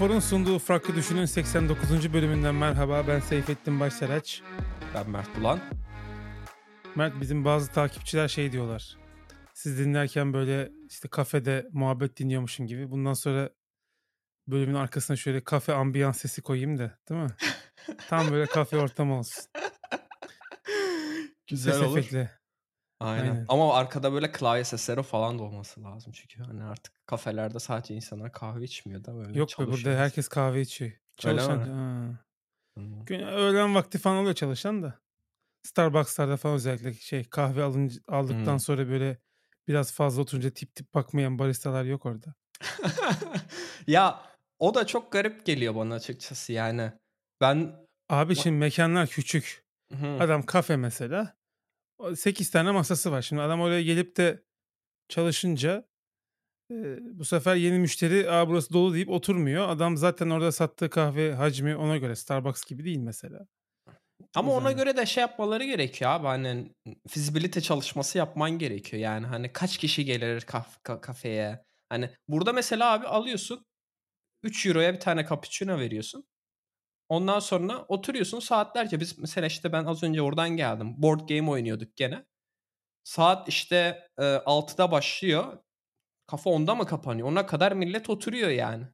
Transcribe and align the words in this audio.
Monofor'un 0.00 0.20
sunduğu 0.20 0.58
Farklı 0.58 0.96
Düşünün 0.96 1.24
89. 1.24 2.12
bölümünden 2.12 2.54
merhaba. 2.54 3.04
Ben 3.08 3.20
Seyfettin 3.20 3.80
Başsaraç. 3.80 4.42
Ben 4.94 5.10
Mert 5.10 5.36
Bulan. 5.36 5.60
Mert 6.96 7.20
bizim 7.20 7.44
bazı 7.44 7.72
takipçiler 7.72 8.28
şey 8.28 8.52
diyorlar. 8.52 8.98
Siz 9.54 9.78
dinlerken 9.78 10.32
böyle 10.32 10.72
işte 10.88 11.08
kafede 11.08 11.66
muhabbet 11.72 12.18
dinliyormuşum 12.18 12.66
gibi. 12.66 12.90
Bundan 12.90 13.12
sonra 13.12 13.50
bölümün 14.48 14.74
arkasına 14.74 15.16
şöyle 15.16 15.44
kafe 15.44 15.72
ambiyans 15.72 16.18
sesi 16.18 16.42
koyayım 16.42 16.78
da 16.78 16.98
değil 17.08 17.20
mi? 17.20 17.30
Tam 18.08 18.30
böyle 18.30 18.46
kafe 18.46 18.76
ortamı 18.76 19.18
olsun. 19.18 19.44
Güzel 21.46 21.72
Ses 21.72 21.82
olur. 21.82 21.98
efektle. 21.98 22.39
Aynen. 23.00 23.30
Aynen. 23.30 23.44
Ama 23.48 23.74
arkada 23.74 24.12
böyle 24.12 24.32
klavye 24.32 24.64
sesleri 24.64 25.02
falan 25.02 25.38
da 25.38 25.42
olması 25.42 25.82
lazım 25.82 26.12
çünkü 26.12 26.42
hani 26.42 26.64
artık 26.64 27.06
kafelerde 27.06 27.58
sadece 27.58 27.94
insanlar 27.94 28.32
kahve 28.32 28.64
içmiyor 28.64 29.04
da 29.04 29.14
böyle 29.14 29.38
Yok 29.38 29.48
be 29.58 29.66
burada 29.66 29.90
herkes 29.90 30.28
kahve 30.28 30.60
içiyor. 30.60 30.92
Çalışan. 31.16 32.18
Gün- 32.76 33.26
Öğlen 33.26 33.74
vakti 33.74 33.98
falan 33.98 34.16
oluyor 34.16 34.34
çalışan 34.34 34.82
da. 34.82 35.00
Starbucks'larda 35.62 36.36
falan 36.36 36.56
özellikle 36.56 36.94
şey 36.94 37.24
kahve 37.24 37.62
alınca, 37.62 38.00
aldıktan 38.08 38.54
Hı. 38.54 38.60
sonra 38.60 38.88
böyle 38.88 39.18
biraz 39.68 39.92
fazla 39.92 40.22
oturunca 40.22 40.50
tip 40.50 40.74
tip 40.74 40.94
bakmayan 40.94 41.38
baristalar 41.38 41.84
yok 41.84 42.06
orada. 42.06 42.34
ya 43.86 44.22
o 44.58 44.74
da 44.74 44.86
çok 44.86 45.12
garip 45.12 45.46
geliyor 45.46 45.74
bana 45.74 45.94
açıkçası 45.94 46.52
yani. 46.52 46.92
Ben 47.40 47.76
Abi 48.08 48.36
şimdi 48.36 48.56
mekanlar 48.56 49.06
küçük. 49.06 49.64
Hı. 49.92 50.16
Adam 50.20 50.42
kafe 50.42 50.76
mesela. 50.76 51.39
8 52.16 52.50
tane 52.50 52.70
masası 52.70 53.12
var. 53.12 53.22
Şimdi 53.22 53.42
adam 53.42 53.60
oraya 53.60 53.82
gelip 53.82 54.16
de 54.16 54.42
çalışınca 55.08 55.88
e, 56.72 56.98
bu 57.18 57.24
sefer 57.24 57.56
yeni 57.56 57.78
müşteri 57.78 58.30
Aa, 58.30 58.48
burası 58.48 58.72
dolu 58.72 58.94
deyip 58.94 59.10
oturmuyor. 59.10 59.68
Adam 59.68 59.96
zaten 59.96 60.30
orada 60.30 60.52
sattığı 60.52 60.90
kahve 60.90 61.34
hacmi 61.34 61.76
ona 61.76 61.96
göre 61.96 62.16
Starbucks 62.16 62.64
gibi 62.64 62.84
değil 62.84 62.98
mesela. 62.98 63.46
Ama 64.34 64.52
ona 64.52 64.72
göre 64.72 64.96
de 64.96 65.06
şey 65.06 65.20
yapmaları 65.20 65.64
gerekiyor 65.64 66.10
abi 66.10 66.26
hani 66.26 66.74
fizibilite 67.08 67.60
çalışması 67.60 68.18
yapman 68.18 68.50
gerekiyor 68.50 69.02
yani 69.02 69.26
hani 69.26 69.52
kaç 69.52 69.78
kişi 69.78 70.04
gelir 70.04 70.40
kaf- 70.40 70.78
ka- 70.84 71.00
kafeye 71.00 71.64
hani 71.88 72.10
burada 72.28 72.52
mesela 72.52 72.92
abi 72.92 73.06
alıyorsun 73.06 73.66
3 74.42 74.66
euroya 74.66 74.94
bir 74.94 75.00
tane 75.00 75.26
cappuccino 75.28 75.78
veriyorsun 75.78 76.24
ondan 77.10 77.38
sonra 77.38 77.84
oturuyorsun 77.88 78.40
saatlerce 78.40 79.00
biz 79.00 79.18
mesela 79.18 79.46
işte 79.46 79.72
ben 79.72 79.84
az 79.84 80.02
önce 80.02 80.22
oradan 80.22 80.56
geldim 80.56 80.94
board 81.02 81.28
game 81.28 81.50
oynuyorduk 81.50 81.96
gene 81.96 82.26
saat 83.04 83.48
işte 83.48 84.08
e, 84.18 84.22
6'da 84.22 84.90
başlıyor 84.92 85.58
kafa 86.26 86.50
10'da 86.50 86.74
mı 86.74 86.86
kapanıyor 86.86 87.28
ona 87.28 87.46
kadar 87.46 87.72
millet 87.72 88.10
oturuyor 88.10 88.50
yani 88.50 88.84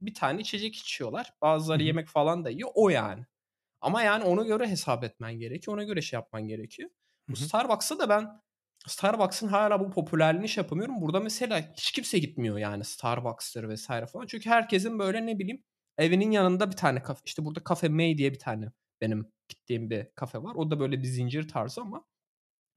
bir 0.00 0.14
tane 0.14 0.40
içecek 0.40 0.76
içiyorlar 0.76 1.32
bazıları 1.42 1.78
Hı 1.78 1.82
hı. 1.82 1.86
yemek 1.86 2.08
falan 2.08 2.44
da 2.44 2.50
yiyor 2.50 2.70
o 2.74 2.88
yani 2.88 3.24
ama 3.84 4.02
yani 4.02 4.24
ona 4.24 4.42
göre 4.42 4.68
hesap 4.68 5.04
etmen 5.04 5.38
gerekiyor. 5.38 5.76
Ona 5.76 5.84
göre 5.84 6.02
şey 6.02 6.16
yapman 6.16 6.48
gerekiyor. 6.48 6.90
Bu. 7.28 7.36
Starbucks'a 7.36 7.98
da 7.98 8.08
ben 8.08 8.40
Starbucks'ın 8.86 9.48
hala 9.48 9.80
bu 9.80 9.90
popülerliğini 9.90 10.48
şey 10.48 10.62
yapamıyorum. 10.62 11.00
Burada 11.00 11.20
mesela 11.20 11.72
hiç 11.76 11.92
kimse 11.92 12.18
gitmiyor 12.18 12.58
yani 12.58 12.84
Starbucks'tır 12.84 13.68
vesaire 13.68 14.06
falan. 14.06 14.26
Çünkü 14.26 14.50
herkesin 14.50 14.98
böyle 14.98 15.26
ne 15.26 15.38
bileyim 15.38 15.62
evinin 15.98 16.30
yanında 16.30 16.70
bir 16.70 16.76
tane 16.76 17.02
kafe. 17.02 17.20
İşte 17.24 17.44
burada 17.44 17.60
Cafe 17.68 17.88
May 17.88 18.18
diye 18.18 18.32
bir 18.32 18.38
tane 18.38 18.66
benim 19.00 19.32
gittiğim 19.48 19.90
bir 19.90 20.06
kafe 20.14 20.42
var. 20.42 20.54
O 20.54 20.70
da 20.70 20.80
böyle 20.80 20.98
bir 21.02 21.06
zincir 21.06 21.48
tarzı 21.48 21.80
ama 21.80 22.04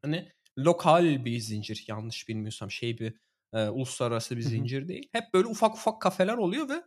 hani 0.02 0.32
lokal 0.60 1.26
bir 1.26 1.40
zincir 1.40 1.86
yanlış 1.88 2.30
bilmiyorsam 2.30 2.72
şey 2.72 3.00
bir 3.00 3.14
e, 3.54 3.68
uluslararası 3.70 4.38
bir 4.38 4.42
zincir 4.42 4.88
değil. 4.88 5.10
Hep 5.12 5.24
böyle 5.34 5.48
ufak 5.48 5.76
ufak 5.76 6.02
kafeler 6.02 6.38
oluyor 6.38 6.70
ve 6.70 6.84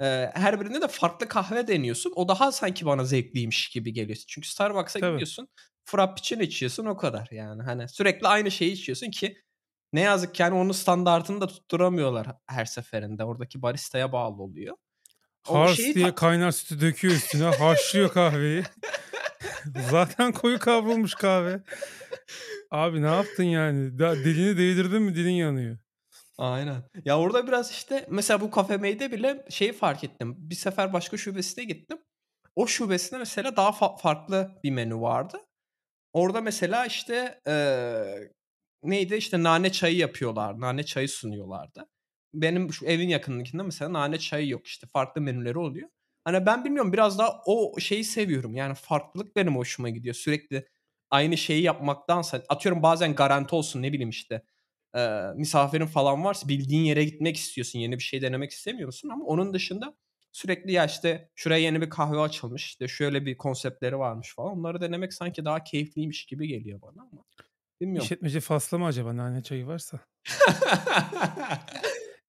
Eee, 0.00 0.32
her 0.34 0.60
birinde 0.60 0.80
de 0.80 0.88
farklı 0.88 1.28
kahve 1.28 1.68
deniyorsun. 1.68 2.12
O 2.16 2.28
daha 2.28 2.52
sanki 2.52 2.86
bana 2.86 3.04
zevkliymiş 3.04 3.68
gibi 3.70 3.92
geliyor. 3.92 4.18
Çünkü 4.28 4.48
Starbucks'a 4.48 5.00
Tabii. 5.00 5.12
gidiyorsun, 5.12 5.48
frappuccino 5.84 6.42
içiyorsun 6.42 6.84
o 6.86 6.96
kadar 6.96 7.28
yani. 7.30 7.62
Hani 7.62 7.88
sürekli 7.88 8.26
aynı 8.28 8.50
şeyi 8.50 8.72
içiyorsun 8.72 9.10
ki 9.10 9.38
ne 9.92 10.00
yazık 10.00 10.34
ki 10.34 10.42
hani 10.42 10.54
onun 10.54 10.72
standartını 10.72 11.40
da 11.40 11.46
tutturamıyorlar 11.46 12.26
her 12.46 12.64
seferinde. 12.64 13.24
Oradaki 13.24 13.62
baristaya 13.62 14.12
bağlı 14.12 14.42
oluyor. 14.42 14.76
Hars 15.54 15.76
şeyi 15.76 15.94
diye 15.94 16.06
ta- 16.06 16.14
kaynar 16.14 16.50
sütü 16.50 16.80
döküyor 16.80 17.14
üstüne. 17.14 17.44
haşlıyor 17.44 18.12
kahveyi. 18.12 18.62
Zaten 19.90 20.32
koyu 20.32 20.58
kavrulmuş 20.58 21.14
kahve. 21.14 21.62
Abi 22.70 23.02
ne 23.02 23.06
yaptın 23.06 23.44
yani? 23.44 23.98
Da, 23.98 24.16
dilini 24.16 24.58
değdirdin 24.58 25.02
mi 25.02 25.14
dilin 25.14 25.30
yanıyor. 25.30 25.78
Aynen. 26.38 26.82
Ya 27.04 27.18
orada 27.18 27.46
biraz 27.46 27.70
işte 27.70 28.06
mesela 28.10 28.40
bu 28.40 28.50
Cafe 28.56 28.76
May'de 28.76 29.12
bile 29.12 29.44
şeyi 29.50 29.72
fark 29.72 30.04
ettim. 30.04 30.34
Bir 30.38 30.54
sefer 30.54 30.92
başka 30.92 31.16
şubesine 31.16 31.64
gittim. 31.64 31.98
O 32.56 32.66
şubesinde 32.66 33.18
mesela 33.18 33.56
daha 33.56 33.68
fa- 33.70 34.00
farklı 34.00 34.60
bir 34.64 34.70
menü 34.70 34.94
vardı. 35.00 35.38
Orada 36.12 36.40
mesela 36.40 36.86
işte 36.86 37.40
eee, 37.46 38.30
neydi 38.82 39.14
işte 39.14 39.42
nane 39.42 39.72
çayı 39.72 39.96
yapıyorlar. 39.96 40.60
Nane 40.60 40.82
çayı 40.84 41.08
sunuyorlardı. 41.08 41.86
Benim 42.34 42.72
şu 42.72 42.86
evin 42.86 43.08
yakınındakinde 43.08 43.62
mesela 43.62 43.92
nane 43.92 44.18
çayı 44.18 44.48
yok 44.48 44.66
işte 44.66 44.86
farklı 44.92 45.20
menüleri 45.20 45.58
oluyor. 45.58 45.88
Hani 46.24 46.46
ben 46.46 46.64
bilmiyorum 46.64 46.92
biraz 46.92 47.18
daha 47.18 47.40
o 47.46 47.80
şeyi 47.80 48.04
seviyorum. 48.04 48.54
Yani 48.54 48.74
farklılık 48.74 49.36
benim 49.36 49.56
hoşuma 49.56 49.88
gidiyor. 49.88 50.14
Sürekli 50.14 50.68
aynı 51.10 51.36
şeyi 51.36 51.62
yapmaktansa 51.62 52.42
atıyorum 52.48 52.82
bazen 52.82 53.14
garanti 53.14 53.54
olsun 53.54 53.82
ne 53.82 53.92
bileyim 53.92 54.10
işte 54.10 54.42
eee, 54.96 55.32
misafirin 55.36 55.86
falan 55.86 56.24
varsa 56.24 56.48
bildiğin 56.48 56.84
yere 56.84 57.04
gitmek 57.04 57.36
istiyorsun. 57.36 57.78
Yeni 57.78 57.98
bir 57.98 58.02
şey 58.02 58.22
denemek 58.22 58.50
istemiyorsun 58.50 59.08
ama 59.08 59.24
onun 59.24 59.54
dışında 59.54 59.96
sürekli 60.32 60.72
ya 60.72 60.84
işte 60.86 61.30
şuraya 61.34 61.62
yeni 61.62 61.80
bir 61.80 61.90
kahve 61.90 62.20
açılmış 62.20 62.64
işte 62.66 62.88
şöyle 62.88 63.26
bir 63.26 63.36
konseptleri 63.36 63.98
varmış 63.98 64.34
falan. 64.34 64.58
Onları 64.58 64.80
denemek 64.80 65.12
sanki 65.14 65.44
daha 65.44 65.64
keyifliymiş 65.64 66.26
gibi 66.26 66.48
geliyor 66.48 66.82
bana 66.82 67.02
ama 67.12 67.24
bilmiyorum. 67.80 68.04
İşletmeci 68.04 68.40
faslı 68.40 68.78
mı 68.78 68.86
acaba 68.86 69.16
nane 69.16 69.42
çayı 69.42 69.66
varsa? 69.66 70.00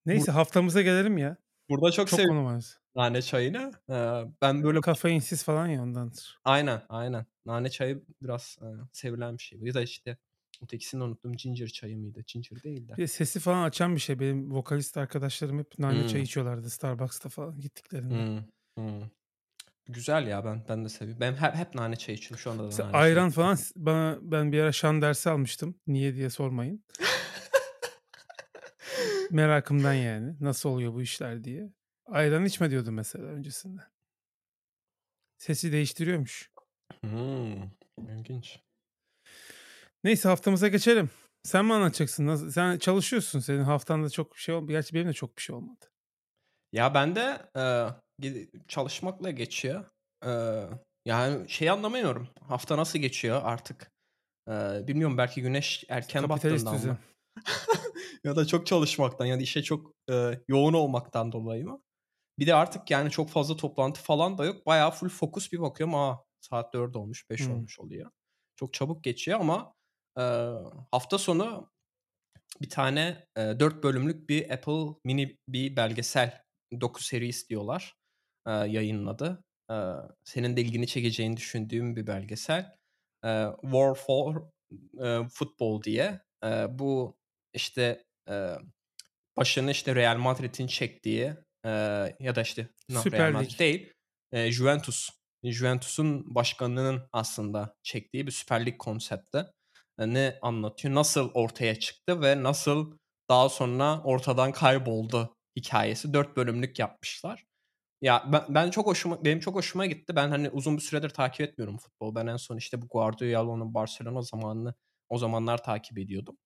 Neyse 0.08 0.32
haftamıza 0.32 0.82
gelelim 0.82 1.18
ya. 1.18 1.36
Burada 1.68 1.90
çok, 1.90 2.08
Çok 2.08 2.20
seviyorum 2.20 2.44
konu 2.44 2.54
var. 2.56 2.64
nane 2.94 3.22
çayını. 3.22 3.72
Ee, 3.90 4.22
ben 4.42 4.62
böyle 4.64 4.80
Kafeinsiz 4.80 5.42
falan 5.44 5.66
ya 5.66 5.82
ondandır. 5.82 6.38
aynen 6.44 6.82
aynen. 6.88 7.26
Nane 7.46 7.70
çayı 7.70 8.02
biraz 8.22 8.58
e, 8.62 8.66
sevilen 8.92 9.38
bir 9.38 9.42
şey. 9.42 9.58
Ya 9.62 9.74
da 9.74 9.82
işte 9.82 10.16
ötekisini 10.62 11.02
unuttum. 11.02 11.32
Ginger 11.32 11.66
çayı 11.66 11.96
mıydı? 11.98 12.20
Ginger 12.26 12.62
değil 12.62 12.88
de. 12.88 12.96
Bir 12.96 13.06
sesi 13.06 13.40
falan 13.40 13.62
açan 13.64 13.94
bir 13.94 14.00
şey. 14.00 14.20
Benim 14.20 14.50
vokalist 14.54 14.96
arkadaşlarım 14.96 15.58
hep 15.58 15.78
nane 15.78 16.00
Hmm. 16.00 16.06
çay 16.06 16.22
içiyorlardı 16.22 16.70
Starbucks'ta 16.70 17.28
falan 17.28 17.60
gittiklerinde. 17.60 18.14
Hmm, 18.14 18.42
hmm. 18.76 19.08
Güzel 19.90 20.26
ya 20.26 20.44
ben 20.44 20.64
ben 20.68 20.84
de 20.84 20.88
seviyorum. 20.88 21.20
Ben 21.20 21.32
hep, 21.34 21.54
hep 21.54 21.74
nane 21.74 21.96
çay 21.96 22.14
içiyorum. 22.14 22.38
Şu 22.38 22.50
anda 22.50 22.62
da 22.62 22.66
Mesela 22.66 22.86
nane 22.86 22.92
çayı 22.92 23.02
ayran 23.04 23.28
içiyorum. 23.28 23.54
falan 23.54 23.58
bana 23.76 24.18
ben 24.22 24.52
bir 24.52 24.60
ara 24.60 24.72
şan 24.72 25.02
dersi 25.02 25.30
almıştım. 25.30 25.74
Niye 25.86 26.14
diye 26.14 26.30
sormayın. 26.30 26.84
Merakımdan 29.30 29.94
yani. 29.94 30.36
Nasıl 30.40 30.68
oluyor 30.68 30.94
bu 30.94 31.02
işler 31.02 31.44
diye. 31.44 31.72
Ayran 32.06 32.44
içme 32.44 32.70
diyordu 32.70 32.92
mesela 32.92 33.24
öncesinde. 33.24 33.82
Sesi 35.38 35.72
değiştiriyormuş. 35.72 36.50
Hmm, 37.00 37.62
ilginç. 37.98 38.60
Neyse 40.04 40.28
haftamıza 40.28 40.68
geçelim. 40.68 41.10
Sen 41.42 41.64
mi 41.64 41.74
anlatacaksın? 41.74 42.26
Nasıl? 42.26 42.50
Sen 42.50 42.78
çalışıyorsun. 42.78 43.40
Senin 43.40 43.62
haftanda 43.62 44.10
çok 44.10 44.34
bir 44.34 44.38
şey 44.40 44.54
olmadı. 44.54 44.72
Gerçi 44.72 44.94
benim 44.94 45.08
de 45.08 45.12
çok 45.12 45.36
bir 45.36 45.42
şey 45.42 45.56
olmadı. 45.56 45.84
Ya 46.72 46.94
ben 46.94 47.16
de 47.16 47.50
e, 47.56 48.46
çalışmakla 48.68 49.30
geçiyor. 49.30 49.84
E, 50.26 50.30
yani 51.04 51.48
şey 51.50 51.70
anlamıyorum. 51.70 52.28
Hafta 52.40 52.76
nasıl 52.76 52.98
geçiyor 52.98 53.40
artık? 53.44 53.90
E, 54.48 54.52
bilmiyorum 54.88 55.18
belki 55.18 55.42
güneş 55.42 55.84
erken 55.88 56.22
Kapitalist 56.26 56.66
battığından 56.66 56.82
düzen. 56.82 56.90
mı? 56.92 56.98
ya 58.24 58.36
da 58.36 58.46
çok 58.46 58.66
çalışmaktan 58.66 59.26
ya 59.26 59.38
da 59.38 59.42
işe 59.42 59.62
çok 59.62 59.92
e, 60.10 60.40
yoğun 60.48 60.72
olmaktan 60.74 61.32
dolayı 61.32 61.64
mı? 61.66 61.82
Bir 62.38 62.46
de 62.46 62.54
artık 62.54 62.90
yani 62.90 63.10
çok 63.10 63.30
fazla 63.30 63.56
toplantı 63.56 64.00
falan 64.00 64.38
da 64.38 64.44
yok. 64.44 64.66
Bayağı 64.66 64.90
full 64.90 65.08
fokus 65.08 65.52
bir 65.52 65.60
bakıyorum. 65.60 65.94
Aa 65.94 66.24
saat 66.40 66.74
4 66.74 66.96
olmuş 66.96 67.30
5 67.30 67.46
Hmm. 67.46 67.54
olmuş 67.54 67.80
oluyor. 67.80 68.10
Çok 68.56 68.74
çabuk 68.74 69.04
geçiyor 69.04 69.40
ama 69.40 69.74
e, 70.18 70.22
hafta 70.92 71.18
sonu 71.18 71.70
bir 72.62 72.70
tane 72.70 73.26
e, 73.36 73.40
4 73.60 73.82
bölümlük 73.84 74.28
bir 74.28 74.50
Apple 74.50 75.00
mini 75.04 75.38
bir 75.48 75.76
belgesel 75.76 76.42
doku 76.80 77.02
serisi 77.02 77.48
diyorlar 77.48 77.94
e, 78.46 78.50
yayınladı. 78.50 79.44
E, 79.70 79.74
senin 80.24 80.56
de 80.56 80.60
ilgini 80.62 80.86
çekeceğini 80.86 81.36
düşündüğüm 81.36 81.96
bir 81.96 82.06
belgesel. 82.06 82.76
E, 83.24 83.46
War 83.62 83.94
for 83.94 84.36
e, 85.04 85.28
Football 85.28 85.82
diye. 85.82 86.20
E, 86.44 86.78
bu 86.78 87.18
işte 87.58 88.04
e, 88.28 88.54
başını 89.36 89.70
işte 89.70 89.94
Real 89.94 90.16
Madrid'in 90.16 90.66
çektiği 90.66 91.34
e, 91.64 91.70
ya 92.20 92.34
da 92.34 92.42
işte 92.42 92.68
no, 92.88 93.02
Süper 93.02 93.20
Real 93.20 93.28
Lig. 93.28 93.34
Madrid 93.34 93.58
değil 93.58 93.92
e, 94.32 94.52
Juventus. 94.52 95.10
Juventus'un 95.44 96.34
başkanının 96.34 97.08
aslında 97.12 97.74
çektiği 97.82 98.26
bir 98.26 98.32
Süper 98.32 98.66
Lig 98.66 98.78
konsepti 98.78 99.46
e, 99.98 100.14
ne 100.14 100.38
anlatıyor? 100.42 100.94
Nasıl 100.94 101.30
ortaya 101.34 101.78
çıktı 101.78 102.22
ve 102.22 102.42
nasıl 102.42 102.92
daha 103.30 103.48
sonra 103.48 104.02
ortadan 104.02 104.52
kayboldu 104.52 105.34
hikayesi. 105.56 106.12
Dört 106.14 106.36
bölümlük 106.36 106.78
yapmışlar. 106.78 107.44
Ya, 108.00 108.24
ben 108.32 108.42
ben 108.48 108.70
çok 108.70 108.86
hoşuma 108.86 109.24
benim 109.24 109.40
çok 109.40 109.54
hoşuma 109.54 109.86
gitti. 109.86 110.16
Ben, 110.16 110.28
hani, 110.28 110.50
uzun 110.50 110.76
bir 110.76 110.82
süredir 110.82 111.10
takip 111.10 111.40
etmiyorum 111.40 111.78
futbol. 111.78 112.14
Ben 112.14 112.26
en 112.26 112.36
son, 112.36 112.56
işte, 112.56 112.82
bu 112.82 112.88
Guardiola'nın 112.88 113.74
Barcelona 113.74 114.22
zamanını 114.22 114.74
o 115.08 115.18
zamanlar 115.18 115.64
takip 115.64 115.98
ediyordum. 115.98 116.36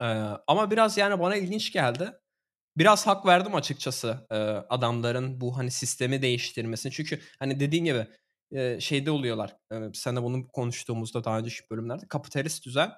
Eee, 0.00 0.06
ama 0.46 0.70
biraz, 0.70 0.98
yani, 0.98 1.20
bana 1.20 1.36
ilginç 1.36 1.72
geldi. 1.72 2.12
Biraz 2.78 3.06
hak 3.08 3.26
verdim 3.26 3.54
açıkçası, 3.54 4.26
eee, 4.32 4.38
adamların 4.70 5.40
bu, 5.42 5.58
hani, 5.58 5.70
sistemi 5.70 6.22
değiştirmesine. 6.22 6.92
Çünkü, 6.92 7.20
hani, 7.40 7.60
dediğin 7.60 7.84
gibi, 7.84 8.06
eee, 8.52 8.78
şeyde 8.80 9.10
oluyorlar, 9.10 9.56
eee, 9.72 9.90
seninle 9.94 10.22
bunu 10.22 10.48
konuştuğumuzda 10.48 11.24
daha 11.24 11.38
önceki 11.38 11.62
bölümlerde, 11.72 12.06
kapitalist 12.08 12.66
düzen. 12.66 12.92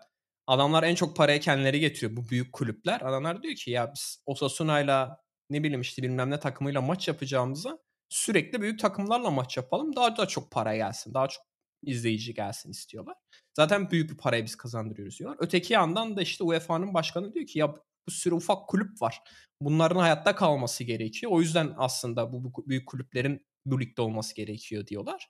Adamlar 0.47 0.83
en 0.83 0.95
çok 0.95 1.17
parayı 1.17 1.41
kendileri 1.41 1.81
getiriyor, 1.81 2.17
bu 2.17 2.31
büyük 2.31 2.53
kulüpler. 2.55 3.01
Adamlar 3.03 3.43
diyor 3.43 3.55
ki, 3.57 3.71
"Ya, 3.73 3.93
biz 3.95 4.23
Osasuna'yla, 4.27 5.19
ne 5.51 5.63
bileyim, 5.65 5.81
işte, 5.81 6.03
bilmem 6.03 6.31
ne 6.31 6.41
takımıyla 6.41 6.81
maç 6.83 7.09
yapacağımıza 7.09 7.79
sürekli 8.09 8.63
büyük 8.63 8.81
takımlarla 8.81 9.31
maç 9.31 9.57
yapalım. 9.57 9.97
Daha 9.97 10.17
da 10.17 10.27
çok 10.29 10.51
para 10.53 10.77
gelsin, 10.77 11.15
daha 11.15 11.29
çok 11.29 11.45
izleyici 11.85 12.35
gelsin." 12.35 12.71
istiyorlar. 12.71 13.17
Zaten 13.57 13.91
büyük 13.91 14.11
bir 14.11 14.17
parayı 14.17 14.45
biz 14.45 14.57
kazandırıyoruz 14.57 15.19
diyorlar. 15.19 15.39
Öteki 15.41 15.73
yandan 15.73 16.17
da, 16.17 16.23
işte, 16.23 16.45
UEFA'nın 16.45 16.95
başkanı 16.95 17.35
diyor 17.35 17.47
ki, 17.47 17.59
"Ya, 17.59 17.75
bir 18.09 18.13
sürü 18.13 18.35
ufak 18.35 18.69
kulüp 18.69 19.03
var. 19.03 19.21
Bunların 19.61 20.01
hayatta 20.01 20.35
kalması 20.35 20.85
gerekiyor. 20.85 21.33
O 21.33 21.41
yüzden 21.41 21.75
aslında 21.77 22.33
bu, 22.33 22.45
bu 22.45 22.65
büyük 22.69 22.87
kulüplerin 22.89 23.47
bu 23.67 23.81
ligde 23.81 24.03
olması 24.03 24.35
gerekiyor 24.35 24.87
diyorlar. 24.87 25.29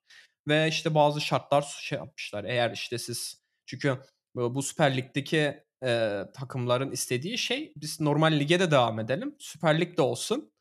Ve 0.48 0.68
işte 0.68 0.94
bazı 0.94 1.20
şartlar 1.20 1.76
şey 1.80 1.98
yapmışlar. 1.98 2.44
Eğer 2.44 2.70
işte 2.70 2.98
siz 2.98 3.42
çünkü 3.66 3.98
bu 4.36 4.62
Süper 4.62 4.96
Lig'deki 4.96 5.64
e, 5.84 6.22
takımların 6.34 6.90
istediği 6.92 7.38
şey 7.38 7.72
biz 7.76 8.00
normal 8.00 8.32
lige 8.40 8.60
de 8.60 8.70
devam 8.70 9.00
edelim. 9.00 9.36
Süper 9.38 9.80
Lig 9.80 9.96
de 9.98 10.02
olsun. 10.02 10.51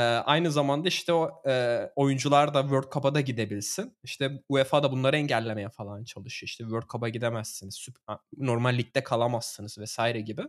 Aynı 0.00 0.52
zamanda 0.52 0.88
işte 0.88 1.12
o 1.12 1.42
e, 1.48 1.82
oyuncular 1.96 2.54
da 2.54 2.62
World 2.62 2.92
Cup'a 2.92 3.14
da 3.14 3.20
gidebilsin. 3.20 3.98
İşte 4.02 4.42
UEFA 4.48 4.82
da 4.82 4.92
bunları 4.92 5.16
engellemeye 5.16 5.68
falan 5.68 6.04
çalışıyor. 6.04 6.48
İşte 6.48 6.64
World 6.64 6.88
Cup'a 6.88 7.08
gidemezsiniz. 7.08 7.74
Süper, 7.74 8.16
normal 8.36 8.78
ligde 8.78 9.04
kalamazsınız 9.04 9.78
vesaire 9.78 10.20
gibi 10.20 10.42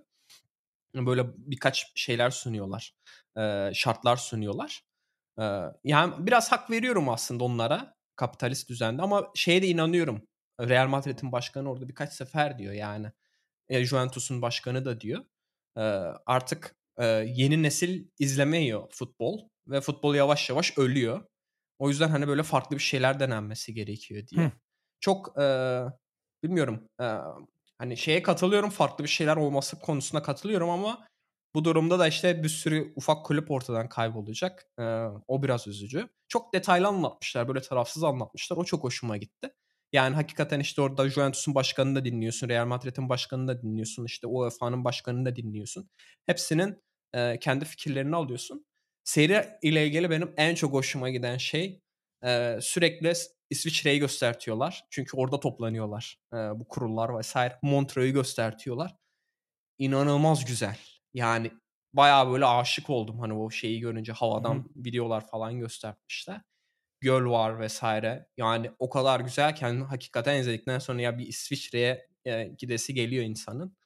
böyle 0.96 1.26
birkaç 1.38 1.92
şeyler 1.96 2.30
sunuyorlar. 2.30 2.94
E, 3.38 3.72
şartlar 3.74 4.18
sunuyorlar. 4.18 4.82
E, 5.40 5.44
yani 5.84 6.14
biraz 6.20 6.52
hak 6.52 6.72
veriyorum 6.72 7.10
aslında 7.10 7.44
onlara 7.44 7.96
kapitalist 8.16 8.70
düzende 8.70 9.02
ama 9.02 9.32
şeye 9.36 9.62
de 9.62 9.68
inanıyorum. 9.68 10.28
Real 10.62 10.88
Madrid'in 10.88 11.32
başkanı 11.32 11.72
orada 11.72 11.90
birkaç 11.90 12.14
sefer 12.14 12.58
diyor 12.58 12.74
yani. 12.74 13.12
E, 13.70 13.86
Juventus'un 13.86 14.42
başkanı 14.42 14.86
da 14.86 15.02
diyor. 15.02 15.26
E, 15.78 15.82
artık 16.26 16.79
e, 17.00 17.06
yeni 17.36 17.64
nesil 17.64 18.08
izlemiyor 18.20 18.88
futbol 18.92 19.50
ve 19.68 19.82
futbol 19.82 20.16
yavaş 20.16 20.50
yavaş 20.50 20.78
ölüyor. 20.78 21.26
O 21.80 21.90
yüzden 21.90 22.10
hani 22.10 22.28
böyle 22.28 22.44
farklı 22.44 22.76
bir 22.76 22.82
şeyler 22.82 23.20
denenmesi 23.20 23.74
gerekiyor 23.74 24.28
diye. 24.28 24.46
Hı. 24.46 24.52
Çok 25.00 25.40
e, 25.42 25.46
bilmiyorum. 26.44 26.90
E, 27.02 27.06
Hani 27.80 27.98
şeye 27.98 28.24
katılıyorum, 28.24 28.70
farklı 28.70 29.04
bir 29.04 29.10
şeyler 29.10 29.38
olması 29.38 29.80
konusuna 29.80 30.24
katılıyorum 30.24 30.70
ama 30.70 31.08
bu 31.56 31.66
durumda 31.66 32.00
da 32.00 32.08
işte 32.08 32.44
bir 32.44 32.50
sürü 32.50 32.94
ufak 32.96 33.26
kulüp 33.26 33.52
ortadan 33.52 33.90
kaybolacak. 33.90 34.66
Ee, 34.80 34.84
o 35.28 35.44
biraz 35.44 35.68
üzücü. 35.68 36.10
Çok 36.28 36.54
detaylı 36.54 36.88
anlatmışlar, 36.88 37.48
böyle 37.48 37.62
tarafsız 37.62 38.04
anlatmışlar. 38.04 38.58
O 38.58 38.64
çok 38.64 38.84
hoşuma 38.84 39.18
gitti. 39.18 39.50
Yani 39.92 40.16
hakikaten 40.16 40.60
işte 40.60 40.82
orada 40.82 41.10
Juventus'un 41.10 41.56
başkanını 41.56 41.96
da 41.96 42.06
dinliyorsun, 42.06 42.50
Real 42.50 42.66
Madrid'in 42.66 43.10
başkanını 43.10 43.48
da 43.48 43.62
dinliyorsun, 43.62 44.06
işte 44.06 44.28
UEFA'nın 44.28 44.84
başkanını 44.84 45.26
da 45.26 45.36
dinliyorsun. 45.36 45.90
Hepsinin 46.26 46.84
e, 47.14 47.40
kendi 47.40 47.66
fikirlerini 47.66 48.16
alıyorsun. 48.16 48.66
Seri 49.04 49.48
ile 49.62 49.88
ilgili 49.88 50.10
benim 50.10 50.34
en 50.38 50.56
çok 50.56 50.74
hoşuma 50.74 51.10
giden 51.10 51.38
şey 51.38 51.82
e, 52.24 52.60
sürekli 52.62 53.14
İsviçre'yi 53.50 54.00
göstertiyorlar. 54.00 54.86
Çünkü 54.90 55.18
orada 55.18 55.40
toplanıyorlar 55.40 56.20
e, 56.34 56.38
bu 56.38 56.68
kurullar 56.68 57.18
vesaire. 57.18 57.60
Montreux'u 57.62 58.14
göstertiyorlar. 58.14 58.96
İnanılmaz 59.78 60.46
güzel. 60.46 60.78
Yani 61.14 61.52
bayağı 61.94 62.32
böyle 62.32 62.46
aşık 62.46 62.90
oldum 62.90 63.20
hani 63.20 63.34
o 63.34 63.50
şeyi 63.50 63.80
görünce 63.80 64.12
havadan 64.12 64.56
Hı-hı. 64.56 64.66
videolar 64.76 65.28
falan 65.28 65.60
göstermişler. 65.60 66.42
Göl 67.02 67.26
var 67.26 67.60
vesaire. 67.60 68.28
Yani 68.38 68.72
o 68.80 68.90
kadar 68.90 69.20
güzel 69.20 69.56
ki 69.56 69.64
yani 69.64 69.84
hakikaten 69.84 70.40
izledikten 70.40 70.80
sonra 70.80 71.02
ya 71.02 71.18
bir 71.18 71.28
İsviçre'ye 71.28 72.08
e, 72.26 72.44
gidesi 72.44 72.94
geliyor 72.94 73.24
insanın. 73.24 73.78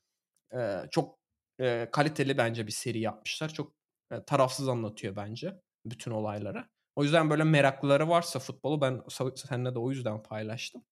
E, 0.56 0.82
çok 0.92 1.23
e, 1.60 1.90
kaliteli 1.92 2.38
bence 2.38 2.68
bir 2.68 2.72
seri 2.72 3.00
yapmışlar. 3.00 3.50
Çok 3.54 3.74
e, 4.12 4.24
tarafsız 4.26 4.68
anlatıyor 4.70 5.16
bence 5.16 5.62
bütün 5.86 6.12
olayları. 6.12 6.66
O 6.96 7.04
yüzden 7.04 7.30
böyle 7.30 7.44
meraklıları 7.44 8.10
varsa 8.10 8.40
futbolu 8.40 8.82
ben 8.82 9.02
seninle 9.36 9.76
de 9.76 9.80
o 9.80 9.92
yüzden 9.92 10.24
paylaştım. 10.24 10.84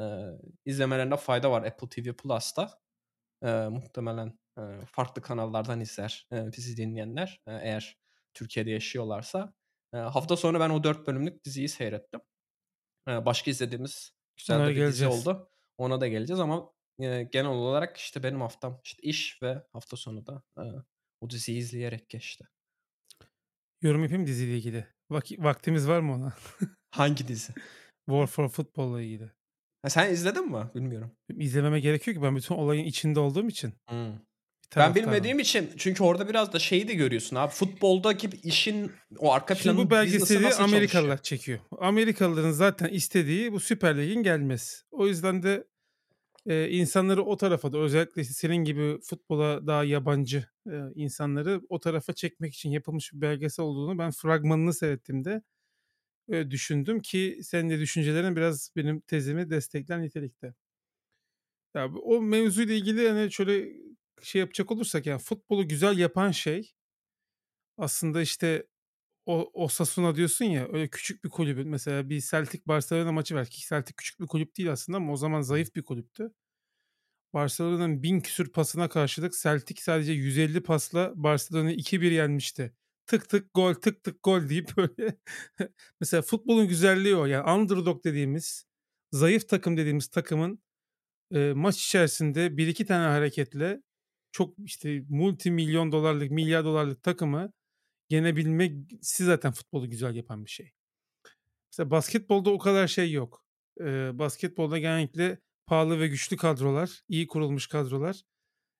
Ee, 0.00 0.26
izlemelerinde 0.64 1.16
fayda 1.16 1.50
var 1.50 1.62
Apple 1.62 1.88
TV 1.88 2.12
Plus'ta. 2.16 2.70
Ee, 3.44 3.68
muhtemelen 3.68 4.38
e, 4.58 4.62
farklı 4.86 5.22
kanallardan 5.22 5.80
izler 5.80 6.26
e, 6.32 6.52
bizi 6.52 6.76
dinleyenler 6.76 7.40
e, 7.46 7.52
eğer 7.52 7.98
Türkiye'de 8.34 8.70
yaşıyorlarsa. 8.70 9.54
E, 9.94 9.96
hafta 9.96 10.36
sonu 10.36 10.60
ben 10.60 10.70
o 10.70 10.84
dört 10.84 11.06
bölümlük 11.06 11.44
diziyi 11.44 11.68
seyrettim. 11.68 12.20
E, 13.08 13.26
başka 13.26 13.50
izlediğimiz 13.50 14.12
güzel 14.36 14.56
Ona 14.56 14.68
bir 14.68 14.74
geleceğiz. 14.74 14.94
dizi 14.96 15.06
oldu. 15.30 15.50
Ona 15.78 16.00
da 16.00 16.08
geleceğiz 16.08 16.40
ama 16.40 16.70
e, 16.98 17.22
genel 17.32 17.50
olarak 17.50 17.96
işte 17.96 18.22
benim 18.22 18.40
haftam 18.40 18.80
işte 18.84 19.02
iş 19.02 19.42
ve 19.42 19.62
hafta 19.72 19.96
sonu 19.96 20.26
da 20.26 20.42
e, 20.58 20.62
o 21.20 21.30
diziyi 21.30 21.58
izleyerek 21.58 22.08
geçti. 22.08 22.48
Yorum 23.82 24.02
yapayım 24.02 24.26
diziyle 24.26 24.56
ilgili. 24.56 24.86
Vaki 25.10 25.44
vaktimiz 25.44 25.88
var 25.88 26.00
mı 26.00 26.14
ona? 26.14 26.32
Hangi 26.90 27.28
dizi? 27.28 27.52
War 28.06 28.26
for 28.26 28.48
Football'la 28.48 29.02
ilgili. 29.02 29.30
Ha, 29.82 29.90
sen 29.90 30.12
izledin 30.12 30.52
mi? 30.52 30.70
Bilmiyorum. 30.74 31.10
İzlememe 31.36 31.80
gerekiyor 31.80 32.16
ki 32.16 32.22
ben 32.22 32.36
bütün 32.36 32.54
olayın 32.54 32.84
içinde 32.84 33.20
olduğum 33.20 33.48
için. 33.48 33.74
Hmm. 33.88 34.18
Ben 34.76 34.94
bilmediğim 34.94 35.38
için 35.38 35.70
çünkü 35.76 36.02
orada 36.02 36.28
biraz 36.28 36.52
da 36.52 36.58
şeyi 36.58 36.88
de 36.88 36.94
görüyorsun 36.94 37.36
abi. 37.36 37.52
Futboldaki 37.52 38.30
işin 38.42 38.92
o 39.18 39.32
arka 39.32 39.54
planı 39.54 39.76
bu 39.76 39.90
belgeseli 39.90 40.54
Amerikalılar 40.54 41.22
çekiyor. 41.22 41.58
Amerikalıların 41.78 42.50
zaten 42.50 42.88
istediği 42.88 43.52
bu 43.52 43.60
Süper 43.60 43.98
Lig'in 43.98 44.22
gelmesi. 44.22 44.76
O 44.90 45.06
yüzden 45.06 45.42
de 45.42 45.64
e, 46.46 46.68
insanları 46.70 47.24
o 47.24 47.36
tarafa 47.36 47.72
da 47.72 47.78
özellikle 47.78 48.24
senin 48.24 48.56
gibi 48.56 49.00
futbola 49.00 49.66
daha 49.66 49.84
yabancı 49.84 50.46
e, 50.70 50.80
insanları 50.94 51.60
o 51.68 51.80
tarafa 51.80 52.12
çekmek 52.12 52.54
için 52.54 52.70
yapılmış 52.70 53.12
bir 53.12 53.20
belgesel 53.20 53.64
olduğunu 53.64 53.98
ben 53.98 54.10
fragmanını 54.10 54.74
seyrettiğimde 54.74 55.42
e, 56.28 56.50
düşündüm 56.50 57.00
ki 57.00 57.40
senin 57.42 57.70
de 57.70 57.80
düşüncelerin 57.80 58.36
biraz 58.36 58.70
benim 58.76 59.00
tezimi 59.00 59.50
destekler 59.50 60.02
nitelikte. 60.02 60.54
Ya 61.74 61.88
o 61.88 62.20
mevzuyla 62.22 62.74
ilgili 62.74 63.02
yani 63.02 63.32
şöyle 63.32 63.72
şey 64.22 64.40
yapacak 64.40 64.70
olursak 64.72 65.06
yani 65.06 65.18
futbolu 65.18 65.68
güzel 65.68 65.98
yapan 65.98 66.30
şey 66.30 66.74
aslında 67.78 68.22
işte 68.22 68.66
o 69.26 69.50
Osasuna 69.64 70.16
diyorsun 70.16 70.44
ya 70.44 70.68
öyle 70.72 70.88
küçük 70.88 71.24
bir 71.24 71.30
kulübün 71.30 71.68
mesela 71.68 72.10
bir 72.10 72.20
Celtic 72.20 72.62
Barcelona 72.66 73.12
maçı 73.12 73.34
var 73.34 73.46
ki 73.46 73.68
Celtic 73.68 73.94
küçük 73.96 74.20
bir 74.20 74.26
kulüp 74.26 74.56
değil 74.56 74.72
aslında 74.72 74.96
ama 74.98 75.12
o 75.12 75.16
zaman 75.16 75.40
zayıf 75.42 75.74
bir 75.76 75.82
kulüptü. 75.82 76.32
Barcelona'nın 77.34 78.02
bin 78.02 78.20
küsür 78.20 78.52
pasına 78.52 78.88
karşılık 78.88 79.34
Celtic 79.42 79.82
sadece 79.82 80.12
150 80.12 80.62
pasla 80.62 81.12
Barcelona'yı 81.16 81.76
2-1 81.76 82.12
yenmişti. 82.12 82.74
Tık 83.06 83.28
tık 83.28 83.54
gol 83.54 83.74
tık 83.74 84.04
tık 84.04 84.22
gol 84.22 84.48
deyip 84.48 84.76
böyle 84.76 85.16
mesela 86.00 86.22
futbolun 86.22 86.68
güzelliği 86.68 87.16
o 87.16 87.26
yani 87.26 87.50
underdog 87.50 88.04
dediğimiz 88.04 88.66
zayıf 89.12 89.48
takım 89.48 89.76
dediğimiz 89.76 90.08
takımın 90.08 90.62
e, 91.34 91.52
maç 91.56 91.84
içerisinde 91.86 92.56
bir 92.56 92.68
iki 92.68 92.86
tane 92.86 93.06
hareketle 93.06 93.82
çok 94.32 94.54
işte 94.58 95.02
multi 95.08 95.50
milyon 95.50 95.92
dolarlık 95.92 96.30
milyar 96.30 96.64
dolarlık 96.64 97.02
takımı 97.02 97.52
yenebilmesi 98.10 99.24
zaten 99.24 99.52
futbolu 99.52 99.90
güzel 99.90 100.14
yapan 100.14 100.44
bir 100.44 100.50
şey. 100.50 100.72
Mesela 101.72 101.90
basketbolda 101.90 102.50
o 102.50 102.58
kadar 102.58 102.88
şey 102.88 103.12
yok. 103.12 103.44
Ee, 103.80 104.18
basketbolda 104.18 104.78
genellikle 104.78 105.38
pahalı 105.66 106.00
ve 106.00 106.08
güçlü 106.08 106.36
kadrolar, 106.36 107.02
iyi 107.08 107.26
kurulmuş 107.26 107.66
kadrolar, 107.66 108.22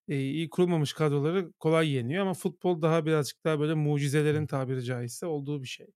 e, 0.08 0.16
iyi 0.20 0.50
kurulmamış 0.50 0.92
kadroları 0.92 1.52
kolay 1.52 1.90
yeniyor 1.90 2.22
ama 2.22 2.34
futbol 2.34 2.82
daha 2.82 3.06
birazcık 3.06 3.44
daha 3.44 3.60
böyle 3.60 3.74
mucizelerin 3.74 4.46
tabiri 4.46 4.84
caizse 4.84 5.26
olduğu 5.26 5.62
bir 5.62 5.68
şey. 5.68 5.86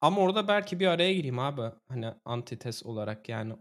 Ama 0.00 0.20
orada 0.20 0.48
belki 0.48 0.80
bir 0.80 0.86
araya 0.86 1.14
gireyim 1.14 1.38
abi. 1.38 1.76
Hani 1.88 2.06
antites 2.24 2.82
olarak 2.86 3.28
yani. 3.28 3.54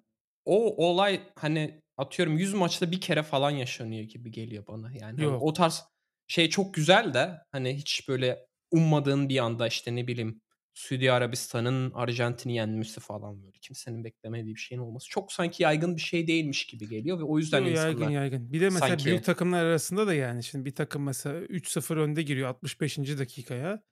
O 0.46 0.88
olay 0.88 1.22
hani 1.36 1.82
atıyorum 1.98 2.38
100 2.38 2.54
maçta 2.54 2.92
bir 2.92 3.02
kere 3.02 3.24
falan 3.24 3.52
yaşanıyor 3.52 4.04
gibi 4.04 4.32
geliyor 4.32 4.68
bana. 4.68 4.92
Yani 4.92 5.02
hani 5.02 5.24
Yok. 5.24 5.44
o 5.44 5.54
tarz 5.54 5.86
şey 6.28 6.50
çok 6.50 6.74
güzel 6.74 7.14
de 7.14 7.42
hani 7.52 7.78
hiç 7.78 8.08
böyle 8.08 8.49
ummadığın 8.72 9.30
bir 9.30 9.38
anda 9.38 9.68
işte 9.68 9.96
ne 9.96 10.08
bileyim 10.08 10.42
Suudi 10.74 11.12
Arabistan'ın 11.12 11.92
Arjantin'i 11.92 12.56
yenmesi 12.56 13.00
falan 13.00 13.44
böyle. 13.44 13.58
Kimsenin 13.62 14.04
beklemediği 14.04 14.56
bir 14.56 14.60
şeyin 14.60 14.82
olması. 14.82 15.10
Çok 15.10 15.32
sanki 15.32 15.64
yaygın 15.64 15.96
bir 15.96 16.02
şey 16.02 16.28
değilmiş 16.28 16.66
gibi 16.66 16.90
geliyor 16.90 17.20
ve 17.20 17.24
o 17.24 17.38
yüzden 17.38 17.62
Yo, 17.62 17.68
insanlar... 17.68 17.88
Yaygın 17.88 18.10
yaygın. 18.10 18.54
Bir 18.54 18.62
de 18.62 18.66
mesela 18.66 18.88
sanki... 18.88 19.06
büyük 19.06 19.24
takımlar 19.24 19.66
arasında 19.66 20.08
da 20.08 20.14
yani 20.14 20.44
şimdi 20.44 20.66
bir 20.66 20.76
takım 20.76 21.04
mesela 21.04 21.40
3-0 21.40 22.00
önde 22.00 22.24
giriyor 22.24 22.50
65. 22.50 22.98
dakikaya. 22.98 23.84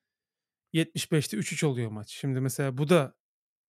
75'te 0.73 1.37
3-3 1.37 1.65
oluyor 1.65 1.91
maç. 1.91 2.09
Şimdi 2.09 2.39
mesela 2.39 2.77
bu 2.77 2.89
da 2.89 3.13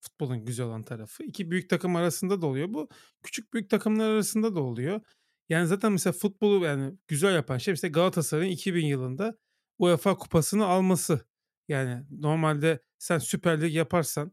futbolun 0.01 0.45
güzel 0.45 0.65
olan 0.65 0.83
tarafı. 0.83 1.23
2 1.23 1.51
büyük 1.51 1.69
takım 1.69 1.95
arasında 1.95 2.41
da 2.41 2.45
oluyor 2.45 2.73
bu. 2.73 2.89
Küçük 3.23 3.53
büyük 3.53 3.69
takımlar 3.69 4.09
arasında 4.09 4.55
da 4.55 4.59
oluyor. 4.59 5.01
Yani 5.49 5.67
zaten 5.67 5.91
mesela 5.91 6.13
futbolu 6.13 6.65
yani 6.65 6.97
güzel 7.07 7.35
yapan 7.35 7.57
şey 7.57 7.73
işte 7.73 7.89
Galatasaray'ın 7.89 8.51
2000 8.51 8.85
yılında 8.85 9.37
UEFA 9.79 10.17
kupasını 10.17 10.65
alması. 10.65 11.25
Yani 11.67 12.03
normalde 12.11 12.79
sen 12.97 13.17
Süper 13.17 13.61
Lig 13.61 13.75
yaparsan 13.75 14.31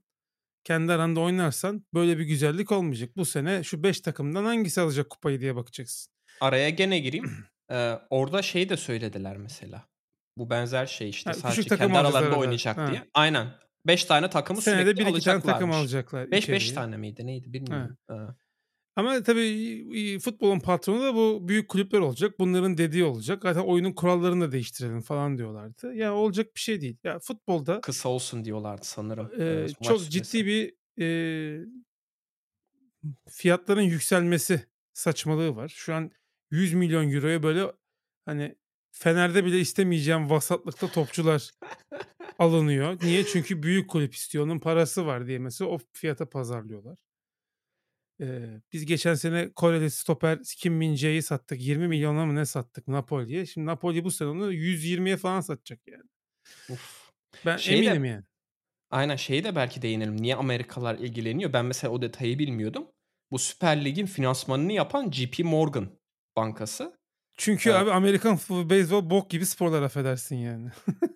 kendi 0.65 0.93
aranda 0.93 1.21
oynarsan 1.21 1.87
böyle 1.95 2.19
bir 2.19 2.25
güzellik 2.25 2.73
olmayacak. 2.73 3.11
Bu 3.17 3.25
sene 3.25 3.63
şu 3.65 3.83
5 3.83 4.01
takımdan 4.01 4.45
hangisi 4.45 4.81
alacak 4.81 5.11
kupayı 5.11 5.41
diye 5.41 5.57
bakacaksın. 5.57 6.13
Araya 6.41 6.71
gene 6.71 6.99
gireyim. 6.99 7.31
Ee, 7.71 7.99
orada 8.11 8.43
şey 8.43 8.69
de 8.69 8.77
söylediler 8.77 9.37
mesela. 9.37 9.89
Bu 10.39 10.51
benzer 10.51 10.87
şey 10.87 11.09
işte 11.11 11.31
Ha, 11.31 11.35
sadece 11.35 11.77
kendi 11.77 11.99
aralarında 11.99 12.29
arada. 12.29 12.37
oynayacak 12.41 12.77
Ha. 12.79 12.91
diye. 12.91 13.03
Aynen. 13.15 13.47
5 13.87 14.05
tane 14.05 14.31
takımı 14.31 14.63
Senede 14.63 14.83
sürekli 14.85 15.07
1 15.07 15.17
2 15.17 15.25
tane 15.25 15.43
takım 15.43 15.71
alacaklarmış. 15.71 15.77
alacaklar 15.77 16.31
5 16.31 16.49
5 16.49 16.63
içeriye. 16.63 16.75
tane 16.75 16.97
miydi 16.97 17.27
neydi 17.27 17.53
bilmiyorum. 17.53 17.97
Ha. 18.09 18.37
Ama 18.97 19.23
tabii 19.23 20.19
futbolun 20.19 20.61
patronu 20.61 21.03
da 21.03 21.15
bu 21.15 21.49
büyük 21.49 21.69
kulüpler 21.69 21.99
olacak. 21.99 22.39
Bunların 22.39 22.79
dediği 22.79 23.05
olacak. 23.05 23.43
Zaten 23.43 23.61
oyunun 23.61 23.93
kurallarını 23.93 24.45
da 24.49 24.53
değiştirelim 24.53 25.01
falan 25.01 25.39
diyorlardı. 25.39 25.95
Ya 25.95 26.15
olacak 26.15 26.55
bir 26.55 26.61
şey 26.61 26.81
değil. 26.81 26.97
Ya 27.05 27.19
futbolda 27.19 27.81
Kısa 27.81 28.09
olsun 28.09 28.45
diyorlardı 28.45 28.85
sanırım. 28.85 29.41
e, 29.41 29.67
çok 29.83 30.01
süresi. 30.01 30.11
ciddi 30.11 30.47
bir 30.47 30.75
e, 31.03 31.09
fiyatların 33.29 33.83
yükselmesi 33.83 34.67
saçmalığı 34.93 35.57
var. 35.57 35.69
Şu 35.69 35.95
an 35.95 36.11
100 36.51 36.75
milyon 36.75 37.13
euroya 37.13 37.43
böyle 37.43 37.73
hani 38.25 38.57
Fener'de 38.93 39.45
bile 39.45 39.61
istemeyeceğim 39.61 40.31
vasatlıkta 40.31 40.89
topçular 40.93 41.51
alınıyor. 42.39 42.99
Niye? 43.03 43.25
Çünkü 43.25 43.63
büyük 43.63 43.91
kulüp 43.91 44.15
istiyor. 44.15 44.45
Onun 44.45 44.59
parası 44.59 45.07
var 45.07 45.27
diye 45.27 45.39
mesela 45.39 45.71
o 45.71 45.79
fiyata 45.93 46.29
pazarlıyorlar. 46.29 46.99
Ee, 48.21 48.61
biz 48.73 48.87
geçen 48.87 49.15
sene 49.15 49.53
Koreli 49.53 49.91
stoper 49.91 50.39
Kim 50.59 50.75
Min-jae'yi 50.75 51.23
sattık. 51.23 51.61
20 51.61 51.89
milyona 51.89 52.27
mı 52.27 52.35
ne 52.35 52.47
sattık 52.47 52.89
Napoli'ye. 52.89 53.47
Şimdi 53.47 53.67
Napoli 53.67 54.05
bu 54.05 54.11
sene 54.11 54.29
onu 54.29 54.53
120'ye 54.53 55.17
falan 55.17 55.41
satacak 55.41 55.81
yani. 55.87 56.03
Uf. 56.71 57.11
Ben 57.47 57.57
Şey 57.57 57.75
de- 57.83 57.87
eminim 57.87 58.05
yani. 58.05 58.25
Aynen 58.91 59.17
şeyi 59.17 59.45
de 59.45 59.57
belki 59.57 59.83
değinelim. 59.83 60.23
Niye 60.23 60.35
Amerikalılar 60.37 60.95
ilgileniyor? 60.99 61.53
Ben 61.53 61.65
mesela 61.65 61.93
o 61.93 62.03
detayı 62.03 62.39
bilmiyordum. 62.39 62.87
Bu 63.31 63.39
Süper 63.39 63.85
Lig'in 63.85 64.07
finansmanını 64.07 64.73
yapan 64.73 65.11
JP 65.11 65.45
Morgan 65.45 65.89
bankası. 66.37 66.97
Çünkü 67.39 67.71
Evet. 67.71 67.81
abi 67.81 67.91
Amerikan 67.93 68.39
beyzbol 68.51 69.11
bok 69.11 69.31
gibi 69.31 69.47
sporlar 69.47 69.83
affedersin 69.83 70.37
yani. 70.37 70.71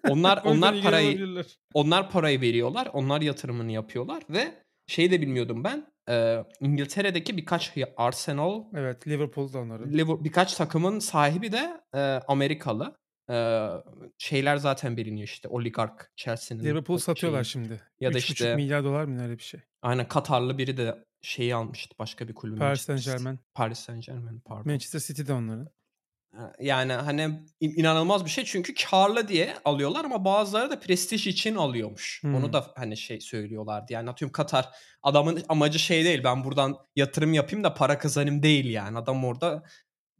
Onlar 0.08 0.42
onlar 0.44 0.82
parayı 0.82 1.44
onlar 1.74 2.10
parayı 2.10 2.40
veriyorlar. 2.40 2.88
Onlar 2.92 3.20
yatırımını 3.20 3.72
yapıyorlar 3.72 4.22
ve 4.30 4.54
şey 4.90 5.10
de 5.10 5.20
bilmiyordum 5.20 5.64
ben. 5.64 5.86
e, 6.08 6.44
İngiltere'deki 6.60 7.36
birkaç 7.36 7.74
Arsenal, 7.96 8.64
Evet 8.74 9.08
Liverpool'da 9.08 9.58
onların. 9.58 9.90
Liver- 9.92 10.24
birkaç 10.24 10.54
takımın 10.54 10.98
sahibi 10.98 11.52
de 11.52 11.80
e, 11.94 11.98
Amerikalı. 12.28 12.96
E, 13.30 13.68
şeyler 14.18 14.56
zaten 14.56 14.96
biliniyor 14.96 15.28
işte 15.28 15.48
oligark 15.48 16.12
Chelsea'nin. 16.16 16.64
Liverpool 16.64 16.96
o 16.96 16.98
satıyorlar 16.98 17.44
şeyi. 17.44 17.64
şimdi. 17.64 17.80
Ya 18.00 18.14
da 18.14 18.18
3,5 18.18 18.32
işte- 18.32 18.56
milyar 18.56 18.84
dolar 18.84 19.04
mı 19.04 19.22
öyle 19.22 19.38
bir 19.38 19.42
şey. 19.42 19.60
Aynen 19.82 20.08
Katarlı 20.08 20.58
biri 20.58 20.76
de 20.76 21.04
şeyi 21.22 21.54
almıştı 21.54 21.94
başka 21.98 22.28
bir 22.28 22.34
kulübü. 22.34 22.58
Paris 22.58 22.80
City. 22.80 22.92
Saint-Germain. 22.92 23.38
Paris 23.54 23.78
Saint 23.78 24.06
Germain 24.06 24.40
pardon. 24.40 24.66
Manchester 24.72 25.00
City'de 25.00 25.32
onların. 25.32 25.68
Yani 26.60 26.92
hani 26.92 27.22
in- 27.60 27.74
inanılmaz 27.80 28.24
bir 28.24 28.30
şey 28.30 28.44
çünkü 28.44 28.74
karlı 28.74 29.28
diye 29.28 29.54
alıyorlar 29.64 30.04
ama 30.04 30.24
bazıları 30.24 30.70
da 30.70 30.80
prestij 30.80 31.26
için 31.26 31.54
alıyormuş. 31.54 32.22
Hmm. 32.22 32.34
Onu 32.34 32.52
da 32.52 32.72
hani 32.76 32.96
şey 32.96 33.20
söylüyorlardı. 33.20 33.92
Yani 33.92 34.10
atıyorum 34.10 34.32
Katar 34.32 34.68
adamın 35.02 35.42
amacı 35.48 35.78
şey 35.78 36.04
değil 36.04 36.24
ben 36.24 36.44
buradan 36.44 36.76
yatırım 36.96 37.32
yapayım 37.34 37.64
da 37.64 37.74
para 37.74 37.98
kazanayım 37.98 38.42
değil 38.42 38.70
yani. 38.70 38.98
Adam 38.98 39.24
orada 39.24 39.62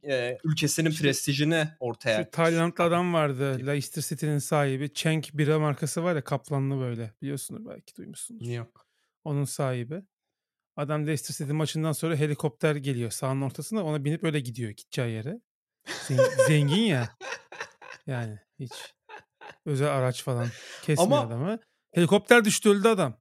e, 0.09 0.39
ülkesinin 0.45 0.91
İşte 0.91 1.03
prestijini 1.03 1.69
ortaya 1.81 2.25
Şu 2.25 2.31
Taylandlı 2.31 2.85
adam 2.85 3.15
vardı. 3.15 3.57
Tip. 3.57 3.67
Leicester 3.67 4.03
City'nin 4.03 4.39
sahibi. 4.39 4.95
Cenk 4.95 5.31
bira 5.35 5.59
markası 5.59 6.05
var 6.05 6.17
ya 6.17 6.25
kaplanlı 6.25 6.81
böyle. 6.81 7.15
Biliyorsunuz 7.23 7.67
belki 7.69 7.97
duymuşsunuz. 7.97 8.49
yok. 8.49 8.87
Onun 9.25 9.45
sahibi. 9.45 10.03
Adam 10.77 11.07
Leicester 11.07 11.35
City 11.35 11.53
maçından 11.53 11.93
sonra 11.93 12.17
helikopter 12.17 12.77
geliyor 12.77 13.11
sahanın 13.11 13.41
ortasına. 13.41 13.85
Ona 13.85 14.05
binip 14.05 14.25
öyle 14.25 14.41
gidiyor 14.41 14.71
gideceği 14.71 15.13
yere. 15.13 15.41
Zen- 15.87 16.47
Zengin 16.47 16.83
ya. 16.83 17.09
Yani 18.07 18.39
hiç 18.59 18.73
özel 19.67 19.89
araç 19.89 20.23
falan 20.23 20.47
kesmiyor 20.83 21.13
Ama- 21.13 21.21
adamı. 21.21 21.59
Helikopter 21.95 22.45
düştü 22.45 22.69
öldü 22.71 22.89
adam. 22.89 23.21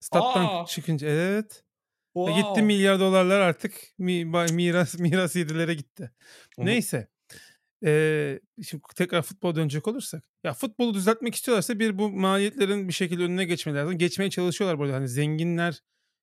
Stat'tan 0.00 0.44
Aa! 0.62 0.66
çıkınca 0.66 1.08
evet. 1.08 1.62
E 1.62 2.18
Wow. 2.18 2.40
Gitti 2.42 2.62
milyar 2.62 3.00
dolarlar 3.00 3.40
artık 3.40 3.74
mi- 3.98 4.24
miras 4.52 4.94
miras 4.98 5.36
yedilere 5.36 5.74
gitti. 5.74 6.10
Onu- 6.58 6.66
Neyse. 6.66 7.08
Ee, 7.84 8.40
şimdi 8.68 8.82
tekrar 8.96 9.22
futbola 9.22 9.54
dönecek 9.56 9.88
olursak. 9.88 10.24
Ya 10.44 10.52
futbolu 10.54 10.94
düzeltmek 10.94 11.34
istiyorlarsa 11.34 11.78
bir 11.78 11.98
bu 11.98 12.10
maliyetlerin 12.10 12.88
bir 12.88 12.92
şekilde 12.92 13.22
önüne 13.22 13.44
geçmeleri 13.44 13.82
lazım. 13.82 13.98
Geçmeye 13.98 14.30
çalışıyorlar 14.30 14.78
burada. 14.78 14.94
Hani 14.94 15.08
zenginler 15.08 15.82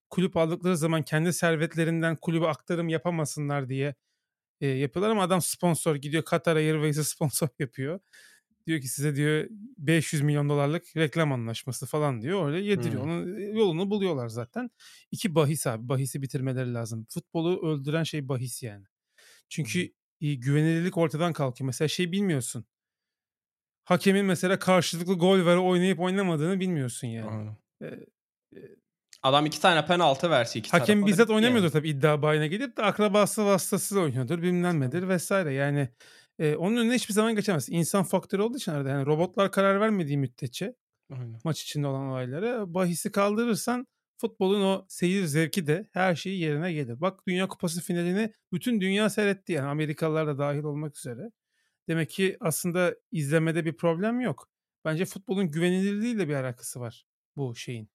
kulüp 0.10 0.38
aldıkları 0.38 0.78
zaman 0.78 1.04
kendi 1.04 1.34
servetlerinden 1.34 2.16
kulübe 2.16 2.48
aktarım 2.48 2.90
yapamasınlar 2.90 3.70
diye 3.70 3.96
e, 4.62 4.68
yapıyorlar 4.68 5.12
ama 5.12 5.24
adam 5.24 5.42
sponsor 5.42 5.96
gidiyor 5.96 6.24
Qatar 6.24 6.56
Airways'e 6.56 7.04
sponsor 7.04 7.48
yapıyor. 7.60 8.00
Diyor 8.68 8.82
ki 8.82 8.88
size 8.88 9.16
diyor 9.16 9.48
500 9.78 10.22
milyon 10.22 10.50
dolarlık 10.50 10.98
reklam 10.98 11.32
anlaşması 11.32 11.86
falan 11.86 12.22
diyor. 12.22 12.48
Öyle 12.48 12.66
yediriyor. 12.66 13.04
Hmm. 13.04 13.12
Onun 13.12 13.40
yolunu 13.56 13.90
buluyorlar 13.90 14.28
zaten. 14.28 14.70
İki 15.12 15.36
bahis 15.36 15.68
abi. 15.68 15.90
Bahisi 15.90 16.22
bitirmeleri 16.22 16.74
lazım. 16.74 17.06
Futbolu 17.10 17.70
öldüren 17.70 18.04
şey 18.04 18.30
bahis 18.30 18.64
yani. 18.64 18.86
Çünkü 19.50 19.94
e, 20.22 20.34
güvenilirlik 20.36 20.98
ortadan 20.98 21.34
kalkıyor. 21.34 21.66
Mesela 21.66 21.88
şey 21.88 22.12
bilmiyorsun. 22.12 22.66
Hakemin 23.84 24.26
mesela 24.26 24.60
karşılıklı 24.60 25.14
gol 25.14 25.46
ver 25.46 25.58
oynayıp 25.58 26.00
oynamadığını 26.00 26.60
bilmiyorsun 26.60 27.08
yani. 27.08 27.52
Ee, 27.82 28.00
Adam 29.24 29.46
iki 29.46 29.62
tane 29.62 29.86
penaltı 29.86 30.30
verse 30.30 30.60
iki 30.60 30.72
Hakem 30.72 31.06
bizzat 31.06 31.30
oynamıyordur 31.30 31.64
yani. 31.64 31.72
tabii 31.72 31.90
iddia 31.90 32.22
bayına 32.22 32.48
gidip 32.48 32.78
de 32.78 32.84
akrabası 32.84 33.46
vasıtasıyla 33.46 34.04
oynuyordur 34.04 34.42
bilmem 34.42 34.80
nedir 34.80 35.08
vesaire. 35.08 35.54
Yani 35.54 35.90
e, 36.40 36.56
onun 36.56 36.78
önüne 36.78 36.96
hiçbir 36.96 37.14
zaman 37.14 37.36
geçemez. 37.36 37.70
İnsan 37.70 38.04
faktörü 38.04 38.42
olduğu 38.42 38.58
için 38.58 38.72
arada 38.72 38.90
yani 38.90 39.06
robotlar 39.06 39.52
karar 39.52 39.80
vermediği 39.80 40.18
müddetçe 40.18 40.76
Aynen. 41.12 41.40
maç 41.44 41.62
içinde 41.62 41.88
olan 41.88 42.08
olaylara 42.08 42.74
bahisi 42.74 43.12
kaldırırsan 43.12 43.88
futbolun 44.18 44.62
o 44.62 44.86
seyir 44.88 45.26
zevki 45.26 45.68
de 45.68 45.90
her 45.94 46.16
şeyi 46.16 46.40
yerine 46.40 46.74
gelir. 46.74 47.02
Bak 47.02 47.28
Dünya 47.28 47.48
Kupası 47.48 47.82
finalini 47.82 48.34
bütün 48.54 48.82
dünya 48.82 49.10
seyretti 49.10 49.52
yani 49.54 49.68
Amerikalılar 49.68 50.28
da 50.28 50.38
dahil 50.38 50.64
olmak 50.64 50.98
üzere. 50.98 51.32
Demek 51.88 52.10
ki 52.10 52.38
aslında 52.40 52.96
izlemede 53.12 53.66
bir 53.66 53.74
problem 53.78 54.20
yok. 54.22 54.50
Bence 54.86 55.06
futbolun 55.06 55.52
güvenilirliğiyle 55.52 56.28
bir 56.28 56.34
alakası 56.34 56.80
var 56.80 57.06
bu 57.36 57.56
şeyin. 57.56 57.90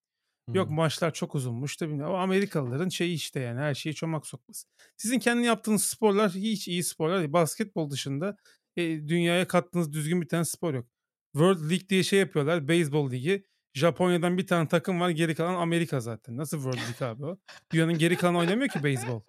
Yok 0.53 0.69
maçlar 0.69 1.13
çok 1.13 1.35
uzunmuş 1.35 1.81
da 1.81 1.87
bilmiyorum. 1.87 2.13
Ama 2.13 2.23
Amerikalıların 2.23 2.89
şeyi 2.89 3.15
işte 3.15 3.39
yani 3.39 3.59
her 3.59 3.73
şeyi 3.73 3.95
çomak 3.95 4.27
sokması. 4.27 4.67
Sizin 4.97 5.19
kendi 5.19 5.45
yaptığınız 5.45 5.83
sporlar 5.83 6.31
hiç 6.31 6.67
iyi 6.67 6.83
sporlar 6.83 7.19
değil. 7.19 7.33
Basketbol 7.33 7.89
dışında 7.89 8.37
e, 8.77 8.83
dünyaya 8.83 9.47
kattığınız 9.47 9.93
düzgün 9.93 10.21
bir 10.21 10.27
tane 10.27 10.45
spor 10.45 10.73
yok. 10.73 10.87
World 11.33 11.69
League 11.69 11.89
diye 11.89 12.03
şey 12.03 12.19
yapıyorlar. 12.19 12.67
Beyzbol 12.67 13.11
ligi. 13.11 13.45
Japonya'dan 13.73 14.37
bir 14.37 14.47
tane 14.47 14.67
takım 14.67 14.99
var. 14.99 15.09
Geri 15.09 15.35
kalan 15.35 15.55
Amerika 15.55 15.99
zaten. 15.99 16.37
Nasıl 16.37 16.57
World 16.57 16.77
League 16.77 17.07
abi 17.07 17.25
o? 17.25 17.37
Dünyanın 17.71 17.97
geri 17.97 18.17
kalanı 18.17 18.37
oynamıyor 18.37 18.69
ki 18.69 18.83
beyzbol. 18.83 19.21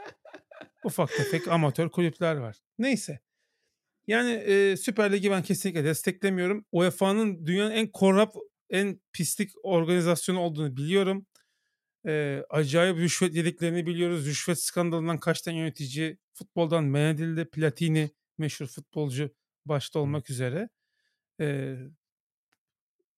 Ufak 0.85 1.09
tefek 1.09 1.49
amatör 1.49 1.91
kulüpler 1.91 2.37
var. 2.37 2.57
Neyse. 2.79 3.21
Yani 4.07 4.31
e, 4.31 4.77
Süper 4.77 5.13
Lig'i 5.13 5.31
ben 5.31 5.43
kesinlikle 5.43 5.85
desteklemiyorum. 5.85 6.65
UEFA'nın 6.73 7.47
dünyanın 7.47 7.71
en 7.71 7.93
korrupt, 7.93 8.37
en 8.71 9.01
pislik 9.13 9.51
organizasyonu 9.63 10.41
olduğunu 10.41 10.77
biliyorum. 10.77 11.27
E, 12.07 12.43
acayip 12.51 12.97
rüşvet 12.97 13.35
yediklerini 13.35 13.87
biliyoruz. 13.87 14.27
Rüşvet 14.27 14.61
skandalından 14.63 15.19
kaç 15.19 15.41
tane 15.43 15.59
yönetici 15.59 16.19
futboldan 16.35 16.85
men 16.85 17.15
edildi. 17.15 17.45
Platini 17.45 18.11
meşhur 18.39 18.67
futbolcu 18.67 19.31
başta 19.65 19.99
olmak 19.99 20.31
üzere. 20.31 20.69
E, 21.41 21.77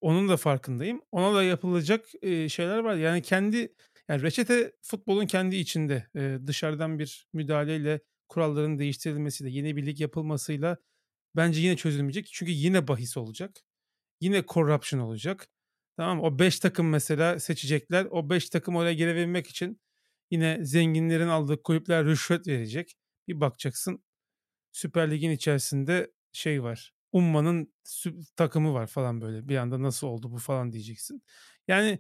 onun 0.01 0.29
da 0.29 0.37
farkındayım. 0.37 1.01
Ona 1.13 1.35
da 1.35 1.43
yapılacak 1.43 2.07
e, 2.23 2.49
şeyler 2.49 2.79
var. 2.79 2.97
Yani 2.97 3.23
kendi 3.23 3.75
yani 4.09 4.23
reçete 4.23 4.73
futbolun 4.83 5.27
kendi 5.27 5.57
içinde 5.57 6.07
e, 6.17 6.39
dışarıdan 6.47 6.99
bir 6.99 7.29
müdahaleyle 7.33 8.01
kuralların 8.29 8.79
değiştirilmesiyle 8.79 9.51
yeni 9.51 9.77
bir 9.77 9.87
lig 9.87 10.01
yapılmasıyla 10.01 10.77
bence 11.37 11.61
yine 11.61 11.77
çözülmeyecek. 11.77 12.27
Çünkü 12.33 12.53
yine 12.53 12.89
bahis 12.89 13.17
olacak. 13.17 13.65
Yine 14.21 14.43
corruption 14.49 15.01
olacak. 15.01 15.49
Tamam? 15.97 16.21
O 16.23 16.39
5 16.39 16.59
takım 16.61 16.89
mesela 16.89 17.41
seçecekler. 17.41 18.05
O 18.11 18.31
5 18.31 18.51
takım 18.51 18.77
oraya 18.77 18.95
girebilmek 18.95 19.47
için 19.47 19.81
yine 20.31 20.65
zenginlerin 20.65 21.29
aldığı 21.29 21.63
kulüpler 21.63 22.05
rüşvet 22.05 22.47
verecek. 22.47 22.97
Bir 23.29 23.41
bakacaksın 23.41 24.05
Süper 24.73 25.11
Lig'in 25.11 25.31
içerisinde 25.31 26.13
şey 26.33 26.63
var. 26.63 26.93
Umma'nın 27.13 27.75
takımı 28.37 28.75
var 28.75 28.87
falan 28.87 29.21
böyle. 29.21 29.49
Bir 29.49 29.57
anda 29.57 29.83
nasıl 29.83 30.07
oldu 30.07 30.33
bu 30.33 30.39
falan 30.39 30.73
diyeceksin. 30.73 31.23
Yani 31.69 31.99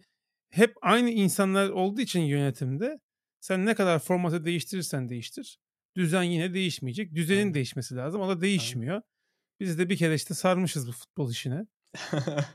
hep 0.51 0.75
aynı 0.83 1.11
insanlar 1.11 1.69
olduğu 1.71 2.01
için 2.01 2.21
yönetimde 2.21 3.01
sen 3.41 3.67
ne 3.67 3.75
kadar 3.75 3.99
formatı 3.99 4.45
değiştirirsen 4.45 5.09
değiştir, 5.09 5.59
düzen 5.97 6.23
yine 6.23 6.55
değişmeyecek. 6.55 7.15
Düzenin 7.15 7.39
Aynen. 7.39 7.55
değişmesi 7.55 7.97
lazım. 7.97 8.21
O 8.21 8.29
da 8.29 8.41
Aynen. 8.57 8.81
değişmiyor. 8.81 9.03
Biz 9.61 9.79
de 9.79 9.89
bir 9.91 9.97
kere 9.97 10.15
işte 10.15 10.35
sarmışız 10.35 10.89
bu 10.89 10.93
futbol 10.93 11.31
işine. 11.31 11.67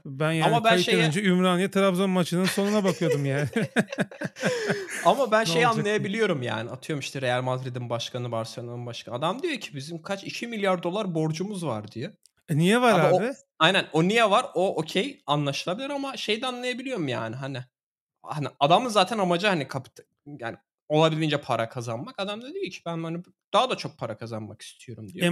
Ben 0.05 0.31
yani 0.31 0.55
Ama 0.55 0.63
ben 0.63 0.77
şeye 0.77 0.97
önce 0.97 1.23
Ümraniye 1.23 1.71
Trabzon 1.71 2.09
maçının 2.09 2.45
sonuna 2.45 2.83
bakıyordum 2.83 3.25
yani. 3.25 3.47
Ama 5.05 5.31
ben 5.31 5.45
diye. 5.45 5.67
anlayabiliyorum 5.67 6.41
yani. 6.41 6.69
Atıyorum 6.69 6.99
işte 6.99 7.21
Real 7.21 7.41
Madrid'in 7.41 7.89
başkanı, 7.89 8.31
Barcelona'nın 8.31 8.85
başkanı. 8.85 9.15
Adam 9.15 9.43
diyor 9.43 9.57
ki 9.57 9.75
bizim 9.75 10.01
kaç 10.01 10.23
$2.000.000.000 10.23 11.15
borcumuz 11.15 11.65
var 11.65 11.91
diyor. 11.91 12.11
E, 12.49 12.57
niye 12.57 12.81
var 12.81 12.99
Abi 12.99 13.15
o? 13.15 13.21
Aynen 13.59 13.85
o 13.93 14.03
niye 14.03 14.29
var? 14.29 14.45
O 14.53 14.75
okay, 14.81 15.21
anlaşılabilir 15.27 15.89
ama 15.89 16.17
şeyi 16.17 16.41
de 16.41 16.47
anlayabiliyorum 16.47 17.07
yani 17.07 17.35
hani. 17.35 17.59
Hani 18.23 18.47
adamın 18.59 18.89
zaten 18.89 19.17
amacı 19.17 19.47
hani 19.47 19.67
kapita 19.67 20.03
yani 20.25 20.57
olabildiğince 20.89 21.41
para 21.41 21.69
kazanmak. 21.69 22.19
Adam 22.19 22.41
da 22.41 22.53
diyor 22.53 22.71
ki 22.71 22.81
ben 22.85 23.03
hani 23.03 23.23
daha 23.53 23.69
da 23.69 23.75
çok 23.77 23.97
para 23.97 24.17
kazanmak 24.17 24.61
istiyorum 24.61 25.13
diyor. 25.13 25.27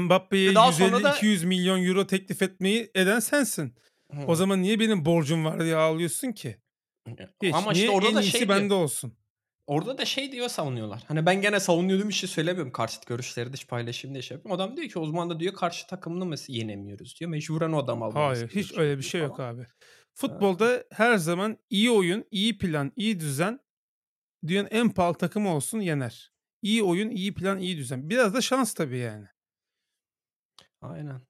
Da 1.03 1.15
150-200 1.15 1.45
milyon 1.45 1.83
euro 1.83 2.07
teklif 2.07 2.41
etmeyi 2.41 2.91
eden 2.95 3.19
sensin. 3.19 3.75
O 4.27 4.35
zaman 4.35 4.61
niye 4.61 4.79
benim 4.79 5.05
borcum 5.05 5.45
var 5.45 5.59
diye 5.59 5.75
ağlıyorsun 5.75 6.31
ki? 6.31 6.57
Hiç. 7.43 7.55
Ama 7.55 7.71
Niye? 7.71 7.83
işte 7.83 7.95
orada 7.95 8.09
En 8.09 8.15
da 8.15 8.21
şey 8.21 8.49
bende 8.49 8.73
olsun. 8.73 9.13
Orada 9.67 9.97
da 9.97 10.05
şey 10.05 10.31
diyor 10.31 10.49
savunuyorlar. 10.49 11.03
Hani 11.07 11.25
ben 11.25 11.41
gene 11.41 11.59
savunuyorum 11.59 12.09
bir 12.09 12.13
şey 12.13 12.29
söylemiyorum. 12.29 12.71
Karşıt 12.71 13.05
görüşleri 13.05 13.53
dış 13.53 13.67
paylaşayım 13.67 14.15
diye 14.15 14.21
şey 14.21 14.35
yapıyorum. 14.37 14.61
Adam 14.61 14.77
diyor 14.77 14.89
ki 14.89 14.99
o 14.99 15.05
zaman 15.05 15.29
da 15.29 15.39
diyor 15.39 15.53
karşı 15.53 15.87
takımını 15.87 16.25
mesela 16.25 16.57
yenemiyoruz 16.57 17.19
diyor. 17.19 17.31
Mecburen 17.31 17.71
o 17.71 17.77
adamı 17.77 18.05
almamız 18.05 18.37
Hayır, 18.37 18.49
hiç 18.49 18.77
öyle 18.77 18.97
bir 18.97 19.03
şey 19.03 19.21
yok 19.21 19.37
falan. 19.37 19.53
abi. 19.53 19.61
Eee 19.61 19.67
Futbolda 20.13 20.83
her 20.91 21.17
zaman 21.17 21.57
iyi 21.69 21.91
oyun, 21.91 22.25
iyi 22.31 22.57
plan, 22.57 22.91
iyi 22.95 23.19
düzen 23.19 23.59
dünyanın 24.47 24.69
en 24.71 24.89
pahalı 24.89 25.17
takımı 25.17 25.55
olsun 25.55 25.79
yener. 25.79 26.31
İyi 26.61 26.83
oyun, 26.83 27.09
iyi 27.09 27.33
plan, 27.33 27.59
iyi 27.59 27.77
düzen. 27.77 28.09
Biraz 28.09 28.33
da 28.33 28.41
şans 28.41 28.73
tabii 28.73 28.97
yani. 28.97 29.27
Aynen. 30.81 31.21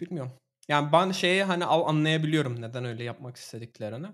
Bilmiyorum. 0.00 0.32
Yani 0.68 0.92
ben 0.92 1.12
şeyi 1.12 1.42
hani 1.42 1.64
anlayabiliyorum 1.64 2.60
neden 2.62 2.84
öyle 2.84 3.04
yapmak 3.04 3.36
istediklerini. 3.36 4.06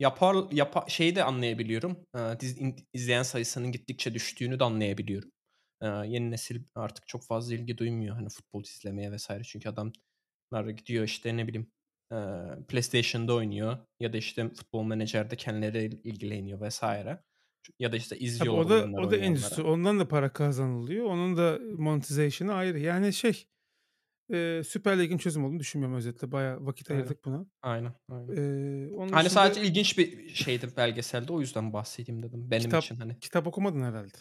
Yapar 0.00 0.36
yapa 0.52 0.84
şeyi 0.88 1.16
de 1.16 1.24
anlayabiliyorum. 1.24 1.96
İn 2.42 2.76
izleyen 2.92 3.22
sayısının 3.22 3.72
gittikçe 3.72 4.14
düştüğünü 4.14 4.60
de 4.60 4.64
anlayabiliyorum. 4.64 5.30
Yeni 5.82 6.30
nesil 6.30 6.62
artık 6.74 7.06
çok 7.06 7.26
fazla 7.26 7.54
ilgi 7.54 7.78
duymuyor 7.78 8.14
hani 8.16 8.28
futbol 8.28 8.62
izlemeye 8.62 9.16
vs. 9.16 9.28
Çünkü 9.44 9.68
adamlar 9.68 10.70
gidiyor 10.76 11.04
işte 11.04 11.36
ne 11.36 11.48
bileyim, 11.48 11.70
PlayStation'da 12.68 13.34
oynuyor 13.34 13.78
ya 14.00 14.12
da 14.12 14.16
işte 14.16 14.48
Futbol 14.48 14.82
Manager'da 14.82 15.36
kendileri 15.36 16.00
ilgileniyor. 16.04 16.70
Ç 16.70 17.70
ya 17.78 17.92
da 17.92 17.96
işte 17.96 18.14
Tabii 18.16 18.24
izliyorlar 18.24 18.64
o 18.64 18.68
da 18.70 19.00
o 19.00 19.10
da 19.10 19.16
endüstri. 19.16 19.62
Ondan 19.62 19.98
da 19.98 20.08
para 20.08 20.32
kazanılıyor. 20.32 21.04
Onun 21.04 21.36
da 21.36 21.58
monetization'ı 21.78 22.54
ayrı. 22.54 22.78
Yani 22.78 23.12
şey, 23.12 23.46
eee, 24.28 24.62
Süper 24.64 24.98
Lig'in 24.98 25.18
çözüm 25.18 25.44
olduğunu 25.44 25.60
düşünmüyorum 25.60 25.96
özetle. 25.98 26.32
Bayağı 26.32 26.66
vakit 26.66 26.90
Aynen. 26.90 27.14
ayırdık 27.14 27.24
buna. 27.24 27.46
Aynen, 27.62 27.94
aynen. 28.10 28.36
Eee, 28.36 28.90
onun 28.96 29.14
Hani 29.14 29.30
dışında 29.30 29.30
sadece 29.30 29.62
ilginç 29.62 29.98
bir 29.98 30.34
şeydi 30.34 30.76
belgeselde 30.76 31.32
o 31.32 31.40
yüzden 31.40 31.72
bahsedeyim 31.72 32.22
dedim 32.22 32.50
benim 32.50 32.74
Kitap 32.74 32.74
için 32.74 32.96
hani. 32.96 33.16
kitap 33.20 33.46
okumadın 33.46 33.82
herhâlde. 33.82 34.18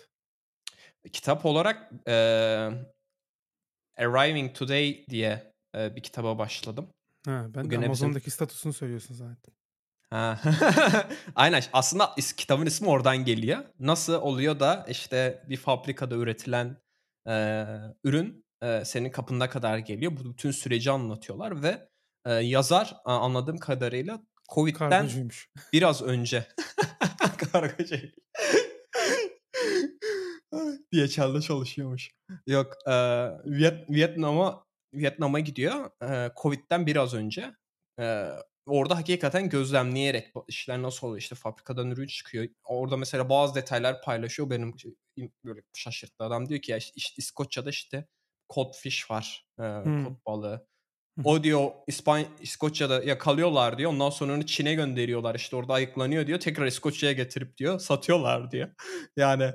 Kitap 1.13 1.45
olarak, 1.45 1.91
eee, 2.07 2.71
Arriving 3.97 4.53
Today 4.53 5.05
diye, 5.09 5.53
eee, 5.75 5.93
bir 5.95 6.03
kitaba 6.03 6.37
başladım. 6.37 6.93
Ha, 7.25 7.47
ben 7.53 7.71
de 7.71 7.75
Bugüne 7.75 7.91
bizim 7.91 8.15
Amazon'daki 8.15 8.31
statüsünü 8.31 8.73
söylüyorsun. 8.73 9.15
Ha. 10.09 10.39
Aynen 11.35 11.63
aslında 11.73 12.13
is 12.17 12.33
kitabın 12.35 12.65
ismi 12.65 12.87
oradan 12.87 13.25
geliyor. 13.25 13.59
Nasıl 13.79 14.13
oluyor 14.13 14.59
da 14.59 14.85
işte 14.89 15.43
bir 15.49 15.57
fabrikada 15.57 16.15
üretilen, 16.15 16.77
eee, 17.27 17.67
ürün, 18.03 18.45
senin 18.85 19.09
kapına 19.09 19.49
kadar 19.49 19.77
geliyor. 19.77 20.11
Bu 20.17 20.29
bütün 20.29 20.51
süreci 20.51 20.91
anlatıyorlar 20.91 21.63
ve, 21.63 21.89
yazar 22.41 22.95
anladığım 23.05 23.57
kadarıyla 23.57 24.21
COVID'den 24.49 24.89
Kargocuymuş. 24.89 25.49
biraz 25.73 26.01
önce 26.01 26.47
Kargocu. 27.51 27.95
DHL'de 30.93 31.41
çalışıyormuş. 31.41 32.11
Yok, 32.47 32.73
Viyet 33.45 33.89
Vietnam'a 33.89 34.63
Vietnam'a 34.93 35.39
gidiyor, 35.39 35.89
eee, 36.01 36.31
COVID'den 36.41 36.85
biraz 36.87 37.13
önce. 37.13 37.51
Orada 38.67 38.95
hakikaten 38.97 39.49
gözlemleyerek 39.49 40.33
işler 40.47 40.81
nasıl 40.81 41.07
oluyor, 41.07 41.21
işte 41.21 41.35
fabrikadan 41.35 41.91
ürün 41.91 42.07
çıkıyor. 42.07 42.47
Orada 42.63 42.97
mesela 42.97 43.29
bazı 43.29 43.55
detaylar 43.55 44.01
paylaşıyor. 44.01 44.49
Benim 44.49 44.79
şey 44.79 44.91
böyle 45.45 45.61
şaşırttı. 45.73 46.23
Adam 46.23 46.49
diyor 46.49 46.61
ki 46.61 46.71
ya, 46.71 46.77
işte, 46.77 47.13
İskoçya'da 47.17 47.69
işte 47.69 48.07
codfish 48.49 49.11
var, 49.11 49.47
eee, 49.59 49.83
kod 49.97 50.13
Hımm. 50.13 50.21
balığı. 50.27 50.67
O 51.23 51.43
diyor 51.43 51.71
İspanya 51.87 52.27
İskoçya'da 52.41 53.03
yakalıyorlar 53.03 53.77
diyor. 53.77 53.91
Ondan 53.91 54.09
sonra 54.09 54.33
onu 54.33 54.45
Çin'e 54.45 54.73
gönderiyorlar. 54.75 55.35
İşte 55.35 55.55
orada 55.55 55.73
ayıklanıyor 55.73 56.27
diyor. 56.27 56.39
Tekrar 56.39 56.65
İskoçya'ya 56.65 57.13
getirip 57.15 57.57
diyor 57.57 57.79
satıyorlar 57.79 58.51
diyor. 58.51 58.69
Yani, 59.17 59.51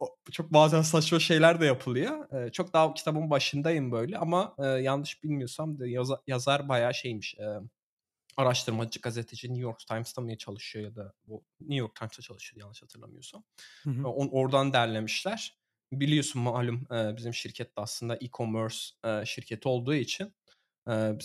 o 0.00 0.06
çok 0.32 0.52
bazen 0.52 0.82
saçma 0.82 1.18
şeyler 1.20 1.60
de 1.60 1.66
yapılıyor. 1.66 2.28
Eee, 2.46 2.52
çok 2.52 2.72
daha 2.72 2.94
kitabın 2.94 3.30
başındayım 3.30 3.92
böyle 3.92 4.18
ama, 4.18 4.54
eee, 4.58 4.66
yanlış 4.66 5.24
bilmiyorsam 5.24 5.78
da 5.78 5.86
yaza 5.88 6.22
yazar 6.26 6.68
bayağı 6.68 6.94
şeymiş, 6.94 7.34
eee, 7.34 7.58
araştırmacı, 8.36 9.00
gazeteci. 9.00 9.48
New 9.48 9.62
York 9.62 9.78
Times'ta 9.88 10.22
mı 10.22 10.38
çalışıyor 10.38 10.84
ya 10.84 10.96
da 10.96 11.14
bu 11.26 11.44
New 11.60 11.76
York 11.76 11.96
Times'ta 11.96 12.22
çalışıyordu 12.22 12.60
yanlış 12.64 12.82
hatırlamıyorsam. 12.82 13.44
Hı 13.84 13.90
hı. 13.90 14.06
O 14.06 14.40
oradan 14.40 14.72
derlemişler. 14.72 15.59
Biliyorsun 15.92 16.42
malum, 16.42 16.86
bizim 17.16 17.34
şirket 17.34 17.66
de 17.76 17.80
aslında 17.80 18.16
e-commerce, 18.16 18.76
şirketi 19.24 19.68
olduğu 19.68 19.94
için, 19.94 20.34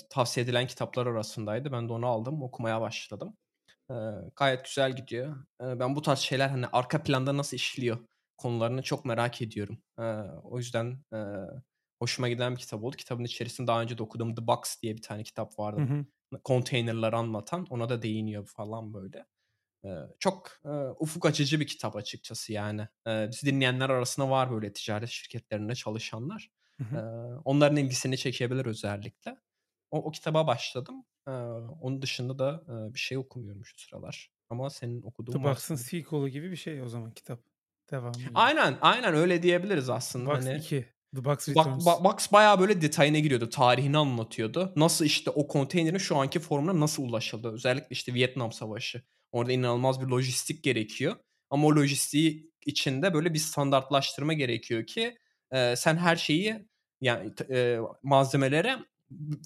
tavsiye 0.09 0.43
edilen 0.43 0.67
kitaplar 0.67 1.07
arasındaydı. 1.07 1.71
Ben 1.71 1.89
de 1.89 1.93
onu 1.93 2.05
aldım, 2.07 2.43
okumaya 2.43 2.81
başladım. 2.81 3.37
Gayet 4.35 4.65
güzel 4.65 4.95
gidiyor. 4.95 5.45
Ben 5.61 5.95
bu 5.95 6.01
tarz 6.01 6.19
şeyler, 6.19 6.49
hani, 6.49 6.67
arka 6.67 7.03
planda 7.03 7.37
nasıl 7.37 7.57
işliyor 7.57 7.99
konularını 8.37 8.83
çok 8.83 9.05
merak 9.05 9.41
ediyorum. 9.41 9.79
O 10.43 10.57
yüzden, 10.57 11.03
hoşuma 12.01 12.29
giden 12.29 12.53
bir 12.55 12.59
kitap 12.61 12.83
oldu. 12.83 12.95
Kitabın 12.97 13.23
içerisinde 13.23 13.67
daha 13.67 13.81
önce 13.81 13.97
de 13.97 14.03
okuduğum 14.03 14.35
The 14.35 14.47
Box 14.47 14.81
diye 14.83 14.95
bir 14.97 15.01
tane 15.01 15.23
kitap 15.23 15.59
Hı 15.77 15.81
vardı. 15.81 15.85
hı. 15.85 16.05
Konteynerları 16.43 17.17
anlatan. 17.17 17.65
Ona 17.69 17.89
da 17.89 18.01
değiniyor 18.01 18.47
falan 18.47 18.93
böyle. 18.93 19.25
Çok, 20.19 20.61
ufuk 20.99 21.25
açıcı 21.25 21.59
bir 21.59 21.67
kitap 21.67 21.95
açıkçası 21.95 22.53
yani. 22.53 22.87
Bizi 23.05 23.45
dinleyenler 23.45 23.89
arasında 23.89 24.29
var 24.29 24.51
böyle 24.51 24.73
ticaret 24.73 25.09
şirketlerinde 25.09 25.75
çalışanlar. 25.75 26.51
Hı 26.89 27.41
onların 27.45 27.77
ilgisini 27.77 28.17
çekebilir 28.17 28.65
özellikle. 28.65 29.37
O 29.91 29.97
o 29.97 30.11
kitaba 30.11 30.47
başladım. 30.47 31.05
Onun 31.81 32.01
dışında 32.01 32.39
da, 32.39 32.63
bir 32.93 32.99
şey 32.99 33.17
okumuyorum 33.17 33.65
şu 33.65 33.79
sıralar 33.79 34.31
ama 34.49 34.69
senin 34.69 35.01
okuduğun 35.01 35.33
The 35.33 35.43
Box'ın 35.43 36.29
gibi 36.29 36.51
bir 36.51 36.55
şey 36.55 36.81
o 36.81 36.89
zaman 36.89 37.11
kitap. 37.11 37.39
Devamı 37.91 38.13
gibi. 38.17 38.29
Aynen, 38.33 38.77
aynen 38.81 39.15
öyle 39.15 39.43
diyebiliriz 39.43 39.89
aslında 39.89 40.29
Box 40.29 40.45
hani. 40.45 40.57
2. 40.57 40.85
The 41.15 41.25
Box 41.25 41.49
Returns. 41.49 41.85
ba 41.85 42.03
Box 42.03 42.31
bayağı 42.31 42.59
böyle 42.59 42.81
detayına 42.81 43.19
giriyordu. 43.19 43.49
Tarihini 43.49 43.97
anlatıyordu. 43.97 44.73
Nasıl 44.75 45.05
işte 45.05 45.29
o 45.29 45.47
konteynerin 45.47 45.97
şu 45.97 46.17
anki 46.17 46.39
formuna 46.39 46.79
nasıl 46.79 47.03
ulaşıldı? 47.03 47.51
Özellikle 47.53 47.87
işte 47.89 48.13
Vietnam 48.13 48.51
Savaşı. 48.51 49.01
Orada 49.35 49.51
inanılmaz 49.51 50.01
bir 50.01 50.07
lojistik 50.07 50.63
gerekiyor 50.63 51.15
ama 51.49 51.67
o 51.67 51.75
lojistiği 51.75 52.51
içinde 52.65 53.13
böyle 53.13 53.33
bir 53.33 53.39
standartlaştırma 53.39 54.33
gerekiyor 54.33 54.85
ki, 54.87 55.17
eee, 55.53 55.75
sen 55.77 55.97
her 55.97 56.15
şeyi 56.15 56.67
yani 57.01 57.33
eee, 57.49 57.79
malzemelere 58.03 58.77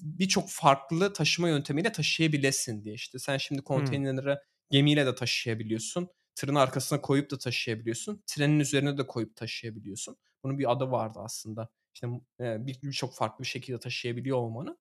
birçok 0.02 0.44
farklı 0.50 1.12
taşıma 1.12 1.48
yöntemiyle 1.48 1.92
taşıyabilesin 1.92 2.84
diye. 2.84 2.94
İşte 2.94 3.18
sen 3.18 3.36
şimdi 3.38 3.62
Hımm. 3.72 4.02
konteynerleri 4.02 4.38
gemiyle 4.70 5.06
de 5.06 5.14
taşıyabiliyorsun. 5.14 6.08
Tırın 6.34 6.54
arkasına 6.54 7.00
koyup 7.00 7.30
da 7.30 7.38
taşıyabiliyorsun. 7.38 8.22
Trenin 8.26 8.60
üzerine 8.60 8.98
de 8.98 9.06
koyup 9.06 9.36
taşıyabiliyorsun. 9.36 10.16
Bunun 10.44 10.58
bir 10.58 10.72
adı 10.72 10.90
vardı 10.90 11.18
aslında. 11.22 11.68
İşte, 11.94 12.06
eee, 12.40 12.56
bir 12.60 12.82
birçok 12.82 13.14
farklı 13.16 13.42
bir 13.44 13.48
şekilde 13.48 13.78
taşıyabiliyor 13.78 14.36
olmanın. 14.38 14.78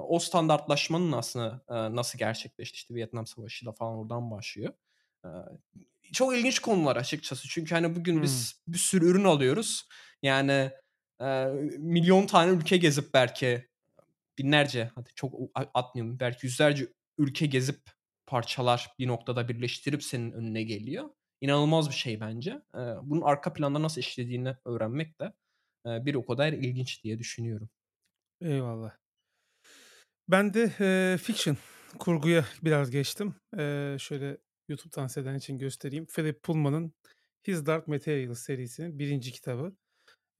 O 0.00 0.18
standartlaşmanın 0.18 1.12
aslında, 1.12 1.64
nasıl 1.96 2.18
gerçekleşti, 2.18 2.74
işte, 2.74 2.94
Vietnam 2.94 3.26
Savaşı'yla 3.26 3.72
falan 3.72 3.96
oradan 3.98 4.30
başlıyor. 4.30 4.72
Çok 6.12 6.36
ilginç 6.36 6.58
konular 6.58 6.96
açıkçası. 6.96 7.48
Çünkü, 7.48 7.74
hani, 7.74 7.96
bugün 7.96 8.12
Hımm. 8.14 8.22
biz 8.22 8.62
bir 8.68 8.78
sürü 8.78 9.06
ürün 9.06 9.24
alıyoruz. 9.24 9.88
Yani, 10.22 10.70
milyon 11.78 12.26
tane 12.26 12.52
ülke 12.52 12.76
gezip 12.76 13.14
belki 13.14 13.68
binlerce, 14.38 14.90
hadi 14.94 15.10
çok 15.14 15.34
atmayayım, 15.74 16.20
belki 16.20 16.46
yüzlerce 16.46 16.88
ülke 17.18 17.46
gezip 17.46 17.80
parçalar 18.26 18.90
bir 18.98 19.08
noktada 19.08 19.48
birleştirip 19.48 20.02
senin 20.02 20.32
önüne 20.32 20.62
geliyor. 20.62 21.10
İnanılmaz 21.40 21.88
bir 21.88 21.94
şey 21.94 22.20
bence. 22.20 22.62
Bunun 23.02 23.22
arka 23.22 23.52
planda 23.52 23.82
nasıl 23.82 24.00
işlediğini 24.00 24.56
öğrenmek 24.64 25.20
de, 25.20 25.32
bir 25.86 26.14
o 26.14 26.26
kadar 26.26 26.52
ilginç 26.52 27.04
diye 27.04 27.18
düşünüyorum. 27.18 27.70
Eyvallah. 28.40 29.01
Ben 30.32 30.54
de, 30.54 30.72
eee, 30.80 31.16
fiction, 31.18 31.56
kurguya 31.98 32.44
biraz 32.62 32.90
geçtim. 32.90 33.34
Eee, 33.58 33.96
şöyle 34.00 34.38
YouTube'dan 34.68 35.06
seyreden 35.06 35.34
için 35.34 35.58
göstereyim. 35.58 36.06
Philip 36.06 36.42
Pullman'ın 36.42 36.94
His 37.48 37.66
Dark 37.66 37.88
Materials 37.88 38.38
serisinin 38.40 38.98
1. 38.98 39.32
kitabı. 39.32 39.76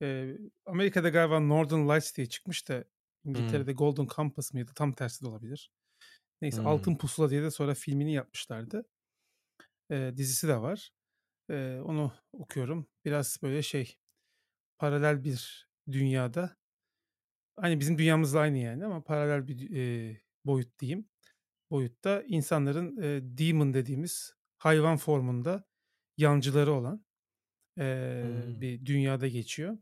Eee, 0.01 0.37
Amerika'da 0.67 1.09
galiba 1.09 1.39
Northern 1.41 1.89
Lights 1.89 2.15
diye 2.17 2.27
çıkmış 2.29 2.69
da. 2.69 2.85
İngiltere'de 3.25 3.73
Golden 3.73 4.07
Compass 4.15 4.53
mıydı? 4.53 4.71
Tam 4.75 4.93
tersi 4.93 5.25
de 5.25 5.29
olabilir. 5.29 5.71
Neyse 6.41 6.61
Hımm. 6.61 6.65
Altın 6.65 6.97
Pusula 6.97 7.29
diye 7.31 7.43
de 7.43 7.51
sonra 7.51 7.75
filmini 7.75 8.13
yapmışlardı. 8.13 8.85
Eee, 9.91 10.17
dizisi 10.17 10.47
de 10.47 10.61
var. 10.61 10.91
Eee, 11.49 11.81
onu 11.85 12.13
okuyorum. 12.33 12.87
Biraz 13.05 13.39
böyle 13.43 13.61
şey, 13.63 13.95
paralel 14.79 15.23
bir 15.25 15.69
dünyada 15.91 16.57
Aynı 17.57 17.79
bizim 17.79 17.97
dünyamızla 17.97 18.39
aynı 18.39 18.57
yani 18.57 18.85
ama 18.85 19.03
paralel 19.03 19.47
bir 19.47 19.59
eee, 19.69 20.21
boyut 20.45 20.79
diyeyim. 20.79 21.09
Boyutta 21.71 22.23
insanların, 22.27 22.97
eee, 22.97 23.21
demon 23.39 23.73
dediğimiz 23.73 24.33
hayvan 24.59 24.97
formunda 24.97 25.65
yancıları 26.17 26.73
olan, 26.73 27.05
eee, 27.77 28.21
Hımm. 28.21 28.61
bir 28.61 28.85
dünyada 28.87 29.27
geçiyor. 29.27 29.77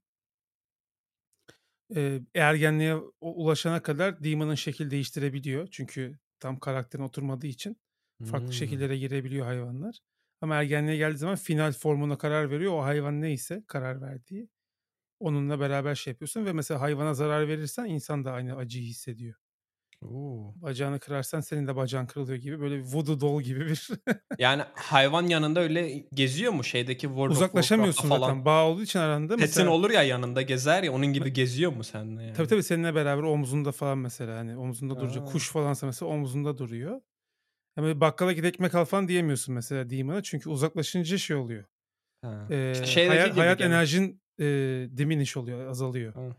Eee, 1.96 2.22
ergenliğe 2.36 2.96
u 2.96 3.12
ulaşana 3.22 3.82
kadar 3.82 4.24
demon'ın 4.24 4.56
şekil 4.56 4.92
değiştirebiliyor. 4.92 5.68
Çünkü 5.72 6.20
tam 6.40 6.60
karakterine 6.60 7.06
oturmadığı 7.06 7.48
için 7.48 7.78
farklı 8.24 8.54
Hımm. 8.54 8.56
şekillere 8.56 8.98
girebiliyor 8.98 9.46
hayvanlar. 9.46 10.00
Ama 10.42 10.56
ergenliğe 10.56 10.98
geldiği 10.98 11.18
zaman 11.18 11.36
final 11.36 11.72
formuna 11.74 12.18
karar 12.18 12.52
veriyor. 12.52 12.74
O 12.74 12.84
hayvan 12.84 13.22
neyse 13.22 13.64
karar 13.68 14.02
verdiği, 14.02 14.50
onunla 15.22 15.60
beraber 15.60 15.96
şey 15.96 16.12
yapıyorsun 16.12 16.46
ve 16.46 16.54
mesela 16.54 16.82
hayvana 16.82 17.14
zarar 17.14 17.48
verirsen 17.48 17.86
insan 17.86 18.26
da 18.26 18.32
aynı 18.32 18.56
acıyı 18.56 18.84
hissediyor. 18.84 19.36
O! 20.06 20.54
Bacağını 20.56 21.00
kırarsan 21.00 21.40
senin 21.40 21.68
de 21.68 21.76
bacağın 21.76 22.06
kırılıyor 22.06 22.38
gibi 22.38 22.60
böyle 22.60 22.84
voodoo 22.84 23.20
doll 23.20 23.42
gibi 23.42 23.66
bir 23.66 23.90
Yani 24.40 24.62
hayvan 24.76 25.28
yanında 25.28 25.60
öyle 25.60 26.06
geziyor 26.14 26.54
mu? 26.54 26.64
Şeydeki 26.64 27.02
World 27.08 27.32
of 27.32 27.38
Uzaklaşamıyorsun 27.38 28.10
falan 28.10 28.20
zaten. 28.20 28.46
Bağ 28.46 28.68
olduğu 28.68 28.82
için 28.82 29.00
aranda 29.00 29.28
petin 29.28 29.42
mesela 29.42 29.72
olur 29.72 29.90
ya 29.90 30.04
yanında 30.04 30.42
gezer 30.42 30.84
ya, 30.84 30.92
onun 30.94 31.06
gibi 31.06 31.34
geziyor 31.34 31.72
mu 31.72 31.84
seninle 31.84 32.22
Tabii, 32.22 32.38
yani? 32.38 32.48
tabii 32.48 32.64
seninle 32.64 32.96
beraber 32.96 33.24
omzunda 33.24 33.72
falan 33.72 33.98
mesela, 33.98 34.38
hani, 34.38 34.58
omzunda 34.58 35.00
duracak. 35.00 35.28
Kuş 35.28 35.50
falansa 35.52 35.88
mesela 35.88 36.12
omzunda 36.12 36.58
duruyor. 36.58 37.02
Böyle 37.78 38.02
bakkala 38.02 38.32
git 38.32 38.46
ekmek 38.46 38.76
al 38.76 38.86
falan 38.86 39.08
diyemiyorsun 39.08 39.56
mesela 39.56 39.90
demon'a 39.90 40.24
çünkü 40.24 40.50
uzaklaşınca 40.50 41.18
şey 41.18 41.36
oluyor, 41.36 41.64
Ha. 42.22 42.48
İşte 42.74 43.08
haya 43.08 43.28
gibi 43.28 43.40
hayat 43.40 43.58
gene. 43.58 43.68
enerjin, 43.68 44.21
eee, 44.40 44.98
diminish 44.98 45.38
oluyor, 45.38 45.68
azalıyor. 45.68 46.16
Hı. 46.16 46.36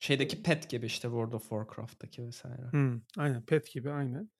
Şeydeki 0.00 0.42
pet 0.42 0.70
gibi 0.70 0.86
işte 0.86 1.08
World 1.08 1.32
of 1.32 1.42
Warcraft'taki 1.42 2.30
vs. 2.30 2.44
Hımm, 2.74 3.02
aynen 3.16 3.46
pet 3.46 3.72
gibi 3.72 3.90
aynen. 3.90 4.30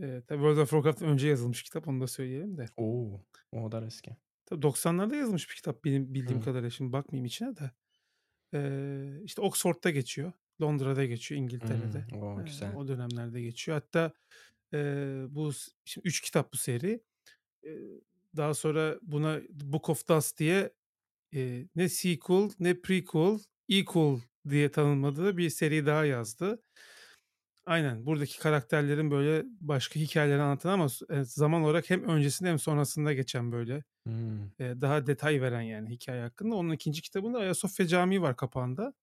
Eee, 0.00 0.22
tabii 0.26 0.38
World 0.40 0.58
of 0.58 0.70
Warcraft'tan 0.70 1.08
önce 1.08 1.28
yazılmış 1.28 1.62
kitap 1.64 1.88
onu 1.88 2.00
da 2.02 2.06
söyleyelim 2.08 2.58
de. 2.58 2.66
O! 2.76 3.20
O 3.52 3.64
kadar 3.64 3.82
eski. 3.82 4.16
Tabii 4.46 4.62
90'larda 4.62 5.16
yazılmış 5.16 5.50
bir 5.50 5.54
kitap 5.56 5.84
benim 5.84 6.14
bildiğim 6.14 6.40
Hıı. 6.40 6.40
kadarıyla. 6.40 6.70
Şimdi 6.70 6.92
bakmayayım 6.92 7.24
içine 7.26 7.56
de. 7.56 7.70
Eee, 8.54 9.22
işte 9.24 9.42
Oxford'da 9.42 9.90
geçiyor. 9.90 10.32
Londra'da 10.62 11.06
geçiyor, 11.06 11.40
Hımm. 11.62 12.02
İngiltere'de. 12.02 12.06
O! 12.12 12.42
Eee, 12.42 12.44
Güzel. 12.44 12.74
o 12.74 12.88
dönemlerde 12.88 13.42
geçiyor. 13.42 13.78
Hatta, 13.78 14.12
eee, 14.74 15.26
bu 15.30 15.52
s 15.52 15.72
şimdi 15.84 16.08
3 16.08 16.20
kitap 16.22 16.52
bu 16.54 16.58
seri. 16.58 17.04
Eee, 17.64 17.80
daha 18.38 18.54
sonra 18.54 18.98
buna 19.02 19.40
Book 19.50 19.90
of 19.90 20.08
Dust 20.08 20.38
diye, 20.40 20.70
eee, 21.32 21.68
ne 21.76 21.88
sequel 21.88 22.50
ne 22.60 22.80
prequel, 22.80 23.38
equel 23.68 24.20
diye 24.50 24.70
tanımladığı 24.70 25.36
bir 25.36 25.50
seri 25.50 25.86
daha 25.86 26.04
yazdı. 26.04 26.62
Aynen, 27.66 28.06
buradaki 28.06 28.38
karakterlerin 28.38 29.10
böyle 29.10 29.44
başka 29.60 30.00
hikâyelerini 30.00 30.42
anlatan 30.42 30.70
ama 30.72 30.86
eee, 31.10 31.24
zaman 31.24 31.62
olarak 31.62 31.90
hem 31.90 32.04
öncesinde 32.04 32.48
hem 32.50 32.58
sonrasında 32.58 33.12
geçen 33.12 33.52
böyle, 33.52 33.84
Hımm. 34.06 34.52
eee, 34.60 34.82
daha 34.82 35.06
detay 35.08 35.42
veren 35.42 35.62
yani 35.62 35.90
hikâye 35.90 36.22
hakkında. 36.22 36.54
Onun 36.56 36.70
2. 36.72 37.02
kitabında 37.02 37.38
Ayasofya 37.38 37.86
Camii 37.88 38.22
var 38.22 38.36
kapağında. 38.36 38.94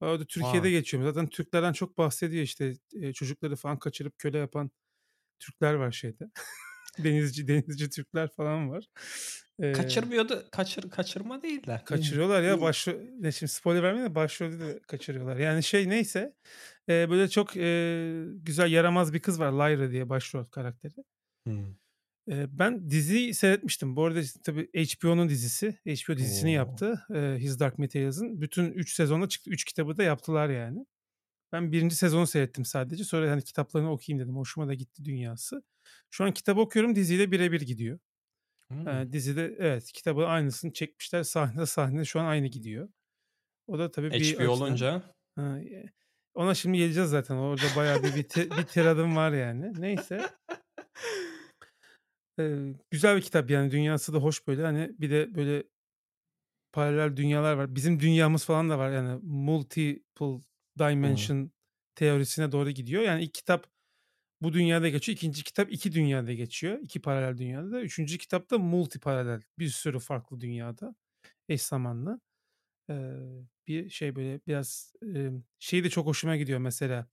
O 0.00 0.20
da 0.20 0.26
Türkiye'de 0.26 0.70
A! 0.70 0.72
geçiyor. 0.72 1.04
Zaten 1.04 1.26
Türklerden 1.28 1.74
çok 1.74 1.98
bahsediyor 1.98 2.44
işte, 2.44 2.74
eee, 2.94 3.14
çocukları 3.14 3.56
falan 3.56 3.78
kaçırıp 3.80 4.18
köle 4.18 4.38
yapan 4.38 4.70
Türkler 5.40 5.74
var 5.74 5.92
şeyde. 5.92 6.30
Denizci 7.04 7.48
denizci 7.48 7.90
Türkler 7.90 8.30
falan 8.32 8.70
var. 8.70 8.86
Eee 9.58 9.72
Kaçırmıyordu. 9.72 10.48
Kaçır 10.50 10.90
kaçırma 10.90 11.42
değil 11.42 11.66
de. 11.66 11.82
Kaçırıyorlar 11.84 12.42
ya 12.42 12.60
başro 12.60 12.92
ya 13.22 13.32
şimdi 13.32 13.52
spoiler 13.52 13.82
vermeyeyim 13.82 14.10
de 14.10 14.14
başrolü 14.14 14.60
de 14.60 14.80
kaçırıyorlar. 14.88 15.36
Yani 15.36 15.62
şey 15.62 15.88
neyse, 15.88 16.34
eee, 16.88 17.06
böyle 17.10 17.28
çok, 17.28 17.56
eee, 17.56 18.24
güzel 18.34 18.72
yaramaz 18.72 19.12
bir 19.14 19.20
kız 19.20 19.40
var 19.40 19.52
Lyra 19.52 19.90
diye 19.90 20.08
başrol 20.08 20.44
karakteri. 20.44 20.94
Hımm. 21.44 21.78
Eee, 22.28 22.46
ben 22.50 22.90
diziyi 22.90 23.34
seyretmiştim. 23.34 23.96
Bu 23.96 24.04
arada 24.04 24.20
tabii 24.44 24.68
HBO'nun 24.74 25.28
dizisi. 25.28 25.78
HBO 25.86 26.16
dizisini 26.16 26.52
O! 26.52 26.52
yaptı, 26.52 27.02
eee, 27.14 27.36
His 27.38 27.58
Dark 27.60 27.78
Materials'ın. 27.78 28.40
Bütün 28.40 28.72
3 28.72 28.92
sezonu 28.94 29.28
çıktı. 29.28 29.50
3 29.50 29.64
kitabı 29.64 29.96
da 29.96 30.02
yaptılar 30.02 30.48
yani. 30.50 30.86
Ben 31.52 31.72
1. 31.72 31.96
sezonu 31.96 32.26
seyrettim 32.26 32.64
sadece. 32.66 33.04
Sonra, 33.04 33.30
hani, 33.32 33.42
kitaplarını 33.42 33.92
okuyayım 33.92 34.24
dedim. 34.26 34.36
Hoşuma 34.38 34.68
da 34.68 34.74
gitti 34.74 35.04
dünyası. 35.06 35.62
Şu 36.10 36.24
an 36.24 36.32
kitabı 36.34 36.60
okuyorum, 36.62 36.96
diziyle 36.96 37.32
bire 37.32 37.52
bir 37.52 37.60
gidiyor. 37.62 37.98
Hımm. 38.70 38.86
Eee, 38.86 39.12
dizide 39.12 39.56
evet, 39.58 39.92
kitabın 39.92 40.24
aynısını 40.24 40.72
çekmişler. 40.72 41.22
Sahne 41.22 41.66
sahne 41.66 42.04
şu 42.04 42.20
an 42.20 42.24
aynı 42.24 42.46
gidiyor. 42.46 42.88
O 43.66 43.78
da 43.78 43.90
tabii 43.90 44.10
bir 44.10 44.34
HBO 44.34 44.42
açıdan 44.42 44.48
olunca 44.48 45.02
Ha, 45.36 45.58
ona 46.34 46.54
şimdi 46.54 46.78
geleceğiz 46.78 47.10
zaten. 47.10 47.36
Orada 47.36 47.62
bayağı 47.76 48.02
bir 48.02 48.14
bir 48.14 48.50
bir 48.50 48.64
tiradım 48.66 49.16
var 49.16 49.32
yani. 49.32 49.80
Neyse. 49.80 50.30
Eee, 52.38 52.74
güzel 52.90 53.16
bir 53.16 53.22
kitap 53.22 53.50
yani 53.50 53.70
dünyası 53.70 54.12
da 54.12 54.18
hoş 54.18 54.46
böyle, 54.46 54.62
hani, 54.62 54.90
bir 54.98 55.10
de 55.10 55.34
böyle 55.34 55.64
paralel 56.72 57.16
dünyalar 57.16 57.54
var. 57.54 57.74
Bizim 57.74 58.00
dünyamız 58.00 58.44
falan 58.44 58.70
da 58.70 58.78
var 58.78 58.90
yani 58.90 59.20
multiple 59.22 60.40
dimension 60.78 61.50
teorisine 61.94 62.52
doğru 62.52 62.70
gidiyor. 62.70 63.02
Yani 63.02 63.22
ilk 63.22 63.34
kitap 63.34 63.66
bu 64.42 64.52
dünyada 64.52 64.88
geçiyor. 64.88 65.16
2. 65.16 65.44
kitap 65.44 65.72
2 65.72 65.92
dünyada 65.92 66.32
geçiyor. 66.32 66.78
2 66.82 67.02
paralel 67.02 67.38
dünyada. 67.38 67.80
3. 67.82 68.18
kitap 68.18 68.50
da 68.50 68.58
multiparalel. 68.58 69.42
Bir 69.58 69.68
sürü 69.68 69.98
farklı 70.00 70.40
dünyada 70.40 70.94
eş 71.48 71.62
zamanlı. 71.62 72.20
Eee, 72.90 72.96
bir 73.68 73.90
şey 73.90 74.16
böyle 74.16 74.40
biraz, 74.48 74.94
emm, 75.02 75.44
şeyi 75.60 75.84
de 75.84 75.90
çok 75.90 76.06
hoşuma 76.06 76.36
gidiyor 76.36 76.60
mesela. 76.60 77.08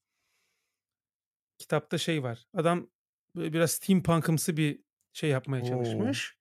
Kitapta 1.59 1.97
şey 1.97 2.23
var. 2.23 2.45
Adam 2.53 2.89
böyle 3.35 3.53
biraz 3.53 3.71
steampunk'ımsı 3.71 4.57
bir 4.57 4.83
şey 5.13 5.29
yapmaya 5.29 5.63
çalışmış. 5.63 6.35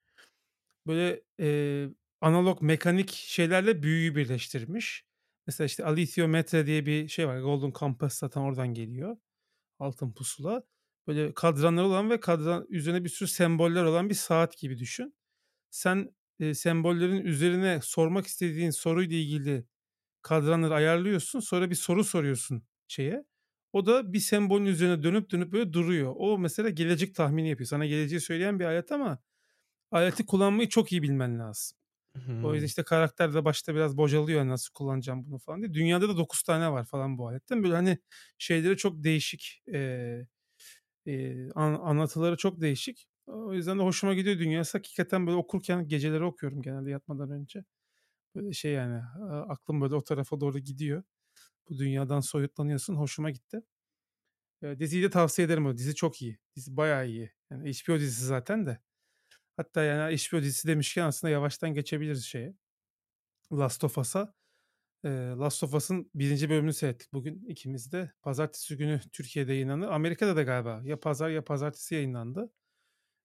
Böyle, 0.87 1.23
eee, 1.39 1.91
analog 2.21 2.63
mekanik 2.63 3.11
şeylerle 3.13 3.83
büyüyü 3.83 4.17
birleştirmiş. 4.17 5.05
Mesela, 5.47 5.67
işte, 5.67 5.85
alethiometre 5.85 6.67
diye 6.67 6.87
bir 6.87 7.09
şey 7.09 7.29
var. 7.29 7.41
Golden 7.41 7.73
Compass 7.73 8.19
zaten 8.19 8.41
oradan 8.41 8.75
geliyor. 8.75 9.17
Altın 9.81 10.13
pusula. 10.15 10.65
Böyle 11.07 11.35
kadranları 11.35 11.87
olan 11.87 12.11
ve 12.11 12.21
kadran 12.21 12.67
üzerine 12.69 13.05
bir 13.05 13.09
sürü 13.09 13.29
semboller 13.29 13.85
olan 13.85 14.11
bir 14.11 14.15
saat 14.15 14.59
gibi 14.59 14.79
düşün. 14.79 15.15
Sen, 15.71 16.17
eee, 16.41 16.55
sembollerin 16.55 17.25
üzerine 17.27 17.81
sormak 17.83 18.27
istediğin 18.27 18.71
soruyla 18.71 19.17
ilgili 19.17 19.67
kadranları 20.23 20.75
ayarlıyorsun. 20.75 21.41
Sonra 21.41 21.71
bir 21.71 21.75
soru 21.75 22.05
soruyorsun 22.05 22.65
şeye. 22.89 23.25
O 23.73 23.87
da 23.87 24.13
bir 24.13 24.21
sembolün 24.21 24.67
üzerine 24.67 25.03
dönüp 25.03 25.31
dönüp 25.31 25.53
böyle 25.53 25.73
duruyor. 25.73 26.15
O 26.17 26.39
mesela 26.39 26.71
gelecek 26.71 27.15
tahmini 27.15 27.51
yapıyor. 27.51 27.69
Sana 27.69 27.87
geleceği 27.87 28.21
söyleyen 28.21 28.61
bir 28.61 28.65
alet 28.65 28.93
ama 28.93 29.19
aleti 29.91 30.27
kullanmayı 30.27 30.69
çok 30.69 30.93
iyi 30.93 31.03
bilmen 31.03 31.39
lazım. 31.39 31.79
O 32.43 32.55
yüzden, 32.55 32.67
işte, 32.67 32.83
karakter 32.85 33.35
de 33.35 33.45
başta 33.45 33.75
biraz 33.75 33.97
bocalıyor 33.97 34.49
nasıl 34.49 34.73
kullanacağım 34.75 35.27
bunu 35.27 35.39
falan 35.39 35.63
diye. 35.63 35.75
Dünyada 35.75 36.09
da 36.09 36.17
9 36.17 36.43
tane 36.43 36.73
var 36.73 36.85
falan 36.87 37.19
bu 37.19 37.29
aletten. 37.29 37.63
Böyle, 37.65 37.75
hani, 37.75 37.99
şeyleri 38.39 38.77
çok 38.77 39.05
değişik, 39.05 39.63
eee, 39.67 40.29
eee, 41.07 41.49
an 41.55 41.75
anlatıları 41.75 42.37
çok 42.37 42.61
değişik. 42.61 43.09
O 43.27 43.55
yüzden 43.55 43.79
de 43.79 43.83
hoşuma 43.83 44.15
gidiyor 44.15 44.39
dünyası. 44.39 44.79
Hakikaten 44.79 45.27
böyle 45.27 45.37
okurken 45.39 45.89
geceleri 45.89 46.25
okuyorum 46.25 46.63
genelde 46.63 46.91
yatmadan 46.91 47.31
önce. 47.31 47.65
Böyle 48.37 48.53
şey 48.53 48.73
yani, 48.73 49.03
aklım 49.49 49.81
böyle 49.81 49.95
o 49.97 50.05
tarafa 50.05 50.41
doğru 50.41 50.59
gidiyor. 50.61 51.03
Bu 51.71 51.79
dünyadan 51.79 52.21
soyutlanıyorsun. 52.21 52.97
Hoşuma 52.97 53.31
gitti. 53.31 53.63
Eee, 54.63 54.79
diziyi 54.81 55.03
de 55.03 55.11
tavsiye 55.11 55.47
ederim. 55.47 55.67
O 55.67 55.79
dizi 55.79 55.95
çok 55.95 56.23
iyi. 56.23 56.39
Dizi 56.57 56.77
bayağı 56.77 57.09
iyi. 57.09 57.33
Yani 57.51 57.71
HBO 57.71 58.01
dizisi 58.01 58.27
zaten 58.27 58.67
de. 58.67 58.79
Hatta 59.57 59.83
yani 59.85 60.17
HBO 60.17 60.43
dizisi 60.43 60.69
demişken 60.69 61.05
aslında 61.07 61.33
yavaştan 61.33 61.75
geçebiliriz 61.75 62.25
şeye, 62.25 62.55
Last 63.53 63.85
of 63.85 63.99
Us'a. 63.99 64.35
Last 65.05 65.63
of 65.65 65.75
Us'ın 65.75 66.11
1. 66.15 66.51
bölümünü 66.51 66.73
seyrettik 66.73 67.13
bugün 67.13 67.45
ikimiz 67.49 67.93
de. 67.93 68.13
Pazartesi 68.23 68.77
günü 68.77 69.01
Türkiye'de 69.13 69.53
yayınlandı. 69.53 69.89
Amerika'da 69.91 70.37
da 70.37 70.43
galiba 70.43 70.81
ya 70.85 71.01
pazar 71.01 71.31
ya 71.31 71.45
pazartesi 71.45 71.95
yayınlandı. 71.95 72.53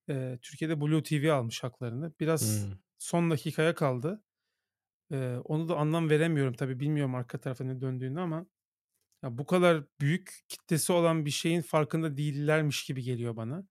Eee, 0.10 0.40
Türkiye'de 0.44 0.82
Blue 0.82 1.04
TV 1.04 1.34
almış 1.34 1.64
haklarını. 1.64 2.14
Biraz 2.22 2.68
Hımm. 2.68 2.80
son 3.00 3.32
dakikaya 3.32 3.76
kaldı. 3.76 4.24
Eee, 5.12 5.38
onu 5.46 5.70
da 5.70 5.78
anlam 5.78 6.10
veremiyorum 6.10 6.54
tabii. 6.54 6.80
Bilmiyorum 6.80 7.16
arka 7.16 7.40
tarafta 7.42 7.64
ne 7.66 7.82
döndüğünü 7.82 8.22
ama 8.22 8.48
Ya, 9.24 9.38
bu 9.38 9.46
kadar 9.46 9.84
büyük 10.02 10.40
kitlesi 10.50 10.94
olan 10.94 11.26
bir 11.26 11.32
şeyin 11.32 11.62
farkında 11.62 12.18
değillermiş 12.18 12.86
gibi 12.86 13.04
geliyor 13.04 13.36
bana. 13.36 13.68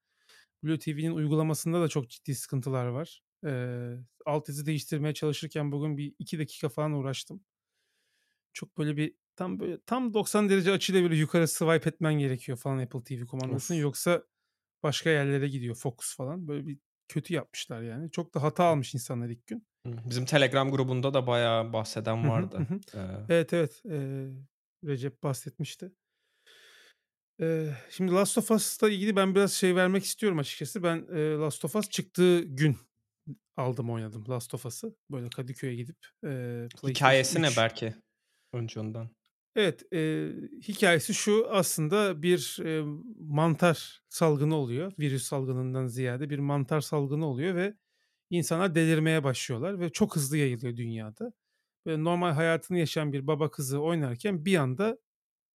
Blue 0.65 0.79
TV'nin 0.79 1.13
uygulamasında 1.13 1.83
da 1.83 1.89
çok 1.89 2.11
ciddi 2.11 2.35
sıkıntılar 2.35 2.87
var. 2.87 3.23
Eee, 3.45 3.99
altyazı 4.27 4.67
değiştirmeye 4.67 5.15
çalışırken 5.15 5.73
bugün 5.73 5.99
bir 5.99 6.15
2 6.19 6.39
dakika 6.39 6.69
falan 6.69 6.93
uğraştım. 6.93 7.45
Çok 8.57 8.79
böyle 8.79 8.97
bir 8.97 9.15
tam 9.37 9.61
böyle 9.61 9.79
tam 9.87 10.15
90 10.15 10.49
derece 10.49 10.73
açıyla 10.73 11.03
böyle 11.03 11.17
yukarı 11.17 11.49
swipe 11.49 11.91
etmen 11.91 12.15
gerekiyor 12.15 12.59
falan 12.59 12.79
Apple 12.79 13.03
TV 13.05 13.27
kumandasını. 13.27 13.77
Of. 13.77 13.83
Yoksa 13.83 14.23
başka 14.83 15.11
yerlere 15.11 15.49
gidiyor 15.49 15.75
fokus 15.75 16.17
falan. 16.17 16.49
Böyle 16.49 16.67
bir 16.67 16.79
kötü 17.09 17.35
yapmışlar 17.35 17.83
yani. 17.83 18.11
Çok 18.11 18.35
da 18.35 18.43
hata 18.43 18.65
almış 18.65 18.95
insanlar 18.95 19.29
ilk 19.29 19.47
gün. 19.47 19.67
Bizim 19.87 20.25
Telegram 20.25 20.71
grubunda 20.71 21.15
da 21.15 21.27
bayağı 21.27 21.73
bahseden 21.73 22.29
vardı. 22.29 22.67
Evet, 23.29 23.53
evet. 23.53 23.83
Eee, 23.85 24.29
Recep 24.85 25.23
bahsetmişti. 25.23 25.93
Eee, 27.41 27.77
şimdi 27.91 28.13
Last 28.13 28.39
of 28.39 28.51
Us'la 28.51 28.91
ilgili 28.91 29.17
ben 29.17 29.35
biraz 29.35 29.53
şey 29.53 29.77
vermek 29.77 30.05
istiyorum 30.05 30.39
açıkçası. 30.39 30.83
Ben, 30.83 31.07
eee, 31.15 31.35
Last 31.35 31.65
of 31.65 31.77
Us 31.77 31.89
çıktığı 31.89 32.41
gün 32.41 32.77
aldım 33.57 33.91
oynadım 33.91 34.25
Last 34.29 34.55
of 34.55 34.67
Us'ı. 34.67 34.97
Böyle 35.11 35.31
Kadıköy'e 35.31 35.75
gidip, 35.75 35.99
PlayStation 36.21 36.89
Hikâyesi 36.89 37.43
ne 37.43 37.49
3 37.49 37.57
belki? 37.57 37.95
Önce 38.57 38.81
ondan. 38.81 39.11
Evet, 39.57 39.83
eee, 39.93 40.33
hikâyesi 40.69 41.15
şu: 41.15 41.47
Aslında 41.51 42.23
bir, 42.23 42.59
eee, 42.65 42.83
mantar 43.21 44.03
salgını 44.09 44.57
oluyor. 44.57 44.93
Virüs 44.99 45.23
salgınından 45.25 45.87
ziyade 45.87 46.31
bir 46.31 46.39
mantar 46.39 46.81
salgını 46.81 47.27
oluyor 47.27 47.55
ve 47.55 47.75
insanlar 48.31 48.75
delirmeye 48.75 49.25
başlıyorlar 49.25 49.81
ve 49.81 49.91
çok 49.91 50.17
hızlı 50.17 50.37
yayılıyor 50.37 50.77
dünyada. 50.77 51.33
Böyle 51.87 52.05
normal 52.05 52.33
hayatını 52.33 52.79
yaşayan 52.79 53.13
bir 53.15 53.27
baba 53.29 53.51
kızı 53.53 53.81
oynarken 53.81 54.45
bir 54.47 54.57
anda, 54.57 54.99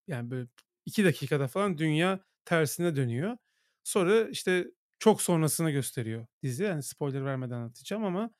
yani, 0.08 0.30
böyle 0.32 0.48
2 0.86 1.04
dakikada 1.06 1.48
falan 1.48 1.78
dünya 1.78 2.20
tersine 2.46 2.96
dönüyor. 2.96 3.38
Sonra, 3.84 4.28
işte, 4.30 4.66
çok 5.00 5.22
sonrasını 5.22 5.72
gösteriyor 5.72 6.26
dizi. 6.44 6.64
Yani, 6.64 6.84
spoiler 6.84 7.26
vermeden 7.26 7.56
anlatacağım 7.56 8.04
ama, 8.04 8.30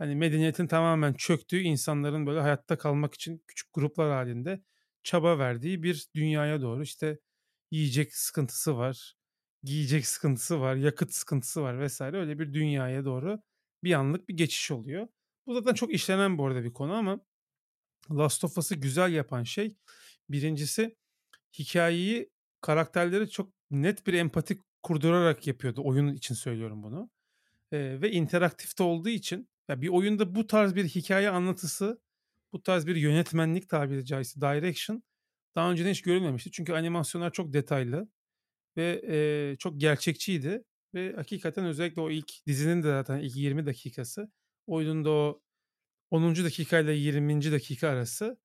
hani, 0.00 0.16
medeniyetin 0.16 0.68
tamamen 0.68 1.14
çöktüğü, 1.14 1.60
insanların 1.62 2.26
böyle 2.26 2.40
hayatta 2.40 2.78
kalmak 2.78 3.14
için 3.14 3.44
küçük 3.48 3.74
gruplar 3.74 4.12
hâlinde 4.12 4.62
çaba 5.04 5.38
verdiği 5.40 5.84
bir 5.84 6.08
dünyaya 6.16 6.62
doğru, 6.62 6.84
işte, 6.84 7.20
yiyecek 7.72 8.16
sıkıntısı 8.16 8.78
var, 8.78 9.14
giyecek 9.64 10.06
sıkıntısı 10.08 10.60
var, 10.62 10.76
yakıt 10.76 11.14
sıkıntısı 11.14 11.62
var 11.62 11.86
vs. 11.88 12.02
öyle 12.02 12.40
bir 12.40 12.54
dünyaya 12.54 13.06
doğru 13.06 13.40
bir 13.84 13.94
anlık 13.94 14.30
bir 14.30 14.38
geçiş 14.38 14.72
oluyor. 14.72 15.08
Bu 15.48 15.54
zaten 15.54 15.74
çok 15.74 15.94
işlenen 15.94 16.38
bu 16.38 16.46
arada 16.48 16.64
bir 16.64 16.74
konu 16.74 16.94
ama 16.94 17.20
Last 18.10 18.44
of 18.44 18.58
Us'ı 18.58 18.74
güzel 18.74 19.12
yapan 19.12 19.42
şey 19.44 19.76
1'incisi 20.30 20.96
hikâyeyi 21.58 22.30
karakterlere 22.62 23.28
çok 23.28 23.52
net 23.72 24.08
bir 24.08 24.14
empati 24.14 24.58
kurdurarak 24.84 25.48
yapıyordu. 25.48 25.82
Oyun 25.84 26.14
için 26.14 26.34
söylüyorum 26.36 26.84
bunu, 26.84 27.10
eee, 27.72 28.02
ve 28.02 28.12
interaktif 28.12 28.78
de 28.80 28.82
olduğu 28.84 29.08
için 29.10 29.50
ya, 29.70 29.82
bir 29.82 29.88
oyunda 29.88 30.36
bu 30.36 30.48
tarz 30.48 30.76
bir 30.76 30.86
hikâye 30.86 31.30
anlatısı, 31.30 32.02
bu 32.54 32.64
tarz 32.64 32.88
bir 32.88 32.96
yönetmenlik 32.96 33.70
tabiri 33.70 34.06
caizse 34.06 34.42
direction 34.42 35.04
daha 35.56 35.72
önceden 35.72 35.90
hiç 35.92 36.02
görülmemişti. 36.02 36.52
Çünkü 36.52 36.74
animasyonlar 36.74 37.32
çok 37.32 37.54
detaylı 37.54 38.08
ve, 38.78 39.02
eee, 39.02 39.56
çok 39.58 39.80
gerçekçiydi 39.80 40.64
ve 40.94 41.14
hakikaten 41.16 41.64
özellikle 41.66 42.02
o 42.02 42.10
ilk 42.10 42.46
dizinin 42.48 42.82
de 42.84 42.88
zaten 42.88 43.18
ilk 43.20 43.36
20 43.36 43.66
dakikası, 43.66 44.32
oyunun 44.66 45.04
da 45.04 45.10
o 45.10 45.42
10. 46.10 46.44
dakikayla 46.44 46.92
20. 46.94 47.52
dakika 47.52 47.88
arası, 47.88 48.38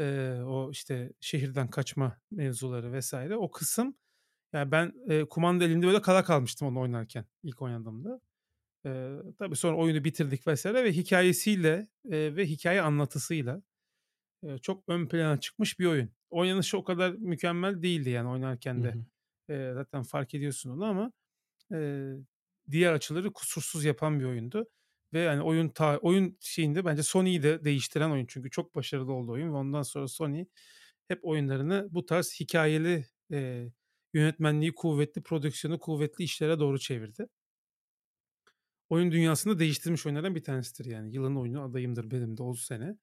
eee, 0.00 0.40
o, 0.46 0.70
işte, 0.72 1.12
şehirden 1.20 1.68
kaçma 1.70 2.18
mevzuları 2.32 3.00
vs. 3.00 3.14
o 3.38 3.50
kısım, 3.50 3.96
ya, 4.54 4.72
ben, 4.72 4.92
eee, 5.10 5.26
kumanda 5.30 5.64
elimde 5.64 5.86
böyle 5.88 6.02
kala 6.02 6.24
kalmıştım 6.24 6.68
onu 6.68 6.80
oynarken 6.80 7.26
ilk 7.44 7.62
oynadığımda. 7.62 8.20
Eee, 8.84 9.10
tabii 9.38 9.56
sonra 9.56 9.76
oyunu 9.76 10.04
bitirdik 10.04 10.46
vs. 10.48 10.66
ve 10.66 10.92
hikâyesiyle, 10.92 11.88
eee, 12.04 12.36
ve 12.36 12.46
hikâye 12.46 12.82
anlatısıyla, 12.82 13.62
eee, 14.44 14.58
çok 14.58 14.84
ön 14.88 15.08
plana 15.08 15.40
çıkmış 15.40 15.80
bir 15.80 15.86
oyun. 15.86 16.10
Oynanışı 16.30 16.78
o 16.78 16.84
kadar 16.84 17.12
mükemmel 17.12 17.82
değildi 17.82 18.10
yani 18.10 18.28
Hı 18.74 18.80
oynarken 18.80 18.84
de. 18.84 18.94
hı. 18.94 19.04
Eee, 19.50 19.72
zaten 19.74 20.02
fark 20.02 20.34
ediyorsun 20.34 20.70
onu 20.70 20.84
ama, 20.86 21.12
eee, 21.72 22.14
diğer 22.70 22.92
açıları 22.94 23.32
kusursuz 23.34 23.84
yapan 23.84 24.20
bir 24.20 24.24
oyundu 24.26 24.66
ve, 25.14 25.28
hani, 25.28 25.42
oyun 25.42 25.68
ta 25.70 25.98
oyun 25.98 26.38
şeyinde 26.40 26.84
bence 26.86 27.02
Sony'yi 27.04 27.42
de 27.42 27.64
değiştiren 27.64 28.10
oyun. 28.10 28.26
Çünkü 28.26 28.50
çok 28.50 28.74
başarılı 28.76 29.12
oldu 29.12 29.32
oyun 29.32 29.48
ve 29.52 29.56
ondan 29.56 29.82
sonra 29.82 30.08
Sony 30.08 30.46
hep 31.08 31.20
oyunlarını 31.26 31.88
bu 31.92 32.06
tarz 32.06 32.40
hikâyeli, 32.40 33.06
eee, 33.30 33.72
yönetmenliği 34.14 34.74
kuvvetli, 34.74 35.22
prodüksiyonu 35.22 35.78
kuvvetli 35.80 36.24
işlere 36.24 36.58
doğru 36.60 36.78
çevirdi. 36.80 37.26
Oyun 38.90 39.12
dünyasını 39.12 39.58
değiştirmiş 39.58 40.06
oyunlardan 40.06 40.34
bir 40.34 40.44
tanesidir 40.44 40.90
yani. 40.90 41.14
Yılın 41.14 41.36
oyunu 41.36 41.62
adayımdır 41.62 42.10
benim 42.10 42.36
de 42.36 42.42
o 42.42 42.54
sene. 42.54 42.96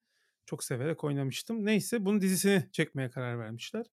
Çok 0.46 0.64
severek 0.64 1.04
oynamıştım. 1.04 1.66
Neyse 1.66 2.04
bunun 2.04 2.20
dizisini 2.20 2.64
çekmeye 2.72 3.10
karar 3.10 3.38
vermişler 3.38 3.86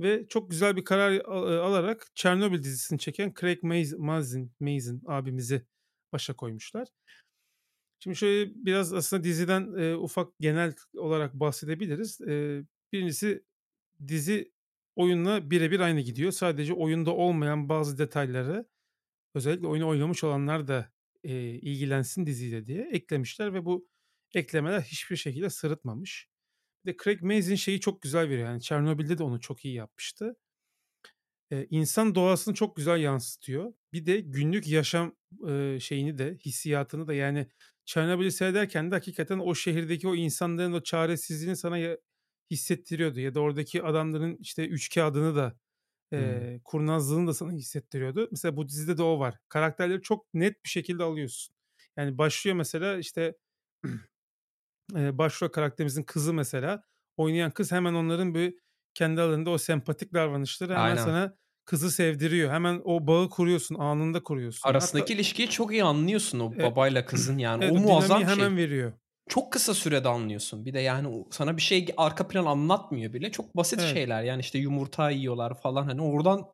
ve 0.00 0.28
çok 0.28 0.50
güzel 0.50 0.76
bir 0.76 0.84
karar 0.84 1.12
eee, 1.12 1.22
alarak 1.58 2.08
Chernobyl 2.16 2.62
dizisini 2.62 2.98
çeken 3.00 3.34
Craig 3.40 3.62
Maz 3.62 3.92
Mazin 3.94 4.52
Mazin 4.60 5.02
abimizi 5.06 5.62
başa 6.12 6.36
koymuşlar. 6.36 6.88
Şimdi 8.00 8.16
şöyle 8.16 8.50
biraz 8.54 8.92
aslında 8.94 9.24
diziden, 9.24 9.72
eee, 9.78 9.94
ufak 9.94 10.28
genel 10.40 10.74
olarak 10.96 11.34
bahsedebiliriz. 11.34 12.20
Eee, 12.20 12.64
1'incisi 12.92 13.44
dizi 14.08 14.52
oyunla 14.96 15.50
bire 15.50 15.70
bir 15.70 15.80
aynı 15.80 16.00
gidiyor. 16.00 16.32
Sadece 16.32 16.74
oyunda 16.74 17.14
olmayan 17.14 17.68
bazı 17.68 17.98
detayları 17.98 18.66
özellikle 19.34 19.66
oyunu 19.66 19.88
oynamış 19.88 20.24
olanlar 20.24 20.68
da, 20.68 20.92
eee, 21.28 21.54
ilgilensin 21.62 22.26
diziyle 22.26 22.66
diye 22.66 22.88
eklemişler 22.92 23.54
ve 23.54 23.66
bu 23.66 23.88
eklemeler 24.34 24.82
hiçbir 24.82 25.16
şekilde 25.16 25.50
sırıtmamış. 25.50 26.28
Bir 26.86 26.92
de 26.94 26.98
Craig 27.04 27.22
Mazin 27.22 27.56
şeyi 27.56 27.80
çok 27.80 28.02
güzel 28.02 28.30
veriyor, 28.30 28.48
yani 28.48 28.62
Chernobyl'de 28.62 29.18
de 29.18 29.24
onu 29.24 29.40
çok 29.40 29.66
iyi 29.66 29.74
yapmıştı. 29.74 30.36
Eee, 31.50 31.66
insan 31.70 32.14
doğasını 32.14 32.54
çok 32.54 32.76
güzel 32.76 33.00
yansıtıyor. 33.00 33.72
Bir 33.92 34.06
de 34.06 34.20
günlük 34.20 34.68
yaşam, 34.68 35.16
eee, 35.48 35.78
şeyini 35.80 36.18
de 36.18 36.38
hissiyatını 36.46 37.06
da 37.08 37.14
yani 37.14 37.46
Chernobyl'i 37.86 38.32
seyrederken 38.32 38.90
de 38.90 38.94
hakikaten 38.94 39.38
o 39.38 39.54
şehirdeki 39.54 40.08
o 40.08 40.14
insanların 40.14 40.72
o 40.72 40.82
çaresizliğini 40.82 41.56
sana 41.56 41.78
ya 41.78 41.98
hissettiriyordu 42.50 43.20
ya 43.20 43.34
da 43.34 43.40
oradaki 43.40 43.82
adamların, 43.82 44.36
işte, 44.40 44.66
üçkağıdını 44.68 45.36
da, 45.36 45.58
Hımm. 46.16 46.48
eee, 46.48 46.60
kurnazlığını 46.64 47.26
da 47.26 47.34
sana 47.34 47.52
hissettiriyordu. 47.52 48.28
Mesela 48.30 48.56
bu 48.56 48.68
dizide 48.68 48.98
de 48.98 49.02
o 49.02 49.18
var. 49.18 49.34
Karakterleri 49.48 50.02
çok 50.02 50.34
net 50.34 50.64
bir 50.64 50.68
şekilde 50.70 51.02
alıyorsun. 51.02 51.54
Yani 51.96 52.18
başlıyor 52.18 52.56
mesela, 52.56 52.98
işte, 52.98 53.36
eee, 54.96 55.18
başrol 55.18 55.48
karakterimizin 55.48 56.02
kızı 56.04 56.34
mesela, 56.34 56.84
oynayan 57.16 57.50
kız 57.52 57.72
hemen 57.72 57.94
onların 57.94 58.34
bir 58.34 58.54
kendi 58.94 59.20
aralarında 59.22 59.50
o 59.50 59.58
sempatik 59.58 60.14
davranışları 60.14 60.74
hemen 60.74 60.96
Aynen. 60.96 60.96
sana 60.96 61.36
kızı 61.66 61.90
sevdiriyor. 61.92 62.52
Hemen 62.52 62.82
o 62.84 63.06
bağı 63.06 63.30
kuruyorsun, 63.30 63.76
anında 63.76 64.22
kuruyorsun. 64.24 64.74
Hatta 64.74 65.02
Arasındaki 65.02 65.12
ilişkiyi 65.12 65.48
çok 65.48 65.72
iyi 65.72 65.84
anlıyorsun 65.84 66.40
o 66.40 66.60
E 66.60 66.62
babayla 66.62 67.04
kızın 67.04 67.38
yani. 67.38 67.62
evet, 67.62 67.74
O 67.74 67.76
muazzam 67.76 68.26
hemen 68.26 68.26
şey. 68.26 68.58
veriyor. 68.58 68.92
Çok 69.28 69.52
kısa 69.52 69.74
sürede 69.74 70.08
anlıyorsun. 70.08 70.64
Bir 70.66 70.74
de 70.74 70.80
yani 70.80 71.24
sana 71.30 71.56
bir 71.56 71.62
şey 71.62 71.86
arka 71.96 72.28
plan 72.28 72.46
anlatmıyor 72.46 73.12
bile. 73.12 73.32
Çok 73.32 73.56
basit 73.56 73.80
Evet. 73.80 73.92
şeyler 73.94 74.22
yani, 74.22 74.40
işte, 74.40 74.58
yumurta 74.58 75.10
yiyorlar 75.10 75.60
falan, 75.60 75.84
hani, 75.86 76.02
oradan 76.02 76.46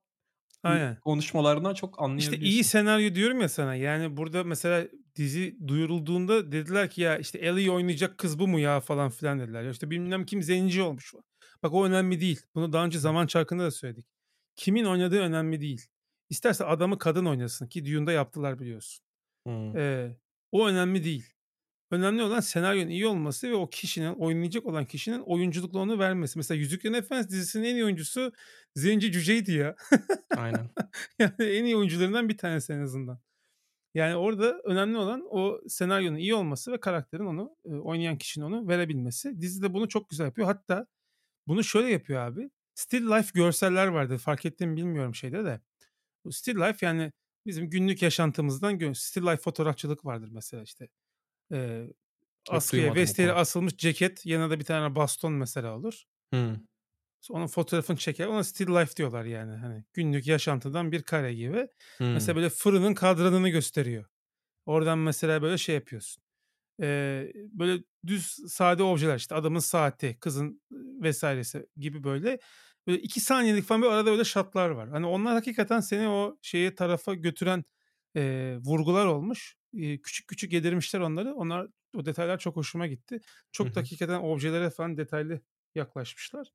Aynen. 0.62 0.98
konuşmalarından 1.04 1.74
çok 1.74 2.02
İşte, 2.16 2.38
iyi 2.38 2.64
anlayabiliyorsun. 2.64 2.64
senaryo 2.64 3.14
diyorum 3.14 3.40
ya 3.40 3.48
sana. 3.48 3.74
Yani 3.74 4.16
burada 4.16 4.44
mesela 4.44 4.88
dizi 5.16 5.58
duyurulduğunda 5.68 6.52
dediler 6.52 6.90
ki 6.90 7.00
"Ya, 7.02 7.18
işte, 7.18 7.38
Ellie'yi 7.38 7.70
oynayacak 7.70 8.18
kız 8.18 8.38
bu 8.38 8.48
mu 8.48 8.60
ya?" 8.60 8.80
falan 8.80 9.10
filan 9.10 9.38
dediler. 9.40 9.62
Ya, 9.62 9.70
işte, 9.70 9.90
bilmem 9.90 10.26
kim 10.26 10.42
zenci 10.42 10.82
olmuş. 10.82 11.14
Bak 11.62 11.72
o 11.74 11.84
önemli 11.86 12.20
değil. 12.20 12.40
Bunu 12.54 12.72
daha 12.72 12.84
önce 12.84 12.98
Zaman 12.98 13.26
Çarkı'nda 13.26 13.64
da 13.64 13.70
söyledik. 13.70 14.06
Kimin 14.56 14.84
oynadığı 14.84 15.20
önemli 15.20 15.60
değil. 15.60 15.86
İsterse 16.30 16.64
adamı 16.64 16.98
kadın 16.98 17.24
oynasın 17.24 17.66
ki 17.68 17.84
Dune'da 17.84 18.12
yaptılar 18.12 18.58
biliyorsun. 18.60 19.04
Hımm. 19.46 19.76
Eee, 19.76 20.18
o 20.52 20.68
önemli 20.68 21.04
değil. 21.04 21.33
Önemli 21.90 22.22
olan 22.22 22.40
senaryonun 22.40 22.90
iyi 22.90 23.06
olması 23.06 23.50
ve 23.50 23.54
o 23.54 23.70
kişinin, 23.70 24.14
oynayacak 24.14 24.66
olan 24.66 24.84
kişinin 24.84 25.20
oyunculukla 25.20 25.78
onu 25.78 25.98
vermesi. 25.98 26.38
Mesela 26.38 26.58
Yüzüklerin 26.58 26.94
Efendisi 26.94 27.30
dizisinin 27.30 27.64
en 27.64 27.74
iyi 27.74 27.84
oyuncusu 27.84 28.32
Zenci 28.76 29.12
Cüce'ydi 29.12 29.52
ya. 29.52 29.76
Aynen. 30.36 30.70
Yani 31.18 31.34
en 31.40 31.64
iyi 31.64 31.76
oyuncularından 31.76 32.28
bir 32.28 32.38
tanesi 32.38 32.72
en 32.72 32.80
azından. 32.80 33.20
Yani 33.94 34.16
orada 34.16 34.60
önemli 34.64 34.98
olan 34.98 35.22
o 35.30 35.60
senaryonun 35.68 36.16
iyi 36.16 36.34
olması 36.34 36.72
ve 36.72 36.80
karakterin 36.80 37.26
onu, 37.26 37.56
eee, 37.64 37.72
oynayan 37.74 38.18
kişinin 38.18 38.44
onu 38.44 38.68
verebilmesi. 38.68 39.40
Dizi 39.40 39.62
de 39.62 39.74
bunu 39.74 39.88
çok 39.88 40.10
güzel 40.10 40.24
yapıyor. 40.24 40.46
Hatta 40.48 40.86
bunu 41.46 41.64
şöyle 41.64 41.88
yapıyor 41.90 42.20
abi. 42.20 42.50
Still 42.74 43.06
life 43.06 43.30
görseller 43.34 43.86
vardır. 43.86 44.18
Fark 44.18 44.46
ettin 44.46 44.68
mi 44.68 44.76
bilmiyorum 44.76 45.14
şeyde 45.14 45.44
de. 45.44 45.60
Bu 46.24 46.32
still 46.32 46.56
life 46.56 46.86
yani 46.86 47.12
bizim 47.46 47.70
günlük 47.70 48.02
yaşantımızdan 48.02 48.92
still 48.92 49.22
life 49.22 49.36
fotoğrafçılık 49.36 50.04
vardır 50.04 50.28
mesela 50.32 50.62
işte. 50.62 50.88
Hiç 52.52 52.64
askıya, 52.64 52.92
konu. 53.20 53.34
asılmış 53.34 53.76
ceket, 53.76 54.26
yanına 54.26 54.50
da 54.50 54.58
bir 54.60 54.64
tane 54.64 54.94
baston 54.96 55.32
mesela 55.32 55.76
olur. 55.78 56.04
Hımm. 56.32 56.66
Onun 57.30 57.46
fotoğrafını 57.46 57.96
çeker. 57.96 58.26
Ona 58.26 58.44
still 58.44 58.68
life 58.68 58.96
diyorlar 58.96 59.24
yani. 59.24 59.56
Hani 59.56 59.84
günlük 59.92 60.26
yaşantıdan 60.26 60.92
bir 60.92 61.02
kare 61.02 61.34
gibi. 61.34 61.68
Mesela 62.14 62.36
Hımm. 62.36 62.36
böyle 62.36 62.50
fırının 62.50 62.94
kadranını 62.94 63.48
gösteriyor. 63.48 64.04
Oradan 64.66 64.98
mesela 64.98 65.42
böyle 65.42 65.58
şey 65.58 65.74
yapıyorsun. 65.74 66.24
Eee, 66.82 67.32
böyle 67.36 67.84
düz 68.06 68.26
sade 68.48 68.82
objeler 68.82 69.16
işte 69.16 69.34
adamın 69.34 69.58
saati, 69.60 70.18
kızın 70.20 70.62
vs.si 71.02 71.66
gibi 71.76 72.04
böyle. 72.04 72.38
Böyle 72.86 72.98
2 73.02 73.20
saniyelik 73.20 73.64
falan 73.64 73.82
bir 73.82 73.88
arada 73.88 74.10
öyle 74.10 74.24
shot'lar 74.24 74.70
var. 74.70 74.88
Hani 74.90 75.06
onlar 75.06 75.34
hakikaten 75.34 75.80
seni 75.80 76.08
o 76.08 76.38
şeye 76.42 76.74
tarafa 76.74 77.14
götüren, 77.14 77.64
eee, 78.14 78.58
vurgular 78.58 79.06
olmuş. 79.06 79.56
Eee, 79.72 80.00
küçük 80.02 80.28
küçük 80.28 80.52
yedirmişler 80.52 81.00
onları. 81.00 81.34
Onlar 81.34 81.68
o 81.96 82.06
detaylar 82.06 82.38
çok 82.38 82.56
hoşuma 82.56 82.86
gitti. 82.86 83.20
Çok 83.52 83.74
da 83.76 83.80
hı. 83.80 83.80
hakikaten 83.80 84.20
objelere 84.22 84.70
falan 84.70 84.96
detaylı 84.96 85.40
yaklaşmışlar. 85.74 86.50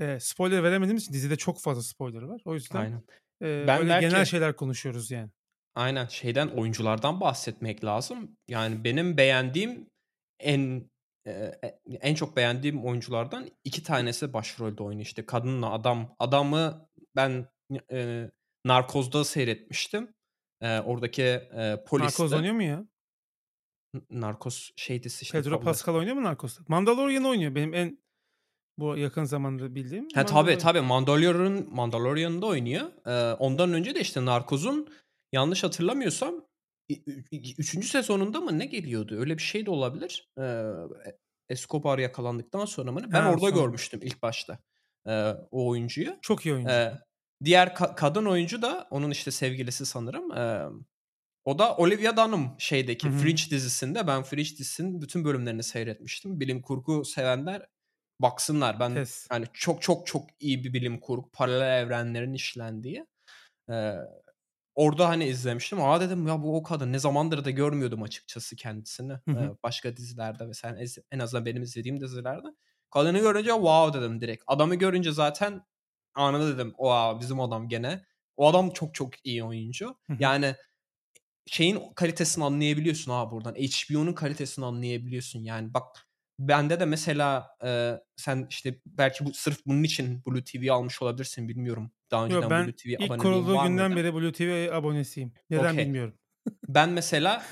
Eee, 0.00 0.18
spoiler 0.20 0.62
veremediğimiz 0.64 1.02
için 1.04 1.12
dizide 1.14 1.36
çok 1.36 1.60
fazla 1.62 1.82
spoiler 1.82 2.22
var. 2.22 2.42
O 2.44 2.54
yüzden, 2.54 2.84
Aynen. 2.84 3.02
eee, 3.42 3.48
Ben 3.62 3.80
öyle 3.80 3.98
genel 3.98 4.24
belki 4.24 4.26
şeyler 4.26 4.56
konuşuyoruz 4.56 5.10
yani. 5.10 5.30
Aynen, 5.74 6.06
şeyden, 6.06 6.48
oyunculardan 6.48 7.20
bahsetmek 7.20 7.84
lazım. 7.84 8.36
Yani 8.48 8.84
benim 8.84 9.16
beğendiğim 9.16 9.90
en, 10.40 10.90
e 11.26 11.52
en 12.00 12.14
çok 12.14 12.36
beğendiğim 12.36 12.84
oyunculardan 12.84 13.48
2 13.64 13.82
tanesi 13.82 14.32
başrolde 14.32 14.82
oynuyor. 14.82 15.06
İşte 15.06 15.26
kadınla 15.26 15.70
adam. 15.72 16.16
Adamı 16.18 16.88
ben, 17.16 17.48
eee, 17.90 18.30
Narcos'da 18.64 19.24
seyretmiştim. 19.24 20.14
Eee, 20.62 20.80
oradaki, 20.80 21.22
eee, 21.22 21.84
Narcos 21.96 22.32
polisti. 22.32 22.34
oynuyor 22.34 22.54
mu 22.54 22.62
ya? 22.62 22.86
N 23.94 24.00
Narcos 24.10 24.70
şey 24.76 25.02
dizisi 25.02 25.22
işte 25.22 25.42
Pedro 25.42 25.60
Pascal 25.60 25.94
oynuyor 25.94 26.16
mu 26.16 26.22
Narcos'ta? 26.24 26.64
Mandalorian 26.68 27.24
oynuyor 27.24 27.54
benim 27.54 27.74
en 27.74 27.98
bu 28.78 28.98
yakın 28.98 29.24
zamanda 29.24 29.74
bildiğim 29.74 30.16
tabii, 30.26 30.58
Mandalorian. 30.58 30.58
tabii. 30.58 30.80
Mandalorian 30.80 31.66
Mandalorian'da 31.74 32.46
oynuyor. 32.46 32.86
Eee, 33.06 33.36
ondan 33.38 33.72
önce 33.72 33.94
de 33.94 34.00
işte 34.00 34.24
Narcos'un 34.24 34.88
yanlış 35.32 35.64
hatırlamıyorsam 35.64 36.46
i 36.88 37.02
ü 37.06 37.24
i 37.30 37.54
3. 37.58 37.88
sezonunda 37.88 38.40
mı 38.40 38.58
ne 38.58 38.66
geliyordu? 38.66 39.16
Öyle 39.20 39.38
bir 39.38 39.42
şey 39.42 39.66
de 39.66 39.70
olabilir. 39.70 40.28
Eee, 40.38 40.44
e 41.06 41.18
Escobar 41.48 41.98
yakalandıktan 41.98 42.64
sonra 42.64 42.92
mı? 42.92 43.00
Ben 43.12 43.22
Ha, 43.22 43.24
orada 43.24 43.50
sonra. 43.50 43.62
görmüştüm 43.62 44.00
ilk 44.02 44.22
başta, 44.22 44.58
eee, 45.06 45.36
o 45.50 45.68
oyuncuyu. 45.68 46.16
Çok 46.22 46.46
iyi 46.46 46.54
oyuncu. 46.54 46.82
Eee, 46.84 46.98
diğer 47.44 47.74
ka 47.74 47.94
kadın 47.94 48.26
oyuncu 48.26 48.62
da 48.62 48.86
onun 48.90 49.10
işte 49.10 49.30
sevgilisi 49.30 49.86
sanırım. 49.86 50.32
Emm, 50.32 50.84
o 51.44 51.58
da 51.58 51.76
Olivia 51.76 52.16
Dunham 52.16 52.56
şeydeki 52.58 53.08
hı. 53.08 53.12
Fringe 53.12 53.42
dizisinde. 53.50 54.06
Ben 54.06 54.22
Fringe 54.22 54.50
dizisinin 54.50 55.02
bütün 55.02 55.24
bölümlerini 55.24 55.62
seyretmiştim. 55.62 56.40
Bilim 56.40 56.62
kurgu 56.62 57.04
sevenler 57.04 57.66
baksınlar. 58.20 58.80
Ben 58.80 58.92
Tez. 58.94 59.28
yani 59.32 59.46
çok 59.54 59.82
çok 59.82 60.06
çok 60.06 60.26
iyi 60.40 60.64
bir 60.64 60.72
bilim 60.74 61.00
kurgu, 61.00 61.30
paralel 61.32 61.82
evrenlerin 61.82 62.34
işlendiği. 62.34 63.06
Eee, 63.70 63.96
orada 64.74 65.08
hani 65.08 65.26
izlemiştim. 65.26 65.82
"A!" 65.82 66.00
dedim, 66.00 66.26
"Ya, 66.28 66.42
bu 66.42 66.56
o 66.56 66.62
kadın." 66.62 66.92
Ne 66.92 66.98
zamandır 66.98 67.44
da 67.44 67.50
görmüyordum 67.50 68.02
açıkçası 68.02 68.56
kendisini, 68.56 69.12
Hı 69.28 69.56
başka 69.64 69.96
dizilerde 69.96 70.44
ez 70.78 70.98
en 71.12 71.18
azından 71.18 71.46
benim 71.46 71.62
izlediğim 71.62 72.00
dizilerde. 72.00 72.48
Kadını 72.90 73.18
görünce 73.18 73.50
"Wow!" 73.52 74.00
dedim 74.00 74.20
direkt. 74.20 74.44
Adamı 74.46 74.74
görünce 74.74 75.12
zaten 75.12 75.62
anında 76.16 76.54
dedim, 76.54 76.70
"Wow, 76.70 77.20
bizim 77.20 77.40
adam 77.40 77.68
gene." 77.68 78.06
O 78.36 78.48
adam 78.48 78.70
çok 78.70 78.94
çok 78.94 79.10
iyi 79.26 79.44
oyuncu. 79.44 79.96
Yani 80.18 80.54
şeyin 81.46 81.80
kalitesini 81.96 82.44
anlayabiliyorsun 82.44 83.12
abi 83.12 83.30
buradan. 83.32 83.54
HBO'nun 83.54 84.12
kalitesini 84.12 84.64
anlayabiliyorsun. 84.66 85.40
Yani 85.44 85.74
bak 85.74 86.08
bende 86.38 86.80
de 86.80 86.84
mesela, 86.86 87.48
eee, 87.64 88.00
sen 88.16 88.46
işte 88.50 88.80
belki 88.86 89.24
bu 89.26 89.34
sırf 89.34 89.66
bunun 89.66 89.82
için 89.84 90.22
Blue 90.26 90.44
TV'yi 90.44 90.72
almış 90.72 91.02
olabilirsin, 91.02 91.48
bilmiyorum. 91.48 91.92
Daha 92.10 92.26
Yo, 92.28 92.42
önceden 92.42 92.50
ben 92.50 92.66
Blue 92.66 92.74
TV 92.76 92.98
ilk 92.98 93.18
kurulduğu 93.18 93.60
günden 93.60 93.96
mıydı? 93.96 93.96
beri 93.96 94.14
Blue 94.14 94.32
TV 94.32 94.72
abonesiyim. 94.72 95.32
Neden 95.50 95.78
Okay. 95.78 95.78
bilmiyorum. 95.78 96.18
Ben 96.68 96.90
mesela 96.90 97.44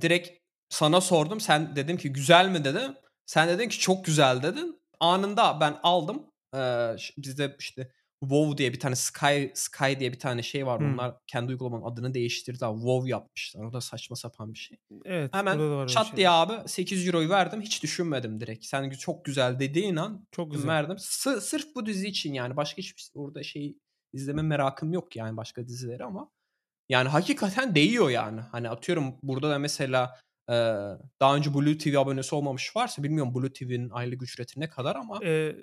direkt 0.00 0.30
sana 0.70 1.00
sordum. 1.00 1.40
Sen 1.40 1.76
dedim 1.76 1.96
ki 1.96 2.12
"Güzel 2.12 2.48
mi?" 2.50 2.64
dedim. 2.64 2.94
Sen 3.26 3.48
dedin 3.48 3.68
ki 3.68 3.78
"Çok 3.80 4.04
güzel." 4.04 4.42
dedin. 4.42 4.80
Anında 5.00 5.60
ben 5.60 5.76
aldım. 5.82 6.26
Eee, 6.54 6.96
ş 6.98 7.14
bizde 7.18 7.56
işte 7.60 7.92
WoW 8.20 8.58
diye 8.58 8.72
bir 8.72 8.80
tane 8.80 8.96
Sky 8.96 9.46
Sky 9.54 9.92
diye 10.00 10.12
bir 10.12 10.18
tane 10.18 10.42
şey 10.42 10.66
vardı. 10.66 10.84
Hımm. 10.84 10.94
Onlar 10.94 11.14
kendi 11.26 11.52
uygulamanın 11.52 11.82
adını 11.82 12.14
değiştirdiler. 12.14 12.68
WoW 12.74 13.10
yapmışlar. 13.10 13.64
O 13.64 13.72
da 13.72 13.80
saçma 13.80 14.16
sapan 14.16 14.54
bir 14.54 14.58
şey. 14.58 14.78
Evet, 15.04 15.34
Hemen 15.34 15.58
var 15.70 15.88
çat 15.88 16.06
diye 16.06 16.26
şeyler. 16.26 16.30
abi 16.30 16.68
€8'yu 16.68 17.30
verdim. 17.30 17.60
Hiç 17.60 17.82
düşünmedim 17.82 18.40
direkt. 18.40 18.64
Sen 18.64 18.90
çok 18.90 19.24
güzel 19.24 19.58
dediğin 19.58 19.96
an 19.96 20.26
Çok 20.32 20.52
güzel. 20.52 20.68
verdim. 20.68 20.96
Sı 20.98 21.40
sırf 21.40 21.74
bu 21.74 21.86
dizi 21.86 22.08
için 22.08 22.32
yani. 22.32 22.56
Başka 22.56 22.78
hiçbir 22.78 23.02
s 23.02 23.10
orada 23.14 23.42
şey 23.42 23.76
izleme 24.12 24.42
merakım 24.42 24.92
yok 24.92 25.16
yani 25.16 25.36
başka 25.36 25.66
dizileri 25.68 26.04
ama 26.04 26.30
yani 26.88 27.08
hakikaten 27.08 27.74
değiyor 27.74 28.10
yani. 28.10 28.40
Hani 28.40 28.68
atıyorum 28.68 29.14
burada 29.22 29.50
da 29.50 29.58
mesela, 29.58 30.20
eee, 30.50 30.76
daha 31.20 31.36
önce 31.36 31.54
Blue 31.54 31.78
TV 31.78 31.98
abonesi 31.98 32.34
olmamış 32.34 32.76
varsa 32.76 33.02
bilmiyorum 33.02 33.34
Blue 33.34 33.52
TV'nin 33.52 33.90
aylık 33.90 34.22
ücreti 34.22 34.60
ne 34.60 34.68
kadar 34.70 34.96
ama 34.96 35.20
Eee, 35.22 35.56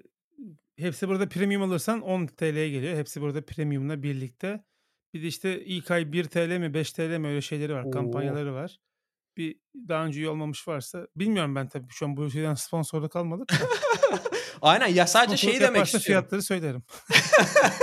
Hepsi 0.77 1.07
Burada 1.07 1.29
Premium 1.29 1.61
alırsan 1.61 1.99
£10'ya 1.99 2.69
geliyor. 2.69 2.97
Hepsi 2.97 3.21
Burada 3.21 3.45
Premium'la 3.45 4.03
birlikte. 4.03 4.63
Bir 5.13 5.23
de 5.23 5.27
işte 5.27 5.65
ilk 5.65 5.91
ay 5.91 6.01
£1 6.01 6.59
mi 6.59 6.65
£5 6.65 7.17
mi 7.19 7.27
öyle 7.27 7.41
şeyleri 7.41 7.73
var, 7.73 7.83
O! 7.83 7.91
kampanyaları 7.91 8.53
var. 8.53 8.79
Bir 9.37 9.59
daha 9.89 10.05
önce 10.05 10.19
üye 10.19 10.29
olmamış 10.29 10.67
varsa 10.67 11.07
bilmiyorum 11.15 11.55
ben 11.55 11.67
tabii 11.69 11.85
şu 11.89 12.05
an 12.05 12.17
Blue 12.17 12.29
TV'den 12.29 12.53
sponsorluk 12.53 13.15
almadık 13.15 13.51
da. 13.51 13.55
Aynen 14.61 14.87
ya 14.87 15.07
sadece 15.07 15.37
şeyi 15.37 15.59
demek 15.59 15.85
istiyorum. 15.85 16.05
fiyatları 16.05 16.41
söylerim. 16.41 16.83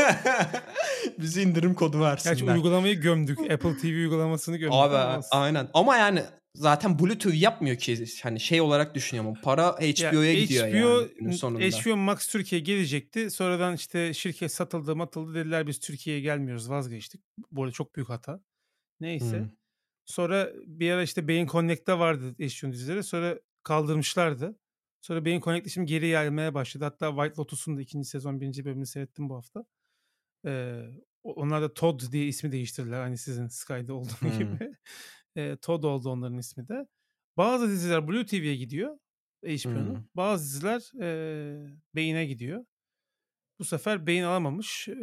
Bize 1.19 1.43
indirim 1.43 1.75
kodu 1.75 2.01
Gerçi 2.01 2.27
versinler. 2.27 2.55
uygulamayı 2.55 3.01
gömdük. 3.01 3.39
Apple 3.39 3.77
TV 3.77 3.87
uygulamasını 3.87 4.57
gömdük 4.57 4.79
Abi 4.79 5.25
aynen 5.31 5.69
ama 5.75 5.97
yani 5.97 6.23
zaten 6.55 6.99
Blue 6.99 7.19
TV 7.19 7.35
yapmıyor 7.35 7.77
ki. 7.77 8.05
Hani 8.23 8.41
şey 8.41 8.61
olarak 8.61 8.95
düşünüyorum. 8.95 9.35
Para 9.43 9.63
Ya 9.63 10.13
HBO'ya 10.13 10.35
gidiyor 10.35 10.69
HBO 10.69 11.09
yani 11.21 11.33
sonunda. 11.33 11.61
HBO 11.65 11.97
Max 11.97 12.27
Türkiye 12.29 12.61
gelecekti. 12.61 13.31
Sonradan 13.31 13.75
işte 13.75 14.15
şirket 14.15 14.53
satıldı 14.53 14.97
matıldı 14.97 15.35
dediler 15.35 15.67
biz 15.67 15.81
Türkiye'ye 15.81 16.23
gelmiyoruz 16.23 16.71
vazgeçtik. 16.71 17.21
Bu 17.51 17.63
arada 17.63 17.73
çok 17.73 17.97
büyük 17.97 18.09
hata. 18.09 18.41
Neyse. 19.01 19.27
Hımm. 19.37 19.53
Sonra 20.07 20.51
bir 20.67 20.91
ara 20.91 21.03
işte 21.03 21.29
Beyin 21.29 21.47
Connect'te 21.47 21.99
vardı 21.99 22.35
HBO'nun 22.39 22.73
dizileri. 22.73 23.03
Sonra 23.05 23.39
kaldırmışlardı. 23.63 24.59
Sonra 25.03 25.25
Beyin 25.25 25.41
Connect'te 25.41 25.71
şimdi 25.71 25.87
geri 25.87 26.09
gelmeye 26.09 26.55
başladı. 26.55 26.85
Hatta 26.85 27.11
White 27.11 27.35
Lotus'un 27.39 27.77
da 27.77 27.81
2. 27.81 28.09
sezon 28.09 28.41
1. 28.41 28.65
bölümünü 28.65 28.87
seyrettim 28.87 29.29
bu 29.29 29.37
hafta. 29.37 29.65
Eee, 30.47 30.85
o 31.23 31.33
onlar 31.33 31.63
da 31.63 31.75
Todd 31.75 32.01
diye 32.13 32.27
ismi 32.27 32.53
değiştirdiler. 32.53 33.01
Hani 33.01 33.19
sizin 33.19 33.49
Sky'da 33.49 33.95
olduğu 33.95 34.09
Hımm. 34.21 34.39
gibi. 34.39 34.73
Eee, 35.37 35.57
Todd 35.57 35.83
oldu 35.85 36.11
onların 36.11 36.39
ismi 36.39 36.69
de. 36.69 36.87
Bazı 37.37 37.69
diziler 37.71 38.09
Blue 38.09 38.27
TV'ye 38.27 38.57
gidiyor 38.57 38.99
HBO'nun. 39.47 39.99
Hımm. 39.99 40.09
Bazı 40.17 40.45
diziler, 40.45 40.91
eee, 40.95 41.71
Beyin'e 41.95 42.27
gidiyor. 42.27 42.65
Bu 43.61 43.65
sefer 43.65 44.09
Beyin 44.09 44.25
alamamış, 44.25 44.89
eee, 44.89 44.97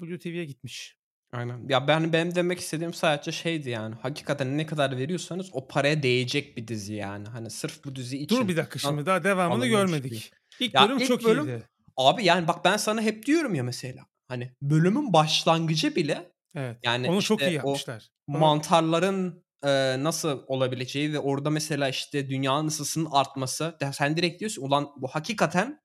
Blue 0.00 0.18
TV'ye 0.20 0.44
gitmiş. 0.44 0.96
Aynen. 1.32 1.68
Ya 1.68 1.88
ben 1.88 2.12
benim 2.12 2.34
demek 2.34 2.58
istediğim 2.60 2.94
sadece 2.94 3.32
şeydi 3.32 3.70
yani. 3.70 3.94
Hakikaten 3.94 4.58
ne 4.58 4.66
kadar 4.66 4.96
veriyorsanız 4.98 5.48
o 5.52 5.68
paraya 5.68 6.02
değecek 6.02 6.56
bir 6.56 6.68
dizi 6.68 6.94
yani. 6.94 7.28
Hani 7.28 7.50
sırf 7.50 7.84
bu 7.84 7.96
dizi 7.96 8.18
Dur 8.30 8.48
için 8.48 8.48
bir 8.48 8.56
dakika 8.56 8.78
şimdi 8.78 9.06
daha 9.06 9.24
devamını 9.24 9.66
görmedik. 9.66 10.34
İlk 10.58 10.78
Ya 10.78 10.78
bölüm 10.78 11.00
ilk 11.00 11.00
çok 11.00 11.24
bölüm 11.24 11.46
iyiydi. 11.46 11.68
abi 11.96 12.24
yani 12.24 12.48
bak 12.48 12.64
ben 12.64 12.76
sana 12.76 13.02
hep 13.02 13.26
diyorum 13.26 13.54
ya 13.54 13.62
mesela. 13.62 14.06
Hani 14.28 14.52
bölümün 14.62 15.12
başlangıcı 15.12 15.96
bile 15.96 16.32
Evet. 16.54 16.78
yani 16.84 17.06
Onu 17.06 17.22
çok 17.22 17.46
iyi 17.46 17.50
işte 17.50 17.60
o 17.62 17.88
yapmışlar. 17.90 18.10
Onu 18.32 18.52
mantarların, 18.52 19.44
eee, 19.64 19.96
nasıl 20.04 20.42
olabileceği 20.46 21.12
ve 21.12 21.18
orada 21.18 21.50
mesela 21.50 21.88
işte 21.88 22.30
dünyanın 22.30 22.68
ısısının 22.68 23.08
artması. 23.12 23.78
Sen 23.92 24.16
direkt 24.16 24.40
diyorsun 24.40 24.62
ulan 24.62 24.88
bu 24.96 25.08
hakikaten 25.08 25.80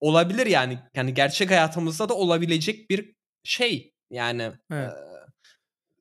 olabilir 0.00 0.46
yani. 0.46 0.78
Yani 0.94 1.14
gerçek 1.14 1.50
hayatımızda 1.50 2.08
da 2.08 2.14
olabilecek 2.14 2.90
bir 2.90 3.16
şey. 3.44 3.94
Yani, 4.10 4.52
Evet. 4.72 4.92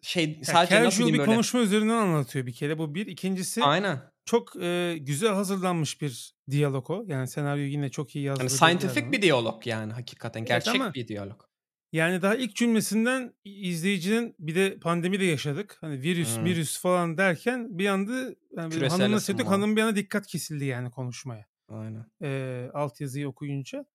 şey 0.02 0.38
Ya 0.40 0.46
sadece 0.46 0.84
nasıl 0.84 0.92
casual 0.92 1.14
bir 1.14 1.18
böyle 1.20 1.26
konuşma 1.26 1.60
üzerinden 1.60 1.94
anlatıyor 1.98 2.46
bir 2.46 2.54
kere 2.54 2.78
bu 2.78 2.96
1. 2.96 3.08
2'ncisi 3.08 3.64
Aynen. 3.64 4.02
çok, 4.26 4.56
eee, 4.56 4.98
güzel 4.98 5.34
hazırlanmış 5.34 6.02
bir 6.02 6.34
diyalog 6.52 6.90
o. 6.90 7.06
Yani 7.08 7.28
senaryo 7.28 7.64
yine 7.64 7.90
çok 7.90 8.16
iyi 8.16 8.26
yazdığı 8.26 8.44
dediler 8.44 8.58
scientific 8.58 9.02
bana. 9.04 9.12
bir 9.12 9.22
diyalog 9.22 9.68
yani 9.68 9.94
hakikaten. 9.94 10.40
Evet 10.40 10.50
Gerçek 10.50 10.76
ama 10.76 10.94
bir 10.94 11.08
diyalog. 11.08 11.47
Yani 11.92 12.22
daha 12.22 12.36
ilk 12.36 12.56
cümlesinden 12.56 13.34
izleyicinin 13.46 14.36
bir 14.40 14.56
de 14.56 14.80
pandemi 14.80 15.20
de 15.20 15.26
yaşadık. 15.26 15.78
Hani 15.82 16.02
virüs 16.02 16.40
Hımm. 16.40 16.42
mirüs 16.42 16.82
falan 16.82 17.18
derken 17.18 17.78
bir 17.80 17.88
anda 17.88 18.36
yani 18.58 18.84
hanımla 18.84 19.20
söyledik. 19.20 19.48
Hanımın 19.48 19.76
bir 19.76 19.82
anda 19.82 19.96
dikkat 19.96 20.28
kesildi 20.28 20.66
yani 20.66 20.92
konuşmaya. 20.92 21.46
Aynen. 21.68 22.06
Eee, 22.22 22.72
altyazıyı 22.74 23.28
okuyunca. 23.30 23.86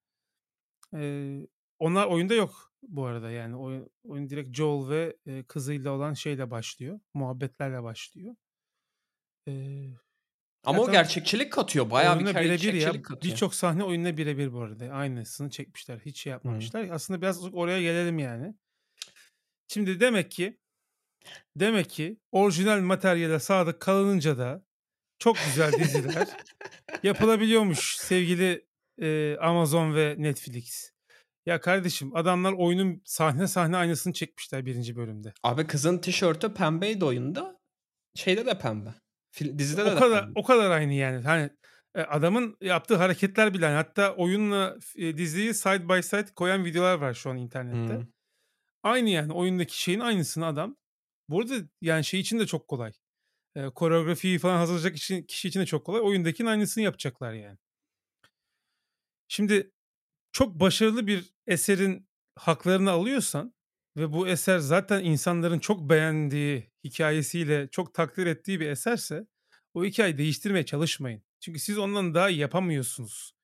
Eee, 0.95 1.47
onlar 1.78 2.07
oyunda 2.07 2.34
yok 2.34 2.72
bu 2.82 3.05
arada 3.07 3.30
yani. 3.30 3.57
Oyun 3.57 3.90
oyun 4.05 4.30
direkt 4.30 4.57
Joel 4.57 4.90
ve, 4.90 5.16
eee, 5.26 5.45
kızıyla 5.47 5.90
olan 5.93 6.14
şeyle 6.14 6.51
başlıyor. 6.51 7.01
Muhabbetlerle 7.14 7.82
başlıyor. 7.82 8.36
Eee 9.47 9.99
Ama 10.64 10.78
Ya 10.78 10.84
o 10.84 10.92
gerçekçilik 10.92 11.52
katıyor. 11.52 11.90
Bayağı 11.90 12.20
bir 12.20 12.26
birebir 12.26 12.74
ya. 12.74 12.92
Birçok 13.22 13.54
sahne 13.54 13.84
oyunla 13.84 14.16
birebir 14.16 14.52
bu 14.52 14.60
arada. 14.60 14.84
Aynısını 14.84 15.50
çekmişler. 15.50 15.98
Hiç 15.98 16.20
şey 16.20 16.30
yapmamışlar. 16.30 16.88
Aslında 16.90 17.22
biraz 17.22 17.54
oraya 17.54 17.82
gelelim 17.82 18.18
yani. 18.18 18.54
Şimdi 19.68 20.00
demek 20.00 20.30
ki 20.30 20.58
demek 21.56 21.90
ki 21.90 22.20
orijinal 22.32 22.80
materyale 22.80 23.38
sadık 23.38 23.80
kalınınca 23.80 24.38
da 24.38 24.64
çok 25.18 25.36
güzel 25.46 25.72
diziler 25.72 26.28
yapılabiliyormuş 27.02 27.96
sevgili 27.96 28.66
e, 29.00 29.36
Amazon 29.40 29.94
ve 29.94 30.14
Netflix. 30.18 30.92
Ya 31.46 31.60
kardeşim 31.60 32.16
adamlar 32.16 32.52
oyunun 32.52 33.02
sahne 33.04 33.48
sahne 33.48 33.76
aynısını 33.76 34.12
çekmişler 34.12 34.66
birinci 34.66 34.96
bölümde. 34.96 35.32
Abi 35.42 35.66
kızın 35.66 35.98
tişörtü 35.98 36.54
pembeydi 36.54 37.04
oyunda. 37.04 37.60
Şeyde 38.14 38.46
de 38.46 38.58
pembe. 38.58 38.90
Fil- 39.33 39.59
Dizide 39.59 39.85
de, 39.85 39.91
o 39.91 39.97
de 39.97 39.99
kadar 39.99 40.24
pembe. 40.24 40.41
o 40.41 40.43
kadar 40.43 40.70
aynı 40.70 40.93
yani. 40.93 41.24
Hani 41.24 41.51
e, 41.95 42.03
adamın 42.03 42.57
yaptığı 42.61 42.97
hareketler 42.97 43.55
bile 43.55 43.66
hani 43.66 43.74
hatta 43.74 44.14
oyunla 44.14 44.78
e, 44.97 45.16
diziyi 45.16 45.55
side 45.55 45.89
by 45.89 46.03
side 46.03 46.35
koyan 46.37 46.64
videolar 46.64 46.95
var 46.95 47.14
şu 47.14 47.30
an 47.30 47.37
internette. 47.37 47.95
Hı. 47.95 48.07
Aynı 48.83 49.09
yani 49.09 49.33
oyundaki 49.33 49.83
şeyin 49.83 50.01
aynısını 50.01 50.47
adam. 50.47 50.76
Burada 51.28 51.55
yani 51.80 52.05
şey 52.05 52.20
için 52.20 52.39
de 52.39 52.47
çok 52.47 52.68
kolay. 52.68 52.93
E, 53.57 53.68
koreografiyi 53.68 54.39
falan 54.39 54.57
hazırlayacak 54.57 54.97
için, 54.97 55.22
kişi 55.22 55.49
için 55.49 55.61
de 55.61 55.66
çok 55.66 55.87
kolay. 55.87 56.01
Oyundakinin 56.01 56.49
aynısını 56.49 56.85
yapacaklar 56.85 57.33
yani. 57.33 57.59
Şimdi 59.28 59.70
çok 60.33 60.61
başarılı 60.61 61.07
bir 61.07 61.35
eserin 61.47 62.09
haklarını 62.39 62.91
alıyorsan 62.91 63.55
ve 63.97 64.12
bu 64.12 64.28
eser 64.28 64.59
zaten 64.59 65.05
insanların 65.05 65.59
çok 65.59 65.89
beğendiği 65.91 66.72
hikayesiyle 66.85 67.68
çok 67.70 67.95
takdir 67.95 68.26
ettiği 68.26 68.61
bir 68.61 68.68
eserse 68.68 69.26
o 69.74 69.85
hikayeyi 69.85 70.18
değiştirmeye 70.18 70.66
çalışmayın. 70.66 71.22
Çünkü 71.41 71.59
siz 71.59 71.78
ondan 71.78 72.14
daha 72.14 72.30
iyi 72.30 72.39
yapamıyorsunuz. 72.39 73.35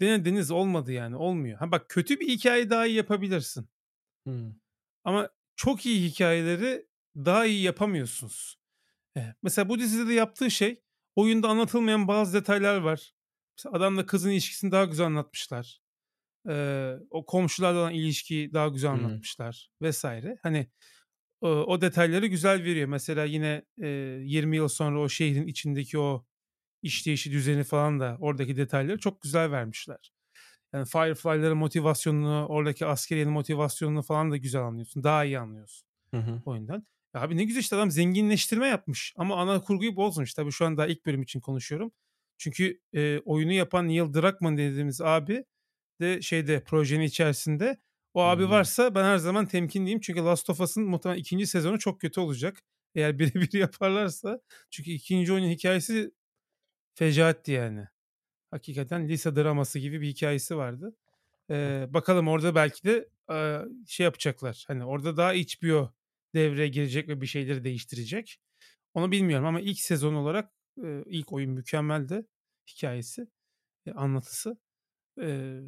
Denediniz 0.00 0.50
olmadı 0.50 0.92
yani 0.92 1.16
olmuyor. 1.16 1.58
Ha 1.58 1.70
bak 1.70 1.88
kötü 1.88 2.20
bir 2.20 2.28
hikaye 2.28 2.70
daha 2.70 2.86
iyi 2.86 2.96
yapabilirsin. 2.96 3.68
Hı. 4.26 4.54
Ama 5.04 5.30
çok 5.56 5.86
iyi 5.86 6.10
hikayeleri 6.10 6.86
daha 7.16 7.46
iyi 7.46 7.62
yapamıyorsunuz. 7.62 8.58
Eh, 9.16 9.22
Mesela 9.42 9.68
bu 9.68 9.78
dizide 9.78 10.08
de 10.08 10.12
yaptığı 10.14 10.50
şey 10.50 10.82
oyunda 11.16 11.48
anlatılmayan 11.48 12.08
bazı 12.08 12.40
detaylar 12.40 12.76
var. 12.76 13.12
Mesela 13.58 13.76
adamla 13.76 14.06
kızın 14.06 14.30
ilişkisini 14.30 14.72
daha 14.72 14.84
güzel 14.84 15.06
anlatmışlar. 15.06 15.80
Ee, 16.48 16.94
o 17.10 17.26
komşularla 17.26 17.78
olan 17.80 17.94
ilişkiyi 17.94 18.52
daha 18.52 18.68
güzel 18.68 18.90
anlatmışlar 18.90 19.70
vesaire. 19.82 20.38
Hani 20.42 20.70
o, 21.40 21.48
o 21.48 21.80
detayları 21.80 22.26
güzel 22.26 22.64
veriyor. 22.64 22.88
Mesela 22.88 23.24
yine 23.24 23.62
e, 23.82 23.88
20 23.88 24.56
yıl 24.56 24.68
sonra 24.68 25.00
o 25.00 25.08
şehrin 25.08 25.46
içindeki 25.46 25.98
o 25.98 26.26
işleyişi 26.82 27.32
düzeni 27.32 27.64
falan 27.64 28.00
da 28.00 28.16
oradaki 28.20 28.56
detayları 28.56 28.98
çok 28.98 29.22
güzel 29.22 29.50
vermişler. 29.50 30.12
Yani 30.72 30.86
Firefly'ların 30.86 31.58
motivasyonunu, 31.58 32.46
oradaki 32.48 32.86
askeriyenin 32.86 33.32
motivasyonunu 33.32 34.02
falan 34.02 34.30
da 34.30 34.36
güzel 34.36 34.62
anlıyorsun. 34.62 35.04
Daha 35.04 35.24
iyi 35.24 35.38
anlıyorsun 35.38 35.88
Hı 36.10 36.16
hı. 36.16 36.42
oyundan. 36.44 36.86
Ya 37.14 37.20
abi 37.20 37.36
ne 37.36 37.44
güzel 37.44 37.60
işte 37.60 37.76
adam 37.76 37.90
zenginleştirme 37.90 38.66
yapmış 38.66 39.14
ama 39.16 39.36
ana 39.36 39.60
kurguyu 39.60 39.96
bozmuş. 39.96 40.34
Tabii 40.34 40.52
şu 40.52 40.66
an 40.66 40.76
daha 40.76 40.86
ilk 40.86 41.06
bölüm 41.06 41.22
için 41.22 41.40
konuşuyorum. 41.40 41.92
Çünkü 42.38 42.80
e, 42.92 43.18
oyunu 43.18 43.52
yapan 43.52 43.88
Neil 43.88 44.14
Druckmann 44.14 44.56
dediğimiz 44.56 45.00
abi 45.00 45.44
de 46.00 46.22
şeyde 46.22 46.64
projenin 46.64 47.04
içerisinde. 47.04 47.78
O 48.14 48.20
abi 48.22 48.42
Hmm. 48.44 48.50
varsa 48.50 48.94
ben 48.94 49.04
her 49.04 49.18
zaman 49.18 49.46
temkinliyim. 49.46 50.00
Çünkü 50.00 50.20
Last 50.20 50.50
of 50.50 50.60
Us'ın 50.60 50.84
muhtemelen 50.84 51.20
ikinci 51.20 51.46
sezonu 51.46 51.78
çok 51.78 52.00
kötü 52.00 52.20
olacak. 52.20 52.62
Eğer 52.94 53.18
birebir 53.18 53.52
yaparlarsa. 53.58 54.40
Çünkü 54.70 54.90
ikinci 54.90 55.32
oyunun 55.32 55.48
hikayesi 55.48 56.12
fecaatti 56.94 57.52
yani. 57.52 57.86
Hakikaten 58.50 59.08
lise 59.08 59.36
draması 59.36 59.78
gibi 59.78 60.00
bir 60.00 60.08
hikayesi 60.08 60.56
vardı. 60.56 60.96
Ee, 61.50 61.86
bakalım 61.90 62.28
orada 62.28 62.54
belki 62.54 62.84
de 62.84 63.08
e, 63.32 63.60
şey 63.86 64.04
yapacaklar. 64.04 64.64
Hani 64.68 64.84
orada 64.84 65.16
daha 65.16 65.32
HBO 65.32 65.94
devreye 66.34 66.68
girecek 66.68 67.08
ve 67.08 67.20
bir 67.20 67.26
şeyleri 67.26 67.64
değiştirecek. 67.64 68.40
Onu 68.94 69.12
bilmiyorum 69.12 69.46
ama 69.46 69.60
ilk 69.60 69.80
sezon 69.80 70.14
olarak 70.14 70.52
e, 70.84 71.02
ilk 71.06 71.32
oyun 71.32 71.50
mükemmeldi. 71.52 72.26
Hikayesi, 72.68 73.28
e, 73.86 73.92
anlatısı. 73.92 74.58
E, 75.22 75.60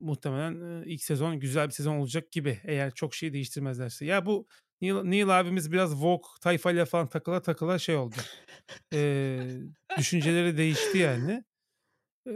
muhtemelen 0.00 0.82
e, 0.82 0.86
ilk 0.86 1.02
sezon 1.02 1.40
güzel 1.40 1.66
bir 1.66 1.72
sezon 1.72 1.96
olacak 1.96 2.32
gibi 2.32 2.60
eğer 2.64 2.90
çok 2.94 3.14
şey 3.14 3.32
değiştirmezlerse. 3.32 4.04
Ya 4.04 4.26
bu 4.26 4.46
Neil, 4.80 4.94
Neil 4.94 5.40
abimiz 5.40 5.72
biraz 5.72 6.02
Vogue 6.02 6.28
tayfayla 6.40 6.84
falan 6.84 7.06
takıla 7.06 7.42
takıla 7.42 7.78
şey 7.78 7.96
oldu. 7.96 8.16
E, 8.92 9.38
düşünceleri 9.98 10.56
değişti 10.56 10.98
yani. 10.98 11.44
E, 12.28 12.32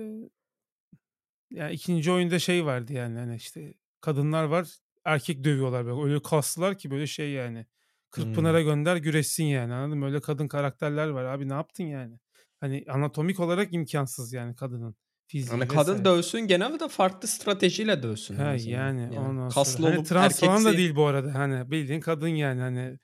yani 1.50 1.72
ikinci 1.72 2.12
oyunda 2.12 2.38
şey 2.38 2.64
vardı 2.64 2.92
yani 2.92 3.18
hani 3.18 3.36
işte 3.36 3.74
kadınlar 4.00 4.44
var 4.44 4.68
erkek 5.04 5.44
dövüyorlar 5.44 5.86
böyle 5.86 6.02
öyle 6.02 6.22
kaslılar 6.22 6.78
ki 6.78 6.90
böyle 6.90 7.06
şey 7.06 7.30
yani. 7.30 7.66
Kırkpınar'a 8.10 8.60
gönder 8.60 8.96
güreşsin 8.96 9.44
yani 9.44 9.74
anladın 9.74 9.98
mı? 9.98 10.06
Öyle 10.06 10.20
kadın 10.20 10.48
karakterler 10.48 11.08
var 11.08 11.24
abi 11.24 11.48
ne 11.48 11.52
yaptın 11.52 11.84
yani? 11.84 12.18
Hani 12.60 12.84
anatomik 12.88 13.40
olarak 13.40 13.72
imkansız 13.74 14.32
yani 14.32 14.56
kadının 14.56 14.96
fiziği 15.30 15.58
Hani 15.58 15.68
kadın 15.68 15.92
vesaire. 15.92 16.04
dövsün 16.04 16.40
gene 16.40 16.80
de 16.80 16.88
farklı 16.88 17.28
stratejiyle 17.28 18.02
dövsün. 18.02 18.34
Ha 18.34 18.48
azından. 18.48 18.72
yani, 18.76 19.18
ondan 19.20 19.48
kaslı 19.48 19.72
sonra. 19.72 19.88
Hani 19.90 19.98
olup 19.98 20.06
trans 20.08 20.40
falan 20.40 20.64
da 20.64 20.68
erkeksi- 20.68 20.78
değil 20.78 20.96
bu 20.96 21.06
arada. 21.06 21.34
Hani 21.34 21.70
bildiğin 21.70 22.00
kadın 22.00 22.28
yani 22.28 22.60
hani 22.60 22.98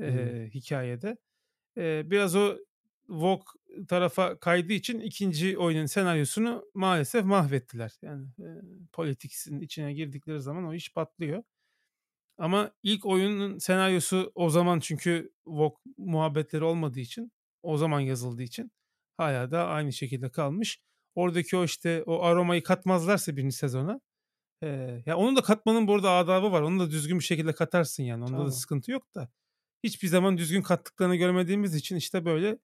e, 0.00 0.04
Hı. 0.06 0.44
hikayede. 0.54 1.16
E, 1.78 2.10
biraz 2.10 2.36
o 2.36 2.56
Vogue 3.08 3.44
tarafa 3.88 4.38
kaydığı 4.38 4.72
için 4.72 5.00
ikinci 5.00 5.58
oyunun 5.58 5.86
senaryosunu 5.86 6.64
maalesef 6.74 7.24
mahvettiler. 7.24 7.92
Yani 8.02 8.26
e, 8.40 8.48
politiksin 8.92 9.60
içine 9.60 9.92
girdikleri 9.92 10.40
zaman 10.40 10.64
o 10.66 10.74
iş 10.74 10.92
patlıyor. 10.94 11.42
Ama 12.38 12.70
ilk 12.82 13.06
oyunun 13.06 13.58
senaryosu 13.58 14.32
o 14.34 14.50
zaman 14.50 14.80
çünkü 14.80 15.32
Vogue 15.46 15.78
muhabbetleri 15.98 16.64
olmadığı 16.64 17.00
için 17.00 17.32
o 17.62 17.76
zaman 17.76 18.00
yazıldığı 18.00 18.42
için 18.42 18.72
hala 19.16 19.50
da 19.50 19.66
aynı 19.66 19.92
şekilde 19.92 20.30
kalmış. 20.30 20.80
Oradaki 21.14 21.56
o 21.56 21.64
işte 21.64 22.02
o 22.06 22.22
aromayı 22.22 22.62
katmazlarsa 22.62 23.36
birinci 23.36 23.56
sezona 23.56 24.00
ee, 24.62 25.02
ya 25.06 25.16
onun 25.16 25.36
da 25.36 25.42
katmanın 25.42 25.86
bu 25.86 25.94
arada 25.94 26.10
adabı 26.10 26.52
var. 26.52 26.62
Onu 26.62 26.80
da 26.80 26.90
düzgün 26.90 27.18
bir 27.18 27.24
şekilde 27.24 27.52
katarsın 27.52 28.02
yani. 28.02 28.24
Onda 28.24 28.32
da 28.32 28.36
Tamam. 28.36 28.52
sıkıntı 28.52 28.90
yok 28.90 29.14
da. 29.14 29.28
Hiçbir 29.84 30.08
zaman 30.08 30.38
düzgün 30.38 30.62
kattıklarını 30.62 31.16
görmediğimiz 31.16 31.74
için 31.74 31.96
işte 31.96 32.24
böyle 32.24 32.58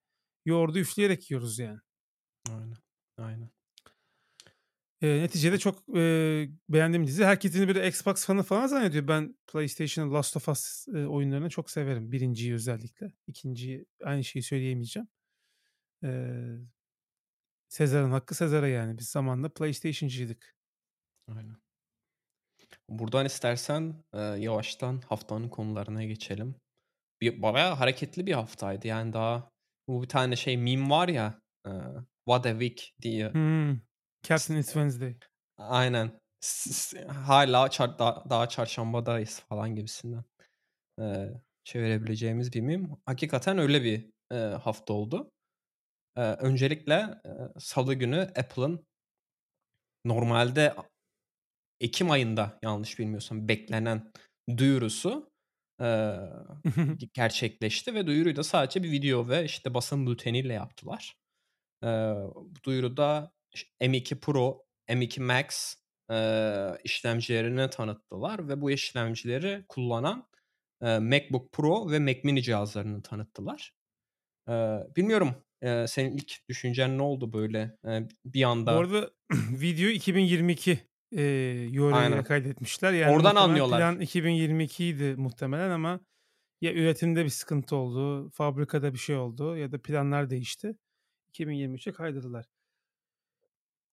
yoğurdu 0.45 0.79
üfleyerek 0.79 1.31
yiyoruz 1.31 1.59
yani. 1.59 1.79
Aynen. 2.49 2.77
Aynen. 3.17 3.49
Ee, 5.01 5.21
neticede 5.21 5.57
çok 5.57 5.97
e, 5.97 6.01
beğendiğim 6.69 7.07
dizi. 7.07 7.25
Herkesin 7.25 7.67
bir 7.67 7.83
Xbox 7.83 8.25
fanı 8.25 8.43
falan 8.43 8.67
zannediyor. 8.67 9.07
Ben 9.07 9.35
PlayStation'ın 9.47 10.13
Last 10.13 10.37
of 10.37 10.49
Us 10.49 10.87
e, 10.87 11.05
oyunlarını 11.05 11.49
çok 11.49 11.71
severim. 11.71 12.11
Birinciyi 12.11 12.53
özellikle. 12.53 13.13
İkinciyi 13.27 13.85
aynı 14.03 14.23
şeyi 14.23 14.43
söyleyemeyeceğim. 14.43 15.07
Ee, 16.03 16.33
Sezar'ın 17.69 18.11
hakkı 18.11 18.35
Sezar'a 18.35 18.67
yani. 18.67 18.97
Biz 18.97 19.09
zamanında 19.09 19.53
PlayStation'cıydık. 19.53 20.55
Aynen. 21.27 21.57
Buradan 22.89 23.25
istersen 23.25 24.03
e, 24.13 24.21
yavaştan 24.21 25.01
haftanın 25.01 25.49
konularına 25.49 26.03
geçelim. 26.03 26.55
Bir, 27.21 27.41
bayağı 27.41 27.75
hareketli 27.75 28.27
bir 28.27 28.33
haftaydı. 28.33 28.87
Yani 28.87 29.13
daha 29.13 29.51
bu 29.87 30.03
bir 30.03 30.09
tane 30.09 30.35
şey 30.35 30.57
meme 30.57 30.89
var 30.89 31.07
ya 31.07 31.41
e, 31.67 31.71
What 32.25 32.45
a 32.45 32.51
Week 32.51 32.93
diye. 33.01 33.33
Hmm. 33.33 33.79
Captain 34.23 34.59
It's 34.59 34.73
Wednesday. 34.73 35.15
Aynen. 35.57 36.19
Hala 37.07 37.69
çar, 37.69 37.99
da- 37.99 38.23
daha 38.29 38.49
çarşambadayız 38.49 39.39
falan 39.39 39.75
gibisinden. 39.75 40.23
E, 41.01 41.29
çevirebileceğimiz 41.63 42.53
bir 42.53 42.61
meme. 42.61 42.87
Hakikaten 43.05 43.57
öyle 43.57 43.83
bir 43.83 44.11
e, 44.31 44.35
hafta 44.35 44.93
oldu. 44.93 45.31
Öncelikle 46.17 46.93
e, 46.95 47.59
salı 47.59 47.93
günü 47.93 48.19
Apple'ın 48.19 48.87
normalde 50.05 50.75
Ekim 51.79 52.11
ayında 52.11 52.59
yanlış 52.63 52.99
bilmiyorsam 52.99 53.47
beklenen 53.47 54.11
duyurusu 54.57 55.31
gerçekleşti 57.13 57.93
ve 57.93 58.07
duyuruyu 58.07 58.35
da 58.35 58.43
sadece 58.43 58.83
bir 58.83 58.91
video 58.91 59.27
ve 59.27 59.45
işte 59.45 59.73
basın 59.73 60.07
bülteniyle 60.07 60.53
yaptılar. 60.53 61.15
Duyuruda 62.63 63.31
ş- 63.55 63.67
M2 63.81 64.19
Pro, 64.19 64.65
M2 64.87 65.21
Max 65.21 65.75
işlemcilerini 66.83 67.69
tanıttılar 67.69 68.49
ve 68.49 68.61
bu 68.61 68.71
işlemcileri 68.71 69.65
kullanan 69.69 70.27
MacBook 70.81 71.51
Pro 71.51 71.91
ve 71.91 71.99
Mac 71.99 72.21
Mini 72.23 72.43
cihazlarını 72.43 73.01
tanıttılar. 73.01 73.73
Bilmiyorum 74.95 75.46
eee, 75.63 75.85
senin 75.87 76.17
ilk 76.17 76.49
düşüncen 76.49 76.97
ne 76.97 77.01
oldu 77.01 77.33
böyle 77.33 77.77
Eee, 77.85 78.07
bir 78.25 78.43
Bu 78.67 78.75
anda? 78.75 78.79
arada 78.79 79.11
video 79.61 79.89
2022 79.89 80.79
e, 81.17 81.81
URL 81.81 82.13
ile 82.13 82.23
Aynen. 82.23 82.23
kaydetmişler. 82.23 82.93
Yani 82.93 83.17
Oradan 83.17 83.35
anlıyorlar. 83.35 83.85
Plan 83.85 83.99
2022 84.01 84.85
idi 84.87 85.15
muhtemelen 85.17 85.69
ama 85.71 85.99
ya 86.61 86.73
üretimde 86.73 87.25
bir 87.25 87.29
sıkıntı 87.29 87.75
oldu, 87.75 88.29
fabrikada 88.31 88.93
bir 88.93 88.99
şey 88.99 89.17
oldu 89.17 89.57
ya 89.57 89.71
da 89.71 89.81
planlar 89.83 90.29
değişti. 90.29 90.77
2023'e 91.29 91.93
kaydırdılar. 91.93 92.47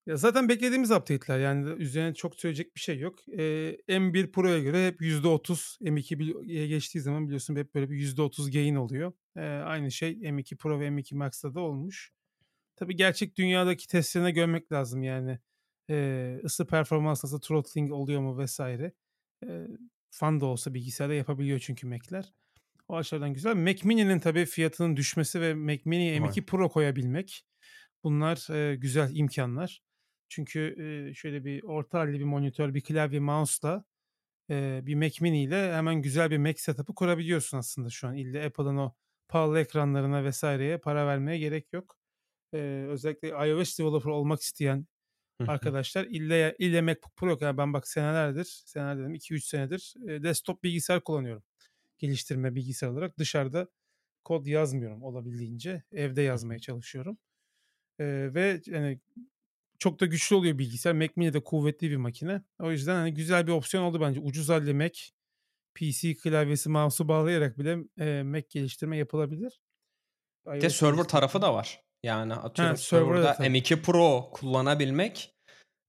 Ya, 0.07 0.17
zaten 0.17 0.49
beklediğimiz 0.49 0.91
update'ler, 0.91 1.39
yani, 1.41 1.71
üzerine 1.83 2.15
çok 2.15 2.37
söyleyecek 2.41 2.77
bir 2.77 2.81
şey 2.81 2.99
yok. 2.99 3.29
Eee, 3.29 3.79
M1 3.89 4.33
Pro'ya 4.33 4.59
göre 4.59 4.87
hep 4.87 5.03
%30, 5.03 5.79
M2 5.81 6.19
bili 6.19 6.69
geçtiği 6.69 7.01
zaman 7.01 7.27
biliyorsun 7.27 7.57
hep 7.57 7.75
böyle 7.75 7.91
bir 7.91 7.97
%30 7.97 8.51
gain 8.51 8.75
oluyor. 8.75 9.13
Eee, 9.37 9.43
aynı 9.43 9.91
şey 9.91 10.13
M2 10.23 10.57
Pro 10.57 10.81
ve 10.81 10.91
M2 10.91 11.15
Max'ta 11.17 11.55
da 11.55 11.61
olmuş. 11.61 12.11
Tabii 12.77 12.97
gerçek 12.97 13.37
dünyadaki 13.39 13.89
testlerine 13.89 14.31
görmek 14.31 14.73
lazım 14.73 15.03
yani. 15.03 15.39
Eee, 15.89 16.41
ısı 16.45 16.67
performans 16.67 17.25
nasıl, 17.25 17.41
throttling 17.41 17.93
oluyor 17.93 18.23
mu 18.23 18.45
vs. 18.47 18.61
Eee, 18.61 19.69
fan 20.11 20.41
da 20.41 20.47
olsa 20.47 20.75
bilgisayarda 20.75 21.15
yapabiliyor 21.15 21.59
çünkü 21.61 21.87
Mac'ler. 21.87 22.35
O 22.89 22.97
açıdan 22.97 23.35
güzel. 23.35 23.57
Mac 23.57 23.89
Mini'nin 23.89 24.21
tabii 24.21 24.47
fiyatının 24.47 24.97
düşmesi 24.97 25.41
ve 25.41 25.55
Mac 25.55 25.83
Mini'ye 25.87 26.21
M2 26.21 26.47
Pro 26.47 26.69
koyabilmek 26.71 27.47
bunlar, 28.05 28.47
eee, 28.51 28.77
güzel 28.77 29.11
imkanlar. 29.17 29.83
Çünkü, 30.29 30.75
eee, 31.09 31.15
şöyle 31.15 31.45
bir 31.45 31.63
orta 31.63 31.99
hâlli 32.01 32.19
bir 32.21 32.25
monitör, 32.25 32.75
bir 32.75 32.81
klavye, 32.83 33.21
mouse'la, 33.21 33.85
eee, 34.51 34.81
bir 34.85 34.95
Mac 34.95 35.19
Mini 35.23 35.45
ile 35.45 35.75
hemen 35.75 36.03
güzel 36.03 36.31
bir 36.31 36.39
Mac 36.39 36.59
setup'ı 36.63 36.95
kurabiliyorsun 36.95 37.59
aslında 37.59 37.91
şu 37.91 38.09
an. 38.09 38.17
İlla 38.17 38.47
Apple'ın 38.47 38.77
o 38.77 38.95
pahalı 39.29 39.61
ekranlarına 39.61 40.31
vs.ye 40.31 40.79
para 40.79 41.07
vermeye 41.07 41.39
gerek 41.39 41.73
yok. 41.73 41.99
Eee, 42.55 42.87
özellikle 42.87 43.29
iOS 43.29 43.79
developer 43.79 44.11
olmak 44.11 44.41
isteyen 44.43 44.87
arkadaşlar 45.47 46.05
illa 46.07 46.55
illa 46.59 46.83
MacBook 46.83 47.17
Pro 47.17 47.29
yok. 47.31 47.43
Yani 47.43 47.59
ben 47.59 47.73
bak 47.73 47.89
senelerdir, 47.89 48.63
seneler 48.67 48.99
dedim 48.99 49.15
2-3 49.15 49.45
senedir, 49.47 49.95
eee, 50.09 50.23
desktop 50.23 50.63
bilgisayar 50.65 51.05
kullanıyorum 51.05 51.43
geliştirme 51.99 52.55
bilgisayar 52.55 52.89
olarak. 52.89 53.19
Dışarıda 53.19 53.69
kod 54.25 54.47
yazmıyorum 54.47 55.03
olabildiğince. 55.03 55.83
Evde 55.93 56.23
yazmaya 56.23 56.59
çalışıyorum. 56.61 57.19
Eee, 58.01 58.35
ve 58.35 58.61
hani 58.73 59.01
çok 59.79 60.01
da 60.01 60.07
güçlü 60.07 60.37
oluyor 60.37 60.59
bilgisayar. 60.59 60.93
Mac 60.93 61.13
Mini 61.17 61.33
de 61.33 61.45
kuvvetli 61.45 61.91
bir 61.91 61.97
makine. 61.97 62.43
O 62.61 62.71
yüzden 62.71 62.95
hani 62.95 63.15
güzel 63.15 63.47
bir 63.47 63.53
opsiyon 63.53 63.85
oldu 63.85 64.01
bence. 64.01 64.21
Ucuz 64.21 64.49
halde 64.49 64.73
Mac, 64.73 65.01
PC 65.75 66.15
klavyesi, 66.15 66.69
mouse'u 66.69 67.09
bağlayarak 67.09 67.59
bile, 67.59 67.79
eee, 67.99 68.23
Mac 68.23 68.47
geliştirme 68.51 68.97
yapılabilir. 68.97 69.61
Bir 70.47 70.61
de 70.61 70.71
server 70.71 71.05
tarafı 71.05 71.43
da 71.43 71.55
var. 71.55 71.81
Yani 72.03 72.35
atıyorum 72.35 72.75
Ha, 72.75 72.77
server'da 72.77 73.07
server'da 73.07 73.35
tabii. 73.35 73.49
M2 73.49 73.83
Pro 73.83 74.31
kullanabilmek, 74.33 75.35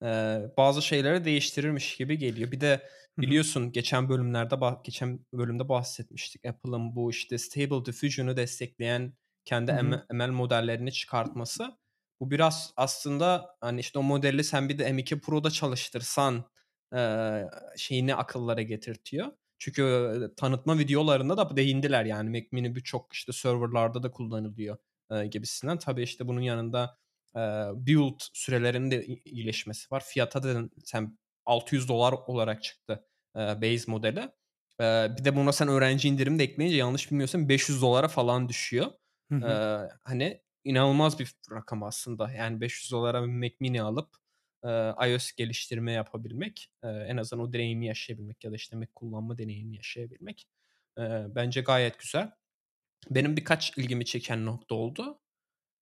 eee, 0.04 0.42
bazı 0.58 0.82
şeyleri 0.82 1.26
değiştirirmiş 1.26 1.98
gibi 1.98 2.18
geliyor. 2.18 2.52
Bir 2.52 2.62
de 2.62 2.90
biliyorsun 3.18 3.72
geçen 3.72 4.10
bölümlerde 4.10 4.56
geçen 4.84 5.26
bölümde 5.34 5.70
bahsetmiştik. 5.70 6.46
Apple'ın 6.46 6.96
bu 6.96 7.12
işte 7.12 7.38
Stable 7.38 7.86
Diffusion'u 7.86 8.38
destekleyen 8.38 9.14
kendi. 9.46 9.72
ML 10.12 10.30
modellerini 10.30 10.92
çıkartması. 10.92 11.78
Bu 12.20 12.32
biraz 12.32 12.74
aslında, 12.78 13.56
hani, 13.62 13.80
işte 13.80 14.00
o 14.00 14.04
modeli 14.04 14.44
sen 14.44 14.70
bir 14.70 14.78
de 14.78 14.94
M2 14.94 15.20
Pro'da 15.20 15.52
çalıştırsan, 15.52 16.46
eee, 16.94 17.48
şeyini 17.78 18.16
akıllara 18.16 18.62
getirtiyor. 18.62 19.28
Çünkü, 19.60 19.82
eee, 20.22 20.36
tanıtma 20.38 20.78
videolarında 20.80 21.38
da 21.38 21.56
değindiler 21.58 22.06
yani 22.06 22.30
Mac 22.30 22.48
Mini 22.52 22.76
birçok 22.76 23.14
işte 23.14 23.32
server'larda 23.34 24.04
da 24.04 24.12
kullanılıyor, 24.12 24.78
eee, 25.12 25.28
gibisinden. 25.28 25.78
Tabii 25.80 26.04
işte 26.04 26.28
bunun 26.28 26.42
yanında, 26.42 26.98
eee, 27.36 27.68
build 27.76 28.20
sürelerinin 28.34 28.92
de 28.92 29.06
iyileşmesi 29.06 29.92
var. 29.92 30.04
Fiyata 30.08 30.44
da 30.44 30.62
sen 30.86 31.18
$600 31.46 32.30
olarak 32.30 32.64
çıktı, 32.64 33.06
eee, 33.36 33.42
base 33.62 33.92
modeli. 33.92 34.30
Eee, 34.80 35.12
bir 35.20 35.26
de 35.26 35.36
buna 35.36 35.52
sen 35.54 35.68
öğrenci 35.68 36.08
indirimi 36.10 36.40
de 36.40 36.44
ekleyince 36.44 36.78
yanlış 36.78 37.12
bilmiyorsam 37.12 37.50
$500'lara 37.50 38.08
falan 38.08 38.50
düşüyor. 38.50 38.88
Hı 39.32 39.36
hı. 39.36 39.60
Eee, 39.60 39.90
hani 40.04 40.42
inanılmaz 40.66 41.20
bir 41.20 41.34
rakam 41.52 41.84
aslında. 41.84 42.32
Yani 42.34 42.62
$500'lara 42.62 43.24
bir 43.24 43.28
Mac 43.30 43.56
Mini 43.62 43.82
alıp, 43.84 44.10
eee, 44.66 44.94
iOS 45.10 45.32
geliştirme 45.34 45.92
yapabilmek, 45.94 46.72
eee, 46.84 47.08
en 47.10 47.18
azından 47.18 47.46
o 47.46 47.54
deneyimi 47.54 47.88
yaşayabilmek 47.88 48.46
ya 48.46 48.52
da 48.52 48.56
işte 48.56 48.78
Mac 48.78 48.90
kullanma 48.96 49.38
deneyimini 49.38 49.78
yaşayabilmek, 49.78 50.48
eee, 51.00 51.28
bence 51.36 51.62
gayet 51.62 52.00
güzel. 52.00 52.32
Benim 53.12 53.38
birkaç 53.38 53.78
ilgimi 53.80 54.06
çeken 54.06 54.46
nokta 54.48 54.76
oldu. 54.76 55.22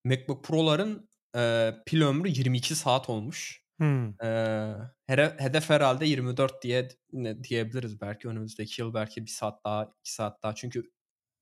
MacBook 0.05 0.45
Pro'ların, 0.45 1.09
eee, 1.35 1.75
pil 1.87 2.01
ömrü 2.03 2.29
22 2.29 2.75
saat 2.75 3.09
olmuş. 3.09 3.63
Hımm. 3.79 4.17
Eee, 4.23 4.75
here 5.07 5.35
hedef 5.39 5.69
herhâlde 5.71 6.05
24 6.07 6.63
diye 6.63 6.89
ne 7.13 7.45
diyebiliriz 7.45 8.01
belki 8.01 8.27
önümüzdeki 8.29 8.81
yıl 8.83 8.93
belki 8.95 9.25
1 9.25 9.31
saat 9.31 9.65
daha, 9.65 9.85
2 10.01 10.13
saat 10.13 10.43
daha. 10.43 10.55
Çünkü 10.55 10.83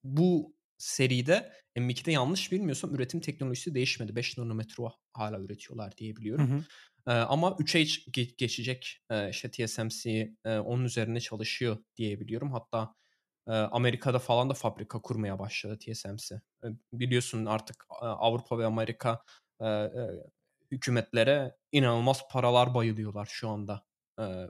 bu 0.04 0.56
seride 0.82 1.54
M2'de 1.76 2.12
yanlış 2.12 2.52
bilmiyorsam 2.52 2.96
üretim 2.96 3.22
teknolojisi 3.22 3.76
değişmedi. 3.76 4.16
5 4.16 4.38
nanometre 4.38 4.84
hâlâ 5.14 5.40
üretiyorlar 5.40 5.98
diye 5.98 6.18
Hı 6.38 6.42
biliyorum. 6.42 6.46
hı. 6.46 6.66
Eee, 7.08 7.14
ama 7.14 7.56
3'e 7.60 7.82
hiç 7.82 8.08
ge 8.14 8.24
geçecek, 8.38 9.00
eee, 9.12 9.30
işte 9.32 9.52
TSMC, 9.52 10.12
eee, 10.46 10.60
onun 10.60 10.86
üzerine 10.86 11.20
çalışıyor 11.20 11.78
diye 11.98 12.20
biliyorum. 12.20 12.52
Hatta, 12.54 12.96
eee, 13.48 13.54
Amerika'da 13.56 14.20
falan 14.20 14.50
da 14.50 14.54
fabrika 14.54 15.02
kurmaya 15.02 15.40
başladı 15.40 15.80
TSMC. 15.80 16.42
Eee, 16.64 16.72
biliyorsun 16.94 17.46
artık, 17.46 17.86
eee, 18.04 18.08
Avrupa 18.08 18.60
ve 18.60 18.66
Amerika, 18.66 19.22
eee, 19.62 19.92
eee, 19.96 20.10
hükümetlere 20.72 21.56
inanılmaz 21.72 22.22
paralar 22.32 22.74
bayılıyorlar 22.76 23.28
şu 23.32 23.50
anda. 23.50 23.84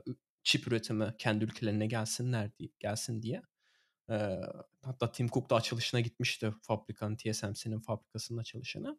Ü 0.08 0.14
çip 0.44 0.68
üretimi 0.68 1.14
kendi 1.18 1.44
ülkelerine 1.44 1.86
gelsinler 1.86 2.50
diye 2.58 2.70
gelsin 2.80 3.22
diye. 3.22 3.42
Eee, 4.10 4.40
hatta 4.82 5.12
Tim 5.12 5.28
Cook 5.28 5.50
da 5.50 5.56
açılışına 5.56 6.00
gitmişti 6.00 6.50
fabrikanın, 6.62 7.16
TSMC'nin 7.16 7.80
fabrikasının 7.80 8.38
açılışına. 8.38 8.98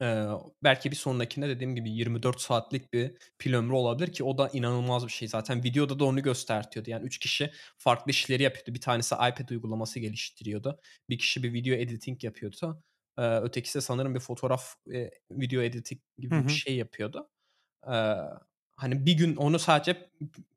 Eee, 0.00 0.28
belki 0.64 0.90
bir 0.90 0.96
sonrakinde 0.96 1.48
dediğim 1.48 1.74
gibi 1.76 1.90
24 1.90 2.40
saatlik 2.40 2.92
bir 2.92 3.12
pil 3.38 3.54
ömrü 3.54 3.72
olabilir 3.74 4.12
ki 4.12 4.24
o 4.24 4.38
da 4.38 4.48
inanılmaz 4.48 5.06
bir 5.06 5.12
şey. 5.12 5.28
Zaten 5.28 5.64
videoda 5.64 5.98
da 5.98 6.04
onu 6.04 6.22
göstertiyordu. 6.22 6.90
Yani 6.90 7.06
3 7.06 7.18
kişi 7.18 7.50
farklı 7.78 8.10
işleri 8.10 8.42
yapıyordu. 8.42 8.74
Bir 8.74 8.80
tanesi 8.80 9.14
iPad 9.14 9.48
uygulaması 9.50 10.00
geliştiriyordu. 10.00 10.80
Bir 11.10 11.18
kişi 11.18 11.42
bir 11.42 11.52
video 11.52 11.74
editing 11.74 12.24
yapıyordu. 12.24 12.82
Eee, 13.18 13.40
ötekisi 13.40 13.76
de 13.78 13.80
sanırım 13.82 14.14
bir 14.14 14.20
fotoğraf, 14.20 14.74
eee, 14.86 15.10
video 15.30 15.62
editing 15.62 16.00
gibi 16.18 16.46
bir 16.46 16.48
hı. 16.48 16.52
şey 16.52 16.76
yapıyordu. 16.76 17.30
Eee, 17.88 18.16
hani 18.80 19.06
bir 19.06 19.12
gün 19.14 19.36
onu 19.36 19.58
sadece 19.58 20.10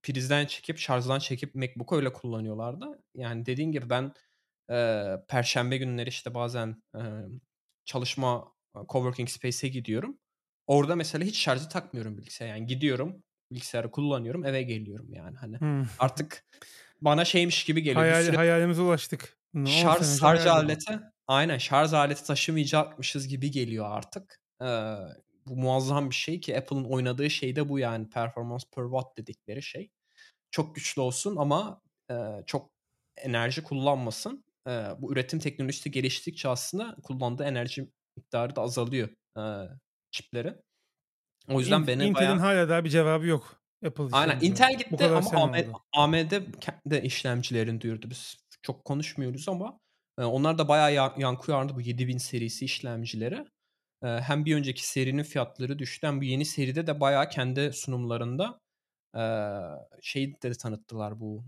prizden 0.04 0.46
çekip, 0.46 0.78
şarjdan 0.80 1.20
çekip 1.20 1.56
MacBook'u 1.56 1.96
öyle 1.96 2.14
kullanıyorlardı. 2.14 2.86
Yani 3.16 3.46
dediğin 3.46 3.72
gibi 3.72 3.90
ben, 3.90 4.14
eee, 4.70 5.24
perşembe 5.30 5.78
günleri 5.78 6.10
işte 6.10 6.34
bazen, 6.36 6.84
emm, 6.96 7.40
çalışma, 7.86 8.54
coworking 8.90 9.30
space'e 9.30 9.70
gidiyorum. 9.70 10.20
Orada 10.68 10.96
mesela 10.96 11.26
hiç 11.26 11.38
şarja 11.40 11.68
takmıyorum 11.70 12.18
bilgisayarı. 12.18 12.58
Yani 12.60 12.68
gidiyorum, 12.68 13.24
bilgisayarı 13.52 13.92
kullanıyorum, 13.92 14.46
eve 14.46 14.64
geliyorum 14.64 15.14
yani 15.14 15.38
hani. 15.38 15.62
Hımm. 15.62 15.90
Artık 15.98 16.46
bana 17.02 17.26
şeymiş 17.26 17.66
gibi 17.66 17.84
geliyor. 17.84 18.14
Hayal 18.14 18.16
süre 18.16 18.38
hayalimize 18.38 18.82
ulaştık. 18.82 19.38
10 19.66 19.92
şarj 19.92 20.06
şarj 20.20 20.46
hayal 20.46 20.46
aleti 20.46 21.00
Aynen 21.28 21.58
şarj 21.58 21.94
aleti 21.94 22.24
taşımayacakmışız 22.24 23.28
gibi 23.28 23.52
geliyor 23.52 23.86
artık. 23.90 24.40
Eee, 24.62 24.98
bu 25.48 25.56
muazzam 25.56 26.10
bir 26.10 26.16
şey 26.16 26.40
ki 26.42 26.58
Apple'ın 26.58 26.84
oynadığı 26.86 27.30
şey 27.30 27.56
de 27.56 27.70
bu 27.70 27.80
yani 27.80 28.10
performans 28.10 28.64
per 28.76 28.84
watt 28.84 29.18
dedikleri 29.18 29.64
şey. 29.64 29.90
Çok 30.52 30.76
güçlü 30.76 31.02
olsun 31.02 31.36
ama, 31.38 31.82
eee, 32.12 32.44
çok 32.48 32.72
enerji 33.18 33.64
kullanmasın. 33.64 34.46
Eee, 34.68 34.88
bu 35.00 35.14
üretim 35.14 35.40
teknolojisi 35.40 35.92
geliştikçe 35.92 36.50
aslında 36.50 36.98
kullandığı 37.04 37.44
enerji 37.46 37.92
miktarı 38.18 38.58
da 38.58 38.62
azalıyor, 38.62 39.10
eee, 39.38 39.70
çiplerin. 40.12 40.58
O 41.50 41.60
yüzden 41.60 41.88
Int 41.88 41.88
beni 41.88 42.10
Intel'in 42.10 42.14
bayağı 42.14 42.40
hâlâ 42.40 42.70
daha 42.70 42.84
bir 42.84 42.90
cevabı 42.90 43.26
yok 43.28 43.62
Apple 43.86 44.10
Aynen. 44.12 44.38
Intel 44.42 44.78
gitti 44.78 45.12
ama 45.16 45.22
sene 45.22 45.44
AM 45.44 45.52
oldu. 45.52 45.84
AMD 45.92 46.32
kendi 46.62 46.98
işlemcilerini 47.06 47.82
duyurdu. 47.82 48.10
Biz 48.10 48.36
çok 48.62 48.86
konuşmuyoruz 48.86 49.50
ama, 49.50 49.80
onlar 50.18 50.58
da 50.58 50.68
bayağı 50.68 50.94
ya 50.94 51.14
yankı 51.18 51.52
uyandırdı 51.52 51.76
bu 51.78 51.82
7000 51.82 52.18
serisi 52.18 52.66
işlemcileri. 52.66 53.46
Hem 54.04 54.46
bir 54.46 54.56
önceki 54.56 54.88
serinin 54.90 55.24
fiyatları 55.24 55.80
düştü 55.80 56.08
hem 56.08 56.22
bu 56.22 56.24
yeni 56.26 56.46
seride 56.46 56.88
de 56.88 57.00
bayağı 57.00 57.30
kendi 57.30 57.74
sunumlarında, 57.74 58.60
şeyi 60.02 60.42
de 60.44 60.52
tanıttılar 60.54 61.20
bu, 61.20 61.46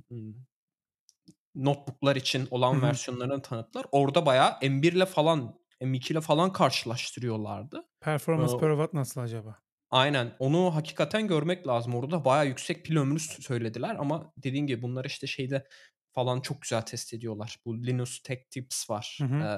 notebook'lar 1.56 2.16
için 2.16 2.47
Hı 2.72 2.76
olan 2.76 2.82
hı. 2.82 2.82
versiyonlarını 2.82 3.41
tanıttılar. 3.41 3.86
Orada 3.91 4.26
bayağı 4.26 4.58
M1'le 4.62 5.06
falan, 5.06 5.60
M2'le 5.82 6.22
falan 6.22 6.53
karşılaştırıyorlardı. 6.53 7.84
Performans 7.99 8.56
per 8.56 8.72
watt 8.78 8.93
nasıl 8.93 9.22
acaba? 9.22 9.62
Aynen. 9.89 10.36
Onu 10.39 10.76
hakikaten 10.76 11.28
görmek 11.28 11.68
lazım. 11.68 11.95
Orada 11.95 12.26
bayağı 12.26 12.47
yüksek 12.47 12.86
pil 12.86 12.97
ömrü 12.97 13.20
söylediler 13.20 13.95
ama 13.95 14.34
dediğin 14.38 14.68
gibi 14.68 14.82
bunlar 14.82 15.06
işte 15.06 15.28
şeyde 15.28 15.68
falan 16.14 16.41
çok 16.41 16.62
güzel 16.62 16.82
test 16.82 17.14
ediyorlar. 17.14 17.58
Bu 17.66 17.78
Linus 17.84 18.22
Tech 18.24 18.41
Tips 18.49 18.89
Hı 19.20 19.24
var. 19.24 19.26
hı. 19.26 19.49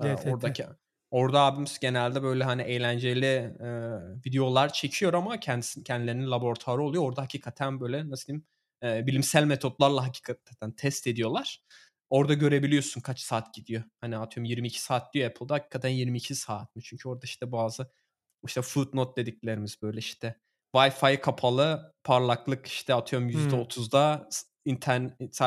Eee, 0.00 0.16
LTT. 0.16 0.24
oradaki 0.24 0.66
orada 1.10 1.40
abimiz 1.42 1.78
genelde 1.78 2.22
böyle 2.22 2.44
hani 2.44 2.62
eğlenceli, 2.62 3.26
eee, 3.60 3.92
videolar 4.26 4.72
çekiyor 4.72 5.14
ama 5.14 5.40
kendisi 5.40 5.84
kendilerinin 5.84 6.30
laboratuvarı 6.30 6.82
oluyor. 6.82 7.02
Orada 7.04 7.22
hakikaten 7.22 7.80
böyle 7.80 8.10
nasıl 8.10 8.26
diyeyim, 8.26 8.46
eee, 8.82 9.04
bilimsel 9.06 9.44
metotlarla 9.44 10.06
hakikaten 10.06 10.72
test 10.72 11.06
ediyorlar. 11.06 11.60
orada 12.10 12.34
görebiliyorsun 12.34 13.00
kaç 13.00 13.20
saat 13.20 13.54
gidiyor. 13.54 13.82
Hani 14.00 14.16
atıyorum 14.18 14.44
22 14.50 14.80
saat 14.82 15.14
diyor 15.14 15.30
Apple'da 15.30 15.54
hakikaten 15.54 15.88
22 15.88 16.34
saat 16.34 16.76
mi? 16.76 16.82
Çünkü 16.82 17.08
orada 17.08 17.24
işte 17.24 17.52
bazı 17.52 17.90
işte 18.46 18.62
footnote 18.62 19.22
dediklerimiz 19.22 19.82
böyle 19.82 19.98
işte 19.98 20.36
Wi-Fi 20.76 21.20
kapalı 21.20 21.94
parlaklık 22.04 22.66
işte 22.66 22.94
atıyorum 22.94 23.28
%30'da 23.28 24.28
internet 24.64 25.40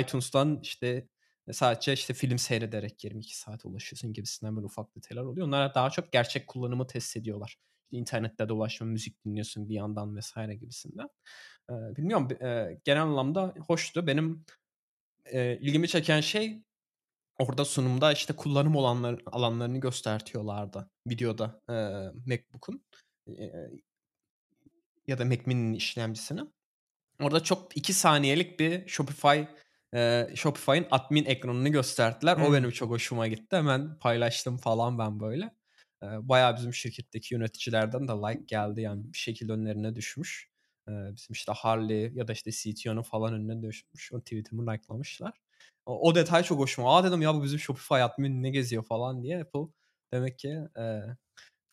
iTunes'tan 0.00 0.60
işte 0.62 1.08
sadece 1.52 1.92
işte 1.92 2.14
film 2.14 2.38
seyrederek 2.38 3.04
22 3.04 3.38
saate 3.38 3.68
ulaşıyorsun 3.68 4.12
gibisinden 4.12 4.56
böyle 4.56 4.66
ufak 4.66 4.96
detaylar 4.96 5.22
oluyor. 5.22 5.46
Onlar 5.46 5.74
daha 5.74 5.90
çok 5.90 6.12
gerçek 6.12 6.46
kullanımı 6.46 6.86
test 6.86 7.16
ediyorlar. 7.16 7.48
İşte 7.48 7.96
internette 7.96 8.48
dolaşma, 8.48 8.86
müzik 8.86 9.24
dinliyorsun 9.24 9.68
bir 9.68 9.74
yandan 9.74 10.16
vesaire 10.16 10.54
gibisinden. 10.54 11.08
Ee, 11.70 11.96
bilmiyorum 11.96 12.28
e, 12.42 12.78
genel 12.84 13.02
anlamda 13.02 13.54
hoştu. 13.66 14.06
Benim 14.06 14.44
e, 15.24 15.58
ilgimi 15.58 15.88
çeken 15.88 16.20
şey 16.20 16.62
orada 17.38 17.64
sunumda 17.64 18.12
işte 18.12 18.36
kullanım 18.36 18.76
olanlar, 18.76 19.22
alanlarını 19.26 19.78
göstertiyorlardı 19.78 20.90
videoda 21.06 21.60
e, 21.68 21.74
MacBook'un 22.26 22.84
e, 23.28 23.52
ya 25.06 25.18
da 25.18 25.24
Mac 25.24 25.42
Mini'nin 25.46 25.72
işlemcisini. 25.72 26.40
Orada 27.20 27.40
çok 27.40 27.76
2 27.76 27.92
saniyelik 27.92 28.60
bir 28.60 28.88
Shopify 28.88 29.42
e, 29.94 30.28
Shopify'ın 30.34 30.86
admin 30.90 31.24
ekranını 31.24 31.68
gösterdiler. 31.68 32.36
Hmm. 32.36 32.44
O 32.44 32.52
benim 32.52 32.70
çok 32.70 32.90
hoşuma 32.90 33.28
gitti. 33.28 33.56
Hemen 33.56 33.98
paylaştım 33.98 34.56
falan 34.56 34.98
ben 34.98 35.20
böyle. 35.20 35.44
E, 36.02 36.06
bayağı 36.06 36.56
bizim 36.56 36.74
şirketteki 36.74 37.34
yöneticilerden 37.34 38.08
de 38.08 38.12
like 38.12 38.44
geldi 38.46 38.80
yani 38.80 39.12
bir 39.12 39.18
şekilde 39.18 39.52
önlerine 39.52 39.94
düşmüş. 39.94 40.50
E, 40.88 40.92
bizim 41.16 41.32
işte 41.32 41.52
Harley 41.52 42.12
ya 42.14 42.28
da 42.28 42.32
işte 42.32 42.50
CTO'nun 42.50 43.02
falan 43.02 43.34
önüne 43.34 43.68
düşmüş. 43.68 44.12
O 44.12 44.20
tweetimi 44.20 44.62
likelamışlar. 44.62 45.32
O, 45.86 46.08
o 46.08 46.14
detay 46.14 46.42
çok 46.42 46.58
hoşuma. 46.58 46.98
Aa 46.98 47.04
dedim 47.04 47.22
ya 47.22 47.34
bu 47.34 47.44
bizim 47.44 47.58
Shopify 47.58 47.94
admin 47.94 48.42
ne 48.42 48.50
geziyor 48.50 48.84
falan 48.84 49.22
diye 49.22 49.40
Apple 49.40 49.72
demek 50.12 50.38
ki 50.38 50.58
e, 50.78 51.00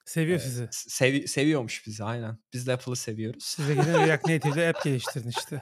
Seviyor 0.07 0.39
sizi. 0.39 0.67
Sevi 0.71 1.27
seviyormuş 1.27 1.87
bizi 1.87 2.03
aynen. 2.03 2.37
Biz 2.53 2.67
de 2.67 2.73
Apple'ı 2.73 2.95
seviyoruz. 2.95 3.43
Size 3.43 3.73
giden 3.73 4.07
React 4.07 4.27
Native'de 4.27 4.69
app 4.69 4.83
geliştirdin 4.83 5.29
işte. 5.29 5.61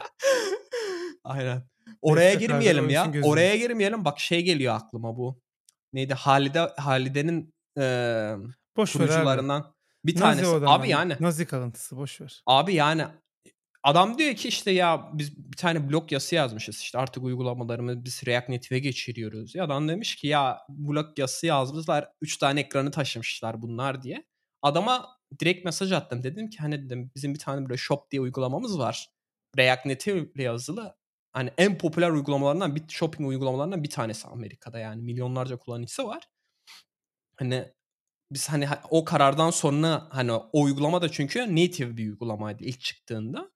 aynen. 1.24 1.64
Oraya 2.02 2.34
girmeyelim 2.34 2.90
ya. 2.90 3.12
Oraya 3.24 3.56
girmeyelim. 3.56 4.06
Bak 4.06 4.20
şey 4.20 4.42
geliyor 4.42 4.76
aklıma 4.76 5.18
bu. 5.18 5.42
Neydi? 5.94 6.14
Halide 6.14 6.60
Halide'nin 6.60 7.54
e, 7.78 7.82
boş 8.78 8.94
kurucularından 8.94 9.62
abi. 9.62 9.68
bir 10.06 10.16
tanesi. 10.16 10.54
Nazi 10.54 10.66
abi 10.68 10.90
yani. 10.90 11.18
Nazi 11.20 11.46
kalıntısı 11.46 11.98
boş 11.98 12.22
ver. 12.22 12.44
Abi 12.46 12.74
yani 12.74 13.06
adam 13.84 14.18
diyor 14.18 14.36
ki 14.36 14.48
işte 14.48 14.72
ya 14.72 15.10
biz 15.14 15.38
bir 15.38 15.58
tane 15.58 15.90
blog 15.90 16.12
yazısı 16.12 16.36
yazmışız. 16.36 16.80
İşte 16.80 16.98
artık 16.98 17.24
uygulamalarımızı 17.24 18.06
biz 18.06 18.28
React 18.28 18.50
Native'e 18.50 18.80
geçiriyoruz. 18.80 19.56
Ya 19.56 19.64
adam 19.64 19.88
demiş 19.88 20.16
ki 20.16 20.28
ya 20.28 20.62
blog 20.70 21.20
yazısı 21.20 21.46
yazmışlar. 21.46 22.12
Üç 22.22 22.38
tane 22.38 22.60
ekranı 22.60 22.92
taşımışlar 22.92 23.62
bunlar 23.62 24.04
diye. 24.04 24.26
Adama 24.62 25.18
direkt 25.40 25.66
mesaj 25.66 25.92
attım. 25.92 26.24
Dedim 26.24 26.50
ki 26.50 26.58
hani 26.58 26.86
dedim 26.86 27.12
bizim 27.16 27.34
bir 27.34 27.40
tane 27.40 27.70
böyle 27.70 27.78
shop 27.78 28.12
diye 28.12 28.22
uygulamamız 28.22 28.80
var. 28.80 29.10
React 29.58 29.86
Native 29.86 30.20
ile 30.36 30.44
yazılı. 30.44 30.96
Hani 31.36 31.52
en 31.58 31.78
popüler 31.78 32.10
uygulamalarından 32.10 32.76
bir 32.76 32.84
shopping 32.88 33.30
uygulamalarından 33.30 33.84
bir 33.84 33.90
tanesi 33.90 34.28
Amerika'da 34.28 34.80
yani 34.80 35.02
milyonlarca 35.02 35.58
kullanıcısı 35.58 36.08
var. 36.08 36.24
Hani 37.36 37.74
biz 38.32 38.50
hani 38.50 38.68
o 38.90 39.06
karardan 39.06 39.50
sonra 39.50 40.08
hani 40.10 40.32
o 40.32 40.50
uygulama 40.54 41.02
da 41.02 41.10
çünkü 41.10 41.56
native 41.56 41.98
bir 41.98 42.10
uygulamaydı 42.10 42.64
ilk 42.64 42.80
çıktığında. 42.80 43.52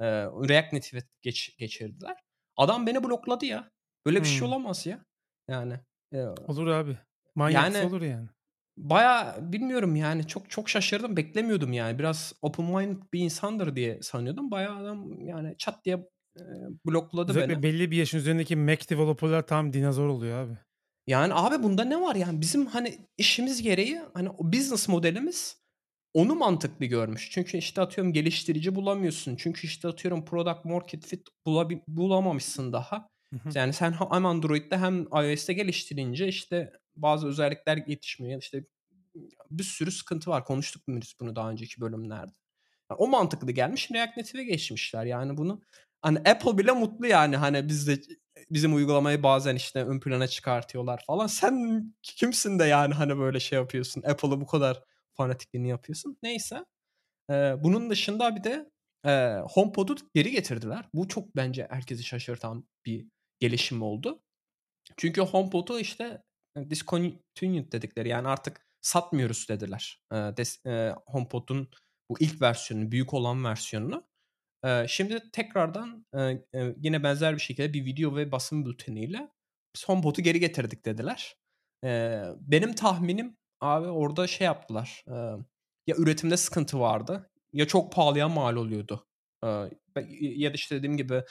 Ee, 0.00 0.06
React 0.24 0.72
Native'e 0.72 1.02
geç, 1.22 1.56
geçirdiler. 1.58 2.16
Adam 2.56 2.86
beni 2.86 3.04
blokladı 3.04 3.46
ya. 3.46 3.70
Böyle 4.06 4.20
bir 4.20 4.24
şey 4.24 4.34
hmm. 4.34 4.38
şey 4.38 4.48
olamaz 4.48 4.86
ya. 4.86 5.04
Yani. 5.48 5.80
E, 6.12 6.22
olur 6.22 6.66
abi. 6.66 6.98
Manyak 7.34 7.74
yani, 7.74 7.86
olur 7.86 8.02
yani. 8.02 8.28
Baya 8.76 9.36
bilmiyorum 9.40 9.96
yani 9.96 10.26
çok 10.26 10.50
çok 10.50 10.68
şaşırdım 10.68 11.16
beklemiyordum 11.16 11.72
yani 11.72 11.98
biraz 11.98 12.32
open 12.42 12.64
mind 12.64 13.02
bir 13.12 13.20
insandır 13.20 13.76
diye 13.76 14.02
sanıyordum 14.02 14.50
baya 14.50 14.76
adam 14.76 15.26
yani 15.26 15.54
çat 15.58 15.84
diye 15.84 15.96
e, 15.96 16.00
blokladı 16.86 17.30
Özellikle 17.30 17.52
beni. 17.54 17.62
belli 17.62 17.90
bir 17.90 17.96
yaşın 17.96 18.18
üzerindeki 18.18 18.56
Mac 18.56 18.88
developerlar 18.88 19.46
tam 19.46 19.72
dinozor 19.72 20.08
oluyor 20.08 20.38
abi. 20.38 20.58
Yani 21.06 21.34
abi 21.34 21.62
bunda 21.62 21.84
ne 21.84 22.00
var 22.00 22.14
yani 22.14 22.40
bizim 22.40 22.66
hani 22.66 22.98
işimiz 23.18 23.62
gereği 23.62 24.00
hani 24.14 24.30
o 24.30 24.52
business 24.52 24.88
modelimiz 24.88 25.56
onu 26.14 26.34
mantıklı 26.34 26.86
görmüş. 26.86 27.28
Çünkü 27.30 27.58
işte 27.58 27.80
atıyorum 27.80 28.12
geliştirici 28.12 28.74
bulamıyorsun. 28.74 29.36
Çünkü 29.36 29.66
işte 29.66 29.88
atıyorum 29.88 30.24
product 30.24 30.64
market 30.64 31.06
fit 31.06 31.28
bulabi- 31.46 31.82
bulamamışsın 31.88 32.72
daha. 32.72 33.08
Hı 33.32 33.36
hı. 33.36 33.48
Yani 33.54 33.72
sen 33.72 33.92
hem 33.92 34.26
Android'de 34.26 34.78
hem 34.78 35.02
iOS'te 35.02 35.52
geliştirince 35.52 36.28
işte 36.28 36.72
bazı 36.96 37.26
özellikler 37.28 37.76
yetişmiyor. 37.86 38.42
İşte 38.42 38.64
bir 39.50 39.64
sürü 39.64 39.90
sıkıntı 39.90 40.30
var. 40.30 40.44
Konuştuk 40.44 40.88
mu 40.88 41.00
bunu 41.20 41.36
daha 41.36 41.50
önceki 41.50 41.80
bölümlerde. 41.80 42.32
Yani 42.90 42.98
o 42.98 43.08
mantıklı 43.08 43.52
gelmiş. 43.52 43.90
React 43.90 44.16
Native'e 44.16 44.44
geçmişler. 44.44 45.04
Yani 45.04 45.36
bunu 45.36 45.60
hani 46.06 46.18
Apple 46.18 46.58
bile 46.58 46.72
mutlu 46.72 47.06
yani 47.06 47.36
hani 47.36 47.68
bizde 47.68 48.00
bizim 48.50 48.74
uygulamayı 48.74 49.22
bazen 49.22 49.56
işte 49.56 49.84
ön 49.84 50.00
plana 50.00 50.26
çıkartıyorlar 50.26 51.04
falan. 51.06 51.26
Sen 51.26 51.84
kimsin 52.02 52.58
de 52.58 52.64
yani 52.64 52.94
hani 52.94 53.18
böyle 53.18 53.40
şey 53.40 53.58
yapıyorsun. 53.58 54.02
Apple'ı 54.02 54.40
bu 54.40 54.46
kadar 54.46 54.82
fanatikliğini 55.14 55.68
yapıyorsun. 55.68 56.18
Neyse. 56.22 56.64
Ee, 57.30 57.54
bunun 57.58 57.90
dışında 57.90 58.36
bir 58.36 58.44
de 58.44 58.70
e, 59.06 59.36
HomePod'u 59.48 59.96
geri 60.14 60.30
getirdiler. 60.30 60.88
Bu 60.94 61.08
çok 61.08 61.36
bence 61.36 61.66
herkesi 61.70 62.04
şaşırtan 62.04 62.68
bir 62.86 63.06
gelişim 63.40 63.82
oldu. 63.82 64.22
Çünkü 64.96 65.20
HomePod'u 65.20 65.80
işte 65.80 66.22
discontinued 66.70 67.72
dedikleri 67.72 68.08
yani 68.08 68.28
artık 68.28 68.66
satmıyoruz 68.80 69.48
dediler. 69.48 70.00
E, 70.12 70.16
des, 70.16 70.66
e, 70.66 70.94
HomePod'un 71.06 71.68
bu 72.10 72.16
ilk 72.20 72.42
versiyonu, 72.42 72.90
büyük 72.90 73.14
olan 73.14 73.44
versiyonunu. 73.44 74.08
Şimdi 74.88 75.30
tekrardan 75.32 76.06
yine 76.76 77.02
benzer 77.02 77.34
bir 77.34 77.40
şekilde 77.40 77.72
bir 77.72 77.84
video 77.84 78.16
ve 78.16 78.32
basın 78.32 78.66
bülteniyle 78.66 79.28
biz 79.76 79.88
HomePod'u 79.88 80.22
geri 80.22 80.40
getirdik 80.40 80.84
dediler. 80.84 81.36
Benim 82.40 82.74
tahminim 82.74 83.36
abi 83.60 83.88
orada 83.88 84.26
şey 84.26 84.44
yaptılar. 84.44 85.04
Ya 85.86 85.96
üretimde 85.96 86.36
sıkıntı 86.36 86.80
vardı 86.80 87.30
ya 87.52 87.66
çok 87.66 87.92
pahalıya 87.92 88.28
mal 88.28 88.56
oluyordu. 88.56 89.06
Ya 90.20 90.50
da 90.50 90.54
işte 90.54 90.76
dediğim 90.76 90.96
gibi 90.96 91.22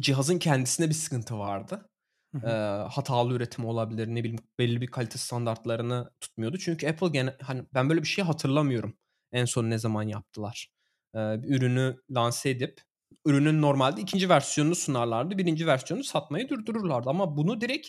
cihazın 0.00 0.38
kendisinde 0.38 0.88
bir 0.88 0.94
sıkıntı 0.94 1.38
vardı. 1.38 1.90
Hı 2.34 2.38
hı. 2.38 2.46
E, 2.46 2.52
hatalı 2.88 3.34
üretim 3.34 3.64
olabilir 3.64 4.08
ne 4.08 4.24
bileyim 4.24 4.44
belli 4.58 4.80
bir 4.80 4.86
kalite 4.86 5.18
standartlarını 5.18 6.10
tutmuyordu. 6.20 6.58
Çünkü 6.58 6.88
Apple 6.88 7.08
gene 7.08 7.36
hani 7.42 7.64
ben 7.74 7.88
böyle 7.88 8.02
bir 8.02 8.06
şey 8.06 8.24
hatırlamıyorum. 8.24 8.98
En 9.32 9.44
son 9.44 9.70
ne 9.70 9.78
zaman 9.78 10.02
yaptılar. 10.02 10.68
Bir 11.14 11.56
ürünü 11.56 11.96
lanse 12.10 12.50
edip 12.50 12.80
ürünün 13.26 13.62
normalde 13.62 14.00
ikinci 14.00 14.28
versiyonunu 14.28 14.74
sunarlardı. 14.74 15.38
Birinci 15.38 15.66
versiyonu 15.66 16.04
satmayı 16.04 16.48
durdururlardı. 16.48 17.10
Ama 17.10 17.36
bunu 17.36 17.60
direkt 17.60 17.88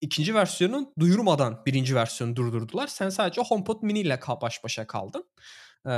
ikinci 0.00 0.34
versiyonu 0.34 0.92
duyurmadan 0.98 1.62
birinci 1.66 1.94
versiyonu 1.94 2.36
durdurdular. 2.36 2.86
Sen 2.86 3.08
sadece 3.08 3.40
HomePod 3.40 3.82
mini 3.82 4.00
ile 4.00 4.20
baş 4.42 4.64
başa 4.64 4.86
kaldın. 4.86 5.24
Ee, 5.86 5.90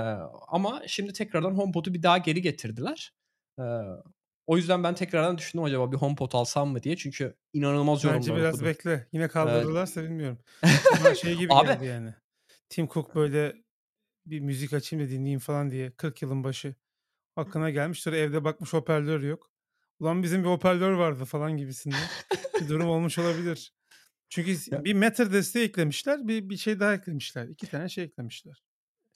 ama 0.48 0.82
şimdi 0.86 1.12
tekrardan 1.12 1.54
HomePod'u 1.54 1.94
bir 1.94 2.02
daha 2.02 2.18
geri 2.18 2.42
getirdiler. 2.42 3.12
Ee, 3.58 3.62
o 4.46 4.56
yüzden 4.56 4.84
ben 4.84 4.94
tekrardan 4.94 5.38
düşündüm 5.38 5.64
acaba 5.64 5.92
bir 5.92 5.96
HomePod 5.96 6.32
alsam 6.32 6.68
mı 6.68 6.82
diye. 6.82 6.96
Çünkü 6.96 7.36
inanılmaz 7.52 8.04
yorumlar 8.04 8.20
Bence 8.20 8.36
biraz 8.36 8.54
okudum. 8.54 8.66
bekle. 8.66 9.08
Yine 9.12 9.28
kaldırırlarsa 9.28 10.00
evet. 10.00 10.10
bilmiyorum. 10.10 10.38
Şey 11.22 11.36
gibi 11.36 11.54
Abi, 11.54 11.66
geldi 11.66 11.86
yani. 11.86 12.14
Tim 12.68 12.88
Cook 12.88 13.14
böyle 13.14 13.63
bir 14.26 14.40
müzik 14.40 14.72
açayım 14.72 15.06
da 15.06 15.10
dinleyeyim 15.10 15.40
falan 15.40 15.70
diye 15.70 15.90
40 15.90 16.22
yılın 16.22 16.44
başı 16.44 16.74
aklına 17.36 17.70
gelmiş. 17.70 18.02
Sonra 18.02 18.16
evde 18.16 18.44
bakmış 18.44 18.72
hoparlör 18.72 19.22
yok. 19.22 19.50
Ulan 19.98 20.22
bizim 20.22 20.44
bir 20.44 20.48
hoparlör 20.48 20.92
vardı 20.92 21.24
falan 21.24 21.56
gibisinden 21.56 22.00
bir 22.60 22.68
durum 22.68 22.88
olmuş 22.88 23.18
olabilir. 23.18 23.72
Çünkü 24.28 24.84
bir 24.84 24.94
Matter 24.94 25.32
desteği 25.32 25.64
eklemişler, 25.64 26.28
bir 26.28 26.48
bir 26.48 26.56
şey 26.56 26.80
daha 26.80 26.94
eklemişler. 26.94 27.48
İki 27.48 27.66
tane 27.66 27.88
şey 27.88 28.04
eklemişler. 28.04 28.62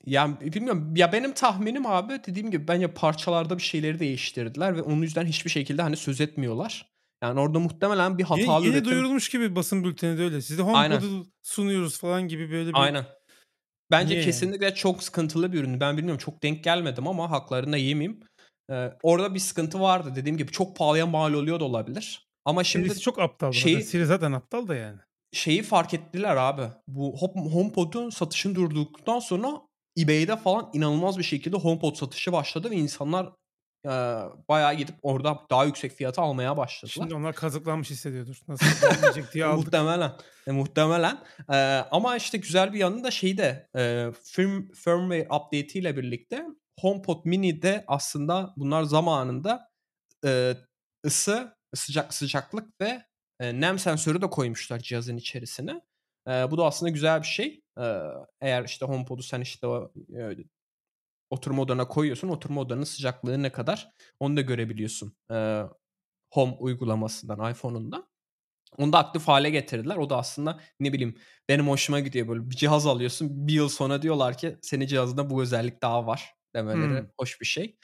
Ya 0.06 0.40
bilmiyorum. 0.40 0.96
Ya 0.96 1.12
benim 1.12 1.32
tahminim 1.32 1.86
abi 1.86 2.20
dediğim 2.26 2.50
gibi 2.50 2.68
bence 2.68 2.94
parçalarda 2.94 3.58
bir 3.58 3.62
şeyleri 3.62 3.98
değiştirdiler 3.98 4.76
ve 4.76 4.82
onun 4.82 5.02
yüzden 5.02 5.26
hiçbir 5.26 5.50
şekilde 5.50 5.82
hani 5.82 5.96
söz 5.96 6.20
etmiyorlar. 6.20 6.92
Yani 7.22 7.40
orada 7.40 7.58
muhtemelen 7.58 8.18
bir 8.18 8.24
hatalı 8.24 8.40
yeni, 8.40 8.64
yeni 8.66 8.74
üretim... 8.74 8.90
duyurulmuş 8.90 9.28
gibi 9.28 9.56
basın 9.56 9.84
bülteni 9.84 10.18
de 10.18 10.22
öyle. 10.22 10.42
Size 10.42 10.62
HomePod'u 10.62 11.26
sunuyoruz 11.42 11.98
falan 11.98 12.28
gibi 12.28 12.50
böyle 12.50 12.68
bir... 12.68 12.82
Aynen. 12.82 13.06
Bence 13.90 14.14
Niye 14.14 14.24
kesinlikle 14.24 14.64
yani? 14.64 14.74
çok 14.74 15.02
sıkıntılı 15.02 15.52
bir 15.52 15.60
ürün. 15.60 15.80
Ben 15.80 15.96
bilmiyorum 15.96 16.18
çok 16.18 16.42
denk 16.42 16.64
gelmedim 16.64 17.08
ama 17.08 17.30
haklarını 17.30 17.72
da 17.72 17.76
yemeyeyim. 17.76 18.20
Ee, 18.70 18.92
orada 19.02 19.34
bir 19.34 19.40
sıkıntı 19.40 19.80
vardı. 19.80 20.12
Dediğim 20.16 20.36
gibi 20.36 20.52
çok 20.52 20.76
pahalıya 20.76 21.06
mal 21.06 21.32
oluyor 21.34 21.60
da 21.60 21.64
olabilir. 21.64 22.28
Ama 22.44 22.64
şimdi... 22.64 22.88
Serisi 22.88 23.00
çok 23.02 23.18
aptal. 23.18 23.52
Şeyi, 23.52 23.82
Siri 23.82 24.06
zaten 24.06 24.32
aptal 24.32 24.68
da 24.68 24.74
yani. 24.74 24.98
Şeyi 25.32 25.62
fark 25.62 25.94
ettiler 25.94 26.36
abi. 26.36 26.62
Bu 26.88 27.16
HomePod'un 27.52 28.10
satışını 28.10 28.54
durduktan 28.54 29.18
sonra 29.18 29.60
eBay'de 29.98 30.36
falan 30.36 30.70
inanılmaz 30.72 31.18
bir 31.18 31.22
şekilde 31.22 31.56
HomePod 31.56 31.94
satışı 31.94 32.32
başladı 32.32 32.70
ve 32.70 32.76
insanlar 32.76 33.32
eee, 33.84 33.90
bayağı 34.48 34.74
gidip 34.74 34.94
orada 35.02 35.38
daha 35.50 35.64
yüksek 35.64 35.92
fiyata 35.92 36.22
almaya 36.22 36.56
başladılar. 36.56 36.92
Şimdi 36.92 37.14
onlar 37.14 37.34
kazıklanmış 37.34 37.90
hissediyordur. 37.90 38.40
Nasıl 38.48 38.66
gelmeyecek 38.88 39.32
diye 39.34 39.44
E, 39.44 39.46
aldık. 39.48 39.64
muhtemelen. 39.64 40.12
E, 40.46 40.50
muhtemelen. 40.50 41.18
Eee, 41.50 41.84
ama 41.90 42.16
işte 42.16 42.38
güzel 42.38 42.72
bir 42.72 42.78
yanı 42.78 43.04
da 43.04 43.10
şeyde 43.10 43.68
eee, 43.76 44.12
firm, 44.24 44.68
firmware 44.72 45.22
update 45.24 45.78
ile 45.78 45.96
birlikte 45.96 46.44
HomePod 46.80 47.24
Mini'de 47.24 47.84
aslında 47.86 48.54
bunlar 48.56 48.82
zamanında 48.82 49.68
eee, 50.24 50.56
ısı, 51.06 51.56
sıcak 51.74 52.14
sıcaklık 52.14 52.80
ve 52.80 53.02
e, 53.40 53.60
nem 53.60 53.78
sensörü 53.78 54.22
de 54.22 54.30
koymuşlar 54.30 54.78
cihazın 54.78 55.16
içerisine. 55.16 55.80
Eee, 56.28 56.46
bu 56.50 56.58
da 56.58 56.64
aslında 56.66 56.90
güzel 56.90 57.20
bir 57.22 57.26
şey. 57.26 57.62
Eee, 57.78 58.02
eğer 58.40 58.64
işte 58.64 58.86
HomePod'u 58.86 59.22
sen 59.22 59.40
işte 59.40 59.66
o 59.66 59.92
e, 60.18 60.36
oturma 61.30 61.62
odana 61.62 61.88
koyuyorsun. 61.88 62.28
Oturma 62.28 62.60
odanın 62.60 62.84
sıcaklığı 62.84 63.42
ne 63.42 63.52
kadar 63.52 63.90
onu 64.20 64.36
da 64.36 64.40
görebiliyorsun. 64.40 65.16
Eee, 65.30 65.64
Home 66.34 66.56
uygulamasından, 66.60 67.50
iPhone'undan. 67.52 68.08
Onu 68.78 68.92
da 68.92 68.98
aktif 68.98 69.28
hale 69.28 69.50
getirdiler. 69.50 69.96
O 69.96 70.10
da 70.10 70.16
aslında 70.18 70.60
ne 70.80 70.92
bileyim 70.92 71.18
benim 71.48 71.68
hoşuma 71.68 72.00
gidiyor 72.00 72.28
böyle 72.28 72.50
bir 72.50 72.56
cihaz 72.56 72.86
alıyorsun. 72.86 73.48
Bir 73.48 73.52
yıl 73.52 73.68
sonra 73.68 74.02
diyorlar 74.02 74.38
ki 74.38 74.58
senin 74.62 74.86
cihazında 74.86 75.30
bu 75.30 75.42
özellik 75.42 75.82
daha 75.82 76.06
var 76.06 76.34
demeleri 76.56 76.92
Hımm. 76.92 77.10
hoş 77.18 77.40
bir 77.40 77.46
şey. 77.46 77.78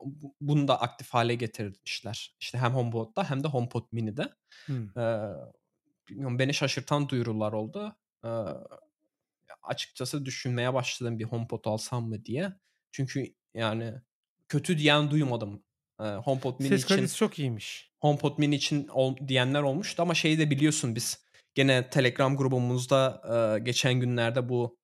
Bu 0.00 0.34
bunu 0.40 0.68
da 0.68 0.80
aktif 0.80 1.10
hale 1.14 1.34
getirmişler. 1.34 2.36
İşte 2.40 2.58
hem 2.58 2.72
HomePod'da 2.74 3.30
hem 3.30 3.44
de 3.44 3.48
HomePod 3.48 3.84
Mini'de. 3.92 4.28
Eee, 4.96 5.30
bilmiyorum 6.08 6.38
beni 6.38 6.54
şaşırtan 6.54 7.08
duyurular 7.08 7.52
oldu. 7.52 7.96
Eee, 8.24 8.30
açıkçası 9.62 10.24
düşünmeye 10.24 10.74
başladım 10.74 11.18
bir 11.18 11.24
HomePod 11.24 11.64
alsam 11.64 12.08
mı 12.08 12.24
diye. 12.24 12.52
Çünkü 12.92 13.34
yani 13.54 13.94
kötü 14.48 14.78
diyen 14.78 15.10
duymadım. 15.10 15.62
Eee, 16.00 16.06
HomePod 16.06 16.58
Mini 16.60 16.68
Ses 16.68 16.84
için 16.84 16.88
kalitesi 16.94 17.16
çok 17.16 17.38
iyiymiş. 17.38 17.90
HomePod 18.00 18.38
Mini 18.38 18.54
için 18.54 18.88
ol 18.88 19.16
diyenler 19.28 19.62
olmuştu 19.62 20.02
ama 20.02 20.14
şeyi 20.14 20.38
de 20.38 20.50
biliyorsun 20.50 20.94
biz 20.94 21.24
gene 21.54 21.90
Telegram 21.90 22.36
grubumuzda, 22.36 23.22
eee, 23.58 23.64
geçen 23.64 23.94
günlerde 23.94 24.48
bu, 24.48 24.78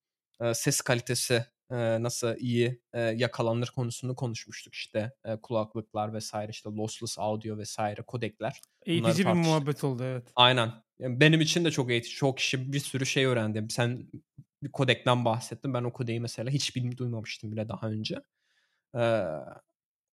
ses 0.55 0.81
kalitesi, 0.81 1.45
nasıl 1.71 2.37
iyi, 2.37 2.81
eee, 2.95 3.01
yakalanır 3.01 3.69
konusunu 3.75 4.15
konuşmuştuk. 4.17 4.75
İşte, 4.75 5.13
kulaklıklar 5.43 6.19
vs. 6.19 6.33
işte 6.51 6.71
lossless 6.71 7.19
audio 7.19 7.63
vs. 7.63 7.79
kodekler. 8.07 8.61
Eğitici 8.87 9.27
bir 9.27 9.33
muhabbet 9.33 9.85
oldu 9.85 10.05
evet. 10.05 10.33
Aynen. 10.37 10.73
Benim 11.01 11.41
için 11.41 11.65
de 11.65 11.71
çok 11.71 11.91
eğitici. 11.91 12.15
Çok 12.15 12.39
kişi 12.39 12.73
bir 12.73 12.81
sürü 12.81 13.07
şey 13.07 13.25
öğrendi. 13.25 13.67
Sen 13.71 14.11
bir 14.63 14.73
kodekten 14.73 15.25
bahsettin. 15.25 15.75
Ben 15.75 15.85
o 15.85 15.93
kodeyi 15.93 16.21
mesela 16.21 16.51
hiç 16.51 16.77
duymamıştım 16.99 17.53
bile 17.53 17.69
daha 17.69 17.89
önce. 17.91 18.17
Eee, 18.97 19.27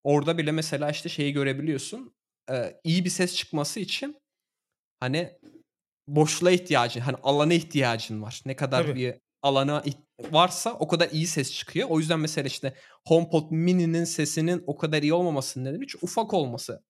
orada 0.04 0.38
bile 0.38 0.52
mesela 0.52 0.90
işte 0.90 1.08
şeyi 1.08 1.32
görebiliyorsun. 1.32 2.16
Eee, 2.50 2.80
iyi 2.84 3.04
bir 3.04 3.10
ses 3.10 3.36
çıkması 3.36 3.80
için 3.80 4.16
hani 5.00 5.38
boşluğa 6.08 6.50
ihtiyacın, 6.52 7.00
hani 7.00 7.16
alana 7.22 7.54
ihtiyacın 7.54 8.22
var. 8.22 8.42
Ne 8.46 8.56
kadar 8.56 8.86
Tabii. 8.86 8.96
bir 8.96 9.14
alana 9.42 9.84
varsa 10.32 10.74
o 10.74 10.88
kadar 10.88 11.10
iyi 11.10 11.26
ses 11.26 11.52
çıkıyor. 11.54 11.88
O 11.90 11.98
yüzden 12.00 12.20
mesela 12.20 12.46
işte 12.48 12.74
HomePod 13.08 13.50
Mini'nin 13.50 14.04
sesinin 14.04 14.64
o 14.66 14.76
kadar 14.76 15.02
iyi 15.02 15.14
olmamasının 15.14 15.64
nedeni 15.64 15.86
çünkü 15.88 16.06
ufak 16.06 16.34
olması. 16.34 16.84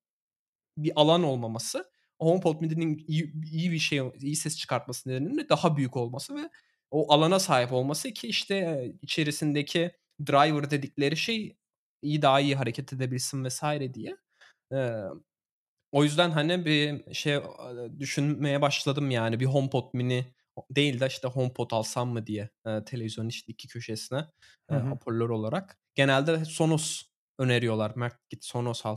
Bir 0.78 0.92
alan 0.96 1.22
olmaması. 1.24 1.90
HomePod 2.22 2.60
Mini'nin 2.60 3.04
iyi 3.08 3.34
iyi 3.52 3.72
bir 3.72 3.78
şey 3.78 4.00
iyi 4.20 4.36
ses 4.36 4.58
çıkartması 4.58 5.08
nedeniyle 5.10 5.44
de 5.44 5.48
daha 5.48 5.76
büyük 5.76 5.96
olması 5.96 6.34
ve 6.36 6.50
o 6.90 7.12
alana 7.14 7.38
sahip 7.38 7.72
olması 7.72 8.10
ki 8.12 8.28
işte, 8.28 8.86
içerisindeki 9.02 9.92
driver 10.26 10.70
dedikleri 10.70 11.16
şey 11.16 11.56
iyi 12.02 12.22
daha 12.22 12.40
iyi 12.40 12.56
hareket 12.56 12.92
edebilsin 12.92 13.44
vs. 13.48 13.62
diye. 13.94 14.16
Eee, 14.72 15.04
o 15.92 16.04
yüzden 16.04 16.30
hani 16.30 16.66
bir 16.66 17.14
şey, 17.14 17.40
düşünmeye 18.00 18.62
başladım 18.62 19.10
yani 19.10 19.40
bir 19.40 19.46
HomePod 19.46 19.90
Mini 19.94 20.26
değil 20.70 21.00
de 21.00 21.06
işte 21.06 21.28
HomePod 21.28 21.70
alsam 21.72 22.08
mı 22.10 22.26
diye, 22.26 22.50
eee, 22.66 22.84
televizyonun 22.84 23.28
işte 23.28 23.52
2 23.52 23.68
köşesine, 23.68 24.26
hı. 24.70 24.78
hoparlör 24.80 25.30
olarak. 25.30 25.78
Genelde 25.94 26.44
Sonos 26.44 27.02
öneriyorlar. 27.38 27.92
"Mert 27.96 28.30
git 28.30 28.44
Sonos 28.44 28.86
al, 28.86 28.96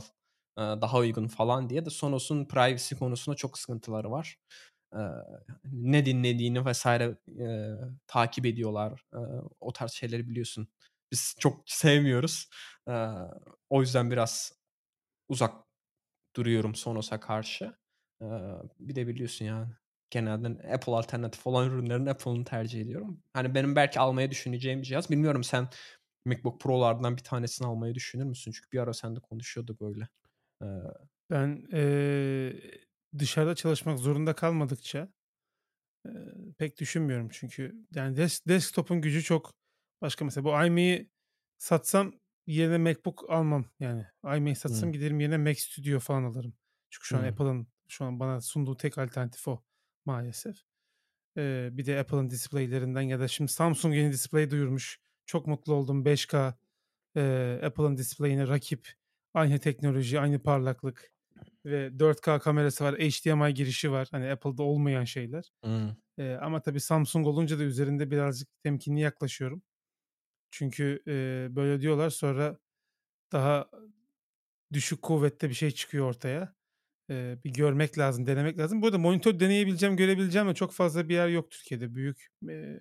eee, 0.58 0.64
daha 0.82 0.98
uygun." 0.98 1.28
falan 1.28 1.70
diye 1.70 1.84
de 1.86 1.90
Sonos'un 1.90 2.46
privacy 2.46 2.94
konusunda 2.96 3.36
çok 3.36 3.58
sıkıntıları 3.58 4.10
var. 4.10 4.36
Ne 5.72 6.06
dinlediğini 6.06 6.64
vs. 6.72 6.86
eee, 7.26 7.78
takip 8.06 8.46
ediyorlar. 8.46 9.02
Eee, 9.14 9.20
o 9.60 9.72
tarz 9.72 9.92
şeyleri 9.92 10.28
biliyorsun. 10.28 10.68
Biz 11.12 11.34
çok 11.40 11.62
sevmiyoruz. 11.66 12.48
Eee, 12.88 13.08
o 13.70 13.80
yüzden 13.80 14.10
biraz 14.10 14.52
uzak 15.28 15.54
duruyorum 16.36 16.74
Sonos'a 16.74 17.20
karşı. 17.20 17.74
Eee, 18.22 18.28
bir 18.80 18.94
de 18.96 19.06
biliyorsun 19.08 19.44
yani 19.44 19.68
genelde 20.10 20.48
Apple 20.74 20.92
alternatif 20.92 21.46
olan 21.46 21.70
ürünlerin 21.70 22.06
Apple'ını 22.06 22.44
tercih 22.44 22.80
ediyorum. 22.80 23.22
Hani 23.32 23.54
benim 23.54 23.76
belki 23.76 24.00
almayı 24.00 24.30
düşüneceğim 24.30 24.80
bir 24.82 24.86
cihaz. 24.86 25.10
Bilmiyorum 25.10 25.44
sen 25.44 25.68
MacBook 26.26 26.60
Pro'lardan 26.60 27.16
bir 27.16 27.22
tanesini 27.24 27.68
almayı 27.68 27.94
düşünür 27.94 28.24
müsün? 28.24 28.52
Çünkü 28.52 28.72
bir 28.72 28.78
ara 28.80 28.94
seninle 28.94 29.20
konuşuyorduk 29.20 29.82
öyle. 29.82 30.08
Eee 30.62 30.68
Ben, 31.30 31.66
eee, 31.72 32.80
dışarıda 33.18 33.54
çalışmak 33.54 33.98
zorunda 33.98 34.34
kalmadıkça, 34.34 35.08
eee, 36.06 36.12
pek 36.58 36.80
düşünmüyorum 36.80 37.28
çünkü 37.32 37.86
yani 37.94 38.16
des 38.16 38.46
desktop'un 38.48 39.00
gücü 39.00 39.22
çok 39.22 39.54
başka. 40.02 40.24
Mesela 40.24 40.44
bu 40.44 40.50
iMac'i 40.66 41.10
satsam 41.58 42.12
yerine 42.46 42.78
MacBook 42.78 43.24
almam 43.30 43.64
yani. 43.80 44.06
iMac'i 44.24 44.54
Hımm. 44.68 44.90
satsam 44.90 44.92
giderim 44.92 45.20
yerine 45.20 45.38
Mac 45.38 45.60
Studio 45.60 46.00
falan 46.00 46.24
alırım. 46.24 46.54
Çünkü 46.90 47.06
şu 47.08 47.18
an 47.18 47.22
Hımm. 47.22 47.24
Apple'ın 47.24 47.68
şu 47.88 48.04
an 48.04 48.20
bana 48.20 48.40
sunduğu 48.40 48.76
tek 48.76 48.98
alternatif 48.98 49.48
o 49.48 49.64
maalesef. 50.06 50.56
Eee, 51.36 51.68
bir 51.72 51.86
de 51.86 51.98
Apple'ın 52.00 52.30
displaylerinden 52.30 53.02
ya 53.02 53.20
da 53.20 53.28
şimdi 53.28 53.52
Samsung 53.52 53.94
yeni 53.96 54.12
display 54.12 54.50
duyurmuş. 54.50 55.00
Çok 55.26 55.46
mutlu 55.46 55.74
oldum. 55.74 56.04
5K, 56.04 56.58
eee, 57.16 57.60
Apple'ın 57.64 57.96
display'ine 57.96 58.48
rakip. 58.48 58.88
Aynı 59.34 59.58
teknoloji, 59.58 60.20
aynı 60.20 60.42
parlaklık 60.42 61.12
ve 61.66 61.98
4K 61.98 62.38
kamerası 62.38 62.84
var. 62.84 62.94
HDMI 62.98 63.54
girişi 63.54 63.92
var. 63.92 64.08
Hani 64.10 64.30
Apple'da 64.32 64.62
olmayan 64.62 65.04
şeyler. 65.04 65.50
Hımm. 65.64 65.96
Eee, 66.18 66.36
ama 66.42 66.62
tabii 66.62 66.80
Samsung 66.80 67.26
olunca 67.26 67.58
da 67.58 67.62
üzerinde 67.64 68.10
birazcık 68.10 68.48
temkinli 68.64 69.00
yaklaşıyorum. 69.00 69.62
Çünkü, 70.52 71.02
eee, 71.06 71.48
böyle 71.56 71.80
diyorlar 71.82 72.10
sonra 72.10 72.58
daha 73.32 73.70
düşük 74.74 75.02
kuvvette 75.02 75.48
bir 75.50 75.54
şey 75.54 75.70
çıkıyor 75.70 76.06
ortaya. 76.08 76.54
Eee, 77.10 77.38
bir 77.44 77.50
görmek 77.54 77.98
lazım, 77.98 78.26
denemek 78.26 78.58
lazım. 78.58 78.82
Bu 78.82 78.86
arada 78.86 78.98
monitör 78.98 79.40
deneyebileceğim, 79.40 79.96
görebileceğim 79.96 80.48
de 80.48 80.54
çok 80.54 80.72
fazla 80.72 81.10
bir 81.10 81.14
yer 81.14 81.28
yok 81.28 81.50
Türkiye'de. 81.52 81.94
Büyük, 81.94 82.28
eee, 82.48 82.80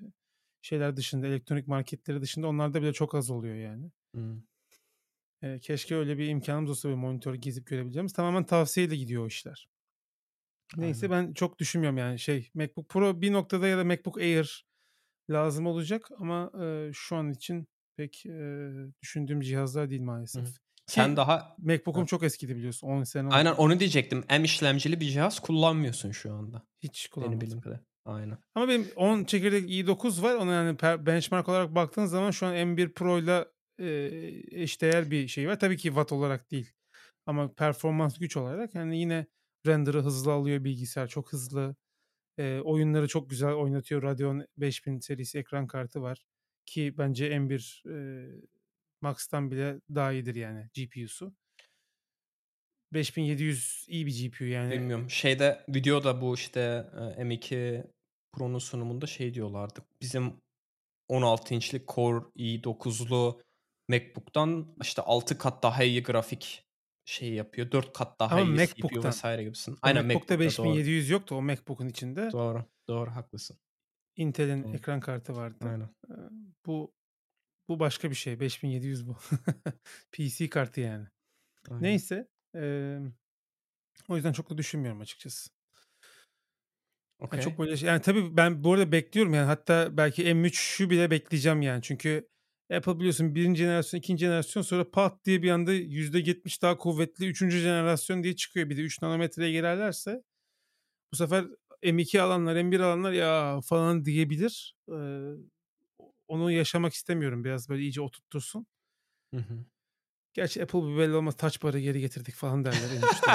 şeyler 0.63 0.97
dışında, 0.97 1.27
elektronik 1.27 1.67
marketleri 1.67 2.21
dışında 2.23 2.47
onlarda 2.47 2.81
bile 2.83 2.93
çok 2.93 3.15
az 3.15 3.31
oluyor 3.31 3.55
yani. 3.55 3.91
Hımm. 4.15 4.48
Eee, 5.43 5.59
keşke 5.59 5.95
öyle 5.95 6.17
bir 6.17 6.27
imkânımız 6.27 6.69
olsa 6.69 6.89
bir 6.89 6.93
monitör 6.93 7.33
gezip 7.35 7.67
görebileceğimiz. 7.67 8.13
Tamamen 8.13 8.45
tavsiyeyle 8.45 8.95
gidiyor 8.95 9.23
o 9.23 9.27
işler. 9.27 9.69
Neyse 10.75 11.09
Aynen. 11.09 11.11
ben 11.11 11.33
çok 11.33 11.59
düşünmüyorum 11.59 11.97
yani 11.97 12.19
şey 12.19 12.49
MacBook 12.53 12.89
Pro 12.89 13.21
bir 13.21 13.33
noktada 13.33 13.67
ya 13.67 13.77
da 13.77 13.83
MacBook 13.83 14.17
Air 14.17 14.65
lazım 15.31 15.67
olacak 15.67 16.09
ama, 16.19 16.51
eee, 16.61 16.91
şu 16.93 17.17
an 17.17 17.31
için 17.31 17.67
pek, 17.97 18.25
eee, 18.25 18.71
düşündüğüm 19.03 19.41
cihazlar 19.41 19.89
değil 19.91 20.01
maalesef. 20.01 20.45
hı. 20.45 20.53
Sen 20.87 21.15
Ki 21.15 21.17
daha 21.17 21.55
MacBook'um 21.59 22.05
çok 22.05 22.23
eskidi 22.23 22.55
biliyorsun. 22.57 22.87
10 22.87 23.03
sene 23.03 23.29
oldu. 23.29 23.37
Aynen 23.37 23.53
onu 23.53 23.79
diyecektim. 23.79 24.23
M 24.29 24.43
işlemcili 24.43 24.99
bir 24.99 25.05
cihaz 25.09 25.39
kullanmıyorsun 25.39 26.11
şu 26.11 26.33
anda. 26.33 26.67
Hiç 26.79 27.07
Benim 27.21 27.41
kullanmadım. 27.41 27.41
bildiğim 27.41 27.61
kadarıyla. 27.61 27.85
Aynen. 28.05 28.37
Ama 28.55 28.67
benim 28.69 28.87
10 28.95 29.25
çekirdek 29.25 29.71
i9 29.71 30.23
var. 30.23 30.35
Ona 30.35 30.53
yani 30.53 30.77
benchmark 31.07 31.49
olarak 31.49 31.75
baktığın 31.75 32.05
zaman 32.05 32.31
şu 32.31 32.47
an 32.47 32.53
M1 32.55 32.93
Pro'yla, 32.93 33.47
eee, 33.79 34.61
eşdeğer 34.63 35.11
bir 35.11 35.27
şey 35.27 35.47
var. 35.47 35.59
Tabii 35.59 35.77
ki 35.77 35.83
watt 35.87 36.11
olarak 36.11 36.51
değil 36.51 36.71
ama 37.25 37.53
performans, 37.53 38.19
güç 38.19 38.37
olarak 38.37 38.75
yani 38.75 38.99
yine 38.99 39.25
render'ı 39.67 40.01
hızlı 40.03 40.31
alıyor 40.33 40.63
bilgisayar, 40.63 41.07
çok 41.07 41.33
hızlı. 41.33 41.75
Eee, 42.37 42.61
oyunları 42.61 43.07
çok 43.07 43.29
güzel 43.29 43.53
oynatıyor. 43.53 44.03
Radeon 44.03 44.45
5000 44.57 44.99
serisi 44.99 45.39
ekran 45.39 45.67
kartı 45.67 46.01
var 46.01 46.25
ki 46.65 46.95
bence 46.97 47.29
M1, 47.39 47.83
eee, 47.85 48.41
Max'tan 49.01 49.51
bile 49.51 49.81
daha 49.95 50.11
iyidir 50.13 50.35
yani 50.35 50.69
GPU'su. 50.73 51.33
5700 52.93 53.85
iyi 53.87 54.05
bir 54.05 54.11
GPU 54.11 54.45
yani. 54.47 54.71
Bilmiyorum. 54.71 55.09
Şeyde 55.09 55.65
videoda 55.69 56.21
bu 56.21 56.35
işte, 56.35 56.85
eee, 57.17 57.23
M2 57.23 57.83
Pro'nun 58.33 58.59
sunumunda 58.59 59.07
şey 59.07 59.33
diyorlardı. 59.33 59.79
Bizim 60.01 60.33
16 61.07 61.53
inçlik 61.53 61.87
Core 61.87 62.25
i9'lu 62.35 63.41
MacBook'tan 63.89 64.75
işte 64.81 65.01
6 65.01 65.37
kat 65.37 65.63
daha 65.63 65.83
iyi 65.83 66.03
grafik 66.03 66.65
şeyi 67.05 67.33
yapıyor. 67.35 67.71
4 67.71 67.93
kat 67.93 68.19
daha 68.19 68.41
Ama 68.41 68.41
iyi 68.41 68.57
CPU 68.59 69.09
vs. 69.09 69.23
gibisinden. 69.23 69.77
O 69.81 69.81
Aynen 69.81 70.05
MacBook'ta 70.05 70.35
MacBook'ta 70.35 70.57
doğru. 70.57 70.69
5700 70.69 71.09
yoktu 71.09 71.35
o 71.35 71.41
MacBook'un 71.41 71.89
içinde. 71.89 72.29
Doğru, 72.31 72.65
doğru 72.87 73.11
haklısın. 73.11 73.57
Intel'in 74.15 74.63
Doğru. 74.63 74.73
ekran 74.73 74.99
kartı 74.99 75.35
vardı. 75.35 75.65
Aynen. 75.65 75.89
Bu 76.65 76.95
bu 77.69 77.79
başka 77.79 78.09
bir 78.09 78.15
şey. 78.15 78.39
5700 78.39 79.07
bu. 79.07 79.17
PC 80.11 80.49
kartı 80.49 80.81
yani. 80.81 81.07
Aynen. 81.69 81.81
Neyse, 81.83 82.27
emm, 82.55 83.13
o 84.09 84.15
yüzden 84.15 84.33
çok 84.33 84.49
da 84.49 84.57
düşünmüyorum 84.57 85.01
açıkçası. 85.01 85.49
Ya, 87.31 87.39
çok 87.39 87.53
Okay. 87.53 87.65
böyle 87.65 87.77
şey 87.77 87.89
yani 87.89 88.01
tabii 88.01 88.37
ben 88.37 88.63
bu 88.63 88.73
arada 88.73 88.91
bekliyorum 88.91 89.33
yani 89.33 89.45
hatta 89.45 89.97
belki 89.97 90.23
M3'ü 90.23 90.89
bile 90.89 91.11
bekleyeceğim 91.11 91.61
yani. 91.61 91.81
Çünkü 91.81 92.29
Apple 92.73 92.99
biliyorsun 92.99 93.35
1'inci 93.35 93.57
jenerasyon, 93.63 93.99
2'nci 93.99 94.17
jenerasyon 94.17 94.63
sonra 94.63 94.91
pat 94.91 95.25
diye 95.25 95.43
bir 95.43 95.51
anda 95.51 95.73
%70 95.73 96.61
daha 96.61 96.77
kuvvetli 96.77 97.25
3'üncü 97.25 97.59
jenerasyon 97.59 98.23
diye 98.23 98.35
çıkıyor. 98.35 98.69
Bir 98.69 98.77
de 98.77 98.81
3 98.81 99.01
nanometreye 99.01 99.51
girerlerse 99.51 100.23
bu 101.13 101.15
sefer 101.15 101.45
M2 101.83 102.21
alanlar, 102.21 102.55
M1 102.55 102.79
alanlar 102.79 103.11
ya 103.11 103.59
falan 103.65 104.05
diyebilir. 104.05 104.75
Eee, 104.89 105.31
onu 106.27 106.51
yaşamak 106.51 106.93
istemiyorum. 106.93 107.43
Biraz 107.43 107.69
böyle 107.69 107.81
iyice 107.81 108.01
oturttursun. 108.01 108.67
Hı 109.33 109.39
hı. 109.39 109.65
Gerçi 110.33 110.63
Apple 110.63 110.79
bu 110.79 110.97
belli 110.97 111.15
olmaz 111.15 111.37
touch 111.37 111.63
bar'ı 111.63 111.79
geri 111.79 111.99
getirdik 112.01 112.35
falan 112.35 112.65
derler 112.65 112.89
M3'te. 113.01 113.31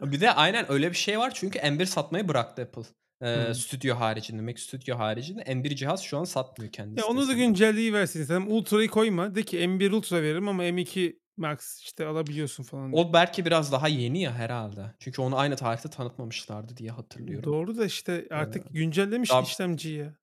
Bir 0.12 0.20
de 0.20 0.32
aynen 0.32 0.72
öyle 0.72 0.90
bir 0.90 0.96
şey 0.96 1.18
var 1.18 1.34
çünkü 1.34 1.58
M1 1.58 1.86
satmayı 1.86 2.28
bıraktı 2.28 2.62
Apple. 2.62 2.82
Hımm. 3.22 3.54
stüdyo 3.54 3.96
haricinde, 3.96 4.42
Mac 4.42 4.60
Studio 4.62 4.98
haricinde 4.98 5.42
M1 5.42 5.76
cihaz 5.76 6.02
şu 6.02 6.18
an 6.18 6.24
satmıyor 6.24 6.72
kendi 6.72 7.00
Ya 7.00 7.06
onu 7.06 7.18
da 7.18 7.22
sitesinde. 7.22 7.46
güncelleyiversin 7.46 8.20
istedim. 8.20 8.52
Ultra'yı 8.52 8.88
koyma. 8.88 9.34
De 9.34 9.42
ki 9.42 9.58
M1 9.58 9.92
Ultra 9.92 10.22
veririm 10.22 10.48
ama 10.48 10.64
M2 10.64 11.16
Max 11.36 11.80
işte 11.80 12.06
alabiliyorsun 12.06 12.64
falan. 12.64 12.92
O 12.92 13.12
belki 13.12 13.44
biraz 13.44 13.72
daha 13.72 13.88
yeni 13.88 14.22
ya 14.22 14.34
herhâlde. 14.34 14.94
Çünkü 14.98 15.22
onu 15.22 15.36
aynı 15.38 15.56
tarihte 15.56 15.90
tanıtmamışlardı 15.90 16.76
diye 16.76 16.90
hatırlıyorum. 16.90 17.52
Doğru 17.52 17.76
da 17.76 17.84
işte 17.84 18.26
artık 18.30 18.74
güncellemiş 18.74 19.30
dab 19.30 19.44
işlemciyi 19.44 19.98
ya. 19.98 20.14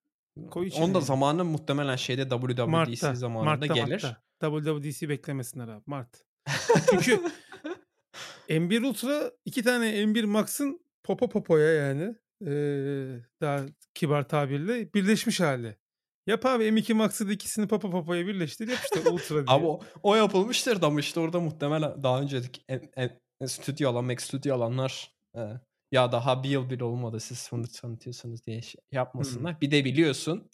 Koy 0.50 0.66
içine 0.66 0.94
da 0.94 0.98
yani. 0.98 1.04
zamanı 1.04 1.44
muhtemelen 1.44 1.96
şeyde 1.96 2.28
WWDC 2.28 2.64
Mart'ta, 2.64 3.14
zamanında 3.14 3.50
Mart'ta, 3.50 3.74
gelir. 3.74 4.04
Mart'ta. 4.40 4.50
WWDC 4.60 5.08
beklemesinler 5.08 5.68
abi. 5.68 5.82
Mart. 5.86 6.24
Çünkü 6.90 7.20
M1 8.48 8.86
Ultra 8.86 9.32
2 9.44 9.62
tane 9.62 9.86
M1 9.86 10.26
Max'ın 10.26 10.80
popo 11.04 11.28
popoya 11.28 11.72
yani, 11.72 12.14
eee, 12.40 13.24
daha 13.40 13.66
kibar 13.94 14.28
tabirle 14.28 14.94
birleşmiş 14.94 15.40
hâli. 15.40 15.76
Yap 16.26 16.46
abi 16.46 16.64
M2 16.64 16.94
Max'ı 16.94 17.28
da 17.28 17.32
ikisini 17.32 17.68
popo 17.68 17.90
popoya 17.90 18.26
birleştir, 18.26 18.68
yap 18.68 18.78
işte 18.82 19.00
Ultra 19.00 19.46
Abi 19.46 19.64
diye. 19.64 19.66
o 19.66 19.80
o 20.02 20.14
yapılmıştır 20.14 20.82
da 20.82 21.00
işte 21.00 21.20
orada 21.20 21.40
muhtemelen 21.40 22.02
daha 22.02 22.20
önceki 22.20 22.62
em 22.68 23.18
stüdyo 23.46 23.90
alan, 23.90 24.04
Mac 24.04 24.24
Studio 24.24 24.54
alanlar, 24.54 25.14
eee, 25.36 25.60
ya 25.92 26.12
daha 26.12 26.42
bir 26.42 26.48
yıl 26.48 26.70
bile 26.70 26.84
olmadı 26.84 27.20
siz 27.20 27.48
bunu 27.52 27.66
tanıtıyorsunuz 27.68 28.46
diye 28.46 28.62
şey 28.62 28.80
yapmasınlar. 28.92 29.60
Bir 29.60 29.70
de 29.70 29.84
biliyorsun 29.84 30.50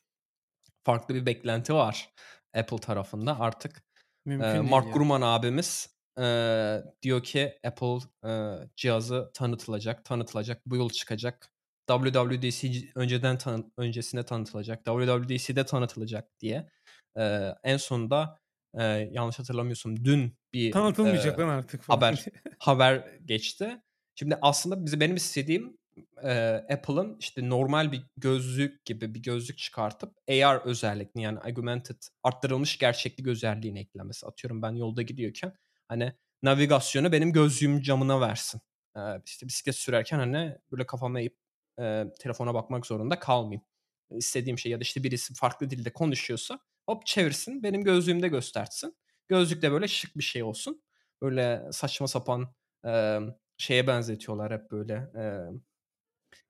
farklı 0.84 1.14
bir 1.14 1.26
beklenti 1.26 1.74
var 1.74 2.10
Apple 2.54 2.78
tarafında 2.78 3.40
artık. 3.40 3.82
Mümkün 4.24 4.52
değil 4.52 4.62
Mark 4.70 4.84
ya. 4.86 4.92
Gurman 4.92 5.22
abimiz, 5.22 5.96
eee, 6.18 6.84
diyor 7.02 7.22
ki 7.22 7.58
Apple, 7.66 7.98
eee, 8.24 8.70
cihazı 8.76 9.30
tanıtılacak, 9.34 10.04
tanıtılacak, 10.04 10.62
bu 10.66 10.76
yıl 10.76 10.90
çıkacak. 10.90 11.53
WWDC 11.86 12.92
önceden 12.94 13.38
tanı 13.38 13.70
öncesinde 13.78 14.22
tanıtılacak, 14.24 14.84
WWDC'de 14.84 15.66
tanıtılacak 15.66 16.40
diye. 16.40 16.70
Eee, 17.16 17.54
en 17.64 17.76
sonunda, 17.76 18.38
eee, 18.78 19.08
yanlış 19.12 19.38
hatırlamıyorsam 19.38 20.04
dün 20.04 20.38
bir, 20.52 20.70
Tanıtılmayacak 20.70 21.38
eee, 21.38 21.38
lan 21.38 21.48
artık 21.48 21.82
falan 21.82 21.98
haber 22.00 22.24
haber 22.58 23.18
geçti. 23.24 23.82
Şimdi 24.14 24.38
aslında 24.42 24.86
bize 24.86 25.00
benim 25.00 25.16
istediğim, 25.16 25.78
eee, 26.24 26.66
Apple'ın 26.72 27.16
işte 27.20 27.48
normal 27.50 27.92
bir 27.92 28.02
gözlük 28.16 28.84
gibi 28.84 29.14
bir 29.14 29.22
gözlük 29.22 29.58
çıkartıp 29.58 30.14
AR 30.30 30.60
özellikini 30.66 31.22
yani 31.22 31.38
augmented 31.38 31.96
arttırılmış 32.22 32.78
gerçeklik 32.78 33.26
özelliğini 33.26 33.80
eklemesi. 33.80 34.26
Atıyorum 34.26 34.62
ben 34.62 34.72
yolda 34.74 35.02
gidiyorken 35.02 35.52
hani 35.88 36.12
navigasyonu 36.42 37.12
benim 37.12 37.32
gözlüğümün 37.32 37.80
camına 37.82 38.20
versin. 38.20 38.60
Eee, 38.96 39.22
işte 39.26 39.46
bisiklet 39.46 39.74
sürerken 39.76 40.18
hani 40.18 40.56
böyle 40.72 40.86
kafamı 40.86 41.20
eğip, 41.20 41.36
eee, 41.78 42.12
telefona 42.20 42.54
bakmak 42.54 42.86
zorunda 42.86 43.18
kalmayayım. 43.18 43.62
İstediğim 44.10 44.58
şey 44.58 44.72
ya 44.72 44.78
da 44.80 44.82
işte 44.82 45.04
birisi 45.04 45.34
farklı 45.34 45.70
dilde 45.70 45.92
konuşuyorsa 45.92 46.58
hop 46.88 47.06
çevirsin, 47.06 47.62
benim 47.62 47.84
gözlüğümde 47.84 48.28
göstersin. 48.28 48.96
Gözlük 49.28 49.62
de 49.62 49.72
böyle 49.72 49.88
şık 49.88 50.16
bir 50.18 50.22
şey 50.22 50.42
olsun. 50.42 50.82
Böyle 51.22 51.62
saçma 51.72 52.08
sapan, 52.08 52.54
emm, 52.84 53.30
şeye 53.58 53.86
benzetiyorlar 53.86 54.52
hep 54.52 54.70
böyle, 54.70 54.94
emm, 55.16 55.60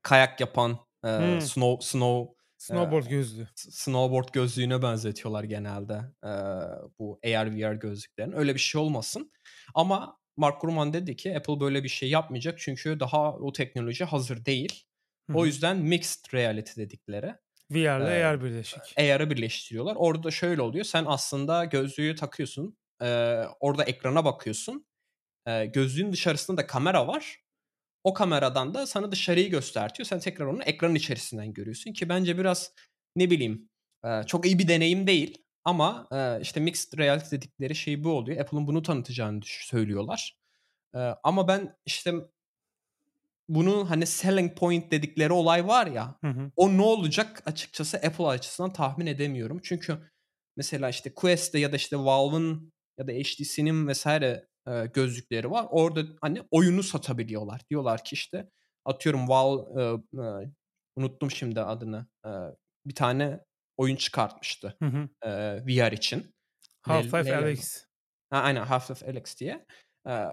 kayak 0.03 0.41
yapan, 0.41 0.79
eee, 1.05 1.11
Hımm. 1.19 1.41
snow 1.41 1.87
snow, 1.89 2.35
Snowboard 2.59 3.07
gözlüğü. 3.07 3.49
snowboard 3.57 4.29
gözlüğüne 4.33 4.83
benzetiyorlar 4.83 5.45
genelde, 5.45 5.95
eee, 6.25 6.31
bu 6.99 7.21
AR, 7.27 7.57
VR 7.57 7.75
gözlüklerini. 7.77 8.37
Öyle 8.37 8.55
bir 8.55 8.61
şey 8.61 8.81
olmasın 8.81 9.33
ama 9.75 10.19
Mark 10.37 10.61
Gurman 10.61 10.93
dedi 10.93 11.17
ki 11.17 11.37
Apple 11.37 11.61
böyle 11.61 11.85
bir 11.85 11.89
şey 11.89 12.11
yapmayacak 12.11 12.59
çünkü 12.61 13.01
daha 13.01 13.35
o 13.37 13.53
teknoloji 13.53 14.05
hazır 14.05 14.45
değil. 14.45 14.85
O 15.33 15.47
yüzden 15.47 15.77
mixed 15.79 16.35
reality 16.35 16.81
dedikleri, 16.81 17.35
VR'la 17.71 18.11
eee, 18.11 18.25
AR 18.25 18.41
birleşik. 18.43 18.99
AR'ı 18.99 19.31
birleştiriyorlar. 19.31 19.97
Orada 19.97 20.23
da 20.25 20.31
şöyle 20.31 20.63
oluyor. 20.63 20.85
Sen 20.85 21.05
aslında 21.09 21.65
gözlüğü 21.65 22.17
takıyorsun. 22.17 22.79
Eee, 23.03 23.47
orada 23.61 23.85
ekrana 23.85 24.25
bakıyorsun. 24.25 24.87
Eee, 25.49 25.67
gözlüğün 25.67 26.13
dışarısında 26.13 26.57
da 26.63 26.67
kamera 26.67 27.09
var. 27.09 27.39
O 28.05 28.15
kameradan 28.15 28.75
da 28.75 28.87
sana 28.87 29.13
dışarıyı 29.13 29.51
göstertiyor. 29.51 30.07
Sen 30.07 30.21
tekrar 30.21 30.47
onu 30.47 30.63
ekranın 30.63 30.95
içerisinden 30.95 31.53
görüyorsun 31.55 31.93
ki 31.93 32.09
bence 32.09 32.39
biraz 32.39 32.73
ne 33.17 33.31
bileyim, 33.31 33.71
eee, 34.05 34.23
çok 34.27 34.47
iyi 34.47 34.59
bir 34.59 34.69
deneyim 34.69 35.07
değil 35.07 35.39
ama, 35.65 36.09
eee, 36.13 36.39
işte 36.43 36.61
mixed 36.61 36.99
reality 36.99 37.37
dedikleri 37.37 37.75
şey 37.75 38.05
bu 38.05 38.11
oluyor. 38.11 38.41
Apple'ın 38.41 38.67
bunu 38.67 38.83
tanıtacağını 38.83 39.41
söylüyorlar. 39.45 40.39
Eee, 40.95 41.15
ama 41.25 41.49
ben 41.49 41.77
işte 41.87 42.15
bunu 43.49 43.91
hani 43.91 44.07
selling 44.07 44.59
point 44.59 44.91
dedikleri 44.93 45.33
olay 45.33 45.67
var 45.69 45.87
ya, 45.87 46.21
Hı 46.23 46.29
hı. 46.31 46.53
o 46.57 46.77
ne 46.77 46.83
olacak 46.83 47.43
açıkçası 47.47 47.97
Apple 47.97 48.27
açısından 48.27 48.73
tahmin 48.73 49.07
edemiyorum. 49.07 49.61
Çünkü 49.65 49.99
mesela 50.57 50.89
işte 50.89 51.15
Quest'te 51.15 51.59
ya 51.59 51.73
da 51.73 51.77
işte 51.77 51.97
Valve'ın 51.99 52.73
ya 52.99 53.09
da 53.09 53.13
HTC'nin 53.13 53.89
vs. 53.93 54.07
eee, 54.07 54.87
gözlükleri 54.95 55.51
var. 55.51 55.67
Orada 55.71 56.03
hani 56.21 56.43
oyunu 56.51 56.83
satabiliyorlar. 56.83 57.63
Diyorlar 57.71 58.05
ki 58.05 58.15
işte 58.15 58.51
atıyorum 58.85 59.29
Valve, 59.29 59.83
eee, 59.83 59.99
eee, 60.15 60.51
unuttum 60.97 61.31
şimdi 61.31 61.61
adını. 61.61 62.07
Eee, 62.27 62.33
bir 62.87 62.95
tane 62.95 63.41
oyun 63.77 63.97
çıkartmıştı, 63.97 64.81
Hı 64.83 64.87
hı. 64.89 65.09
eee, 65.25 65.65
VR 65.67 65.93
için. 65.93 66.35
Half-Life. 66.83 67.87
Ha, 68.31 68.39
aynen 68.43 68.65
Half-Life 68.67 69.07
Alyx 69.11 69.41
diye. 69.41 69.67
Eee 70.07 70.29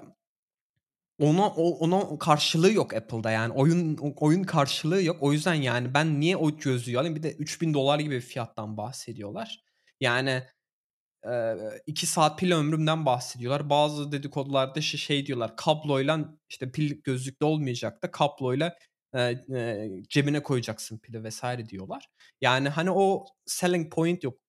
ona 1.22 1.50
ona 1.50 2.20
karşılığı 2.20 2.72
yok 2.74 2.94
Apple'da 2.94 3.32
yani 3.32 3.54
oyun 3.54 3.98
oyun 3.98 4.44
karşılığı 4.44 5.04
yok. 5.04 5.18
O 5.22 5.34
yüzden 5.34 5.54
yani 5.54 5.94
ben 5.94 6.20
niye 6.20 6.38
o 6.38 6.58
gözlüğü 6.58 7.00
alayım? 7.00 7.16
Bir 7.16 7.24
de 7.24 7.34
$3000 7.36 8.02
gibi 8.02 8.16
bir 8.16 8.22
fiyattan 8.22 8.78
bahsediyorlar. 8.78 9.60
Yani, 10.02 10.44
eee, 11.26 11.58
2 11.88 12.08
saat 12.08 12.40
pil 12.40 12.52
ömründen 12.54 13.06
bahsediyorlar. 13.06 13.70
Bazı 13.70 14.12
dedikodularda 14.12 14.82
şey 14.82 15.26
diyorlar, 15.26 15.56
kabloyla 15.58 16.20
işte 16.50 16.72
pil 16.72 17.02
gözlükte 17.04 17.46
olmayacak 17.46 18.04
da 18.04 18.12
kabloyla, 18.12 18.76
eee, 19.16 19.46
eee, 19.50 20.04
cebine 20.10 20.44
koyacaksın 20.44 21.00
pili 21.00 21.30
vs. 21.30 21.44
diyorlar. 21.70 22.08
Yani 22.42 22.70
hani 22.70 22.92
o 22.92 23.26
selling 23.46 23.94
point 23.94 24.24
yok 24.24 24.40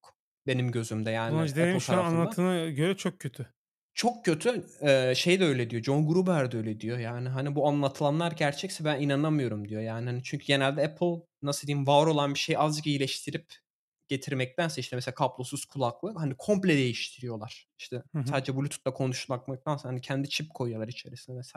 benim 0.47 0.73
gözümde 0.73 1.11
yani 1.11 1.35
Ulan 1.35 1.47
Apple 1.47 1.81
şu 1.81 1.93
an 1.93 1.99
anlattığına 2.05 2.70
göre 2.70 2.97
çok 2.97 3.20
kötü. 3.20 3.55
Çok 3.95 4.24
kötü. 4.24 4.64
Eee, 4.82 5.12
şey 5.16 5.40
de 5.40 5.45
öyle 5.45 5.70
diyor, 5.70 5.82
John 5.82 6.07
Gruber 6.07 6.53
de 6.53 6.57
öyle 6.57 6.80
diyor. 6.80 6.99
Yani, 6.99 7.28
hani, 7.28 7.55
bu 7.55 7.68
anlatılanlar 7.68 8.32
gerçekse 8.32 8.84
ben 8.84 9.01
inanamıyorum 9.01 9.68
diyor. 9.68 9.82
Yani, 9.82 10.07
hani, 10.07 10.22
çünkü 10.24 10.47
genelde 10.47 10.84
Apple, 10.86 11.07
nasıl 11.43 11.66
diyeyim, 11.66 11.86
var 11.86 12.07
olan 12.07 12.34
bir 12.34 12.38
şeyi 12.38 12.59
azıcık 12.59 12.86
iyileştirip 12.86 13.53
getirmektense, 14.09 14.80
işte, 14.80 14.97
mesela 14.97 15.14
kablosuz 15.14 15.64
kulaklık, 15.64 16.20
hani, 16.20 16.34
komple 16.38 16.76
değiştiriyorlar. 16.76 17.66
İşte, 17.78 18.03
Hı 18.14 18.18
hı. 18.18 18.24
sadece 18.24 18.57
Bluetooth'la 18.57 18.93
konuşmaktansa, 18.95 19.88
hani, 19.88 20.01
kendi 20.01 20.28
çip 20.28 20.55
koyuyorlar 20.55 20.88
içerisine 20.88 21.40
vs. 21.40 21.55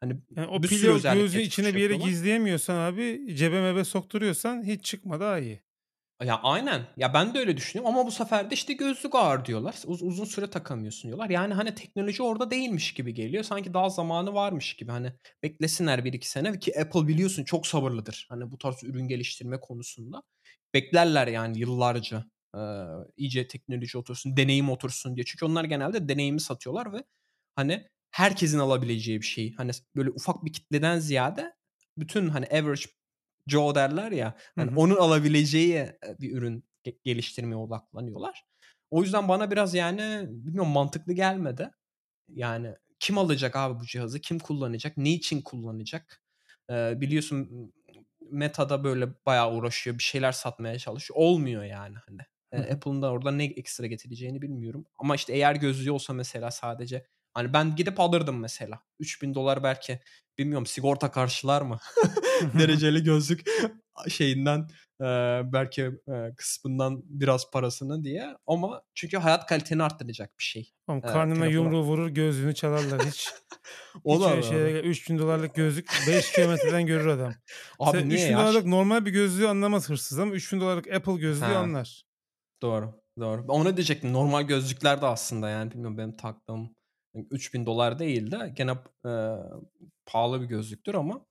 Hani, 0.00 0.14
Yani 0.36 0.48
o 0.48 0.62
bir 0.62 0.68
sürü 0.68 0.90
özellik 0.92 1.30
geçmiş 1.30 1.54
içine 1.54 1.74
bir 1.74 1.80
yere 1.82 1.96
yapıyorlar. 1.96 1.96
gizleyemiyorsan 1.96 2.76
abi, 2.76 3.34
cebe 3.36 3.62
mebe 3.62 3.84
sokturuyorsan 3.84 4.62
hiç 4.64 4.84
çıkma 4.84 5.20
daha 5.20 5.38
iyi. 5.38 5.65
Ya, 6.24 6.40
aynen. 6.42 6.86
Ya, 6.96 7.14
ben 7.14 7.34
de 7.34 7.38
öyle 7.38 7.56
düşünüyorum 7.56 7.96
ama 7.96 8.06
bu 8.06 8.10
sefer 8.10 8.50
de, 8.50 8.54
işte, 8.54 8.72
gözlük 8.72 9.14
ağır 9.14 9.44
diyorlar. 9.44 9.74
Uz 9.86 10.02
uzun 10.02 10.24
süre 10.24 10.50
takamıyorsun 10.50 11.08
diyorlar. 11.08 11.30
Yani, 11.30 11.54
hani, 11.54 11.74
teknoloji 11.74 12.22
orada 12.22 12.50
değilmiş 12.50 12.94
gibi 12.94 13.14
geliyor. 13.14 13.44
Sanki 13.44 13.74
daha 13.74 13.88
zamanı 13.88 14.34
varmış 14.34 14.74
gibi. 14.76 14.90
Hani, 14.90 15.12
beklesinler 15.42 16.04
1-2 16.04 16.30
sene 16.30 16.58
ki 16.58 16.80
Apple 16.80 17.08
biliyorsun 17.08 17.44
çok 17.44 17.66
sabırlıdır. 17.66 18.26
Hani, 18.30 18.50
bu 18.50 18.58
tarz 18.58 18.84
ürün 18.84 19.08
geliştirme 19.08 19.60
konusunda. 19.60 20.22
Beklerler 20.74 21.26
yani 21.26 21.58
yıllarca, 21.58 22.24
eee, 22.56 22.60
iyice 23.16 23.48
teknoloji 23.48 23.98
otursun, 23.98 24.36
deneyim 24.36 24.70
otursun 24.70 25.16
diye. 25.16 25.24
Çünkü 25.24 25.44
onlar 25.44 25.64
genelde 25.64 26.08
deneyimi 26.08 26.40
satıyorlar 26.40 26.92
ve, 26.92 27.04
hani, 27.56 27.86
herkesin 28.10 28.58
alabileceği 28.58 29.20
bir 29.20 29.26
şeyi, 29.26 29.54
hani, 29.54 29.70
böyle 29.96 30.10
ufak 30.10 30.44
bir 30.44 30.52
kitleden 30.52 30.98
ziyade 30.98 31.52
bütün, 31.98 32.28
hani, 32.28 32.46
average 32.46 32.82
Joe 33.46 33.74
derler 33.74 34.12
ya, 34.12 34.34
hı. 34.58 34.68
onun 34.76 34.96
alabileceği, 34.96 35.92
bir 36.20 36.36
ürün 36.36 36.64
ge 36.84 36.98
geliştirmeye 37.04 37.56
odaklanıyorlar. 37.56 38.44
O 38.90 39.02
yüzden 39.02 39.28
bana 39.28 39.50
biraz, 39.50 39.74
yani, 39.74 40.26
bilmiyorum 40.28 40.70
mantıklı 40.72 41.12
gelmedi. 41.12 41.70
Yani 42.28 42.74
kim 43.00 43.18
alacak 43.18 43.56
abi 43.56 43.80
bu 43.80 43.86
cihazı? 43.86 44.20
Kim 44.20 44.38
kullanacak? 44.38 44.96
Ne 44.96 45.10
için 45.10 45.42
kullanacak? 45.42 46.22
Eee, 46.70 46.94
biliyorsun 47.00 47.72
Meta'da 48.30 48.84
böyle 48.84 49.08
bayağı 49.26 49.54
uğraşıyor. 49.54 49.98
Bir 49.98 50.02
şeyler 50.02 50.32
satmaya 50.32 50.78
çalışıyor. 50.78 51.20
Olmuyor 51.20 51.64
yani 51.64 51.96
hani. 52.08 52.20
Apple'ın 52.72 53.02
da 53.02 53.10
orada 53.10 53.30
ne 53.30 53.44
ekstra 53.44 53.86
getireceğini 53.86 54.42
bilmiyorum. 54.42 54.84
Ama 54.98 55.14
işte 55.14 55.32
eğer 55.32 55.54
gözlüğü 55.54 55.90
olsa 55.90 56.12
mesela 56.12 56.50
sadece 56.50 57.06
hani 57.36 57.52
ben 57.52 57.76
gidip 57.76 58.00
alırdım 58.00 58.40
mesela. 58.40 58.80
$3000 59.00 59.62
belki 59.62 60.00
bilmiyorum 60.38 60.66
sigorta 60.66 61.10
karşılar 61.10 61.62
mı? 61.62 61.80
Dereceli 62.58 63.02
gözlük 63.04 63.42
şeyinden 64.08 64.68
eee, 65.00 65.42
belki 65.52 65.90
eee, 66.08 66.34
kısmından 66.36 67.02
biraz 67.04 67.50
parasını 67.50 68.04
diye. 68.04 68.36
Ama 68.46 68.82
çünkü 68.94 69.16
hayat 69.16 69.46
kaliteni 69.46 69.82
arttıracak 69.82 70.38
bir 70.38 70.44
şey. 70.44 70.72
Oğlum 70.88 71.02
Eee, 71.04 71.10
karnına 71.12 71.46
yumruğu 71.46 71.82
vurur 71.82 72.08
gözlüğünü 72.08 72.54
çalarlar 72.54 73.02
hiç. 73.04 73.34
O 74.04 74.20
Hiç 74.38 74.48
doğru. 74.48 74.48
gel 74.48 74.84
$3000'lık 74.84 75.54
gözlük 75.54 75.92
5 75.98 76.32
kilometreden 76.32 76.86
görür 76.86 77.06
adam. 77.06 77.38
Abi 77.78 78.02
Mesela 78.02 78.06
niye 78.08 78.28
ya? 78.28 78.46
$3000'lık 78.46 78.66
normal 78.66 79.06
bir 79.06 79.10
gözlüğü 79.10 79.48
anlamaz 79.48 79.88
hırsız 79.90 80.18
ama 80.18 80.34
$3000'lık 80.34 80.92
Apple 80.94 81.16
gözlüğü 81.16 81.54
Ha. 81.54 81.56
anlar. 81.56 82.04
Doğru, 82.62 83.02
doğru. 83.20 83.46
Onu 83.48 83.78
diyecektim. 83.78 84.14
Normal 84.14 84.42
gözlükler 84.42 85.02
de 85.02 85.06
aslında 85.06 85.50
yani 85.50 85.72
bilmiyorum 85.72 85.98
benim 85.98 86.16
taktığım 86.18 86.75
$3000 87.30 87.98
değil 87.98 88.30
de 88.30 88.52
gene 88.56 88.72
eee, 89.04 89.36
pahalı 90.06 90.42
bir 90.42 90.46
gözlüktür 90.46 90.94
ama 90.94 91.26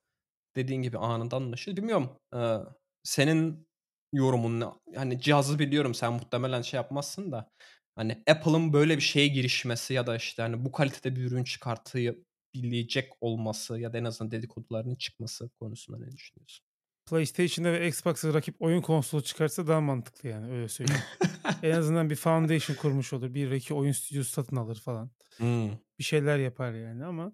dediğin 0.56 0.82
gibi 0.82 0.98
anında 0.98 1.36
anlaşılır. 1.36 1.76
Bilmiyorum, 1.76 2.10
eee, 2.34 2.58
senin 3.04 3.68
yorumun 4.12 4.60
ne? 4.60 4.66
Hani 4.96 5.20
cihazı 5.20 5.58
biliyorum 5.58 5.94
sen 5.94 6.12
muhtemelen 6.12 6.62
şey 6.62 6.78
yapmazsın 6.78 7.32
da 7.32 7.50
hani 7.96 8.22
Apple'ın 8.30 8.72
böyle 8.72 8.96
bir 8.96 9.02
şeye 9.02 9.28
girişmesi 9.28 9.94
ya 9.94 10.06
da 10.06 10.16
işte 10.16 10.42
hani 10.42 10.64
bu 10.64 10.72
kalitede 10.72 11.16
bir 11.16 11.22
ürün 11.24 11.44
çıkartabilecek 11.44 13.12
olması 13.20 13.80
ya 13.80 13.92
da 13.92 13.98
en 13.98 14.04
azından 14.04 14.30
dedikodularının 14.30 14.96
çıkması 14.96 15.50
konusunda 15.60 15.98
ne 15.98 16.12
düşünüyorsun? 16.12 16.65
PlayStation'da 17.06 17.72
ve 17.72 17.88
Xbox'a 17.88 18.34
rakip 18.34 18.62
oyun 18.62 18.80
konsolu 18.80 19.22
çıkarsa 19.22 19.66
daha 19.66 19.80
mantıklı 19.80 20.28
yani 20.28 20.52
öyle 20.52 20.68
söyleyeyim. 20.68 21.02
en 21.62 21.70
azından 21.72 22.10
bir 22.10 22.16
foundation 22.16 22.76
kurmuş 22.76 23.12
olur. 23.12 23.34
Bir 23.34 23.50
iki 23.50 23.74
oyun 23.74 23.92
stüdyosu 23.92 24.30
satın 24.30 24.56
alır 24.56 24.80
falan. 24.84 25.10
Hımm. 25.38 25.78
Bir 25.98 26.04
şeyler 26.04 26.38
yapar 26.38 26.72
yani 26.74 27.04
ama 27.04 27.32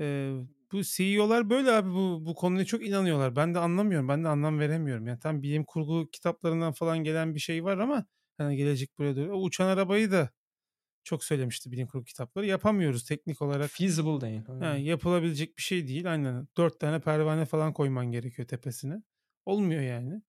eee, 0.00 0.32
bu 0.72 0.82
CEO'lar 0.84 1.50
böyle 1.50 1.72
abi 1.72 1.90
bu 1.90 2.26
bu 2.26 2.34
konuya 2.34 2.64
çok 2.64 2.86
inanıyorlar. 2.86 3.36
Ben 3.36 3.54
de 3.54 3.58
anlamıyorum. 3.58 4.08
Ben 4.08 4.24
de 4.24 4.28
anlam 4.28 4.58
veremiyorum. 4.58 5.06
Yani 5.06 5.18
tam 5.18 5.42
bilim 5.42 5.64
kurgu 5.64 6.10
kitaplarından 6.12 6.72
falan 6.72 6.98
gelen 7.04 7.34
bir 7.34 7.40
şey 7.40 7.64
var 7.64 7.78
ama 7.78 8.06
hani 8.38 8.56
gelecek 8.56 8.98
buraya 8.98 9.16
doğru. 9.16 9.36
O 9.38 9.42
uçan 9.42 9.66
arabayı 9.66 10.10
da 10.12 10.30
çok 11.04 11.24
söylemişti 11.24 11.72
bilim 11.72 11.86
kurgu 11.86 12.04
kitapları. 12.04 12.46
Yapamıyoruz 12.46 13.04
teknik 13.04 13.42
olarak. 13.42 13.70
Feasible 13.70 14.20
değil. 14.20 14.42
Aynen. 14.48 14.76
yapılabilecek 14.76 15.56
bir 15.56 15.62
şey 15.62 15.88
değil. 15.88 16.12
Aynen. 16.12 16.48
Dört 16.56 16.80
tane 16.80 17.00
pervane 17.00 17.44
falan 17.44 17.72
koyman 17.72 18.06
gerekiyor 18.12 18.48
tepesine. 18.48 19.02
Olmuyor 19.46 19.82
yani. 19.82 20.22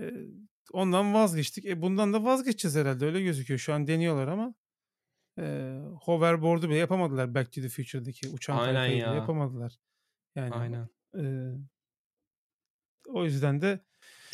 Eee, 0.00 0.14
ondan 0.72 1.14
vazgeçtik. 1.14 1.66
E 1.66 1.82
bundan 1.82 2.12
da 2.12 2.24
vazgeçeceğiz 2.24 2.76
herhalde. 2.76 3.06
Öyle 3.06 3.22
gözüküyor. 3.22 3.58
Şu 3.60 3.74
an 3.74 3.86
deniyorlar 3.86 4.28
ama 4.28 4.54
eee 5.38 5.80
hoverboard'u 6.02 6.68
bile 6.70 6.76
yapamadılar 6.78 7.34
Back 7.34 7.52
to 7.52 7.60
the 7.60 7.68
Future'daki 7.68 8.28
uçan 8.28 8.56
Aynen 8.58 8.86
ya. 8.86 9.14
yapamadılar. 9.14 9.76
Yani 10.36 10.54
Aynen. 10.54 10.88
eee, 11.16 11.54
o 13.08 13.24
yüzden 13.24 13.60
de 13.62 13.80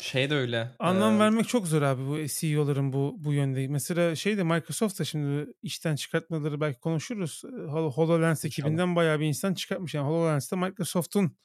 Şey 0.03 0.29
de 0.29 0.35
öyle. 0.35 0.71
anlam 0.79 1.13
eee 1.13 1.19
vermek 1.19 1.47
çok 1.47 1.67
zor 1.67 1.81
abi 1.81 2.07
bu 2.07 2.17
CEO'ların 2.27 2.93
bu 2.93 3.15
bu 3.17 3.33
yönde. 3.33 3.67
Mesela 3.67 4.15
şey 4.15 4.37
de 4.37 4.43
Microsoft 4.43 4.99
da 4.99 5.05
şimdi 5.05 5.53
işten 5.61 5.95
çıkartmaları 5.95 6.61
belki 6.61 6.79
konuşuruz. 6.79 7.43
HoloLens 7.69 8.45
ekibinden 8.45 8.95
bayağı 8.95 9.19
bir 9.19 9.25
insan 9.25 9.53
çıkartmış. 9.53 9.93
Yani 9.93 10.07
HoloLens 10.07 10.51
de 10.51 10.55
Microsoft'un 10.55 11.37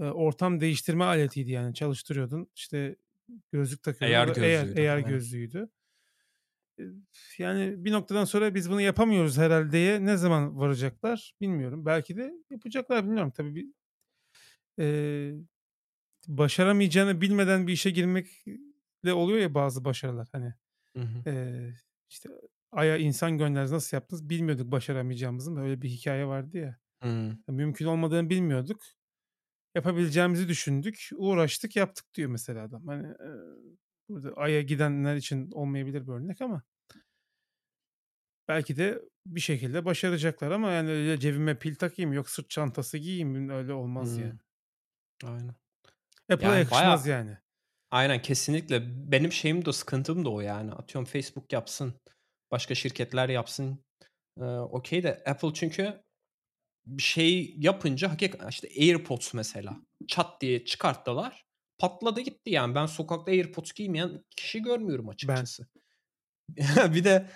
ortam 0.00 0.60
değiştirme 0.60 1.04
aletiydi 1.04 1.50
yani. 1.50 1.74
Çalıştırıyordun. 1.74 2.48
İşte 2.54 2.96
gözlük 3.52 3.82
takıyordun. 3.82 4.16
AR 4.16 4.28
AR, 4.28 4.34
gözlüğüydü. 4.34 4.80
AR 4.80 4.96
Aynen. 4.96 5.08
gözlüğüydü. 5.08 5.68
Yani 7.38 7.84
bir 7.84 7.92
noktadan 7.92 8.24
sonra 8.24 8.54
biz 8.54 8.70
bunu 8.70 8.80
yapamıyoruz 8.80 9.38
herhaldeye 9.38 10.04
ne 10.04 10.16
zaman 10.16 10.58
varacaklar 10.58 11.34
bilmiyorum. 11.40 11.86
Belki 11.86 12.16
de 12.16 12.32
yapacaklar 12.50 13.04
bilmiyorum. 13.04 13.32
Tabii 13.36 13.54
bir 13.54 13.66
eee, 14.78 15.34
başaramayacağını 16.26 17.20
bilmekle 17.20 17.66
bir 17.66 17.72
işe 17.72 17.90
girmekle 17.90 19.12
oluyor 19.14 19.38
ya 19.38 19.54
bazı 19.54 19.84
başarılar 19.84 20.28
hani. 20.32 20.54
Hı 20.96 21.00
hı. 21.02 21.24
Eee, 21.26 21.74
işte 22.10 22.30
Ay'a 22.72 22.96
insan 22.96 23.38
gönderdiniz 23.38 23.72
nasıl 23.72 23.96
yaptınız 23.96 24.30
bilmiyorduk 24.30 24.72
başaramayacağımızın 24.72 25.56
böyle 25.56 25.82
bir 25.82 25.88
hikaye 25.90 26.26
vardı 26.26 26.58
ya. 26.58 26.78
Hımm. 27.02 27.42
Mümkün 27.48 27.86
olmadığını 27.86 28.30
bilmiyorduk. 28.30 28.82
Yapabileceğimizi 29.74 30.48
düşündük. 30.48 31.10
Uğraştık 31.16 31.76
yaptık 31.76 32.14
diyor 32.14 32.30
mesela 32.30 32.64
adam. 32.64 32.86
Hani 32.86 33.06
eee, 33.08 33.76
burada 34.08 34.32
Ay'a 34.36 34.62
gidenler 34.62 35.16
için 35.16 35.50
olmayabilir 35.50 36.06
bir 36.08 36.12
örnek 36.12 36.40
ama 36.40 36.62
belki 38.48 38.76
de 38.76 39.02
bir 39.26 39.40
şekilde 39.40 39.84
başaracaklar 39.84 40.50
ama 40.50 40.70
yani 40.72 40.90
öyle 40.90 41.20
cebime 41.20 41.58
pil 41.58 41.74
takayım 41.74 42.12
yok 42.12 42.30
sırt 42.30 42.50
çantası 42.50 42.98
giyeyim 42.98 43.48
öyle 43.48 43.72
olmaz 43.72 44.16
yani. 44.16 44.34
Hımm. 44.34 45.24
Aynen. 45.24 45.56
Apple'a 46.30 46.48
Yani 46.48 46.58
yakışmaz 46.58 47.06
bayağı 47.06 47.18
yani. 47.18 47.38
Aynen 47.90 48.22
kesinlikle. 48.22 48.82
Benim 49.12 49.32
şeyim 49.32 49.64
de 49.64 49.72
sıkıntım 49.72 50.24
da 50.24 50.30
o 50.30 50.40
yani. 50.40 50.72
Atıyorum 50.72 51.04
Facebook 51.04 51.52
yapsın, 51.52 51.94
başka 52.50 52.74
şirketler 52.74 53.28
yapsın. 53.28 53.84
Eee, 54.40 54.46
okay 54.46 55.02
de 55.02 55.22
Apple 55.26 55.54
çünkü 55.54 56.02
bir 56.86 57.02
şey 57.02 57.54
yapınca 57.58 58.10
hakik 58.10 58.34
işte 58.48 58.68
AirPods 58.80 59.34
mesela 59.34 59.76
çat 60.08 60.40
diye 60.40 60.64
çıkarttılar. 60.64 61.46
Patladı 61.78 62.20
gitti 62.20 62.50
yani. 62.50 62.74
Ben 62.74 62.86
sokakta 62.86 63.30
AirPods 63.30 63.72
giymeyen 63.72 64.24
kişi 64.36 64.62
görmüyorum 64.62 65.06
Ben. 65.06 65.12
açıkçası. 65.12 65.66
Bir 66.94 67.04
de 67.04 67.26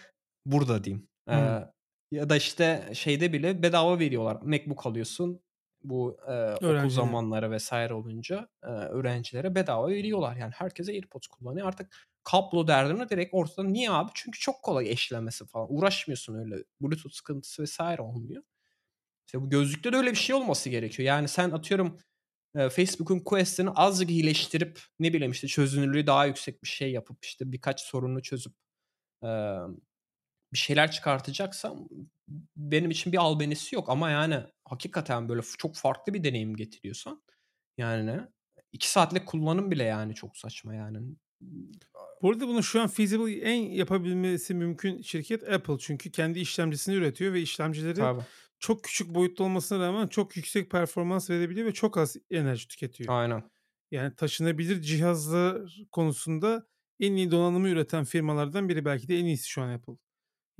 burada 0.47 0.85
diyeyim. 0.85 1.09
Eee, 1.29 1.69
ya 2.13 2.31
da 2.31 2.37
işte 2.37 2.91
şeyde 2.93 3.33
bile 3.33 3.63
bedava 3.63 3.99
veriyorlar. 3.99 4.43
MacBook 4.43 4.87
alıyorsun. 4.87 5.41
Bu, 5.85 6.17
eee, 6.29 6.55
okul 6.67 6.89
zamanları 6.91 7.57
vs. 7.57 7.73
olunca, 7.73 8.49
eee, 8.65 8.71
öğrencilere 8.71 9.55
bedava 9.55 9.89
veriyorlar. 9.89 10.37
Yani 10.37 10.53
herkes 10.57 10.89
AirPods 10.89 11.27
kullanıyor. 11.27 11.69
Artık 11.69 11.93
kablo 12.25 12.69
derdini 12.69 13.09
direkt 13.09 13.35
ortada. 13.35 13.65
Niye 13.69 13.91
abi? 13.91 14.11
Çünkü 14.15 14.39
çok 14.41 14.63
kolay 14.63 14.91
eşlemesi 14.93 15.47
falan. 15.47 15.67
Uğraşmıyorsun 15.71 16.35
öyle. 16.35 16.65
Bluetooth 16.81 17.15
sıkıntısı 17.15 17.65
vs. 17.65 17.81
olmuyor. 18.01 18.43
İşte 19.29 19.41
bu 19.43 19.51
gözlükte 19.51 19.93
de 19.93 19.97
öyle 19.97 20.11
bir 20.11 20.17
şey 20.17 20.37
olması 20.37 20.71
gerekiyor. 20.71 21.07
Yani 21.07 21.29
sen 21.29 21.51
atıyorum, 21.51 21.99
eee, 22.57 22.69
Facebook'un 22.71 23.21
Quest'ini 23.21 23.71
azıcık 23.71 24.11
iyileştirip 24.11 24.81
ne 25.01 25.13
bileyim 25.13 25.33
işte 25.33 25.49
çözünürlüğü 25.49 26.07
daha 26.07 26.27
yüksek 26.27 26.63
bir 26.63 26.69
şey 26.69 26.93
yapıp 26.93 27.25
işte 27.25 27.53
birkaç 27.53 27.81
sorununu 27.81 28.23
çözüp, 28.23 28.55
bir 30.53 30.59
şeyler 30.59 30.91
çıkartacaksan 30.91 31.89
benim 32.57 32.91
için 32.91 33.13
bir 33.13 33.19
albenisi 33.19 33.75
yok 33.75 33.89
ama 33.89 34.11
yani 34.11 34.41
hakikaten 34.65 35.29
böyle 35.29 35.43
çok 35.59 35.77
farklı 35.77 36.15
bir 36.15 36.25
deneyim 36.25 36.57
getiriyorsan 36.57 37.23
yani 37.79 38.21
2 38.73 38.91
saatlik 38.91 39.27
kullanım 39.27 39.71
bile 39.71 39.85
yani 39.85 40.15
çok 40.15 40.37
saçma 40.37 40.75
yani. 40.75 40.99
Bu 42.23 42.31
arada 42.31 42.49
bunu 42.49 42.63
şu 42.63 42.81
an 42.81 42.89
feasible 42.89 43.41
en 43.41 43.61
yapabilmesi 43.61 44.55
mümkün 44.55 45.03
şirket 45.03 45.53
Apple. 45.53 45.79
Çünkü 45.79 46.11
kendi 46.11 46.41
işlemcisini 46.41 46.95
üretiyor 46.95 47.33
ve 47.33 47.41
işlemcileri 47.41 47.95
Tabii. 47.95 48.23
çok 48.59 48.85
küçük 48.85 49.15
boyutta 49.15 49.45
olmasına 49.45 49.87
rağmen 49.87 50.07
çok 50.07 50.37
yüksek 50.37 50.71
performans 50.71 51.31
verebiliyor 51.31 51.67
ve 51.67 51.73
çok 51.73 51.99
az 51.99 52.17
enerji 52.31 52.69
tüketiyor. 52.69 53.15
Aynen. 53.21 53.51
Yani 53.91 54.15
taşınabilir 54.15 54.83
cihazlar 54.83 55.77
konusunda 55.93 56.67
en 57.01 57.13
iyi 57.13 57.31
donanımı 57.31 57.69
üreten 57.69 58.05
firmalardan 58.05 58.69
biri 58.69 58.85
belki 58.85 59.09
de 59.09 59.19
en 59.19 59.25
iyisi 59.25 59.49
şu 59.49 59.63
an 59.63 59.69
Apple. 59.69 59.95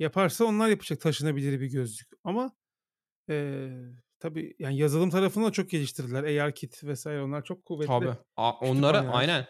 Yaparsa 0.01 0.45
onlar 0.45 0.69
yapacak 0.69 1.01
taşınabilir 1.01 1.59
bir 1.61 1.67
gözlük 1.67 2.09
ama 2.23 2.51
eee, 3.29 3.71
tabii 4.19 4.55
yani 4.59 4.77
yazılım 4.77 5.09
tarafını 5.09 5.45
da 5.45 5.51
çok 5.51 5.69
geliştirdiler. 5.69 6.41
ARKit 6.43 6.83
vs. 6.83 7.07
onlar 7.07 7.43
çok 7.43 7.65
kuvvetli 7.65 7.87
Tabii. 7.87 8.15
A 8.37 8.59
kütüphaneler. 8.59 9.13
aynen. 9.13 9.47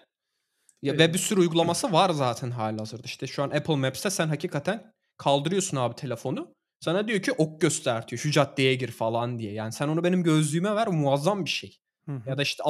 Ya 0.82 0.94
ve 0.94 0.98
Eee 0.98 1.14
bir 1.14 1.18
sürü 1.20 1.40
uygulaması 1.40 1.92
var 1.94 2.10
zaten 2.10 2.52
hâlihazırda. 2.52 3.02
İşte 3.06 3.28
şu 3.28 3.44
an 3.44 3.50
Apple 3.50 3.76
Maps'te 3.76 4.10
sen 4.10 4.28
hakikaten 4.28 4.94
kaldırıyorsun 5.18 5.78
abi 5.78 5.96
telefonu. 5.96 6.54
Sana 6.80 7.08
diyor 7.08 7.22
ki 7.22 7.32
ok 7.32 7.62
göstertiyor. 7.62 8.20
Şu 8.20 8.32
caddeye 8.32 8.76
gir 8.76 8.92
falan 8.92 9.40
diye. 9.40 9.54
Yani 9.54 9.72
sen 9.72 9.88
onu 9.88 10.04
benim 10.04 10.24
gözlüğüme 10.24 10.76
ver 10.76 10.88
muazzam 10.88 11.46
bir 11.46 11.50
şey. 11.50 11.78
Hı 12.06 12.22
Ya 12.28 12.38
da 12.38 12.42
işte 12.42 12.64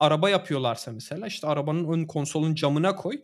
araba 0.00 0.30
yapıyorlarsa 0.30 0.92
mesela 0.92 1.26
işte 1.26 1.46
arabanın 1.46 1.92
ön 1.92 2.06
konsolun 2.06 2.54
camına 2.54 2.96
koy. 2.96 3.20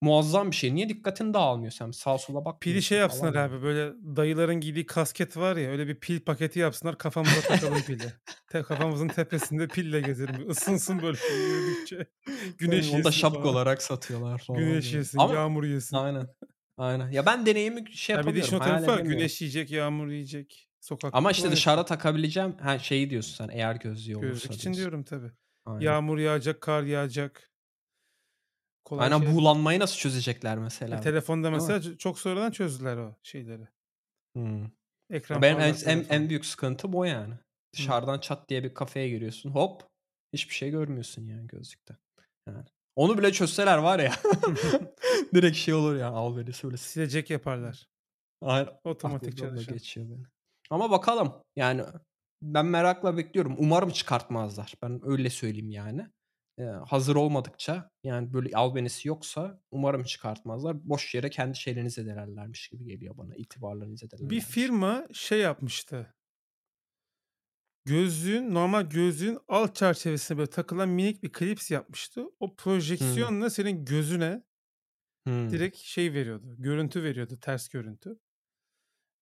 Muazzam 0.00 0.50
bir 0.50 0.56
şey. 0.56 0.74
Niye 0.74 0.88
dikkatini 0.88 1.34
dağılmıyor 1.34 1.72
sen 1.72 1.90
sağa 1.90 2.18
sola 2.18 2.38
Pili 2.38 2.44
bakmıyorsun 2.44 2.88
şey 2.88 2.98
yapsınlar 2.98 3.32
falan 3.34 3.48
abi 3.48 3.62
böyle 3.62 3.92
dayıların 4.16 4.60
giydiği 4.60 4.86
kasket 4.86 5.36
var 5.36 5.56
ya 5.56 5.70
öyle 5.70 5.88
bir 5.88 6.00
pil 6.00 6.20
paketi 6.20 6.58
yapsınlar 6.58 6.98
kafamıza 6.98 7.40
takalım 7.40 7.82
pili. 7.86 8.12
Te 8.50 8.62
kafamızın 8.62 9.08
tepesinde 9.08 9.68
pille 9.68 10.00
gezelim. 10.00 10.50
Isınsın 10.50 11.02
böyle 11.02 11.18
yürüdükçe. 11.34 12.06
Güneş 12.58 12.84
Aynen, 12.86 12.96
onu 12.96 13.04
da 13.04 13.08
yesin 13.08 13.20
şapka 13.20 13.38
falan. 13.38 13.52
olarak 13.52 13.82
satıyorlar 13.82 14.38
falan 14.38 14.60
Güneş 14.60 14.86
böyle. 14.86 14.96
yesin, 14.96 15.18
Ama 15.18 15.34
yağmur 15.34 15.64
yesin. 15.64 15.96
Aynen. 15.96 16.26
Aynen. 16.78 17.10
Ya 17.10 17.26
ben 17.26 17.46
deneyimi 17.46 17.92
şey 17.92 18.16
Ya 18.16 18.26
bir 18.26 18.34
de 18.34 18.40
işin 18.40 18.56
yapamıyorum, 18.56 18.80
o 18.80 18.80
tarafı 18.80 18.86
hayal 18.86 18.98
var. 18.98 19.12
Güneş 19.12 19.40
yiyecek, 19.42 19.70
yağmur 19.70 20.08
yiyecek. 20.08 20.68
Sokakta 20.80 21.18
Ama 21.18 21.30
işte 21.30 21.52
dışarıda 21.52 21.84
takabileceğim 21.84 22.58
ha 22.58 22.78
şeyi 22.78 23.10
diyorsun 23.10 23.34
sen 23.36 23.48
eğer 23.52 23.74
gözlüğü 23.76 24.16
olursa 24.16 24.28
Gözlük 24.28 24.52
için 24.54 24.74
diyorsun. 24.74 24.80
diyorum 24.80 25.04
tabii. 25.04 25.30
Aynen. 25.64 25.80
Yağmur 25.80 26.18
yağacak, 26.18 26.60
kar 26.60 26.82
yağacak. 26.82 27.50
Kolay 28.86 29.04
Aynen 29.04 29.18
şey. 29.18 29.34
buğulanmayı 29.34 29.80
nasıl 29.80 29.96
çözecekler 29.96 30.56
E, 30.56 30.60
mesela? 30.60 31.00
telefonda 31.00 31.52
Değil 31.52 31.62
mi? 31.62 31.72
mesela 31.72 31.94
ç- 31.94 31.98
çok 31.98 32.18
sonradan 32.18 32.50
çözdüler 32.50 32.96
o 32.96 33.14
şeyleri. 33.22 33.68
Hımm. 34.36 34.72
Ekran 35.10 35.42
Benim 35.42 35.60
en, 35.60 35.74
en, 35.86 36.06
en 36.10 36.28
büyük 36.28 36.44
sıkıntım 36.44 36.94
o 36.94 37.04
yani. 37.04 37.34
Dışarıdan 37.74 38.18
çat 38.20 38.48
diye 38.48 38.64
bir 38.64 38.74
kafeye 38.74 39.08
giriyorsun. 39.08 39.50
Hop 39.50 39.82
hiçbir 40.32 40.54
şey 40.54 40.70
görmüyorsun 40.70 41.26
yani 41.26 41.46
gözlükte. 41.46 41.96
Yani. 42.48 42.64
Onu 42.96 43.18
bile 43.18 43.32
çözseler 43.32 43.78
var 43.78 43.98
ya 43.98 44.12
direkt 45.34 45.56
şey 45.56 45.74
olur 45.74 45.96
ya 45.96 46.08
al 46.08 46.36
beni 46.36 46.52
söyle. 46.52 46.76
Silecek 46.76 47.30
yaparlar. 47.30 47.88
Aynen. 48.42 48.68
Otomatik 48.84 49.36
çalışan. 49.36 49.74
geçiyor 49.74 50.06
benim. 50.06 50.26
Ama 50.70 50.90
bakalım 50.90 51.34
yani 51.56 51.82
ben 52.42 52.66
merakla 52.66 53.16
bekliyorum. 53.16 53.54
Umarım 53.58 53.90
çıkartmazlar. 53.90 54.74
Ben 54.82 55.00
öyle 55.04 55.30
söyleyeyim 55.30 55.70
yani. 55.70 56.06
Hazır 56.86 57.16
olmadıkça 57.16 57.90
yani 58.04 58.32
böyle 58.32 58.56
albenisi 58.56 59.08
yoksa 59.08 59.60
umarım 59.70 60.02
çıkartmazlar. 60.02 60.88
Boş 60.88 61.14
yere 61.14 61.30
kendi 61.30 61.56
şeylerini 61.58 61.90
zedelerlermiş 61.90 62.68
gibi 62.68 62.84
geliyor 62.84 63.16
bana. 63.16 63.34
İtibarlarını 63.34 63.96
Bir 64.20 64.40
zedelerlermiş. 64.40 64.44
firma 64.44 65.08
şey 65.12 65.40
yapmıştı. 65.40 66.14
Gözlüğün 67.84 68.54
normal 68.54 68.82
gözlüğün 68.90 69.38
alt 69.48 69.74
çerçevesine 69.76 70.38
böyle 70.38 70.50
takılan 70.50 70.88
minik 70.88 71.22
bir 71.22 71.32
klips 71.32 71.70
yapmıştı. 71.70 72.24
O 72.40 72.56
projeksiyonla 72.56 73.50
senin 73.50 73.84
gözüne 73.84 74.42
Hımm. 75.26 75.50
direkt 75.50 75.76
şey 75.76 76.12
veriyordu. 76.12 76.54
Görüntü 76.58 77.02
veriyordu, 77.02 77.40
ters 77.40 77.68
görüntü. 77.68 78.18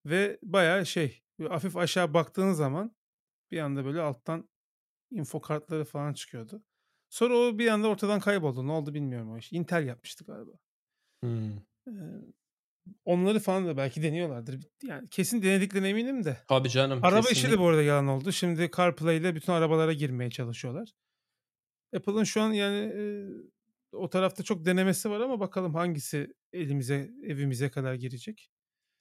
Ve 0.07 0.39
bayağı 0.43 0.87
şey, 0.87 1.23
hafif 1.49 1.77
aşağı 1.77 2.15
baktığın 2.15 2.53
zaman 2.53 2.97
bir 3.51 3.59
anda 3.61 3.85
böyle 3.85 4.01
alttan 4.01 4.51
info 5.11 5.41
kartları 5.41 5.85
falan 5.85 6.15
çıkıyordu. 6.15 6.65
Sonra 7.15 7.35
o 7.37 7.59
bir 7.59 7.69
anda 7.69 7.89
ortadan 7.89 8.21
kayboldu. 8.21 8.67
Ne 8.67 8.73
oldu 8.73 8.95
bilmiyorum 8.95 9.33
o 9.33 9.39
iş. 9.39 9.53
Intel 9.53 9.87
yapmıştı 9.87 10.25
galiba. 10.25 10.51
Hımm. 11.25 11.67
Eee, 11.87 11.95
onları 13.05 13.41
falan 13.41 13.67
da 13.67 13.77
belki 13.77 14.03
deniyorlardır. 14.03 14.61
Yani 14.83 15.09
kesin 15.09 15.43
denediklerine 15.43 15.89
eminim 15.89 16.25
de. 16.25 16.37
Tabii 16.49 16.69
canım 16.69 17.01
Araba 17.03 17.31
işi 17.31 17.51
de 17.51 17.59
bu 17.59 17.67
arada 17.69 17.83
yalan 17.83 18.09
oldu. 18.09 18.33
Şimdi 18.33 18.71
CarPlay 18.77 19.17
ile 19.17 19.35
bütün 19.35 19.53
arabalara 19.53 19.93
girmeye 19.93 20.31
çalışıyorlar. 20.31 20.93
Apple'ın 21.97 22.25
şu 22.25 22.43
an 22.43 22.53
yani 22.53 22.93
eee, 22.95 23.27
o 23.93 24.11
tarafta 24.11 24.43
çok 24.43 24.65
denemesi 24.65 25.11
var 25.11 25.21
ama 25.21 25.41
bakalım 25.41 25.75
hangisi 25.75 26.35
elimize, 26.53 27.11
evimize 27.23 27.71
kadar 27.71 27.95
girecek. 27.95 28.51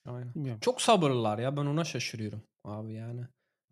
Aynen. 0.05 0.35
Bilmiyorum. 0.35 0.59
Çok 0.59 0.81
sabırlılar 0.81 1.39
ya 1.39 1.57
ben 1.57 1.65
ona 1.65 1.83
şaşırıyorum 1.83 2.43
abi 2.63 2.93
yani. 2.93 3.21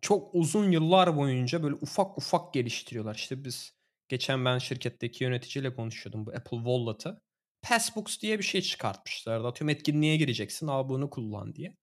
Çok 0.00 0.34
uzun 0.34 0.70
yıllar 0.70 1.16
boyunca 1.16 1.62
böyle 1.62 1.74
ufak 1.74 2.18
ufak 2.18 2.54
geliştiriyorlar. 2.54 3.14
İşte 3.14 3.44
biz 3.44 3.81
geçen 4.12 4.44
ben 4.44 4.58
şirketteki 4.58 5.24
yöneticiyle 5.24 5.74
konuşuyordum 5.74 6.26
bu 6.26 6.30
Apple 6.30 6.56
Wallet'ı. 6.56 7.20
Passbooks 7.62 8.20
diye 8.20 8.38
bir 8.38 8.44
şey 8.44 8.62
çıkartmışlardı. 8.62 9.46
Atıyorum 9.46 9.68
etkinliğe 9.68 10.16
gireceksin 10.16 10.66
al 10.66 10.88
bunu 10.88 11.10
kullan 11.10 11.54
diye. 11.54 11.76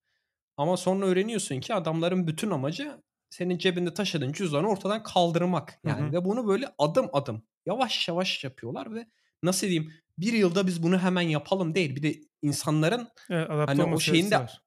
Ama 0.58 0.78
sonra 0.78 1.06
öğreniyorsun 1.06 1.60
ki 1.60 1.74
adamların 1.74 2.28
bütün 2.28 2.52
amacı 2.52 3.02
senin 3.30 3.58
cebinde 3.58 3.94
taşıdığın 3.94 4.32
cüzdanı 4.32 4.70
ortadan 4.70 5.04
kaldırmak. 5.04 5.80
Hı 5.86 5.90
Yani 5.90 6.08
hı. 6.08 6.12
ve 6.14 6.26
bunu 6.26 6.48
böyle 6.48 6.68
adım 6.78 7.10
adım 7.14 7.44
yavaş 7.66 8.08
yavaş 8.08 8.44
yapıyorlar 8.44 8.96
ve 8.96 9.08
nasıl 9.44 9.68
diyeyim 9.68 9.94
bir 10.18 10.34
yılda 10.34 10.68
biz 10.68 10.84
bunu 10.84 11.00
hemen 11.00 11.22
yapalım 11.22 11.76
değil. 11.76 11.96
Bir 11.96 12.04
de 12.04 12.16
insanların 12.42 13.08
Evet, 13.30 13.50
hani 13.50 13.84
o 13.84 14.00
şeyin 14.00 14.32
de 14.32 14.40
var. 14.40 14.62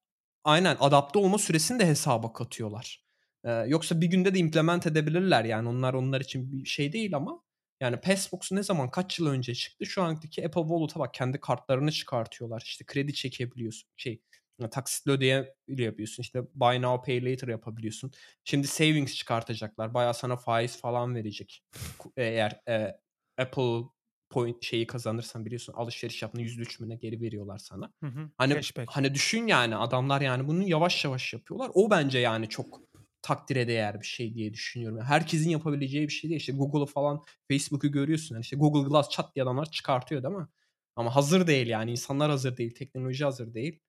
aynen 0.44 0.76
adapte 0.80 1.18
olma 1.18 1.38
süresini 1.38 1.80
de 1.80 1.86
hesaba 1.86 2.32
katıyorlar. 2.32 3.04
Ee, 3.44 3.50
yoksa 3.50 4.00
bir 4.00 4.06
günde 4.06 4.34
de 4.34 4.38
implement 4.38 4.86
edebilirler 4.86 5.44
yani 5.44 5.68
onlar 5.68 5.94
onlar 5.94 6.20
için 6.20 6.52
bir 6.52 6.64
şey 6.64 6.92
değil 6.92 7.16
ama 7.16 7.42
yani 7.82 7.96
Passbox 8.00 8.52
ne 8.52 8.62
zaman 8.62 8.90
kaç 8.90 9.18
yıl 9.18 9.26
önce 9.26 9.54
çıktı? 9.54 9.86
Şu 9.86 10.02
andaki 10.02 10.46
Apple 10.46 10.60
Wallet'a 10.62 11.00
bak 11.00 11.14
kendi 11.14 11.40
kartlarını 11.40 11.92
çıkartıyorlar. 11.92 12.62
İşte 12.66 12.84
kredi 12.84 13.14
çekebiliyorsun. 13.14 13.90
Şey 13.96 14.22
taksitle 14.70 15.12
ödeyebiliyorsun. 15.12 16.22
İşte 16.22 16.42
buy 16.54 16.82
now 16.82 17.06
pay 17.06 17.32
later 17.32 17.48
yapabiliyorsun. 17.48 18.10
Şimdi 18.44 18.66
savings 18.66 19.14
çıkartacaklar. 19.14 19.94
Bayağı 19.94 20.14
sana 20.14 20.36
faiz 20.36 20.80
falan 20.80 21.14
verecek. 21.14 21.64
Ku- 21.98 22.12
Eğer 22.16 22.60
e, 22.68 22.98
Apple 23.38 23.88
point 24.30 24.64
şeyi 24.64 24.86
kazanırsan 24.86 25.44
biliyorsun 25.46 25.72
alışveriş 25.72 26.22
yaptığında 26.22 26.42
%3 26.42 26.80
mü 26.80 26.88
ne 26.88 26.96
geri 26.96 27.20
veriyorlar 27.20 27.58
sana. 27.58 27.92
Hı 28.00 28.06
hı. 28.06 28.30
Hani 28.38 28.54
Cashback. 28.54 28.90
hani 28.90 29.14
düşün 29.14 29.46
yani 29.46 29.76
adamlar 29.76 30.20
yani 30.20 30.48
bunu 30.48 30.68
yavaş 30.68 31.04
yavaş 31.04 31.32
yapıyorlar. 31.32 31.70
O 31.74 31.90
bence 31.90 32.18
yani 32.18 32.48
çok 32.48 32.80
takdire 33.22 33.68
değer 33.68 34.00
bir 34.00 34.06
şey 34.06 34.34
diye 34.34 34.54
düşünüyorum. 34.54 34.98
Yani 34.98 35.08
herkesin 35.08 35.50
yapabileceği 35.50 36.08
bir 36.08 36.12
şey 36.12 36.30
değil. 36.30 36.40
İşte 36.40 36.52
Google'ı 36.52 36.86
falan 36.86 37.24
Facebook'u 37.50 37.92
görüyorsun. 37.92 38.34
Yani 38.34 38.42
işte 38.42 38.56
Google 38.56 38.88
Glass 38.88 39.10
çat 39.10 39.34
diye 39.34 39.42
adamlar 39.42 39.70
çıkartıyor 39.70 40.22
değil 40.22 40.34
mi? 40.34 40.48
Ama 40.96 41.16
hazır 41.16 41.46
değil 41.46 41.66
yani. 41.66 41.90
insanlar 41.90 42.30
hazır 42.30 42.56
değil. 42.56 42.74
Teknoloji 42.74 43.24
hazır 43.24 43.54
değil. 43.54 43.80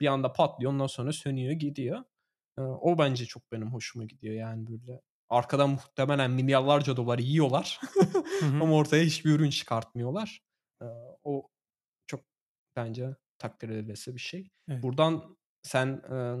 Bir 0.00 0.06
anda 0.06 0.32
patlıyor 0.32 0.72
ondan 0.72 0.86
sonra 0.86 1.12
sönüyor 1.12 1.52
gidiyor. 1.52 2.04
Ee, 2.58 2.62
o 2.62 2.98
bence 2.98 3.26
çok 3.26 3.52
benim 3.52 3.72
hoşuma 3.72 4.04
gidiyor 4.04 4.34
yani 4.34 4.66
böyle. 4.66 5.00
Arkadan 5.28 5.70
muhtemelen 5.70 6.30
milyarlarca 6.30 6.96
dolar 6.96 7.18
yiyorlar. 7.18 7.80
Hı 8.40 8.46
hı. 8.46 8.62
Ama 8.62 8.74
ortaya 8.74 9.04
hiçbir 9.04 9.30
ürün 9.30 9.50
çıkartmıyorlar. 9.50 10.42
Ee, 10.82 10.86
o 11.24 11.48
çok 12.06 12.20
bence 12.76 13.16
takdir 13.38 13.68
edilesi 13.68 14.14
bir 14.14 14.20
şey. 14.20 14.50
Evet. 14.68 14.82
Buradan 14.82 15.36
sen 15.62 15.86
e, 15.88 16.36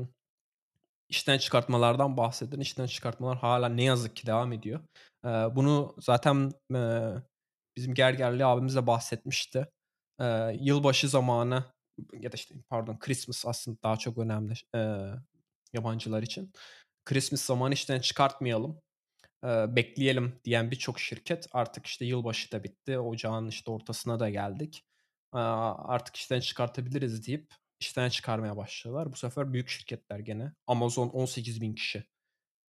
işten 1.10 1.38
çıkartmalardan 1.38 2.16
bahsedin. 2.16 2.60
İşten 2.60 2.86
çıkartmalar 2.86 3.38
hala 3.38 3.68
ne 3.68 3.84
yazık 3.84 4.16
ki 4.16 4.26
devam 4.26 4.52
ediyor. 4.52 4.80
Ee, 5.24 5.28
bunu 5.28 5.96
zaten 5.98 6.52
e, 6.74 6.80
bizim 7.76 7.94
Gergerli 7.94 8.44
abimiz 8.44 8.76
de 8.76 8.86
bahsetmişti. 8.86 9.66
Ee, 10.20 10.56
yılbaşı 10.60 11.08
zamanı 11.08 11.64
ya 12.12 12.32
da 12.32 12.34
işte 12.34 12.54
pardon 12.68 12.98
Christmas 12.98 13.46
aslında 13.46 13.78
daha 13.82 13.96
çok 13.96 14.18
önemli 14.18 14.54
e, 14.76 14.80
yabancılar 15.72 16.22
için. 16.22 16.52
Christmas 17.04 17.42
zamanı 17.42 17.74
işten 17.74 18.00
çıkartmayalım. 18.00 18.80
e, 19.44 19.76
bekleyelim 19.76 20.40
diyen 20.44 20.70
birçok 20.70 21.00
şirket 21.00 21.46
artık 21.52 21.86
işte 21.86 22.04
yılbaşı 22.04 22.52
da 22.52 22.64
bitti. 22.64 22.98
Ocağın 22.98 23.48
işte 23.48 23.70
ortasına 23.70 24.20
da 24.20 24.30
geldik. 24.30 24.84
Aa, 25.32 25.74
artık 25.88 26.16
işten 26.16 26.40
çıkartabiliriz 26.40 27.26
deyip 27.26 27.54
işten 27.80 28.08
çıkarmaya 28.08 28.56
başladılar. 28.56 29.12
Bu 29.12 29.16
sefer 29.16 29.52
büyük 29.52 29.68
şirketler 29.68 30.18
gene. 30.18 30.52
Amazon 30.66 31.08
18 31.08 31.60
bin 31.60 31.74
kişi 31.74 32.04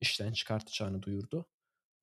işten 0.01 0.33
çıkartacağını 0.33 1.01
duyurdu. 1.01 1.45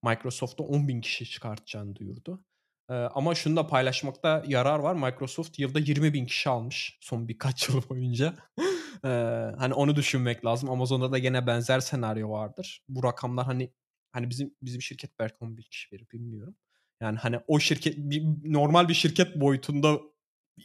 Microsoft 0.05 0.59
da 0.59 0.63
10 0.63 0.89
bin 0.89 1.01
kişi 1.01 1.31
çıkartacağını 1.31 1.97
duyurdu. 1.97 2.45
Ee, 2.91 2.95
ama 2.95 3.35
şunu 3.35 3.57
da 3.57 3.67
paylaşmakta 3.67 4.45
yarar 4.47 4.79
var. 4.79 4.95
Microsoft 4.95 5.59
yılda 5.59 5.79
20 5.79 6.15
bin 6.15 6.27
kişi 6.27 6.49
almış 6.49 6.99
son 7.01 7.29
birkaç 7.29 7.69
yıl 7.69 7.89
boyunca. 7.89 8.35
Ee, 9.05 9.09
hani 9.59 9.75
onu 9.75 9.97
düşünmek 9.97 10.45
lazım. 10.45 10.71
Amazon'da 10.71 11.13
da 11.13 11.19
gene 11.19 11.47
benzer 11.47 11.81
senaryo 11.81 12.31
vardır. 12.31 12.85
Bu 12.89 13.03
rakamlar 13.03 13.47
hani 13.47 13.73
hani 14.13 14.31
bizim 14.31 14.55
bizim 14.63 14.83
şirket 14.83 15.19
belki 15.19 15.37
10 15.41 15.57
bin 15.57 15.63
kişi 15.63 15.93
verir 15.93 16.07
bilmiyorum. 16.13 16.57
Yani 17.01 17.19
hani 17.19 17.41
o 17.47 17.61
şirket 17.61 17.97
bir, 17.99 18.23
normal 18.53 18.89
bir 18.89 18.95
şirket 18.95 19.41
boyutunda 19.41 20.01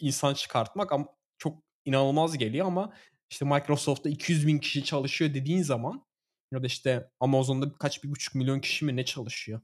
insan 0.02 0.34
çıkartmak 0.34 0.91
ama 0.91 1.07
çok 1.38 1.64
inanılmaz 1.85 2.38
geliyor 2.38 2.68
ama 2.68 2.93
işte 3.30 3.45
Microsoft'ta 3.45 4.10
200 4.10 4.47
bin 4.47 4.57
kişi 4.60 4.84
çalışıyor 4.84 5.34
dediğin 5.34 5.61
zaman 5.64 6.05
ya 6.51 6.64
da 6.64 6.68
işte 6.68 7.10
Amazon'da 7.19 7.73
kaç 7.73 8.03
bir 8.03 8.10
buçuk 8.10 8.35
milyon 8.35 8.60
kişi 8.60 8.85
mi 8.85 8.95
ne 8.95 9.05
çalışıyor? 9.05 9.61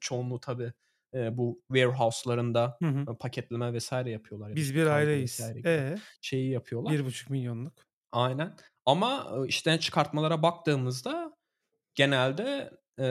Çoğunluğu 0.00 0.40
tabii 0.40 0.72
bu 1.14 1.62
warehouse'larında 1.68 2.76
Hı 2.82 2.88
hı. 2.88 3.18
paketleme 3.18 3.72
vesaire 3.72 4.10
yapıyorlar. 4.10 4.48
Ya 4.48 4.52
da 4.52 4.56
Biz 4.56 4.74
bir 4.74 4.86
aileyiz. 4.86 5.40
vesaire 5.40 5.58
gibi 5.58 5.68
E 5.68 5.94
şeyi 6.20 6.50
yapıyorlar. 6.50 6.92
bir 6.92 7.04
buçuk 7.04 7.30
milyonluk. 7.30 7.86
Aynen. 8.12 8.56
Ama 8.86 9.26
işten 9.48 9.78
çıkartmalara 9.78 10.42
baktığımızda 10.42 11.36
genelde 11.94 12.70
e, 13.00 13.06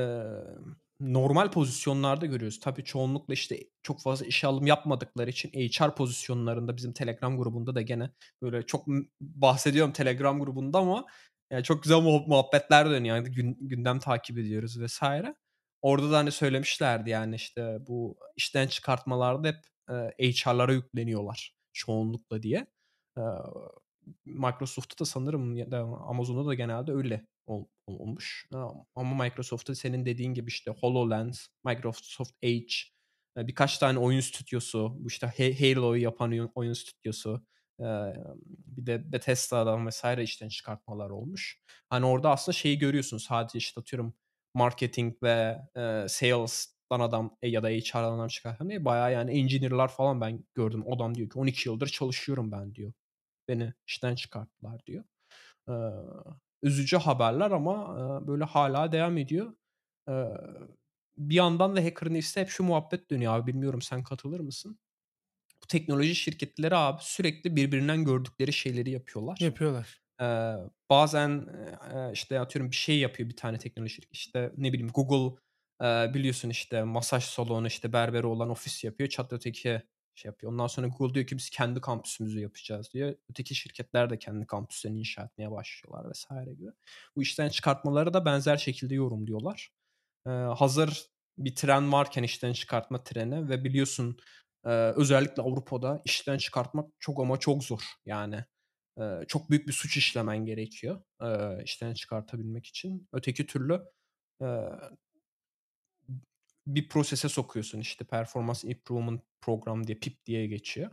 normal 0.99 1.51
pozisyonlarda 1.51 2.25
görüyoruz. 2.25 2.59
Tabii 2.59 2.83
çoğunlukla 2.83 3.33
işte 3.33 3.59
çok 3.83 4.01
fazla 4.01 4.25
işe 4.25 4.47
alım 4.47 4.67
yapmadıkları 4.67 5.29
için 5.29 5.49
HR 5.49 5.95
pozisyonlarında 5.95 6.77
bizim 6.77 6.93
Telegram 6.93 7.37
grubunda 7.37 7.75
da 7.75 7.81
gene 7.81 8.11
böyle 8.41 8.65
çok 8.65 8.87
bahsediyorum 9.21 9.93
Telegram 9.93 10.39
grubunda 10.39 10.79
ama 10.79 11.05
yani 11.51 11.63
çok 11.63 11.83
güzel 11.83 11.97
muhab- 11.97 12.27
muhabbetler 12.29 12.89
dönüyor. 12.89 13.15
Yani 13.15 13.31
gün- 13.31 13.57
gündem 13.61 13.99
takip 13.99 14.37
ediyoruz 14.37 14.79
vesaire. 14.81 15.35
Orada 15.81 16.11
da 16.11 16.17
hani 16.17 16.31
söylemişlerdi 16.31 17.09
yani 17.09 17.35
işte 17.35 17.77
bu 17.87 18.17
işten 18.35 18.67
çıkartmalarda 18.67 19.47
hep 19.47 19.57
HR'lara 20.19 20.73
yükleniyorlar 20.73 21.55
çoğunlukla 21.73 22.43
diye. 22.43 22.67
E, 24.27 24.31
Microsoft'ta 24.31 24.99
da 25.05 25.05
sanırım 25.05 25.55
ya 25.57 25.71
da 25.71 25.79
Amazon'da 25.83 26.45
da 26.49 26.53
genelde 26.53 26.91
öyle 26.91 27.27
ol- 27.47 27.65
olmuş. 27.87 28.47
Ama 28.95 29.23
Microsoft'ta 29.23 29.75
senin 29.75 30.05
dediğin 30.05 30.33
gibi 30.33 30.47
işte 30.49 30.71
HoloLens, 30.71 31.47
Microsoft 31.65 32.31
Edge, 32.41 32.73
e, 33.37 33.47
birkaç 33.47 33.77
tane 33.77 33.99
oyun 33.99 34.19
stüdyosu, 34.19 34.95
bu 34.99 35.07
işte 35.07 35.27
Ha- 35.27 35.33
Halo'yu 35.59 36.01
yapan 36.03 36.49
oyun, 36.55 36.73
stüdyosu, 36.73 37.45
Eee, 37.79 38.15
bir 38.45 38.85
de 38.85 39.11
Bethesda'dan 39.11 39.85
vs. 39.87 40.23
işten 40.23 40.49
çıkartmalar 40.49 41.09
olmuş. 41.09 41.59
Hani, 41.89 42.05
orada 42.05 42.29
aslında 42.31 42.53
şeyi 42.57 42.77
görüyorsun 42.79 43.17
sadece, 43.17 43.57
işte, 43.57 43.81
atıyorum 43.81 44.13
marketing 44.53 45.13
ve, 45.23 45.57
eee, 45.75 46.05
sales'tan 46.09 46.99
adam, 46.99 47.37
ya 47.43 47.63
da 47.63 47.67
HR'dan 47.69 48.13
adam 48.13 48.27
çıkartan 48.27 48.69
değil, 48.69 48.85
bayağı 48.85 49.13
yani 49.13 49.31
engineer'lar 49.39 49.87
falan 49.87 50.21
ben 50.21 50.45
gördüm. 50.53 50.83
Adam 50.93 51.15
diyor 51.15 51.29
ki 51.29 51.39
"12 51.39 51.69
yıldır 51.69 51.87
çalışıyorum 51.87 52.51
ben." 52.51 52.75
diyor. 52.75 52.93
"Beni 53.49 53.73
işten 53.87 54.15
çıkarttılar." 54.15 54.85
diyor. 54.85 55.03
Eee, 55.69 55.75
üzücü 56.63 56.97
haberler 56.97 57.51
ama, 57.51 57.97
eee, 58.21 58.27
böyle 58.27 58.43
hâlâ 58.45 58.91
devam 58.91 59.17
ediyor. 59.17 59.53
Eee, 60.09 60.25
bir 61.17 61.35
yandan 61.35 61.75
da 61.75 61.85
Hacker 61.85 62.13
News'te 62.13 62.41
hep 62.41 62.49
şu 62.49 62.63
muhabbet 62.63 63.11
dönüyor 63.11 63.33
abi, 63.37 63.53
bilmiyorum 63.53 63.81
sen 63.81 64.03
katılır 64.03 64.39
mısın? 64.39 64.79
Bu 65.63 65.67
teknoloji 65.67 66.15
şirketleri 66.15 66.75
abi 66.75 66.99
sürekli 67.03 67.55
birbirinden 67.55 68.05
gördükleri 68.05 68.53
şeyleri 68.53 68.91
yapıyorlar. 68.91 69.37
Yapıyorlar. 69.41 70.01
Eee, 70.21 70.55
bazen, 70.89 71.47
eee, 71.93 72.11
işte, 72.13 72.39
atıyorum 72.39 72.71
bir 72.71 72.75
şey 72.75 72.99
yapıyor 72.99 73.29
bir 73.29 73.35
tane 73.37 73.57
teknoloji 73.59 73.93
şirketi. 73.95 74.13
İşte, 74.13 74.51
ne 74.57 74.73
bileyim 74.73 74.89
Google, 74.93 75.37
eee, 75.83 76.11
biliyorsun, 76.13 76.49
işte, 76.49 76.83
masaj 76.83 77.23
salonu, 77.23 77.67
işte, 77.67 77.93
berberi 77.93 78.27
olan 78.27 78.49
ofis 78.49 78.83
yapıyor. 78.83 79.09
Çat 79.09 79.33
öteki 79.33 79.81
şey 80.15 80.29
yapıyor. 80.29 80.51
Ondan 80.53 80.67
sonra 80.67 80.87
Google 80.87 81.13
diyor 81.15 81.27
ki 81.27 81.37
biz 81.37 81.49
kendi 81.49 81.81
kampüsümüzü 81.81 82.39
yapacağız 82.39 82.89
diyor. 82.93 83.15
Öteki 83.29 83.55
şirketler 83.55 84.09
de 84.09 84.19
kendi 84.19 84.47
kampüslerini 84.47 84.99
inşa 84.99 85.23
etmeye 85.23 85.51
başlıyorlar 85.51 86.11
vs. 86.11 86.27
gibi. 86.57 86.71
Bu 87.15 87.21
işten 87.21 87.49
çıkartmaları 87.49 88.13
da 88.13 88.25
benzer 88.25 88.57
şekilde 88.57 88.95
yorumluyorlar. 88.95 89.69
Eee, 90.27 90.31
hazır 90.33 91.05
bir 91.37 91.55
tren 91.55 91.91
varken 91.91 92.23
işten 92.23 92.53
çıkartma 92.53 93.03
treni 93.03 93.49
ve 93.49 93.63
biliyorsun, 93.63 94.17
eee, 94.65 94.71
özellikle 94.95 95.43
Avrupa'da 95.43 96.01
işten 96.05 96.37
çıkartmak 96.37 96.89
çok 96.99 97.19
ama 97.19 97.39
çok 97.39 97.63
zor. 97.63 97.81
Yani, 98.05 98.45
eee, 98.99 99.21
çok 99.27 99.49
büyük 99.49 99.67
bir 99.67 99.73
suç 99.73 99.97
işlemen 99.97 100.45
gerekiyor, 100.45 101.01
eee, 101.21 101.61
işten 101.65 101.93
çıkartabilmek 101.93 102.65
için. 102.65 103.09
Öteki 103.13 103.47
türlü, 103.47 103.81
eee, 104.41 104.69
bir 106.67 106.89
prosese 106.89 107.29
sokuyorsun, 107.29 107.79
işte, 107.79 108.05
Performance 108.05 108.67
Improvement 108.67 109.21
Program 109.41 109.87
diye, 109.87 109.97
PIP 109.97 110.25
diye 110.25 110.47
geçiyor. 110.47 110.91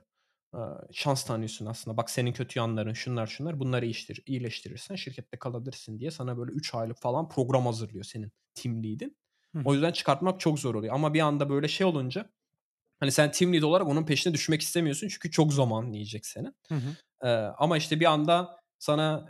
Şans 0.93 1.25
tanıyorsun 1.25 1.67
aslında. 1.67 1.97
Bak 1.97 2.11
senin 2.11 2.33
kötü 2.33 2.59
yanların 2.59 2.93
şunlar 2.93 3.27
şunlar. 3.27 3.61
Bunları 3.61 3.85
iyileştir 3.85 4.23
iyileştirirsen 4.27 4.95
şirkette 4.95 5.39
kalabilirsin 5.39 5.99
diye 5.99 6.11
sana 6.11 6.39
böyle 6.39 6.53
3 6.53 6.75
aylık 6.75 6.99
falan 6.99 7.29
program 7.29 7.67
hazırlıyor 7.67 8.05
senin 8.05 8.33
team 8.55 8.85
lead'in. 8.85 9.17
Hı 9.57 9.63
O 9.65 9.75
yüzden 9.75 9.93
çıkartmak 9.93 10.41
çok 10.41 10.59
zor 10.59 10.75
oluyor 10.75 10.95
ama 10.95 11.15
bir 11.15 11.21
anda 11.21 11.49
böyle 11.51 11.69
şey 11.69 11.87
olunca, 11.87 12.31
hani, 13.01 13.13
sen 13.13 13.31
team 13.31 13.53
lead 13.53 13.63
olarak 13.63 13.87
onun 13.87 14.07
peşine 14.07 14.35
düşmek 14.35 14.63
istemiyorsun 14.63 15.09
çünkü 15.09 15.31
çok 15.31 15.53
zaman 15.53 15.93
yiyecek 15.93 16.27
senin. 16.27 16.55
Hı 16.69 16.75
hı. 16.75 17.55
Ama, 17.59 17.77
işte, 17.77 18.01
bir 18.01 18.07
anda 18.07 18.61
sana 18.79 19.27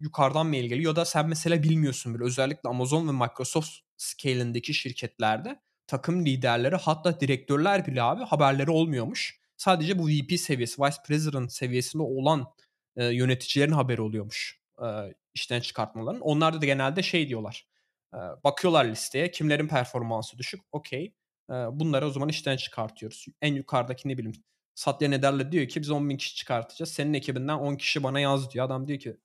yukarıdan 0.00 0.46
mail 0.46 0.64
geliyor 0.64 0.92
ya 0.92 0.96
da 0.96 1.04
sen 1.04 1.28
mesela 1.28 1.62
bilmiyorsun 1.62 2.14
bile. 2.14 2.24
Özellikle 2.24 2.68
Amazon 2.68 3.08
ve 3.08 3.12
Microsoft 3.12 3.70
scale'indeki 3.96 4.74
şirketlerde 4.74 5.60
takım 5.86 6.26
liderleri 6.26 6.76
hatta 6.76 7.20
direktörler 7.20 7.86
bile 7.86 8.02
abi 8.02 8.22
haberleri 8.24 8.70
olmuyormuş. 8.70 9.40
Sadece 9.56 9.98
bu 9.98 10.08
VP 10.08 10.38
seviyesi, 10.38 10.82
Vice 10.82 10.96
President 11.06 11.52
seviyesinde 11.52 12.02
olan, 12.02 12.46
eee, 12.96 13.04
yöneticilerin 13.04 13.72
haberi 13.72 14.00
oluyormuş, 14.02 14.60
eee, 14.82 15.14
işten 15.34 15.60
çıkartmaların. 15.60 16.20
Onlar 16.20 16.62
da 16.62 16.66
genelde 16.66 17.02
şey 17.02 17.28
diyorlar, 17.28 17.66
eee, 18.14 18.20
bakıyorlar 18.44 18.84
listeye 18.84 19.30
kimlerin 19.30 19.68
performansı 19.68 20.38
düşük, 20.38 20.60
okay, 20.72 21.02
eee, 21.50 21.66
bunları 21.72 22.06
o 22.06 22.10
zaman 22.10 22.28
işten 22.28 22.56
çıkartıyoruz. 22.56 23.26
En 23.42 23.54
yukarıdaki 23.54 24.08
ne 24.08 24.18
bileyim 24.18 24.42
Satya 24.74 25.10
Nadella 25.10 25.52
diyor 25.52 25.68
ki 25.68 25.80
biz 25.82 25.90
10.000 25.90 26.16
kişi 26.16 26.34
çıkartacağız. 26.36 26.90
Senin 26.92 27.14
ekibinden 27.14 27.54
10 27.58 27.76
kişi 27.76 28.02
bana 28.02 28.20
yaz 28.20 28.50
diyor. 28.52 28.66
Adam 28.66 28.88
diyor 28.88 28.98
ki 28.98 29.16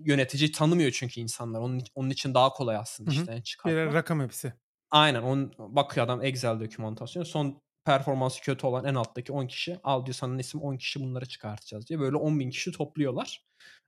yönetici 0.00 0.52
tanımıyor 0.52 0.90
çünkü 0.92 1.20
insanlar. 1.20 1.60
Onun 1.60 1.82
onun 1.94 2.10
için 2.10 2.34
daha 2.34 2.50
kolay 2.52 2.76
aslında 2.76 3.08
Hı 3.08 3.10
hı. 3.14 3.28
işten 3.30 3.40
Birer 3.64 3.92
çıkartmak. 3.92 3.92
rakam 3.92 4.20
hepsi. 4.20 4.52
Aynen. 4.90 5.22
On 5.22 5.52
bakıyor 5.58 6.06
adam 6.06 6.24
Excel 6.24 6.60
dokümantasyonu. 6.60 7.26
Son 7.26 7.62
performansı 7.84 8.40
kötü 8.42 8.66
olan 8.66 8.84
en 8.84 8.94
alttaki 8.94 9.32
10 9.32 9.46
kişi, 9.46 9.78
al 9.84 10.06
diyor 10.06 10.14
sana 10.14 10.40
isim 10.40 10.60
10 10.62 10.76
kişi 10.76 11.00
bunları 11.00 11.26
çıkartacağız 11.28 11.86
diyor. 11.88 12.00
Böyle 12.00 12.16
10.000 12.16 12.50
kişi 12.50 12.72
topluyorlar. 12.72 13.44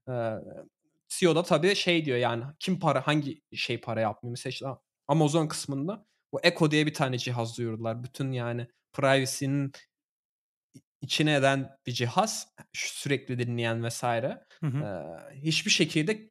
Eee, 0.09 0.35
CEO 1.09 1.35
da 1.37 1.43
tabii 1.43 1.75
şey 1.75 2.05
diyor 2.05 2.19
yani 2.19 2.45
kim 2.61 2.81
para 2.81 3.07
hangi 3.07 3.43
şey 3.55 3.81
para 3.81 4.01
yapmıyor? 4.01 4.31
Mesela 4.33 4.51
işte 4.53 4.67
Amazon 5.09 5.47
kısmında 5.47 6.07
bu 6.33 6.41
Echo 6.43 6.71
diye 6.71 6.87
bir 6.87 6.95
tane 6.95 7.19
cihaz 7.19 7.59
duyurdular. 7.59 8.03
Bütün 8.05 8.33
yani 8.33 8.67
privacy'nin 8.93 9.73
içine 11.01 11.35
eden 11.35 11.71
bir 11.87 11.93
cihaz. 11.93 12.49
Sürekli 12.73 13.39
dinleyen 13.39 13.89
vs. 13.89 14.03
Hı 14.05 14.27
hı. 14.63 14.79
Eee, 14.83 15.41
hiçbir 15.43 15.71
şekilde 15.71 16.31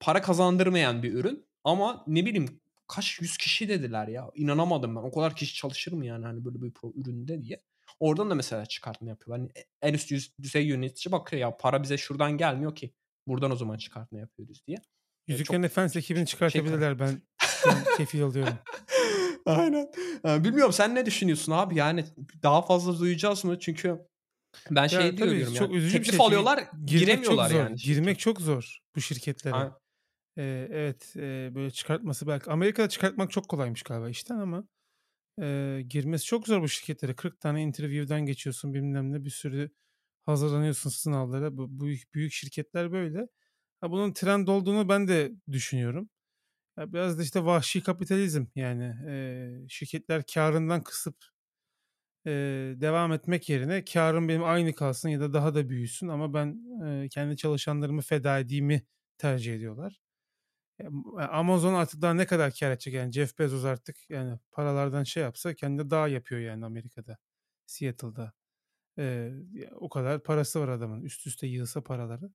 para 0.00 0.22
kazandırmayan 0.22 1.02
bir 1.02 1.14
ürün 1.14 1.46
ama 1.64 2.04
ne 2.06 2.26
bileyim 2.26 2.60
kaç 2.94 3.20
yüz 3.20 3.36
kişi 3.36 3.68
dediler 3.68 4.08
ya. 4.08 4.30
İnanamadım 4.34 4.96
ben. 4.96 5.00
O 5.00 5.12
kadar 5.12 5.36
kişi 5.36 5.54
çalışır 5.54 5.92
mı 5.92 6.06
yani 6.06 6.24
hani 6.26 6.44
böyle 6.44 6.62
bir 6.62 6.70
pro 6.70 6.92
üründe 6.96 7.42
diye. 7.42 7.60
Oradan 8.00 8.30
da 8.30 8.34
mesela 8.34 8.66
çıkartma 8.66 9.08
yapıyorlar. 9.08 9.40
Hani 9.40 9.52
e 9.56 9.88
en 9.88 9.94
üst 9.94 10.38
düzey 10.42 10.66
yönetici 10.66 11.12
bakıyor 11.12 11.40
ya 11.42 11.56
para 11.56 11.82
bize 11.82 11.98
şuradan 11.98 12.32
gelmiyor 12.38 12.74
ki. 12.74 12.94
Buradan 13.26 13.50
o 13.50 13.56
zaman 13.56 13.76
çıkartma 13.76 14.18
yapıyoruz 14.18 14.62
diye. 14.66 14.78
Yüzüklerin 15.26 15.62
Efendisi 15.62 15.98
ekibini 15.98 16.28
şey 16.28 16.38
kar 16.38 16.50
çıkartabilirler. 16.50 16.98
Ben 16.98 17.22
ben 17.66 17.84
kefil 17.96 18.24
alıyorum. 18.24 18.54
Aynen. 19.46 19.90
Bilmiyorum 20.24 20.72
sen 20.72 20.94
ne 20.94 21.06
düşünüyorsun 21.06 21.52
abi? 21.52 21.76
Yani 21.76 22.04
daha 22.42 22.62
fazla 22.62 22.98
duyacağız 22.98 23.44
mı? 23.44 23.58
Çünkü 23.58 24.06
ben 24.70 24.82
Ya, 24.82 24.88
şey 24.88 25.16
diyorum 25.16 25.54
çok 25.54 25.70
ya, 25.70 25.76
üzücü 25.76 25.98
bir 25.98 26.04
teklif 26.04 26.16
şey. 26.16 26.26
alıyorlar, 26.26 26.58
Girmek 26.58 26.88
çok 26.88 26.98
giremiyorlar 26.98 27.50
zor. 27.50 27.58
yani. 27.58 27.76
Girmek 27.76 28.18
çok 28.18 28.40
zor 28.40 28.78
bu 28.96 29.00
şirketlere. 29.00 29.54
Aynen. 29.54 29.72
Eee, 30.40 30.68
evet, 30.72 31.14
eee, 31.16 31.52
böyle 31.56 31.72
çıkartması 31.72 32.28
belki 32.28 32.50
Amerika'da 32.52 32.90
çıkartmak 32.90 33.32
çok 33.32 33.48
kolaymış 33.50 33.82
galiba 33.84 34.10
işten 34.10 34.36
ama, 34.38 34.64
eee, 35.38 35.82
girmesi 35.82 36.24
çok 36.26 36.46
zor 36.48 36.62
bu 36.62 36.68
şirketlere. 36.68 37.14
40 37.16 37.40
tane 37.40 37.62
interview'den 37.62 38.26
geçiyorsun 38.26 38.74
bilmem 38.74 39.12
ne 39.12 39.24
bir 39.24 39.30
sürü 39.30 39.70
hazırlanıyorsun 40.26 40.90
sınavlara. 40.90 41.56
Bu 41.58 41.80
büyük 41.80 42.14
büyük 42.14 42.32
şirketler 42.32 42.92
böyle. 42.92 43.28
Ha, 43.82 43.90
bunun 43.92 44.12
trend 44.14 44.48
olduğunu 44.48 44.88
ben 44.90 45.08
de 45.08 45.32
düşünüyorum. 45.52 46.10
Ya, 46.78 46.94
biraz 46.94 47.18
da 47.20 47.24
işte 47.24 47.44
vahşi 47.46 47.82
kapitalizm 47.82 48.46
yani, 48.56 48.94
eee, 49.08 49.66
şirketler 49.68 50.24
kârından 50.34 50.82
kısıp, 50.84 51.16
eee, 52.26 52.80
devam 52.80 53.12
etmek 53.12 53.48
yerine 53.48 53.84
kârım 53.84 54.28
benim 54.28 54.44
aynı 54.44 54.74
kalsın 54.74 55.08
ya 55.08 55.20
da 55.20 55.32
daha 55.32 55.54
da 55.54 55.68
büyüsün 55.68 56.08
ama 56.08 56.34
ben, 56.34 56.58
eee, 56.86 57.08
kendi 57.08 57.36
çalışanlarımı 57.36 58.02
feda 58.02 58.38
edeyim'i 58.38 58.82
tercih 59.18 59.54
ediyorlar. 59.54 60.00
Amazon 61.30 61.74
artık 61.74 62.02
daha 62.02 62.14
ne 62.14 62.26
kadar 62.26 62.52
kâr 62.54 62.70
edecek 62.70 62.94
yani 62.94 63.12
Jeff 63.12 63.38
Bezos 63.38 63.64
artık 63.64 64.10
yani 64.10 64.38
paralardan 64.52 65.04
şey 65.04 65.22
yapsa 65.22 65.54
kendi 65.54 65.90
dağ 65.90 66.08
yapıyor 66.08 66.40
yani 66.40 66.64
Amerika'da, 66.64 67.18
Seattle'da. 67.66 68.32
Ya 69.52 69.70
o 69.76 69.88
kadar 69.88 70.22
parası 70.22 70.60
var 70.60 70.68
adamın 70.68 71.02
üst 71.02 71.26
üste 71.26 71.46
yığılsa 71.46 71.82
paraları. 71.84 72.30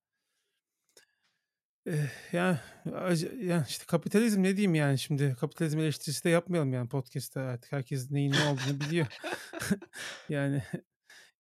Eh, 1.88 2.34
ya, 2.34 2.62
acı 2.94 3.36
ya, 3.36 3.66
işte 3.70 3.86
kapitalizm 3.88 4.44
ne 4.44 4.58
diyeyim 4.58 4.76
yani 4.76 5.00
şimdi 5.00 5.36
kapitalizm 5.40 5.80
eleştirisi 5.80 6.24
de 6.24 6.30
yapmayalım 6.30 6.74
yani 6.74 6.90
podcast'te 6.90 7.40
artık 7.40 7.72
herkes 7.72 8.12
neyin 8.12 8.32
ne 8.32 8.44
olduğunu 8.44 8.80
biliyor. 8.80 9.08
Yani, 10.30 10.64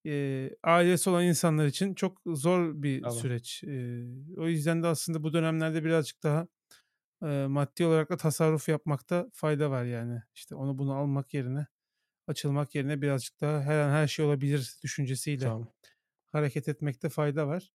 eee, 0.03 0.55
ailesi 0.63 1.09
olan 1.09 1.25
insanlar 1.25 1.65
için 1.65 1.93
çok 1.93 2.21
zor 2.27 2.83
bir 2.83 3.03
Tabii. 3.03 3.13
süreç. 3.13 3.63
Eee, 3.63 4.05
o 4.37 4.47
yüzden 4.47 4.83
de 4.83 4.87
aslında 4.87 5.23
bu 5.23 5.33
dönemlerde 5.33 5.83
birazcık 5.83 6.23
daha, 6.23 6.47
eee, 7.25 7.47
maddi 7.47 7.85
olarak 7.85 8.09
da 8.11 8.17
tasarruf 8.17 8.69
yapmakta 8.69 9.29
fayda 9.33 9.71
var 9.71 9.85
yani. 9.85 10.23
İşte 10.35 10.55
onu 10.55 10.79
bunu 10.79 10.95
almak 10.95 11.35
yerine, 11.35 11.67
açılmak 12.27 12.75
yerine 12.75 13.01
birazcık 13.03 13.41
daha 13.41 13.61
her 13.61 13.79
an 13.79 13.91
her 13.91 14.07
şey 14.07 14.25
olabilir 14.25 14.75
düşüncesiyle 14.83 15.53
Tamam. 15.53 15.73
hareket 16.27 16.67
etmekte 16.69 17.09
fayda 17.09 17.47
var. 17.47 17.73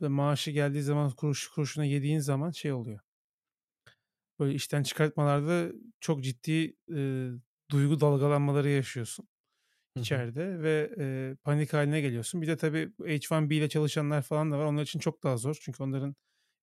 Böyle 0.00 0.10
maaşı 0.14 0.50
geldiği 0.52 0.82
zaman 0.82 1.10
kuruş 1.10 1.48
kuruşuna 1.48 1.84
yediğin 1.86 2.20
zaman 2.20 2.50
şey 2.50 2.72
oluyor. 2.72 3.00
Böyle 4.38 4.54
işten 4.54 4.82
çıkartmalarda 4.82 5.72
çok 6.00 6.24
ciddi, 6.24 6.76
eee, 6.88 7.30
duygu 7.70 8.00
dalgalanmaları 8.00 8.68
yaşıyorsun 8.68 9.28
içeride 9.96 10.62
ve, 10.62 10.94
eee, 10.98 11.36
panik 11.44 11.74
hâline 11.74 12.02
geliyorsun. 12.02 12.42
Bir 12.42 12.48
de 12.48 12.56
tabii 12.58 12.92
H-1B 13.06 13.56
ile 13.56 13.70
çalışanlar 13.70 14.22
falan 14.22 14.52
da 14.52 14.58
var. 14.58 14.64
Onlar 14.66 14.82
için 14.82 15.00
çok 15.00 15.22
daha 15.24 15.38
zor. 15.38 15.58
Çünkü 15.62 15.84
onların 15.84 16.16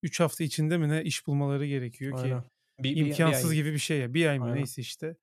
3 0.04 0.20
hafta 0.20 0.44
içinde 0.44 0.78
mi 0.78 0.90
ne 0.90 1.04
iş 1.04 1.28
bulmaları 1.28 1.66
gerekiyor 1.68 2.16
ki 2.16 2.38
Aynen. 2.38 2.44
Bir 2.80 2.96
bir 2.96 3.26
bir 3.26 3.32
imkânsız 3.32 3.32
ay. 3.32 3.54
gibi 3.54 3.74
bir 3.74 3.78
şey 3.80 4.00
ya. 4.00 4.14
1 4.14 4.26
ay 4.26 4.40
mı 4.40 4.54
Aynen. 4.54 4.54
neyse 4.54 4.82
işte. 4.82 5.16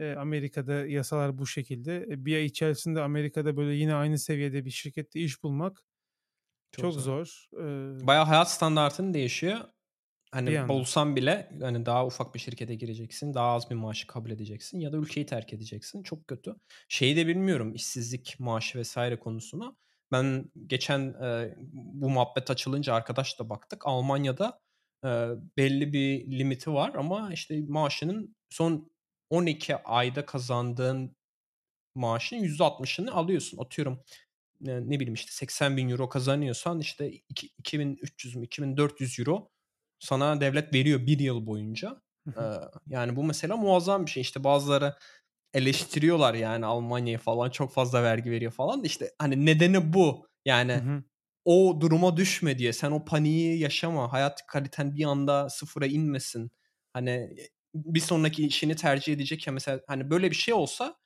Eee, 0.00 0.14
Amerika'da 0.16 0.86
yasalar 0.86 1.38
bu 1.38 1.46
şekilde. 1.48 1.96
E, 2.10 2.26
1 2.26 2.36
ay 2.36 2.46
içerisinde 2.46 3.02
Amerika'da 3.02 3.56
böyle 3.56 3.74
yine 3.76 3.94
aynı 3.94 4.18
seviyede 4.18 4.64
bir 4.66 4.70
şirkette 4.70 5.20
iş 5.20 5.42
bulmak 5.42 5.84
Çok 6.70 6.90
çok 6.90 7.00
zor. 7.00 7.02
zor. 7.02 7.48
Eee 7.58 8.08
Bayağı 8.08 8.24
hayat 8.26 8.50
standartın 8.52 9.14
değişiyor. 9.14 9.60
Bir 10.46 10.58
Hani 10.58 10.68
bulsan 10.68 11.16
bile 11.16 11.50
hani 11.60 11.86
daha 11.86 12.06
ufak 12.06 12.34
bir 12.34 12.40
şirkete 12.40 12.74
gireceksin. 12.74 13.34
Daha 13.34 13.52
az 13.52 13.70
bir 13.70 13.74
maaşı 13.74 14.06
kabul 14.06 14.30
edeceksin 14.30 14.80
ya 14.80 14.92
da 14.92 14.96
ülkeyi 14.96 15.26
terk 15.26 15.52
edeceksin. 15.52 16.02
Çok 16.02 16.28
kötü. 16.28 16.54
Şeyi 16.88 17.16
de 17.16 17.26
bilmiyorum 17.26 17.74
işsizlik 17.74 18.36
maaşı 18.38 18.82
vs. 18.82 18.96
konusunu. 19.20 19.76
Ben 20.12 20.50
geçen, 20.66 21.14
eee, 21.22 21.56
bu 21.72 22.10
muhabbet 22.10 22.50
açılınca 22.50 22.94
arkadaşla 22.94 23.48
baktık. 23.50 23.86
Almanya'da, 23.86 24.60
eee, 25.04 25.28
belli 25.56 25.92
bir 25.92 26.38
limiti 26.38 26.72
var 26.74 26.92
ama, 26.94 27.32
işte, 27.32 27.60
maaşının 27.68 28.36
son 28.50 28.92
12 29.30 29.76
ayda 29.76 30.26
kazandığın 30.26 31.16
maaşın 31.96 32.36
%60'ını 32.36 33.12
alıyorsun. 33.14 33.58
Atıyorum, 33.58 34.00
eee, 34.66 34.80
ne 34.90 35.00
bileyim, 35.00 35.14
işte, 35.14 35.32
€80.000 35.32 36.10
kazanıyorsan, 36.10 36.80
işte, 36.80 37.12
iki 37.30 37.48
2.300 37.58 38.36
mü 38.36 38.46
€2.400 38.46 39.50
sana 40.00 40.40
devlet 40.42 40.74
veriyor 40.74 41.06
1 41.06 41.18
yıl 41.20 41.46
boyunca. 41.46 42.02
Eee, 42.38 42.42
yani 42.88 43.16
bu 43.16 43.24
mesela 43.24 43.56
muazzam 43.58 44.06
bir 44.06 44.12
şey. 44.12 44.22
İşte, 44.22 44.44
bazıları 44.44 44.94
eleştiriyorlar, 45.54 46.34
yani, 46.34 46.66
Almanya'yı 46.66 47.18
falan, 47.18 47.50
çok 47.50 47.72
fazla 47.72 48.02
vergi 48.02 48.30
veriyor 48.30 48.52
falan 48.52 48.84
işte, 48.84 49.10
hani, 49.18 49.46
nedeni 49.46 49.92
bu. 49.92 50.26
Hı 50.70 50.76
Yani, 50.76 50.80
hı. 50.80 51.04
o 51.44 51.78
duruma 51.80 52.16
düşme 52.16 52.58
diye. 52.58 52.72
Sen 52.72 52.90
o 52.90 53.04
paniği 53.04 53.58
yaşama. 53.60 54.12
Hayat 54.12 54.46
kaliten 54.46 54.96
bir 54.96 55.04
anda 55.04 55.50
sıfıra 55.50 55.86
inmesin. 55.86 56.52
Hani, 56.92 57.10
eee, 57.38 57.48
bir 57.74 58.00
sonraki 58.00 58.46
işini 58.46 58.76
tercih 58.76 59.12
edecekken 59.14 59.54
mesela, 59.54 59.80
hani, 59.88 60.10
böyle 60.10 60.30
bir 60.30 60.36
şey 60.36 60.54
olsa 60.54 60.96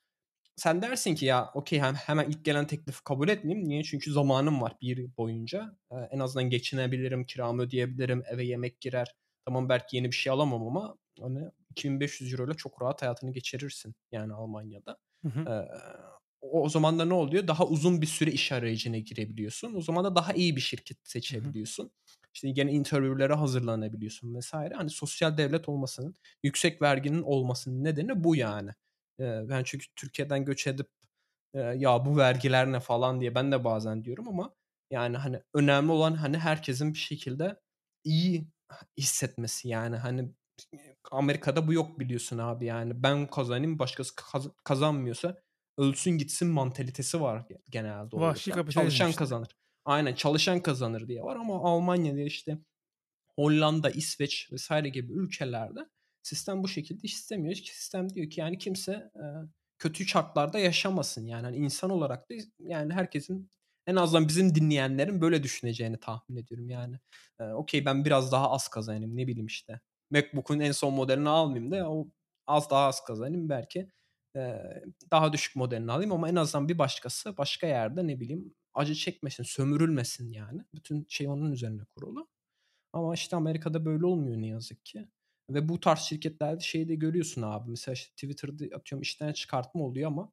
sen 0.56 0.82
dersin 0.82 1.14
ki 1.14 1.26
ya 1.26 1.50
hem 1.70 1.94
hemen 1.94 2.30
ilk 2.30 2.44
gelen 2.44 2.66
teklifi 2.66 3.04
kabul 3.04 3.28
etmeyeyim. 3.28 3.68
Niye? 3.68 3.84
Çünkü 3.84 4.12
zamanım 4.12 4.62
var 4.62 4.74
1 4.82 4.98
yıl 4.98 5.10
boyunca. 5.18 5.78
Eee, 5.92 6.08
en 6.12 6.18
azından 6.20 6.50
geçinebilirim, 6.50 7.26
kiramı 7.26 7.62
ödeyebilirim, 7.62 8.22
eve 8.32 8.44
yemek 8.46 8.80
girer. 8.80 9.14
Tamam, 9.46 9.68
belki 9.68 9.96
yeni 9.96 10.06
bir 10.12 10.16
şey 10.16 10.32
alamam 10.32 10.62
ama, 10.68 10.96
hani, 11.22 11.40
€2.500'yla 11.76 12.54
çok 12.54 12.82
rahat 12.82 13.02
hayatını 13.02 13.32
geçirirsin, 13.32 13.94
yani, 14.12 14.34
Almanya'da. 14.34 14.98
Hı 15.24 15.28
hı. 15.28 15.48
Eee, 15.48 15.68
o 16.42 16.62
o 16.64 16.68
zaman 16.68 16.98
da 16.98 17.04
ne 17.04 17.14
oluyor? 17.14 17.48
Daha 17.48 17.66
uzun 17.68 18.02
bir 18.02 18.06
süre 18.06 18.32
iş 18.32 18.52
arayışına 18.52 18.98
girebiliyorsun. 18.98 19.74
O 19.74 19.82
zaman 19.82 20.04
da 20.04 20.16
daha 20.16 20.32
iyi 20.34 20.56
bir 20.56 20.60
şirket 20.62 20.98
Hı 21.30 21.34
hı. 21.36 21.54
seçebiliyorsun. 21.54 21.92
İşte, 22.34 22.50
gene 22.50 22.72
interview'lere 22.72 23.34
hazırlanabiliyorsun 23.34 24.40
vs. 24.40 24.54
Hani, 24.54 24.90
sosyal 24.90 25.38
devlet 25.38 25.68
olmasının, 25.68 26.16
yüksek 26.44 26.82
verginin 26.82 27.22
olmasının 27.22 27.84
nedeni 27.84 28.24
bu, 28.24 28.36
yani. 28.36 28.70
Eee, 29.20 29.42
ben 29.48 29.62
çünkü 29.64 29.86
Türkiye'den 29.96 30.44
göç 30.44 30.66
edip, 30.66 30.88
eee, 31.54 31.74
"Ya, 31.78 32.06
bu 32.06 32.16
vergiler 32.18 32.72
ne?" 32.72 32.80
falan 32.80 33.20
diye 33.20 33.34
ben 33.34 33.52
de 33.52 33.64
bazen 33.64 34.04
diyorum 34.04 34.28
ama, 34.28 34.54
yani, 34.90 35.16
hani, 35.18 35.40
önemli 35.54 35.92
olan, 35.92 36.14
hani, 36.14 36.38
herkesin 36.38 36.94
bir 36.94 36.98
şekilde 36.98 37.60
iyi 38.04 38.48
hissetmesi, 38.98 39.68
yani, 39.68 39.96
hani, 39.96 40.34
Amerika'da 41.10 41.66
bu 41.68 41.72
yok 41.72 42.00
biliyorsun 42.00 42.38
abi, 42.38 42.64
yani. 42.64 43.02
Ben 43.02 43.26
kazanayım, 43.26 43.78
başkası 43.78 44.14
kaz 44.16 44.48
kazanmıyorsa 44.64 45.36
ölsün 45.78 46.10
gitsin 46.10 46.48
mantalitesi 46.48 47.20
var 47.20 47.44
ge 47.48 47.58
genelde 47.70 48.16
Vahşi 48.16 48.50
kapitalizm 48.50 48.80
Çalışan 48.80 49.08
işte. 49.10 49.18
kazanır. 49.18 49.48
Aynen, 49.84 50.14
çalışan 50.14 50.60
kazanır 50.62 51.08
diye 51.08 51.22
var 51.22 51.36
ama 51.36 51.54
Almanya'da, 51.64 52.20
işte, 52.20 52.58
Hollanda, 53.36 53.90
İsveç 53.90 54.48
vs. 54.52 54.70
gibi 54.92 55.12
ülkelerde 55.12 55.80
sistem 56.22 56.62
bu 56.62 56.68
şekilde 56.68 57.00
işlemiyor. 57.02 57.54
Sistem 57.54 58.14
diyor 58.14 58.30
ki, 58.30 58.40
yani, 58.40 58.58
kimse, 58.58 59.10
eee, 59.16 59.22
kötü 59.78 60.06
şartlarda 60.06 60.58
yaşamasın. 60.58 61.26
Yani, 61.26 61.44
hani, 61.44 61.56
insan 61.56 61.90
olarak 61.90 62.30
da, 62.30 62.34
yani, 62.60 62.94
herkesin 62.94 63.50
en 63.86 63.96
azından 63.96 64.28
bizim 64.28 64.54
dinleyenlerin 64.54 65.20
böyle 65.20 65.42
düşüneceğini 65.42 66.00
tahmin 66.00 66.36
ediyorum, 66.36 66.70
yani. 66.70 66.96
Eee, 67.40 67.46
okay, 67.52 67.84
ben 67.84 68.04
biraz 68.04 68.32
daha 68.32 68.50
az 68.50 68.68
kazanayım, 68.68 69.16
ne 69.16 69.26
bileyim, 69.26 69.46
işte, 69.46 69.80
MacBook'un 70.10 70.60
en 70.60 70.72
son 70.72 70.94
modelini 70.94 71.28
almayayım 71.28 71.70
da 71.70 71.90
o 71.90 72.08
az 72.46 72.70
daha 72.70 72.86
az 72.86 73.04
kazanayım. 73.04 73.48
Belki, 73.48 73.90
daha 75.12 75.32
düşük 75.32 75.56
modelini 75.56 75.92
alayım 75.92 76.12
ama 76.12 76.28
en 76.28 76.36
azından 76.36 76.68
bir 76.68 76.78
başkası 76.78 77.36
başka 77.36 77.66
yerde, 77.66 78.06
ne 78.06 78.20
bileyim, 78.20 78.54
acı 78.74 78.94
çekmesin, 78.94 79.42
sömürülmesin, 79.42 80.32
yani. 80.32 80.62
Bütün 80.74 81.06
şey 81.08 81.28
onun 81.28 81.52
üzerine 81.52 81.82
kurulu. 81.96 82.28
Ama, 82.92 83.14
işte, 83.14 83.36
Amerika'da 83.36 83.84
böyle 83.84 84.06
olmuyor 84.06 84.36
ne 84.42 84.46
yazık 84.46 84.84
ki 84.86 85.08
ve 85.50 85.68
bu 85.68 85.80
tarz 85.80 86.00
şirketlerde 86.00 86.60
şeyi 86.60 86.88
de 86.88 86.94
görüyorsun 86.94 87.42
abi, 87.42 87.70
mesela, 87.70 87.94
işte, 87.94 88.10
Twitter'da 88.14 88.76
atıyorum 88.76 89.02
işten 89.02 89.32
çıkartma 89.32 89.84
oluyor 89.84 90.08
ama 90.08 90.32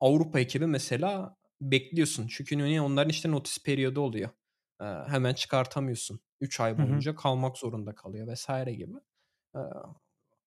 Avrupa 0.00 0.40
ekibi 0.40 0.66
mesela 0.66 1.36
bekliyorsun. 1.62 2.28
Çünkü 2.30 2.58
niye? 2.58 2.80
Onların, 2.82 3.10
işte, 3.10 3.30
notice 3.30 3.62
period'u 3.64 4.00
oluyor. 4.00 4.30
Hemen 5.06 5.34
çıkartamıyorsun. 5.34 6.20
3 6.40 6.60
ay 6.60 6.78
boyunca 6.78 7.14
kalmak 7.14 7.58
zorunda 7.58 7.94
kalıyor 7.94 8.34
vs. 8.34 8.48
gibi. 8.66 8.94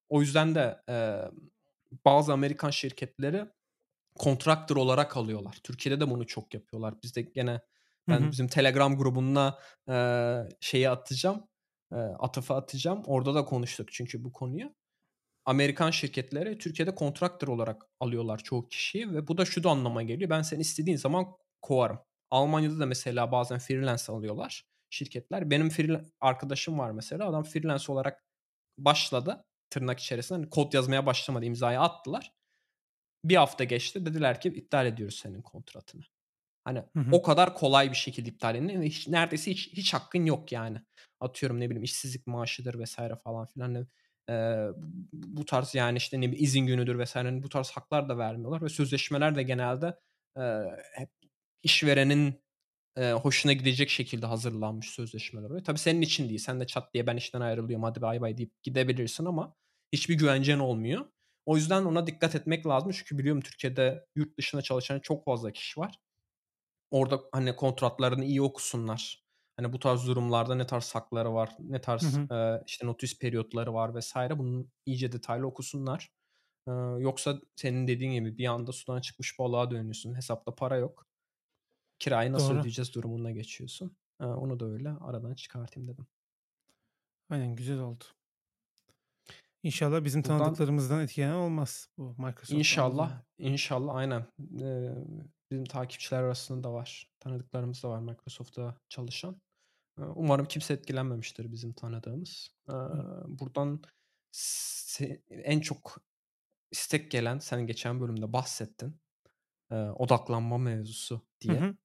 O 0.09 0.21
yüzden 0.21 0.55
de, 0.55 0.81
bazı 2.05 2.33
Amerikan 2.33 2.69
şirketleri 2.69 3.45
contractor 4.19 4.77
olarak 4.77 5.17
alıyorlar. 5.17 5.59
Türkiye'de 5.63 5.99
de 5.99 6.09
bunu 6.09 6.27
çok 6.27 6.53
yapıyorlar. 6.53 7.01
Bizde 7.03 7.21
gene 7.21 7.61
ben 8.09 8.31
bizim 8.31 8.47
Telegram 8.47 8.97
grubuna, 8.97 9.59
şeyi 10.59 10.89
atacağım, 10.89 11.47
atıfı 12.19 12.53
atacağım. 12.53 13.03
Orada 13.05 13.35
da 13.35 13.45
konuştuk 13.45 13.91
çünkü 13.91 14.23
bu 14.23 14.31
konuyu. 14.31 14.75
Amerikan 15.45 15.91
şirketleri 15.91 16.57
Türkiye'de 16.57 16.95
contractor 16.95 17.47
olarak 17.47 17.85
alıyorlar 17.99 18.37
çoğu 18.37 18.67
kişiyi 18.67 19.13
ve 19.13 19.27
bu 19.27 19.37
da 19.37 19.45
şu 19.45 19.63
da 19.63 19.69
anlama 19.69 20.03
geliyor: 20.03 20.29
Ben 20.29 20.41
seni 20.41 20.61
istediğin 20.61 20.97
zaman 20.97 21.27
kovarım. 21.61 21.99
Almanya'da 22.33 22.79
da 22.79 22.87
mesela 22.87 23.33
bazen 23.33 23.59
freelance 23.59 24.03
alıyorlar 24.13 24.65
şirketler. 24.91 25.51
Benim 25.51 25.69
freela 25.71 26.01
arkadaşım 26.21 26.79
var 26.79 26.91
mesela. 26.91 27.29
Adam 27.29 27.43
freelance 27.45 27.93
olarak 27.93 28.25
başladı, 28.79 29.45
tırnak 29.71 29.99
içerisinde. 30.01 30.39
Hani, 30.39 30.49
kod 30.51 30.73
yazmaya 30.73 31.07
başlamadı, 31.07 31.45
imzayı 31.45 31.81
attılar. 31.81 32.33
1 33.25 33.35
hafta 33.37 33.63
geçti, 33.65 34.05
dediler 34.07 34.41
ki 34.41 34.49
iptal 34.49 34.87
ediyoruz 34.87 35.15
senin 35.19 35.41
kontratını. 35.43 36.03
Hani, 36.65 36.83
Hı 36.95 36.99
hı. 36.99 37.19
o 37.19 37.23
kadar 37.23 37.55
kolay 37.55 37.91
bir 37.91 37.95
şekilde 37.97 38.29
iptal 38.29 38.55
ve 38.55 38.85
hiç 38.87 39.07
neredeyse 39.09 39.51
hiç 39.51 39.69
hiç 39.73 39.93
hakkın 39.95 40.25
yok, 40.27 40.51
yani. 40.53 40.79
Atıyorum, 41.21 41.59
ne 41.61 41.65
bileyim, 41.69 41.83
işsizlik 41.83 42.27
maaşıdır 42.27 42.83
vs. 42.85 42.97
falan 43.25 43.47
filan. 43.47 43.75
Hani, 43.75 43.87
eee, 44.29 44.69
bu 45.13 45.45
tarz, 45.45 45.75
yani, 45.75 45.97
işte, 45.97 46.17
ne 46.21 46.27
bileyim, 46.27 46.43
izin 46.45 46.67
günüdür 46.67 47.03
vs. 47.05 47.15
hani, 47.17 47.43
bu 47.43 47.49
tarz 47.49 47.71
haklar 47.71 48.09
da 48.09 48.17
vermiyorlar 48.19 48.61
ve 48.63 48.69
sözleşmeler 48.69 49.35
de 49.37 49.43
genelde, 49.43 49.99
eee, 50.37 50.63
hep 50.95 51.09
işverenin, 51.63 52.41
eee, 52.97 53.13
hoşuna 53.13 53.53
gidecek 53.53 53.89
şekilde 53.89 54.25
hazırlanmış 54.25 54.89
sözleşmeler 54.91 55.45
oluyor. 55.49 55.63
Tabii 55.65 55.79
senin 55.79 56.01
için 56.01 56.29
değil. 56.29 56.39
Sen 56.39 56.59
de 56.61 56.67
çat 56.67 56.93
diye 56.93 57.07
"Ben 57.07 57.17
işten 57.17 57.41
ayrılıyorum, 57.41 57.83
hadi 57.83 58.01
bay 58.01 58.21
bay." 58.21 58.37
deyip 58.37 58.63
gidebilirsin 58.63 59.25
ama 59.25 59.55
hiçbir 59.93 60.15
güvencen 60.15 60.59
olmuyor. 60.59 61.05
O 61.45 61.57
yüzden 61.57 61.85
ona 61.85 62.07
dikkat 62.07 62.35
etmek 62.35 62.67
lazım. 62.67 62.91
Çünkü 62.91 63.17
biliyorum 63.19 63.41
Türkiye'de 63.41 64.05
yurt 64.15 64.37
dışında 64.39 64.61
çalışan 64.61 64.99
çok 64.99 65.25
fazla 65.25 65.51
kişi 65.51 65.79
var. 65.79 65.99
Orada, 66.91 67.21
hani, 67.31 67.55
kontratlarını 67.55 68.25
iyi 68.25 68.41
okusunlar. 68.41 69.23
Hani, 69.57 69.73
bu 69.73 69.79
tarz 69.79 70.07
durumlarda 70.07 70.55
ne 70.55 70.67
tarz 70.67 70.95
hakları 70.95 71.33
var, 71.33 71.49
ne 71.59 71.81
Hı 72.01 72.05
tarz, 72.07 72.09
hı. 72.09 72.29
eee, 72.31 72.63
işte, 72.67 72.87
notice 72.87 73.17
period'ları 73.21 73.73
var 73.73 73.99
vs. 73.99 74.39
Bunu 74.39 74.67
iyice 74.85 75.11
detaylı 75.11 75.47
okusunlar. 75.47 76.09
Eee, 76.67 76.73
yoksa 76.99 77.41
senin 77.55 77.87
dediğin 77.87 78.13
gibi 78.13 78.37
bir 78.37 78.45
anda 78.47 78.71
sudan 78.71 79.01
çıkmış 79.01 79.39
balığa 79.39 79.71
dönüyorsun. 79.71 80.15
Hesapta 80.17 80.55
para 80.55 80.77
yok. 80.77 81.07
Kirayı 82.03 82.31
nasıl 82.31 82.49
Doğru. 82.49 82.59
ödeyeceğiz 82.59 82.95
durumuna 82.95 83.31
geçiyorsun. 83.31 83.97
Onu 84.19 84.59
da 84.59 84.65
öyle 84.65 84.89
aradan 84.89 85.33
çıkartayım 85.33 85.87
dedim. 85.87 86.07
Aynen, 87.29 87.55
güzel 87.55 87.79
oldu. 87.79 88.03
İnşallah 89.63 90.03
bizim 90.03 90.23
Buradan 90.23 90.37
tanıdıklarımızdan 90.37 91.01
etkilenen 91.01 91.33
olmaz 91.33 91.89
bu 91.97 92.03
Microsoft'tan 92.03 92.49
dolayı. 92.49 92.59
İnşallah, 92.59 93.21
inşallah, 93.37 93.95
aynen. 93.95 94.25
Bizim 95.51 95.65
takipçiler 95.65 96.23
arasında 96.23 96.63
da 96.63 96.73
var. 96.73 97.11
Tanıdıklarımız 97.19 97.83
da 97.83 97.89
var 97.89 97.99
Microsoft'ta 97.99 98.77
çalışan. 98.89 99.41
Umarım 99.97 100.45
kimse 100.45 100.73
etkilenmemiştir 100.73 101.51
bizim 101.51 101.73
tanıdığımız. 101.73 102.49
Hı. 102.69 103.23
buradan 103.27 103.81
en 105.29 105.59
çok 105.59 105.97
istek 106.71 107.11
gelen, 107.11 107.39
sen 107.39 107.67
geçen 107.67 108.01
bölümde 108.01 108.33
bahsettin, 108.33 108.95
odaklanma 109.71 110.57
mevzusu 110.57 111.15
Hı 111.15 111.21
diye. 111.41 111.59
hı. 111.59 111.75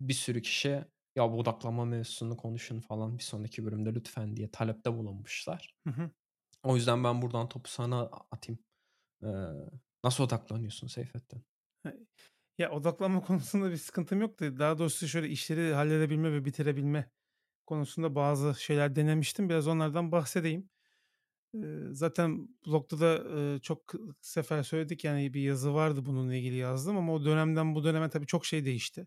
Bir 0.00 0.14
sürü 0.14 0.42
kişi, 0.42 0.84
"Ya, 1.16 1.32
bu 1.32 1.38
odaklanma 1.38 1.84
mevzusunu 1.84 2.36
konuşun 2.36 2.80
falan 2.80 3.18
bir 3.18 3.22
sonraki 3.22 3.64
bölümde 3.66 3.94
lütfen." 3.94 4.36
diye 4.36 4.50
talepte 4.50 4.92
bulunmuşlar. 4.94 5.74
Hı 5.86 5.90
hı. 5.90 6.10
O 6.64 6.76
yüzden 6.76 7.04
ben 7.04 7.22
buradan 7.22 7.48
topu 7.48 7.70
sana 7.70 8.00
atayım. 8.30 8.58
Eee, 9.24 9.30
nasıl 10.04 10.24
odaklanıyorsun 10.24 10.86
Seyfettin? 10.88 11.44
Ya, 12.58 12.70
odaklanma 12.70 13.20
konusunda 13.26 13.70
bir 13.70 13.76
sıkıntım 13.76 14.20
yok 14.20 14.40
da 14.40 14.58
daha 14.58 14.78
doğrusu 14.78 15.08
şöyle 15.08 15.28
işleri 15.28 15.74
halledebilme 15.74 16.32
ve 16.32 16.44
bitirebilme 16.44 17.10
konusunda 17.66 18.14
bazı 18.14 18.62
şeyler 18.62 18.96
denemiştim. 18.96 19.48
Biraz 19.48 19.68
onlardan 19.68 20.12
bahsedeyim. 20.12 20.70
Zaten 21.92 22.48
blogda 22.66 23.00
da, 23.00 23.58
çok 23.60 23.92
sefer 24.20 24.62
söyledik, 24.62 25.04
yani, 25.04 25.34
bir 25.34 25.40
yazı 25.42 25.74
vardı 25.74 26.06
bununla 26.06 26.34
ilgili 26.34 26.56
yazdığım 26.56 26.96
ama 26.96 27.14
o 27.14 27.24
dönemden 27.24 27.74
bu 27.74 27.84
döneme 27.84 28.10
tabii 28.10 28.26
çok 28.26 28.46
şey 28.46 28.64
değişti. 28.64 29.06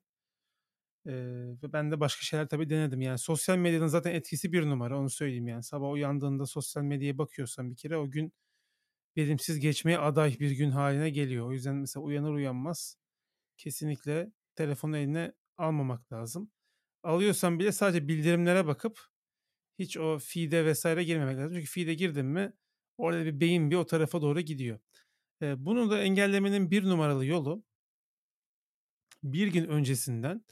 Ve 1.05 1.73
ben 1.73 1.91
de 1.91 1.99
başka 1.99 2.21
şeyler 2.23 2.47
tabii 2.47 2.69
denedim. 2.69 3.01
Yani, 3.01 3.17
sosyal 3.19 3.57
medyanın 3.57 3.87
zaten 3.87 4.11
etkisi 4.13 4.53
bir 4.53 4.65
numara, 4.65 4.99
onu 4.99 5.09
söyleyeyim, 5.09 5.47
yani. 5.47 5.63
Sabah 5.63 5.91
uyandığında 5.91 6.45
sosyal 6.45 6.83
medyaya 6.83 7.17
bakıyorsan 7.17 7.71
bir 7.71 7.75
kere 7.75 7.97
o 7.97 8.09
gün 8.11 8.33
verimsiz 9.17 9.59
geçmeye 9.59 9.99
aday 9.99 10.37
bir 10.39 10.51
gün 10.51 10.71
hâline 10.71 11.09
geliyor. 11.09 11.47
O 11.47 11.53
yüzden 11.53 11.75
mesela 11.75 12.03
uyanır 12.03 12.31
uyanmaz 12.33 12.97
kesinlikle 13.57 14.31
telefonu 14.55 14.97
eline 14.97 15.33
almamak 15.57 16.13
lazım. 16.13 16.51
Alıyorsan 17.03 17.59
bile 17.59 17.71
sadece 17.71 18.07
bildirimlere 18.07 18.67
bakıp 18.67 18.99
hiç 19.79 19.97
o 19.97 20.19
feed'e 20.21 20.65
vesaire 20.65 21.03
girmemek 21.03 21.37
lazım. 21.37 21.53
Çünkü 21.55 21.67
feed'e 21.71 21.93
girdin 21.93 22.25
mi 22.25 22.53
orada 22.97 23.25
bir 23.25 23.39
beyin 23.39 23.71
bir 23.71 23.75
o 23.75 23.85
tarafa 23.85 24.21
doğru 24.21 24.41
gidiyor. 24.41 24.79
Eee, 25.41 25.55
bunu 25.59 25.91
da 25.91 25.99
engellemenin 26.01 26.71
bir 26.71 26.83
numaralı 26.85 27.25
yolu 27.25 27.63
bir 29.23 29.47
gün 29.47 29.65
öncesinden 29.67 30.45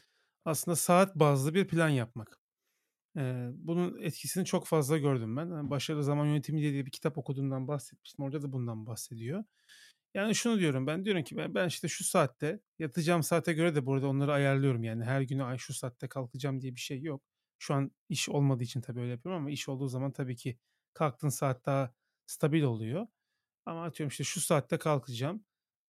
aslında 0.45 0.76
saat 0.76 1.15
bazlı 1.15 1.53
bir 1.53 1.68
plan 1.68 1.89
yapmak. 1.89 2.39
Eee, 3.18 3.49
bunun 3.56 4.02
etkisini 4.02 4.45
çok 4.45 4.68
fazla 4.68 4.99
gördüm 4.99 5.38
ben. 5.38 5.52
Hani 5.52 5.69
Başarılı 5.69 6.03
Zaman 6.03 6.26
Yönetimi 6.27 6.61
diye 6.61 6.85
bir 6.88 6.91
kitap 6.91 7.19
okuduğumdan 7.19 7.68
bahsetmiştim. 7.68 8.26
Orada 8.26 8.43
da 8.43 8.53
bundan 8.53 8.88
bahsediyor. 8.88 9.45
Yani 10.15 10.35
şunu 10.35 10.60
diyorum 10.60 10.88
ben 10.88 11.06
diyorum 11.06 11.23
ki 11.23 11.38
ben, 11.38 11.56
ben 11.56 11.68
işte 11.69 11.88
şu 11.89 12.03
saatte 12.06 12.61
yatacağım 12.80 13.23
saate 13.23 13.53
göre 13.53 13.76
de 13.76 13.85
burada 13.88 14.07
onları 14.07 14.34
ayarlıyorum. 14.34 14.84
Yani 14.84 15.06
her 15.06 15.22
gün 15.22 15.39
ay 15.39 15.57
şu 15.60 15.73
saatte 15.76 16.10
kalkacağım 16.10 16.61
diye 16.61 16.76
bir 16.76 16.81
şey 16.81 17.02
yok. 17.03 17.23
Şu 17.60 17.73
an 17.73 17.91
iş 18.10 18.30
olmadığı 18.30 18.64
için 18.64 18.82
tabii 18.82 18.99
öyle 18.99 19.11
yapıyorum 19.11 19.41
ama 19.41 19.49
iş 19.52 19.69
olduğu 19.69 19.88
zaman 19.88 20.11
tabii 20.11 20.36
ki 20.36 20.57
kalktığın 20.94 21.30
saat 21.30 21.65
daha 21.65 21.94
stabil 22.26 22.64
oluyor. 22.64 23.07
Ama 23.65 23.86
atıyorum 23.86 24.10
işte 24.10 24.23
şu 24.23 24.41
saatte 24.41 24.77
kalkacağım. 24.77 25.45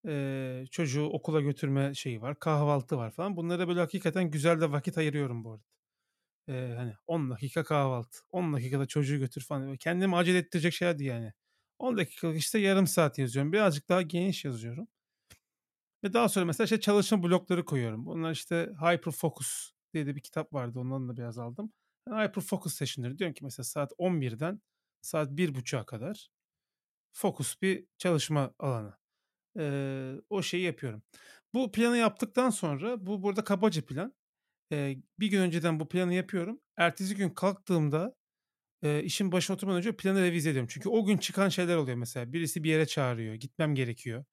Eee, 0.07 0.65
çocuğu 0.71 1.05
okula 1.07 1.41
götürme 1.41 1.95
şeyi 1.95 2.23
var. 2.23 2.39
Kahvaltı 2.39 2.97
var 2.99 3.11
falan. 3.11 3.37
Bunlara 3.37 3.69
böyle 3.69 3.81
hakikaten 3.81 4.31
güzel 4.31 4.61
de 4.61 4.73
vakit 4.73 4.99
ayırıyorum 4.99 5.45
bu 5.45 5.53
arada. 5.53 5.65
Eee, 6.49 6.75
hani 6.77 6.95
10 7.07 7.31
dakika 7.31 7.65
kahvaltı. 7.65 8.19
10 8.31 8.53
dakikada 8.55 8.87
çocuğu 8.87 9.19
götür 9.19 9.41
falan. 9.45 9.77
Kendimi 9.77 10.17
acele 10.17 10.39
ettirecek 10.39 10.73
şeyler 10.75 10.99
değil 10.99 11.11
yani. 11.11 11.33
10 11.79 11.97
dakikalık 11.97 12.39
işte 12.39 12.59
yarım 12.59 12.87
saat 12.87 13.19
yazıyorum. 13.19 13.53
Birazcık 13.53 13.89
daha 13.89 14.03
geniş 14.03 14.45
yazıyorum. 14.45 14.89
Ve 16.05 16.13
daha 16.13 16.29
sonra 16.29 16.45
mesela 16.47 16.65
işte 16.65 16.81
çalışma 16.81 17.23
blokları 17.23 17.65
koyuyorum. 17.65 18.07
Bunlar 18.07 18.33
işte 18.33 18.71
Hyper 18.81 19.13
Focus 19.13 19.71
diye 19.97 20.07
de 20.09 20.17
bir 20.17 20.23
kitap 20.23 20.55
vardı. 20.55 20.81
Ondan 20.81 21.11
da 21.11 21.19
biraz 21.19 21.39
aldım. 21.39 21.75
Yani 22.11 22.25
Hyper 22.29 22.43
Focus 22.45 22.75
session'ları 22.75 23.19
diyorum 23.19 23.35
ki 23.35 23.45
mesela 23.45 23.65
saat 23.65 23.93
11'den 23.99 24.63
saat 25.03 25.31
1.30'a 25.31 25.87
kadar 25.87 26.29
fokus 27.13 27.63
bir 27.63 27.87
çalışma 27.99 28.55
alanı. 28.59 28.95
Eee, 29.59 30.15
o 30.31 30.43
şeyi 30.43 30.65
yapıyorum. 30.65 31.03
Bu 31.55 31.73
planı 31.73 31.97
yaptıktan 31.99 32.51
sonra 32.51 33.07
bu 33.07 33.23
burada 33.23 33.45
kabaca 33.45 33.87
plan. 33.87 34.15
Eee, 34.73 35.03
bir 35.21 35.29
gün 35.29 35.41
önceden 35.41 35.81
bu 35.81 35.89
planı 35.89 36.15
yapıyorum. 36.15 36.61
Ertesi 36.79 37.17
gün 37.17 37.31
kalktığımda 37.31 38.17
eee, 38.85 39.03
işin 39.05 39.33
başına 39.33 39.55
oturmadan 39.57 39.79
önce 39.79 39.97
planı 39.97 40.23
revize 40.23 40.51
ediyorum. 40.51 40.69
Çünkü 40.73 40.89
o 40.89 41.07
gün 41.07 41.19
çıkan 41.19 41.49
şeyler 41.49 41.77
oluyor 41.77 41.97
mesela. 41.99 42.33
Birisi 42.35 42.65
bir 42.65 42.71
yere 42.71 42.87
çağırıyor. 42.87 43.35
Gitmem 43.35 43.75
gerekiyor. 43.75 44.25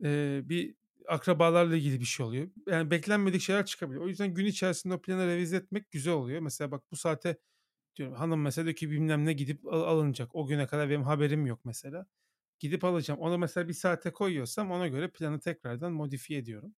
Eee, 0.00 0.42
bir 0.44 0.74
akrabalarla 1.12 1.76
ilgili 1.76 2.00
bir 2.00 2.04
şey 2.04 2.26
oluyor. 2.26 2.48
Yani 2.68 2.90
beklenmedik 2.90 3.40
şeyler 3.42 3.66
çıkabiliyor. 3.66 4.04
O 4.04 4.08
yüzden 4.08 4.34
gün 4.34 4.46
içerisinde 4.46 4.94
o 4.94 5.02
planı 5.02 5.26
revize 5.26 5.56
etmek 5.56 5.90
güzel 5.90 6.14
oluyor. 6.14 6.40
Mesela 6.40 6.70
bak 6.70 6.84
bu 6.90 6.96
saate 6.96 7.38
diyorum 7.96 8.14
hanım 8.16 8.42
mesela 8.42 8.64
diyor 8.66 8.76
ki 8.76 8.90
bilmem 8.90 9.26
ne 9.26 9.32
gidip 9.32 9.66
al- 9.66 9.82
alınacak. 9.82 10.34
O 10.36 10.46
güne 10.46 10.66
kadar 10.66 10.90
benim 10.90 11.02
haberim 11.04 11.46
yok 11.46 11.60
mesela. 11.64 12.06
Gidip 12.60 12.84
alacağım. 12.84 13.20
Onu 13.20 13.38
mesela 13.38 13.68
bir 13.68 13.74
saate 13.74 14.12
koyuyorsam 14.12 14.70
ona 14.70 14.88
göre 14.88 15.10
planı 15.12 15.40
tekrardan 15.40 15.92
modifiye 15.92 16.40
ediyorum. 16.40 16.74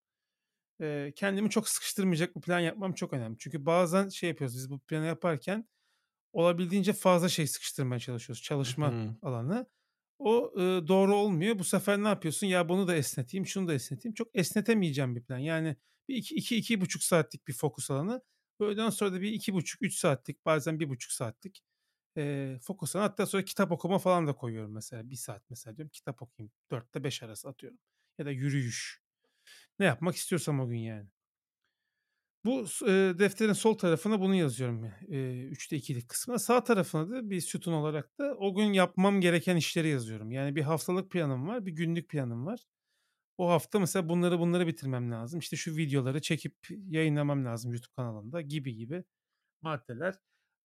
Eee, 0.80 1.12
kendimi 1.16 1.50
çok 1.50 1.68
sıkıştırmayacak 1.68 2.36
bir 2.36 2.40
plan 2.40 2.60
yapmam 2.60 2.92
çok 2.94 3.12
önemli. 3.12 3.38
Çünkü 3.38 3.66
bazen 3.66 4.08
şey 4.08 4.28
yapıyoruz 4.28 4.56
biz 4.56 4.70
bu 4.70 4.78
planı 4.80 5.06
yaparken 5.06 5.68
olabildiğince 6.32 6.92
fazla 6.92 7.30
şey 7.30 7.46
sıkıştırmaya 7.48 8.00
çalışıyoruz. 8.00 8.42
Çalışma 8.42 8.94
Hı. 8.94 9.16
alanı. 9.22 9.66
O 10.18 10.52
ııı, 10.58 10.88
doğru 10.88 11.16
olmuyor. 11.16 11.58
Bu 11.58 11.64
sefer 11.64 11.98
ne 12.04 12.08
yapıyorsun? 12.08 12.46
Ya 12.46 12.68
bunu 12.68 12.88
da 12.88 12.96
esneteyim, 12.96 13.46
şunu 13.46 13.68
da 13.68 13.74
esneteyim. 13.74 14.14
Çok 14.14 14.28
esnetemeyeceğim 14.34 15.16
bir 15.16 15.22
plan. 15.24 15.38
Yani 15.38 15.76
bir 16.08 16.16
iki, 16.16 16.34
iki, 16.34 16.56
iki 16.56 16.80
buçuk 16.80 17.02
saatlik 17.02 17.48
bir 17.48 17.52
fokus 17.52 17.90
alanı. 17.90 18.22
Öğleden 18.60 18.90
sonra 18.90 19.12
da 19.12 19.20
bir 19.20 19.32
iki 19.32 19.54
buçuk, 19.54 19.82
üç 19.82 19.94
saatlik 19.98 20.44
bazen 20.46 20.80
bir 20.80 20.88
buçuk 20.88 21.12
saatlik 21.12 21.62
eee 22.16 22.58
fokus 22.62 22.96
alanı. 22.96 23.08
Hatta 23.08 23.26
sonra 23.26 23.44
kitap 23.44 23.72
okuma 23.72 23.98
falan 23.98 24.26
da 24.26 24.34
koyuyorum 24.36 24.72
mesela. 24.74 25.10
Bir 25.10 25.16
saat 25.16 25.42
mesela 25.50 25.76
diyorum 25.76 25.90
kitap 25.94 26.22
okuyayım. 26.22 26.52
Dörtte 26.70 27.04
beş 27.04 27.22
arası 27.22 27.48
atıyorum. 27.48 27.78
Ya 28.18 28.26
da 28.26 28.30
yürüyüş. 28.30 29.02
Ne 29.78 29.86
yapmak 29.86 30.16
istiyorsam 30.16 30.60
o 30.60 30.68
gün 30.68 30.78
yani. 30.78 31.08
Bu 32.44 32.64
eee, 32.86 33.18
defterin 33.18 33.52
sol 33.52 33.74
tarafına 33.78 34.20
bunu 34.20 34.34
yazıyorum. 34.34 34.84
Eee, 35.08 35.42
3'te 35.44 35.76
2'lik 35.76 36.08
kısmına. 36.08 36.38
Sağ 36.38 36.64
tarafına 36.64 37.10
da 37.10 37.30
bir 37.30 37.40
sütun 37.40 37.72
olarak 37.72 38.18
da 38.18 38.34
o 38.38 38.54
gün 38.54 38.72
yapmam 38.72 39.20
gereken 39.20 39.56
işleri 39.56 39.88
yazıyorum. 39.88 40.30
Yani 40.32 40.56
bir 40.56 40.62
haftalık 40.62 41.10
planım 41.10 41.48
var, 41.48 41.66
bir 41.66 41.72
günlük 41.72 42.08
planım 42.10 42.46
var. 42.46 42.60
O 43.38 43.50
hafta 43.50 43.80
mesela 43.80 44.08
bunları 44.08 44.38
bunları 44.40 44.66
bitirmem 44.66 45.10
lazım. 45.12 45.40
İşte 45.40 45.56
şu 45.56 45.76
videoları 45.76 46.20
çekip 46.22 46.56
yayınlamam 46.88 47.44
lazım 47.44 47.72
YouTube 47.72 47.92
kanalımda 47.96 48.40
gibi 48.40 48.76
gibi 48.76 49.04
maddeler. 49.62 50.14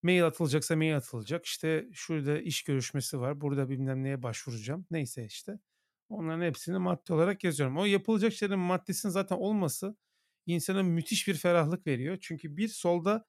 Mail 0.04 0.26
atılacaksa 0.28 0.76
mail 0.76 0.98
atılacak. 0.98 1.46
İşte 1.46 1.90
şurada 1.94 2.40
iş 2.40 2.64
görüşmesi 2.64 3.20
var. 3.20 3.42
Burada 3.42 3.70
bilmem 3.70 4.04
neye 4.04 4.24
başvuracağım. 4.24 4.86
Neyse 4.92 5.26
işte. 5.26 5.60
Onların 6.10 6.42
hepsini 6.46 6.78
madde 6.80 7.14
olarak 7.14 7.44
yazıyorum. 7.44 7.78
O 7.78 7.86
yapılacak 7.86 8.34
şeylerin 8.34 8.60
maddesinin 8.60 9.12
zaten 9.12 9.36
olması 9.38 9.96
insana 10.54 10.84
müthiş 10.84 11.28
bir 11.28 11.36
ferahlık 11.36 11.88
veriyor. 11.88 12.18
Çünkü 12.22 12.58
bir 12.58 12.68
solda 12.68 13.26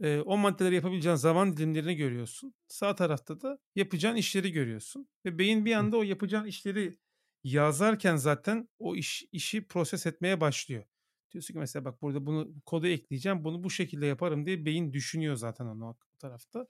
eee, 0.00 0.20
o 0.26 0.36
maddeleri 0.36 0.74
yapabileceğin 0.74 1.16
zaman 1.16 1.56
dilimlerini 1.56 1.96
görüyorsun. 1.96 2.54
Sağ 2.68 2.94
tarafta 2.94 3.40
da 3.40 3.58
yapacağın 3.76 4.16
işleri 4.16 4.52
görüyorsun. 4.52 5.08
Ve 5.24 5.38
beyin 5.38 5.64
bir 5.64 5.72
anda 5.74 5.96
o 5.96 6.02
yapacağın 6.02 6.46
işleri 6.46 6.98
yazarken 7.44 8.16
zaten 8.16 8.68
o 8.78 8.96
iş, 8.96 9.24
işi 9.32 9.66
proses 9.68 10.06
etmeye 10.06 10.40
başlıyor. 10.40 10.84
Diyorsun 11.32 11.54
ki 11.54 11.58
mesela 11.60 11.84
bak 11.84 12.02
burada 12.02 12.26
bunu 12.26 12.54
kodu 12.66 12.86
ekleyeceğim. 12.86 13.44
Bunu 13.44 13.64
bu 13.64 13.70
şekilde 13.70 14.06
yaparım 14.06 14.46
diye 14.46 14.64
beyin 14.64 14.92
düşünüyor 14.92 15.36
zaten 15.36 15.66
onu 15.66 15.86
o 15.88 15.96
tarafta. 16.18 16.66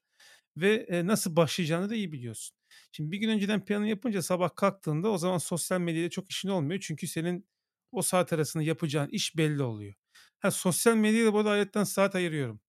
Ve 0.57 0.75
e, 0.75 1.07
nasıl 1.07 1.37
başlayacağını 1.37 1.91
da 1.91 1.95
iyi 1.95 2.13
biliyorsun. 2.13 2.57
Şimdi 2.93 3.11
bir 3.13 3.19
gün 3.19 3.29
önceden 3.29 3.65
planı 3.65 3.89
yapınca 3.89 4.23
sabah 4.23 4.57
kalktığında 4.57 5.11
o 5.11 5.19
zaman 5.19 5.39
sosyal 5.39 5.81
medyada 5.81 6.11
çok 6.11 6.31
işin 6.31 6.49
olmuyor. 6.49 6.81
Çünkü 6.81 7.07
senin 7.07 7.47
o 7.93 8.03
saat 8.03 8.33
arasında 8.33 8.63
yapacağın 8.63 9.09
iş 9.09 9.37
belli 9.37 9.63
oluyor. 9.63 9.95
Ha, 10.41 10.51
sosyal 10.51 10.97
medyaya 10.97 11.27
da 11.27 11.33
bu 11.33 11.39
arada 11.39 11.51
ayetten 11.51 11.85
saat 11.85 12.15
ayırıyorum. 12.15 12.61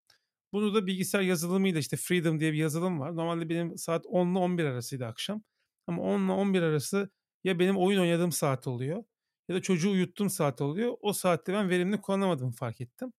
Bunu 0.54 0.74
da 0.76 0.88
bilgisayar 0.88 1.22
yazılımıyla 1.22 1.80
işte 1.80 1.98
Freedom 1.98 2.40
diye 2.40 2.54
bir 2.54 2.58
yazılım 2.58 3.00
var. 3.00 3.16
Normalde 3.16 3.50
benim 3.50 3.78
saat 3.78 4.06
10 4.08 4.32
ile 4.32 4.40
11 4.40 4.66
arasıydı 4.66 5.06
akşam. 5.06 5.44
Ama 5.88 6.02
10 6.04 6.26
ile 6.26 6.32
11 6.32 6.62
arası 6.62 7.10
ya 7.44 7.60
benim 7.60 7.78
oyun 7.78 8.00
oynadığım 8.00 8.32
saat 8.32 8.68
oluyor 8.68 9.04
ya 9.50 9.56
da 9.56 9.62
çocuğu 9.62 9.92
uyuttuğum 9.92 10.30
saat 10.30 10.62
oluyor. 10.62 10.98
O 11.02 11.14
saatte 11.14 11.54
ben 11.54 11.70
verimli 11.70 12.02
kullanamadığımı 12.02 12.52
fark 12.52 12.82
ettim. 12.82 13.14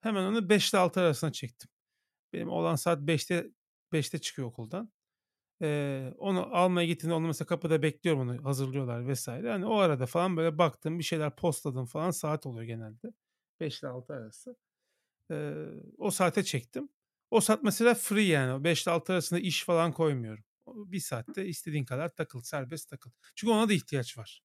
Hemen 0.00 0.24
onu 0.24 0.48
5 0.48 0.70
ile 0.70 0.78
6 0.78 1.00
arasına 1.00 1.32
çektim. 1.32 1.70
Benim 2.32 2.48
olan 2.48 2.76
saat 2.76 3.00
5'te 3.00 3.50
5'te 3.92 4.18
çıkıyor 4.18 4.48
okuldan. 4.48 4.92
Eee, 5.62 6.14
onu 6.18 6.56
almaya 6.56 6.86
gittiğinde 6.86 7.14
onu 7.14 7.26
mesela 7.26 7.46
kapıda 7.46 7.82
bekliyorum 7.82 8.20
onu 8.22 8.44
hazırlıyorlar 8.44 9.08
vesaire. 9.08 9.50
Hani 9.52 9.66
o 9.66 9.76
arada 9.76 10.06
falan 10.06 10.36
böyle 10.36 10.58
baktım 10.58 10.98
bir 10.98 11.04
şeyler 11.04 11.36
postladım 11.36 11.86
falan 11.86 12.10
saat 12.10 12.46
oluyor 12.46 12.64
genelde. 12.64 13.08
5 13.60 13.80
ile 13.80 13.88
6 13.88 14.14
arası. 14.14 14.56
Eee, 15.30 15.54
o 15.98 16.10
saate 16.10 16.44
çektim. 16.44 16.88
O 17.30 17.40
saat 17.40 17.62
mesela 17.62 17.94
free 17.94 18.22
yani. 18.24 18.64
5 18.64 18.82
ile 18.84 18.92
6 18.92 19.12
arasında 19.12 19.40
iş 19.40 19.64
falan 19.64 19.92
koymuyorum. 19.92 20.44
Bir 20.68 21.00
saatte 21.00 21.46
istediğin 21.46 21.84
kadar 21.84 22.08
takıl, 22.08 22.40
serbest 22.42 22.88
takıl. 22.90 23.10
Çünkü 23.36 23.52
ona 23.52 23.68
da 23.68 23.72
ihtiyaç 23.72 24.18
var. 24.18 24.42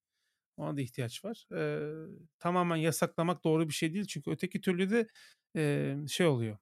Ona 0.58 0.78
da 0.78 0.82
ihtiyaç 0.82 1.26
var. 1.26 1.46
Eee, 1.52 2.08
tamamen 2.40 2.76
yasaklamak 2.78 3.44
doğru 3.44 3.70
bir 3.70 3.74
şey 3.74 3.94
değil. 3.94 4.06
Çünkü 4.08 4.32
öteki 4.32 4.62
türlü 4.62 4.90
de 4.92 5.08
eee, 5.56 5.98
şey 6.10 6.28
oluyor. 6.28 6.58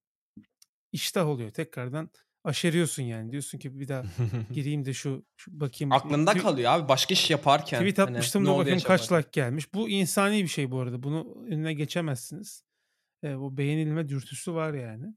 İştah 0.92 1.28
oluyor. 1.28 1.50
Tekrardan 1.52 2.10
aşeriyorsun 2.46 3.04
yani. 3.04 3.32
Diyorsun 3.32 3.58
ki 3.58 3.80
bir 3.80 3.88
daha 3.88 4.04
gireyim 4.54 4.86
de 4.86 4.94
şu, 4.94 5.26
şu 5.38 5.60
bakayım. 5.60 5.92
Aklında 5.92 6.32
Tw- 6.32 6.42
kalıyor 6.42 6.72
abi 6.72 6.90
başka 6.90 7.14
iş 7.14 7.32
yaparken. 7.32 7.80
Tweet 7.80 8.00
Hani 8.00 8.10
atmıştım 8.10 8.44
ne 8.44 8.48
da 8.48 8.58
bakayım 8.58 8.80
kaç 8.80 9.12
like 9.12 9.30
gelmiş. 9.32 9.74
Bu 9.74 9.90
insani 9.90 10.44
bir 10.44 10.48
şey 10.48 10.72
bu 10.72 10.80
arada. 10.80 11.04
Bunu 11.04 11.46
önüne 11.48 11.74
geçemezsiniz. 11.74 12.64
Eee, 13.24 13.38
bu 13.40 13.58
beğenilme 13.58 14.10
dürtüsü 14.10 14.54
var 14.54 14.74
yani. 14.74 15.16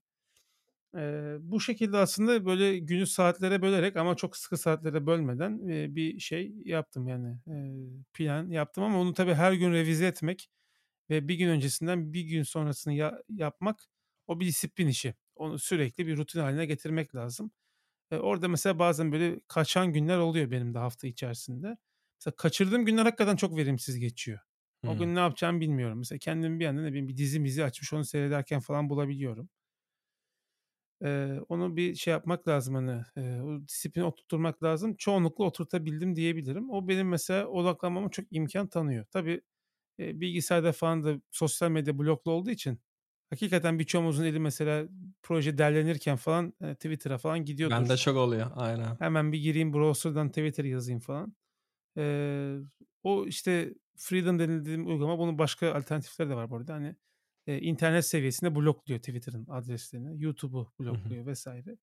Eee, 0.94 1.36
bu 1.40 1.60
şekilde 1.60 1.96
aslında 1.96 2.46
böyle 2.46 2.78
günü 2.78 3.06
saatlere 3.06 3.62
bölerek 3.62 3.96
ama 3.96 4.16
çok 4.16 4.36
sıkı 4.36 4.56
saatlere 4.56 5.06
bölmeden 5.06 5.68
eee, 5.68 5.94
bir 5.94 6.18
şey 6.20 6.52
yaptım 6.64 7.09
yani 7.09 7.38
eee, 7.46 7.88
plan 8.14 8.50
yaptım 8.50 8.84
ama 8.84 9.00
onu 9.00 9.14
tabii 9.14 9.34
her 9.34 9.52
gün 9.52 9.72
revize 9.72 10.06
etmek 10.06 10.48
ve 11.10 11.28
bir 11.28 11.34
gün 11.34 11.48
öncesinden 11.48 12.12
bir 12.12 12.22
gün 12.22 12.42
sonrasını 12.42 12.94
ya- 12.94 13.22
yapmak 13.28 13.80
o 14.26 14.40
bir 14.40 14.46
disiplin 14.46 14.88
işi. 14.88 15.14
Onu 15.39 15.59
sürekli 15.59 16.06
bir 16.06 16.16
rutin 16.16 16.40
haline 16.40 16.66
getirmek 16.66 17.15
lazım. 17.15 17.51
E, 18.10 18.16
orada 18.19 18.48
mesela 18.48 18.78
bazen 18.78 19.12
böyle 19.12 19.40
kaçan 19.48 19.93
günler 19.93 20.19
oluyor 20.19 20.51
benim 20.51 20.74
de 20.74 20.78
hafta 20.78 21.06
içerisinde. 21.09 21.77
Mesela 22.20 22.36
kaçırdığım 22.36 22.86
günler 22.86 23.05
hakikaten 23.05 23.36
çok 23.36 23.56
verimsiz 23.56 23.98
geçiyor. 24.01 24.40
O 24.86 24.97
Hı. 24.97 24.98
gün 24.98 25.15
ne 25.15 25.20
yapacağımı 25.20 25.60
bilmiyorum. 25.60 25.98
Mesela 25.98 26.19
kendimi 26.19 26.60
bir 26.60 26.66
anda 26.66 26.82
ne 26.82 26.89
bileyim 26.89 27.09
bir 27.09 27.16
dizi 27.16 27.40
mizi 27.40 27.65
açmış 27.65 27.93
onu 27.93 28.05
seyrederken 28.05 28.60
falan 28.60 28.90
bulabiliyorum. 28.90 29.51
Eee, 31.02 31.40
onu 31.48 31.77
bir 31.77 31.94
şey 31.94 32.12
yapmak 32.12 32.48
lazım 32.48 32.74
hani, 32.74 33.02
eee, 33.16 33.40
o 33.43 33.66
disiplini 33.69 34.05
oturtturmak 34.05 34.62
lazım. 34.62 34.97
Çoğunlukla 34.97 35.44
oturtabildim 35.44 36.16
diyebilirim. 36.16 36.70
O 36.70 36.89
benim 36.89 37.09
mesela 37.09 37.47
odaklanmama 37.47 38.10
çok 38.10 38.27
imkan 38.31 38.69
tanıyor. 38.69 39.05
Tabii 39.10 39.40
bilgisayarda 40.01 40.73
falan 40.73 41.05
da 41.05 41.23
sosyal 41.32 41.70
medya 41.70 41.98
bloklu 41.98 42.32
olduğu 42.32 42.51
için 42.51 42.81
hakikaten 43.30 43.78
birçoğumuzun 43.78 44.24
eli 44.24 44.40
mesela 44.40 44.88
proje 45.22 45.59
derlenirken 45.59 46.16
falan, 46.16 46.55
eee, 46.62 46.74
Twitter'a 46.74 47.18
falan 47.18 47.44
Bende 47.68 47.96
gidiyordur. 47.96 47.96
çok 47.96 48.16
oluyor. 48.16 48.50
Aynen. 48.55 48.98
Hemen 48.98 49.32
bir 49.32 49.38
gireyim 49.38 49.72
browser'dan 49.72 50.28
Twitter 50.28 50.64
yazayım 50.64 51.00
falan. 51.00 51.36
Eee, 51.96 52.59
o 53.02 53.26
işte 53.26 53.74
Freedom 53.98 54.38
dediğim 54.38 54.86
uygulama 54.88 55.18
bunun 55.18 55.38
başka 55.38 55.74
alternatifleri 55.74 56.30
de 56.30 56.34
var 56.36 56.50
bu 56.50 56.56
arada. 56.56 56.74
Hani, 56.74 56.96
eee, 57.46 57.60
internet 57.62 58.06
seviyesinde 58.06 58.55
blokluyor 58.56 59.00
Twitter'ın 59.00 59.46
adreslerini, 59.48 60.22
YouTube'u 60.24 60.72
blokluyor 60.80 61.26
vs. 61.34 61.78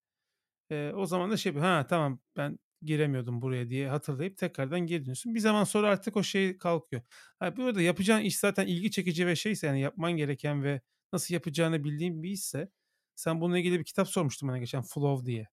Eee, 0.70 0.92
o 0.96 1.06
zaman 1.06 1.30
da 1.30 1.36
şey 1.36 1.54
ha 1.54 1.86
tamam 1.88 2.20
ben 2.36 2.58
giremiyordum 2.82 3.42
buraya 3.42 3.70
diye 3.70 3.88
hatırlayıp 3.88 4.38
tekrardan 4.38 4.80
geri 4.80 5.00
dönüyorsun. 5.02 5.34
Bir 5.34 5.40
zaman 5.40 5.64
sonra 5.64 5.88
artık 5.88 6.16
o 6.16 6.22
şey 6.22 6.58
kalkıyor. 6.58 7.02
Ha, 7.38 7.56
bu 7.56 7.64
arada 7.64 7.82
yapacağın 7.82 8.20
iş 8.22 8.38
zaten 8.38 8.66
ilgi 8.66 8.90
çekici 8.90 9.26
ve 9.26 9.36
şeyse 9.36 9.66
yani 9.66 9.80
yapman 9.80 10.12
gereken 10.16 10.62
ve 10.64 10.80
nasıl 11.12 11.34
yapacağını 11.34 11.84
bildiğin 11.84 12.22
bir 12.22 12.30
işse 12.30 12.70
sen 13.16 13.40
bununla 13.40 13.58
ilgili 13.58 13.78
bir 13.80 13.84
kitap 13.84 14.08
sormuştun 14.08 14.48
bana 14.48 14.58
geçen 14.58 14.82
Flow 14.82 15.26
diye. 15.26 15.48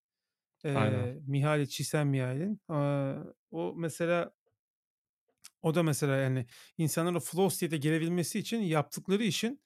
Aynen. 0.73 1.09
Eee, 1.09 1.21
Mihaly 1.27 1.67
Csikszentmihalyi'nin. 1.67 2.61
Aaa, 2.69 3.23
o 3.51 3.73
mesela 3.77 4.33
o 5.61 5.75
da 5.75 5.83
mesela 5.83 6.15
yani 6.17 6.45
insanların 6.77 7.19
flow 7.19 7.55
state'e 7.55 7.77
gelebilmesi 7.79 8.39
için 8.39 8.59
yaptıkları 8.61 9.23
işin 9.23 9.61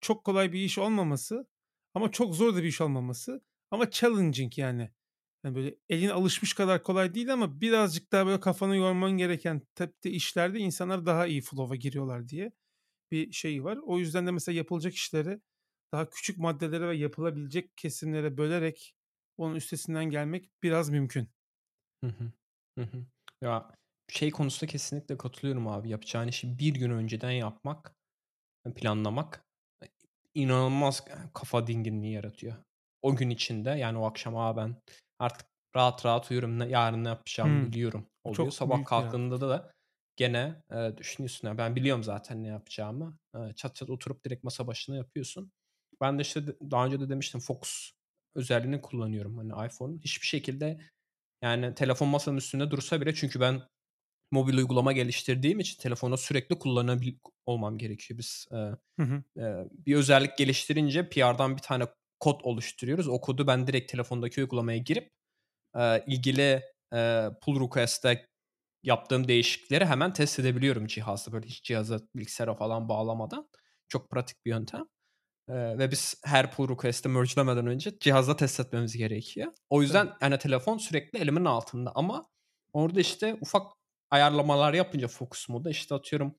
çok 0.00 0.24
kolay 0.24 0.52
bir 0.52 0.60
iş 0.60 0.78
olmaması 0.78 1.48
ama 1.94 2.10
çok 2.12 2.34
zor 2.36 2.54
da 2.56 2.58
bir 2.62 2.68
iş 2.68 2.80
olmaması 2.80 3.44
ama 3.70 3.90
challenging 3.90 4.58
yani. 4.58 4.90
Yani 5.44 5.54
böyle 5.56 5.76
elin 5.88 6.08
alışmış 6.08 6.54
kadar 6.54 6.82
kolay 6.82 7.14
değil 7.14 7.32
ama 7.32 7.60
birazcık 7.60 8.12
daha 8.12 8.26
böyle 8.26 8.40
kafanı 8.40 8.76
yorman 8.76 9.12
gereken 9.12 9.62
tipte 9.74 10.10
işlerde 10.10 10.58
insanlar 10.58 11.06
daha 11.06 11.26
iyi 11.26 11.40
flow'a 11.42 11.76
giriyorlar 11.76 12.28
diye 12.28 12.52
bir 13.12 13.32
şey 13.32 13.64
var. 13.64 13.78
O 13.84 13.98
yüzden 13.98 14.26
de 14.26 14.30
mesela 14.30 14.56
yapılacak 14.56 14.94
işleri 14.94 15.40
daha 15.92 16.10
küçük 16.10 16.38
maddelere 16.38 16.88
ve 16.88 16.96
yapılabilecek 16.96 17.76
kesimlere 17.76 18.36
bölerek 18.38 18.94
onun 19.36 19.54
üstesinden 19.56 20.04
gelmek 20.10 20.50
biraz 20.62 20.90
mümkün. 20.90 21.28
Hı 22.04 22.06
hı. 22.10 22.32
Hı 22.78 22.84
hı. 22.84 23.06
Ya, 23.42 23.70
şey 24.08 24.30
konusunda 24.30 24.70
kesinlikle 24.72 25.16
katılıyorum 25.18 25.68
abi. 25.68 25.88
Yapacağın 25.88 26.28
işi 26.28 26.58
bir 26.58 26.74
gün 26.74 26.90
önceden 26.90 27.30
yapmak, 27.30 27.94
planlamak 28.76 29.46
e 29.84 29.86
inanılmaz 30.34 31.04
kafa 31.34 31.68
dinginliği 31.68 32.12
yaratıyor. 32.14 32.56
O 33.02 33.16
gün 33.16 33.30
içinde 33.30 33.70
yani 33.70 33.98
o 33.98 34.04
akşam, 34.06 34.36
"A, 34.38 34.56
ben 34.58 34.76
artık 35.20 35.48
rahat 35.76 36.06
rahat 36.06 36.30
uyurum. 36.30 36.58
Ne 36.58 36.68
yarın 36.68 37.04
ne 37.04 37.08
yapacağımı 37.08 37.64
Hımm. 37.64 37.72
biliyorum." 37.72 38.06
Oluyor. 38.24 38.50
çok 38.50 38.52
Sabah 38.52 38.84
kalktığında 38.84 39.40
rahatlık. 39.40 39.50
da 39.50 39.72
gene, 40.20 40.62
eee, 40.72 40.98
düşünüyorsun. 40.98 41.48
Ya, 41.48 41.58
ben 41.58 41.76
biliyorum 41.76 42.04
zaten 42.04 42.44
ne 42.44 42.48
yapacağımı. 42.48 43.18
Eee, 43.36 43.52
çat 43.56 43.76
çat 43.76 43.90
oturup 43.90 44.24
direkt 44.24 44.44
masa 44.44 44.66
başına 44.66 44.96
yapıyorsun. 44.96 45.52
Ben 46.02 46.18
de 46.18 46.22
işte 46.22 46.46
daha 46.70 46.86
önce 46.86 47.00
de 47.00 47.08
demiştim 47.10 47.40
Focus 47.40 47.92
özelliğini 48.36 48.82
kullanıyorum 48.82 49.38
hani 49.38 49.66
iPhone'un. 49.68 50.00
Hiçbir 50.04 50.26
şekilde 50.26 50.80
yani 51.44 51.74
telefon 51.74 52.08
masanın 52.08 52.36
üstünde 52.38 52.70
dursa 52.72 53.00
bile 53.00 53.14
çünkü 53.14 53.40
ben 53.40 53.62
mobil 54.32 54.54
uygulama 54.58 54.92
geliştirdiğim 54.92 55.60
için 55.60 55.78
telefonu 55.82 56.18
sürekli 56.18 56.58
kullanabil 56.58 57.14
olmam 57.46 57.78
gerekiyor. 57.78 58.18
Biz, 58.18 58.46
eee, 58.52 58.76
Hı 58.98 59.02
hı. 59.02 59.24
eee, 59.36 59.68
bir 59.72 59.96
özellik 59.96 60.38
geliştirince 60.38 61.08
PR'dan 61.08 61.56
bir 61.56 61.62
tane 61.62 61.84
kod 62.20 62.40
oluşturuyoruz. 62.44 63.08
O 63.08 63.20
kodu 63.20 63.46
ben 63.46 63.66
direkt 63.66 63.92
telefondaki 63.92 64.40
uygulamaya 64.40 64.78
girip, 64.78 65.10
eee, 65.76 66.04
ilgili, 66.08 66.62
eee, 66.94 67.30
pull 67.42 67.60
request'te 67.60 68.26
yaptığım 68.82 69.28
değişiklikleri 69.28 69.86
hemen 69.86 70.12
test 70.12 70.38
edebiliyorum 70.40 70.86
cihazda. 70.86 71.32
Böyle 71.32 71.46
hiç 71.46 71.64
cihaza, 71.64 72.00
bilgisayara 72.16 72.54
falan 72.54 72.88
bağlamadan. 72.88 73.48
Çok 73.88 74.10
pratik 74.10 74.44
bir 74.46 74.50
yöntem. 74.50 74.84
Eee, 75.48 75.78
ve 75.78 75.90
biz 75.90 76.14
her 76.24 76.52
pull 76.52 76.68
request'i 76.68 77.08
merge'lemeden 77.08 77.66
önce 77.66 77.98
cihazda 78.00 78.36
test 78.36 78.60
etmemiz 78.60 78.96
gerekiyor. 78.96 79.52
O 79.70 79.82
yüzden 79.82 80.10
hani 80.20 80.38
telefon 80.38 80.78
sürekli 80.78 81.18
elimin 81.18 81.44
altında 81.44 81.92
ama 81.94 82.28
orada 82.72 83.00
işte 83.00 83.36
ufak 83.40 83.62
ayarlamalar 84.10 84.74
yapınca 84.74 85.08
Focus 85.08 85.48
Mode'da 85.48 85.70
işte 85.70 85.94
atıyorum, 85.94 86.34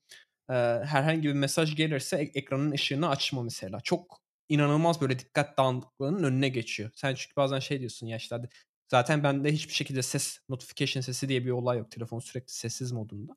eee, 0.50 0.82
herhangi 0.86 1.22
bir 1.28 1.32
mesaj 1.34 1.76
gelirse 1.76 2.16
ek 2.16 2.32
ekranın 2.40 2.70
ışığını 2.72 3.08
açma 3.08 3.42
mesela. 3.42 3.80
Çok 3.80 4.20
inanılmaz 4.48 5.00
böyle 5.00 5.18
dikkat 5.18 5.58
dağınıklığının 5.58 6.22
önüne 6.24 6.48
geçiyor. 6.48 6.90
Sen 6.94 7.14
çünkü 7.14 7.36
bazen 7.36 7.58
şey 7.58 7.78
diyorsun 7.80 8.06
ya 8.06 8.16
işte 8.16 8.34
hadi 8.36 8.48
zaten 8.92 9.24
bende 9.24 9.52
hiçbir 9.52 9.74
şekilde 9.74 10.02
ses 10.02 10.40
notification 10.50 11.02
sesi 11.02 11.30
diye 11.30 11.46
bir 11.46 11.50
olay 11.50 11.78
yok. 11.78 11.92
Telefon 11.92 12.20
sürekli 12.20 12.52
sessiz 12.54 12.92
modunda. 12.92 13.36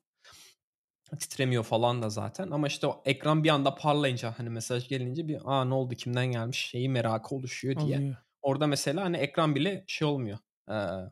Titremiyor 1.18 1.64
falan 1.64 2.02
da 2.02 2.10
zaten 2.10 2.50
ama 2.50 2.66
işte 2.66 2.86
o 2.86 3.02
ekran 3.04 3.44
bir 3.44 3.48
anda 3.48 3.74
parlayınca 3.74 4.34
hani 4.38 4.50
mesaj 4.50 4.88
gelince 4.88 5.28
bir, 5.28 5.40
"A, 5.44 5.64
ne 5.64 5.74
oldu, 5.74 5.94
kimden 5.94 6.26
gelmiş?" 6.26 6.58
şeyi 6.58 6.88
merakı 6.88 7.34
oluşuyor 7.34 7.78
diye. 7.80 8.04
Oluyor. 8.04 8.16
Orada 8.42 8.66
mesela 8.66 9.04
hani 9.04 9.16
ekran 9.16 9.54
bile 9.54 9.84
şey 9.86 10.08
olmuyor, 10.08 10.38
eee, 10.70 11.10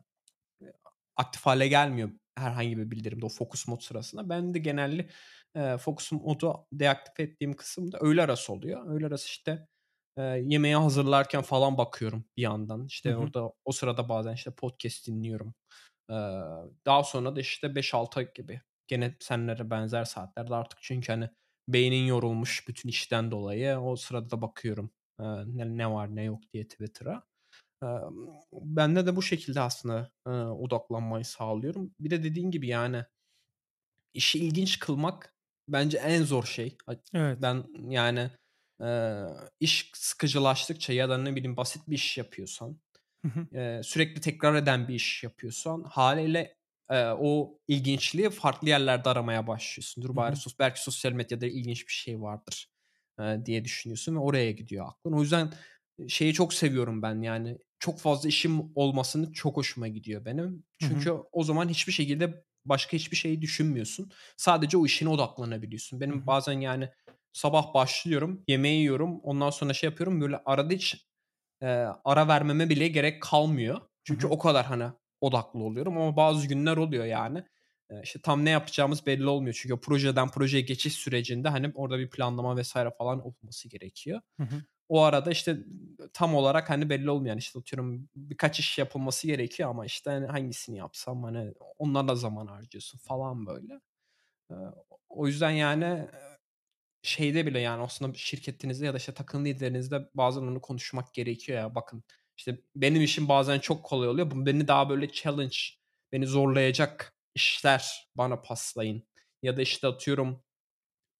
aktif 1.15 1.45
hâle 1.45 1.67
gelmiyor 1.67 2.09
herhangi 2.37 2.77
bir 2.77 2.91
bildirimde 2.91 3.25
o 3.25 3.29
Focus 3.29 3.67
Mode 3.67 3.81
sırasında. 3.83 4.29
Ben 4.29 4.53
de 4.53 4.59
genelde, 4.59 5.09
eee, 5.55 5.77
Focus 5.77 6.11
Mode'u 6.11 6.67
deaktif 6.71 7.19
ettiğim 7.19 7.53
kısımda 7.55 7.97
öğle 8.01 8.21
arası 8.23 8.53
oluyor. 8.53 8.87
Öğle 8.95 9.05
arası 9.07 9.27
işte, 9.27 9.67
eee, 10.17 10.23
yemeği 10.47 10.75
hazırlarken 10.75 11.41
falan 11.41 11.77
bakıyorum 11.77 12.25
bir 12.37 12.41
yandan. 12.41 12.85
İşte 12.85 13.17
hı. 13.17 13.17
orada 13.17 13.51
o 13.65 13.71
sırada 13.71 14.09
bazen 14.09 14.33
işte 14.33 14.51
podcast 14.51 15.07
dinliyorum. 15.07 15.53
Eee, 16.09 16.15
daha 16.85 17.03
sonra 17.03 17.35
da 17.35 17.39
işte 17.41 17.75
5-6 17.75 18.21
gibi 18.35 18.61
gene 18.87 19.15
senlere 19.19 19.69
benzer 19.69 20.05
saatlerde 20.05 20.55
artık 20.55 20.79
çünkü 20.81 21.11
hani 21.13 21.29
beynin 21.69 22.05
yorulmuş 22.07 22.67
bütün 22.67 22.89
işten 22.89 23.31
dolayı. 23.31 23.79
O 23.79 23.95
sırada 23.95 24.29
da 24.31 24.41
bakıyorum, 24.41 24.91
eee, 25.21 25.27
ne 25.47 25.77
ne 25.77 25.91
var 25.91 26.15
ne 26.15 26.23
yok 26.23 26.41
diye 26.53 26.67
Twitter'a. 26.67 27.23
Emm, 27.83 28.27
bende 28.53 29.07
de 29.07 29.15
bu 29.15 29.21
şekilde 29.23 29.61
aslında, 29.61 30.11
eee, 30.27 30.33
odaklanmayı 30.33 31.25
sağlıyorum. 31.25 31.95
Bir 31.99 32.09
de 32.11 32.23
dediğin 32.23 32.51
gibi 32.51 32.67
yani 32.67 33.05
işi 34.13 34.39
ilginç 34.39 34.79
kılmak 34.79 35.35
bence 35.67 35.97
en 35.97 36.23
zor 36.23 36.43
şey. 36.43 36.77
Evet. 37.13 37.39
ben 37.41 37.63
yani, 37.89 38.31
eee, 38.81 39.25
iş 39.59 39.91
sıkıcılaştıkça 39.95 40.93
ya 40.93 41.09
da 41.09 41.17
ne 41.17 41.35
bileyim 41.35 41.57
basit 41.57 41.83
bir 41.89 41.95
iş 41.95 42.17
yapıyorsan, 42.17 42.79
eee, 43.53 43.81
sürekli 43.83 44.21
tekrar 44.21 44.55
eden 44.55 44.87
bir 44.87 44.95
iş 44.95 45.23
yapıyorsan 45.23 45.83
hâliyle, 45.83 46.57
eee, 46.91 47.07
o 47.19 47.59
ilginçliği 47.67 48.29
farklı 48.29 48.69
yerlerde 48.69 49.09
aramaya 49.09 49.47
başlıyorsun. 49.47 50.03
Dur 50.03 50.15
bari 50.15 50.35
sos 50.35 50.53
belki 50.59 50.83
sosyal 50.83 51.11
medyada 51.13 51.45
ilginç 51.47 51.87
bir 51.87 51.93
şey 51.93 52.21
vardır, 52.21 52.67
eee, 53.19 53.45
diye 53.45 53.65
düşünüyorsun 53.65 54.15
ve 54.15 54.19
oraya 54.19 54.51
gidiyor 54.51 54.87
aklın. 54.89 55.13
O 55.13 55.21
yüzden 55.21 55.53
şeyi 56.07 56.33
çok 56.33 56.53
seviyorum 56.53 57.01
ben 57.01 57.21
yani 57.21 57.57
çok 57.79 57.99
fazla 57.99 58.29
işim 58.29 58.61
olmasını 58.75 59.33
çok 59.33 59.57
hoşuma 59.57 59.87
gidiyor 59.87 60.25
benim. 60.25 60.63
Çünkü 60.77 61.11
o 61.31 61.43
zaman 61.43 61.69
hiçbir 61.69 61.93
şekilde 61.93 62.43
başka 62.65 62.97
hiçbir 62.97 63.17
şeyi 63.17 63.41
düşünmüyorsun. 63.41 64.11
Sadece 64.37 64.77
o 64.77 64.85
işine 64.85 65.09
odaklanabiliyorsun. 65.09 66.01
Benim 66.01 66.27
bazen 66.27 66.59
yani 66.59 66.89
sabah 67.35 67.75
başlıyorum, 67.75 68.43
yemeği 68.49 68.79
yiyorum, 68.81 69.21
ondan 69.23 69.51
sonra 69.51 69.73
şey 69.73 69.89
yapıyorum, 69.91 70.21
böyle 70.21 70.37
arada 70.45 70.73
hiç, 70.75 71.07
eee, 71.61 71.87
ara 72.05 72.27
vermeme 72.27 72.69
bile 72.69 72.87
gerek 72.89 73.21
kalmıyor. 73.23 73.81
Çünkü 74.05 74.27
hı. 74.27 74.31
o 74.31 74.39
kadar 74.39 74.65
hani 74.67 74.85
odaklı 75.21 75.63
oluyorum 75.63 75.97
ama 75.97 76.17
bazı 76.17 76.47
günler 76.47 76.77
oluyor 76.77 77.05
yani. 77.05 77.43
Eee, 77.91 78.01
işte 78.03 78.21
tam 78.21 78.45
ne 78.45 78.51
yapacağımız 78.51 79.05
belli 79.07 79.27
olmuyor. 79.27 79.59
Çünkü 79.61 79.81
projeden 79.81 80.29
projeye 80.31 80.61
geçiş 80.63 80.93
sürecinde 80.95 81.49
hani 81.49 81.71
orada 81.75 81.99
bir 81.99 82.09
planlama 82.11 82.61
vs. 82.61 82.73
falan 82.99 83.19
olması 83.27 83.69
gerekiyor. 83.69 84.21
Hı 84.39 84.43
hı. 84.43 84.63
O 84.89 85.01
arada 85.03 85.31
işte 85.31 85.57
tam 86.13 86.35
olarak 86.35 86.69
hani 86.69 86.89
belli 86.89 87.09
olmuyor. 87.09 87.29
Yani 87.29 87.39
işte 87.39 87.59
atıyorum 87.59 88.09
birkaç 88.15 88.59
iş 88.59 88.77
yapılması 88.77 89.27
gerekiyor 89.27 89.69
ama 89.69 89.85
işte 89.85 90.09
hani 90.11 90.27
hangisini 90.27 90.77
yapsam 90.77 91.23
hani 91.23 91.53
onlarla 91.77 92.15
zaman 92.15 92.47
harcıyorsun 92.47 92.99
falan 92.99 93.45
böyle. 93.47 93.81
Eee, 94.51 94.57
o 95.09 95.27
yüzden 95.27 95.51
yani, 95.51 96.07
şeyde 97.05 97.45
bile 97.45 97.59
yani 97.59 97.81
aslında 97.83 98.13
şirketinizde 98.17 98.85
ya 98.85 98.93
da 98.93 98.97
işte 98.97 99.13
takım 99.13 99.45
liderinizle 99.45 100.01
bazen 100.13 100.41
onu 100.41 100.61
konuşmak 100.61 101.13
gerekiyor 101.13 101.59
ya. 101.59 101.75
Bakın 101.75 102.03
işte 102.37 102.59
benim 102.75 103.01
işim 103.01 103.27
bazen 103.29 103.59
çok 103.59 103.83
kolay 103.85 104.07
oluyor. 104.09 104.31
Bu 104.31 104.45
beni 104.45 104.67
daha 104.67 104.89
böyle 104.89 105.11
challenge, 105.11 105.57
beni 106.11 106.27
zorlayacak 106.27 107.13
işler 107.35 108.09
bana 108.15 108.41
paslayın 108.41 109.03
ya 109.43 109.57
da 109.57 109.61
işte 109.61 109.87
atıyorum, 109.87 110.43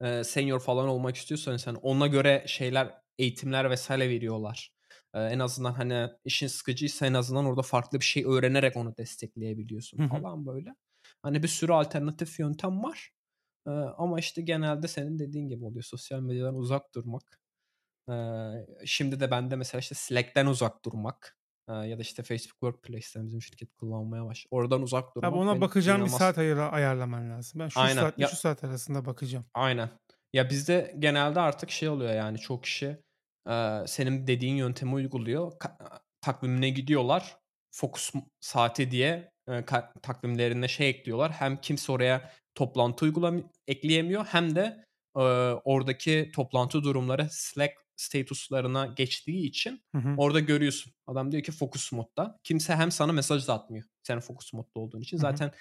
eee, 0.01 0.23
senior 0.23 0.59
falan 0.59 0.87
olmak 0.87 1.15
istiyorsanız 1.15 1.67
hani 1.67 1.77
ona 1.77 2.07
göre 2.07 2.43
şeyler, 2.47 2.93
eğitimler 3.19 3.75
vs. 3.75 3.91
veriyorlar. 3.91 4.73
Eee, 5.15 5.21
en 5.33 5.39
azından 5.39 5.73
hani 5.73 6.09
işin 6.25 6.47
sıkıcıysa 6.47 7.05
en 7.07 7.13
azından 7.13 7.45
orada 7.45 7.61
farklı 7.61 7.99
bir 7.99 8.05
şey 8.05 8.23
öğrenerek 8.25 8.77
onu 8.77 8.97
destekleyebiliyorsun 8.97 10.01
falan 10.09 10.45
böyle. 10.45 10.75
Hani 11.23 11.43
bir 11.43 11.47
sürü 11.47 11.73
alternatif 11.73 12.39
yöntem 12.39 12.83
var. 12.83 13.11
Ama 13.97 14.19
işte 14.19 14.41
genelde 14.41 14.87
senin 14.87 15.19
dediğin 15.19 15.47
gibi 15.47 15.65
oluyor. 15.65 15.83
Sosyal 15.83 16.19
medyadan 16.19 16.55
uzak 16.55 16.95
durmak. 16.95 17.41
Şimdi 18.85 19.19
de 19.19 19.31
bende 19.31 19.55
mesela 19.55 19.79
işte 19.79 19.95
Slack'ten 19.95 20.45
uzak 20.45 20.85
durmak, 20.85 21.37
ya 21.67 21.97
da 21.97 22.01
işte 22.01 22.23
Facebook 22.23 22.59
Workplace'ten 22.59 23.27
bizim 23.27 23.41
şirket 23.41 23.73
kullanmaya 23.73 24.25
başladı. 24.25 24.47
Oradan 24.51 24.81
uzak 24.81 25.15
durmak 25.15 25.33
ona 25.33 25.53
beni 25.53 25.61
bakacağım 25.61 25.97
bir 25.97 26.01
inanılmaz 26.01 26.19
saat 26.19 26.37
ayıra 26.37 26.71
ayarlaman 26.71 27.29
lazım. 27.29 27.59
Ben 27.59 27.67
şu 27.67 27.79
Aynen. 27.79 28.01
saatle 28.01 28.15
şu 28.15 28.21
Ya 28.21 28.35
saat 28.35 28.63
arasında 28.63 29.05
bakacağım. 29.05 29.45
Aynen. 29.53 29.89
Ya, 30.33 30.49
bizde 30.49 30.95
genelde 30.99 31.39
artık 31.39 31.71
şey 31.71 31.89
oluyor, 31.89 32.13
yani, 32.13 32.37
çoğu 32.37 32.61
kişi, 32.61 33.03
senin 33.85 34.27
dediğin 34.27 34.55
yöntemi 34.55 34.93
uyguluyor. 34.93 35.59
Ka 35.59 35.77
takvimine 36.21 36.69
gidiyorlar. 36.69 37.37
Fokus 37.71 38.11
saati 38.39 38.91
diye, 38.91 39.31
ka 39.65 39.93
takvimlerine 40.01 40.67
şey 40.67 40.89
ekliyorlar. 40.89 41.31
Hem 41.31 41.57
kimse 41.61 41.91
oraya 41.91 42.31
toplantı 42.55 43.05
uygulamı 43.05 43.43
ekleyemiyor 43.67 44.25
hem 44.25 44.55
de, 44.55 44.85
eee, 45.17 45.23
oradaki 45.65 46.31
toplantı 46.35 46.83
durumları 46.83 47.27
Slack 47.31 47.73
status'larına 47.97 48.85
geçtiği 48.87 49.47
için 49.47 49.81
Hı 49.93 49.97
hı. 50.01 50.17
orada 50.17 50.39
görüyorsun. 50.39 50.93
Adam 51.07 51.31
diyor 51.31 51.43
ki 51.43 51.51
"Focus 51.51 51.91
modda." 51.91 52.39
Kimse 52.43 52.75
hem 52.75 52.91
sana 52.91 53.11
mesaj 53.11 53.47
da 53.47 53.53
atmıyor 53.53 53.85
senin 54.03 54.19
focus 54.19 54.53
modda 54.53 54.69
olduğun 54.79 55.01
için. 55.01 55.17
Hı 55.17 55.21
hı. 55.23 55.41
Zaten, 55.41 55.51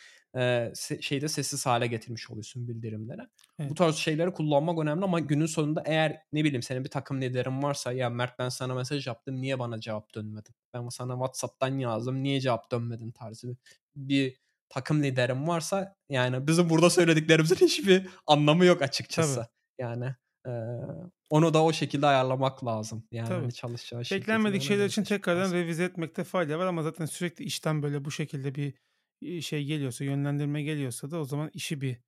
şeyi 1.01 1.29
sessiz 1.29 1.67
hâle 1.67 1.87
getirmiş 1.87 2.31
oluyorsun 2.31 2.69
bildirimleri. 2.69 3.21
Bu 3.69 3.75
Evet. 3.75 3.77
tarz 3.77 3.95
şeyleri 3.97 4.33
kullanmak 4.33 4.79
önemli 4.79 5.05
ama 5.05 5.21
günün 5.21 5.47
sonunda 5.47 5.83
eğer, 5.87 6.23
ne 6.33 6.45
bileyim, 6.45 6.63
senin 6.63 6.85
bir 6.85 6.91
takım 6.91 7.21
liderin 7.23 7.63
varsa, 7.63 7.93
"Ya, 7.93 8.11
Mert 8.11 8.39
ben 8.39 8.49
sana 8.49 8.75
mesaj 8.75 9.07
yaptım, 9.07 9.41
niye 9.41 9.59
bana 9.59 9.81
cevap 9.81 10.15
dönmedin? 10.15 10.55
Ben 10.75 10.89
sana 10.89 11.13
WhatsApp'tan 11.13 11.79
yazdım, 11.79 12.23
niye 12.23 12.41
cevap 12.41 12.71
dönmedin?" 12.73 13.11
tarzı 13.11 13.57
bir 13.97 14.37
takım 14.69 15.03
liderin 15.03 15.47
varsa, 15.49 15.97
yani, 16.09 16.47
bizim 16.47 16.71
burada 16.71 16.91
söylediklerimizin 16.91 17.57
hiçbir 17.67 18.09
anlamı 18.27 18.65
yok 18.65 18.83
Tabii. 18.83 18.89
açıkçası. 18.89 19.47
Yani, 19.79 20.15
eee, 20.47 20.53
onu 21.31 21.55
da 21.55 21.65
o 21.65 21.73
şekilde 21.73 22.07
ayarlamak 22.07 22.65
lazım. 22.65 23.09
Yani, 23.11 23.29
Tabii. 23.29 23.41
hani, 23.41 23.53
çalışacağın 23.53 24.03
şirketin 24.03 24.21
Beklenmedik 24.21 24.63
şeyler 24.63 24.87
için 24.87 25.05
tekrardan 25.05 25.53
revize 25.53 25.85
etmekte 25.85 26.25
fayda 26.25 26.59
var 26.59 26.67
ama 26.67 26.83
zaten 26.83 27.07
sürekli 27.07 27.45
işten, 27.45 27.83
böyle, 27.83 28.05
bu 28.05 28.11
şekilde 28.11 28.55
bir, 28.55 28.75
şey 29.43 29.65
geliyorsa, 29.65 30.05
yönlendirme 30.05 30.63
geliyorsa 30.63 31.11
da 31.11 31.19
o 31.21 31.25
zaman 31.25 31.51
işi 31.55 31.81
bir 31.81 31.99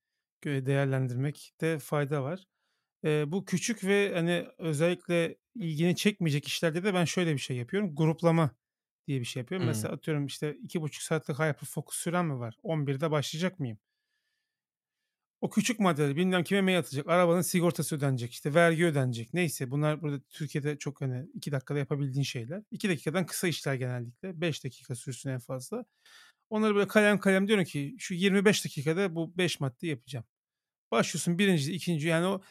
değerlendirmekte 0.44 1.78
fayda 1.78 2.22
var. 2.22 2.44
Eee, 3.04 3.24
bu 3.28 3.44
küçük 3.44 3.84
ve, 3.84 4.12
hani, 4.14 4.46
özellikle 4.58 5.38
ilgini 5.56 5.96
çekmeyecek 5.96 6.46
işlerde 6.48 6.84
de 6.84 6.94
ben 6.94 7.04
şöyle 7.04 7.34
bir 7.34 7.38
şey 7.38 7.56
yapıyorum. 7.56 7.96
Gruplama 7.96 8.50
diye 9.08 9.20
bir 9.20 9.24
şey 9.26 9.40
yapıyorum. 9.40 9.66
Hımm. 9.66 9.66
Mesela 9.66 9.94
atıyorum, 9.94 10.26
işte, 10.26 10.56
2,5 10.62 11.02
saatlik 11.02 11.36
hyper 11.38 11.54
focus 11.66 11.96
sürem 11.98 12.26
mi 12.28 12.38
var? 12.40 12.56
11'de 12.62 13.10
başlayacak 13.10 13.60
mıyım? 13.60 13.78
O 15.40 15.50
küçük 15.50 15.80
maddeleri 15.80 16.16
bilmem 16.16 16.44
kime 16.44 16.60
mail 16.60 16.78
atacak, 16.78 17.08
arabanın 17.08 17.40
sigortası 17.40 17.96
ödenecek, 17.96 18.32
işte, 18.32 18.54
vergi 18.54 18.86
ödenecek. 18.86 19.34
Neyse 19.34 19.70
bunlar 19.70 20.02
burada 20.02 20.20
Türkiye'de 20.30 20.78
çok, 20.78 21.00
hani, 21.00 21.26
2 21.34 21.52
dakikada 21.52 21.78
yapabildiğin 21.78 22.22
şeyler. 22.22 22.62
2 22.70 22.88
dakikadan 22.88 23.26
kısa 23.26 23.48
işler 23.48 23.74
genellikle. 23.74 24.40
5 24.40 24.64
dakika 24.64 24.94
sürsün 24.94 25.30
en 25.30 25.38
fazla. 25.38 25.84
Onları 26.50 26.74
böyle 26.74 26.88
kalem 26.88 27.18
kalem 27.20 27.48
diyorum 27.48 27.64
ki 27.64 27.96
şu 27.98 28.14
25 28.14 28.64
dakikada 28.64 29.14
bu 29.16 29.38
5 29.38 29.60
maddeyi 29.60 29.90
yapacağım. 29.90 30.24
Başlıyorsun 30.92 31.38
1'inci, 31.38 31.72
2'nci 31.74 32.08
yani 32.08 32.26
o, 32.26 32.42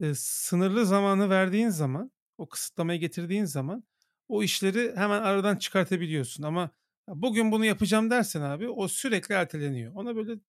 eee, 0.00 0.12
sınırlı 0.16 0.86
zamanı 0.86 1.30
verdiğin 1.30 1.68
zaman, 1.70 2.12
o 2.38 2.48
kısıtlamayı 2.48 3.00
getirdiğin 3.00 3.44
zaman 3.44 3.84
o 4.28 4.42
işleri 4.42 4.96
hemen 4.96 5.22
aradan 5.22 5.56
çıkartabiliyorsun 5.56 6.42
ama 6.44 6.70
bugün 7.08 7.52
bunu 7.52 7.64
yapacağım 7.64 8.10
dersen 8.10 8.40
abi 8.42 8.68
o 8.70 8.88
sürekli 8.88 9.34
erteleniyor. 9.34 9.92
Ona 9.94 10.16
böyle 10.16 10.40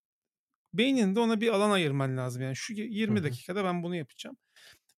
beyninde 0.74 1.20
ona 1.20 1.42
bir 1.42 1.50
alan 1.56 1.72
ayırman 1.72 2.18
lazım. 2.18 2.42
Yani 2.44 2.56
şu 2.56 2.74
y 2.74 2.86
Hı 3.08 3.14
20 3.14 3.24
hı. 3.28 3.38
dakikada 3.38 3.64
ben 3.64 3.84
bunu 3.84 3.96
yapacağım 3.96 4.38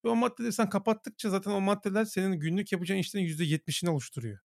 ve 0.04 0.08
o 0.10 0.16
maddeleri 0.16 0.52
sen 0.52 0.68
kapattıkça 0.70 1.30
zaten 1.30 1.50
o 1.52 1.60
maddeler 1.60 2.04
senin 2.04 2.32
günlük 2.40 2.72
yapacağın 2.72 2.98
işlerin 3.00 3.24
%70'ini 3.24 3.90
oluşturuyor. 3.90 4.38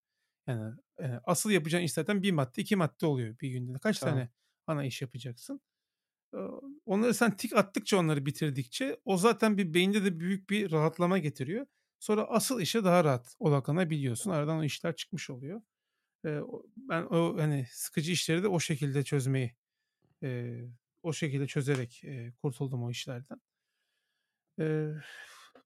Yani, 0.47 0.75
eee, 0.99 1.19
asıl 1.23 1.51
yapacağın 1.51 1.83
iş 1.83 1.93
zaten 1.93 2.23
1 2.23 2.31
madde, 2.31 2.61
2 2.61 2.75
madde 2.75 3.05
oluyor 3.05 3.39
bir 3.39 3.49
günde. 3.49 3.77
Kaç 3.79 3.99
Tamam. 3.99 4.03
tane 4.03 4.29
ana 4.67 4.85
iş 4.85 5.01
yapacaksın? 5.01 5.61
Onları 6.85 7.13
sen 7.13 7.37
tik 7.37 7.53
attıkça, 7.57 7.97
onları 7.97 8.25
bitirdikçe 8.25 9.01
o 9.05 9.17
zaten 9.17 9.57
bir 9.57 9.73
beyinde 9.73 10.05
de 10.05 10.19
büyük 10.19 10.49
bir 10.49 10.71
rahatlama 10.71 11.17
getiriyor. 11.17 11.67
Sonra 11.99 12.23
asıl 12.25 12.61
işe 12.61 12.83
daha 12.83 13.03
rahat 13.03 13.35
odaklanabiliyorsun. 13.39 14.31
Aradan 14.31 14.57
o 14.59 14.63
işler 14.63 14.95
çıkmış 14.95 15.29
oluyor. 15.29 15.61
Ben 16.77 17.03
o, 17.03 17.37
hani, 17.39 17.67
sıkıcı 17.71 18.11
işleri 18.11 18.43
de 18.43 18.47
o 18.47 18.59
şekilde 18.59 19.03
çözmeyi, 19.03 19.51
o 21.03 21.13
şekilde 21.13 21.47
çözerek, 21.47 22.03
kurtuldum 22.43 22.83
o 22.83 22.91
işlerden. 22.91 23.41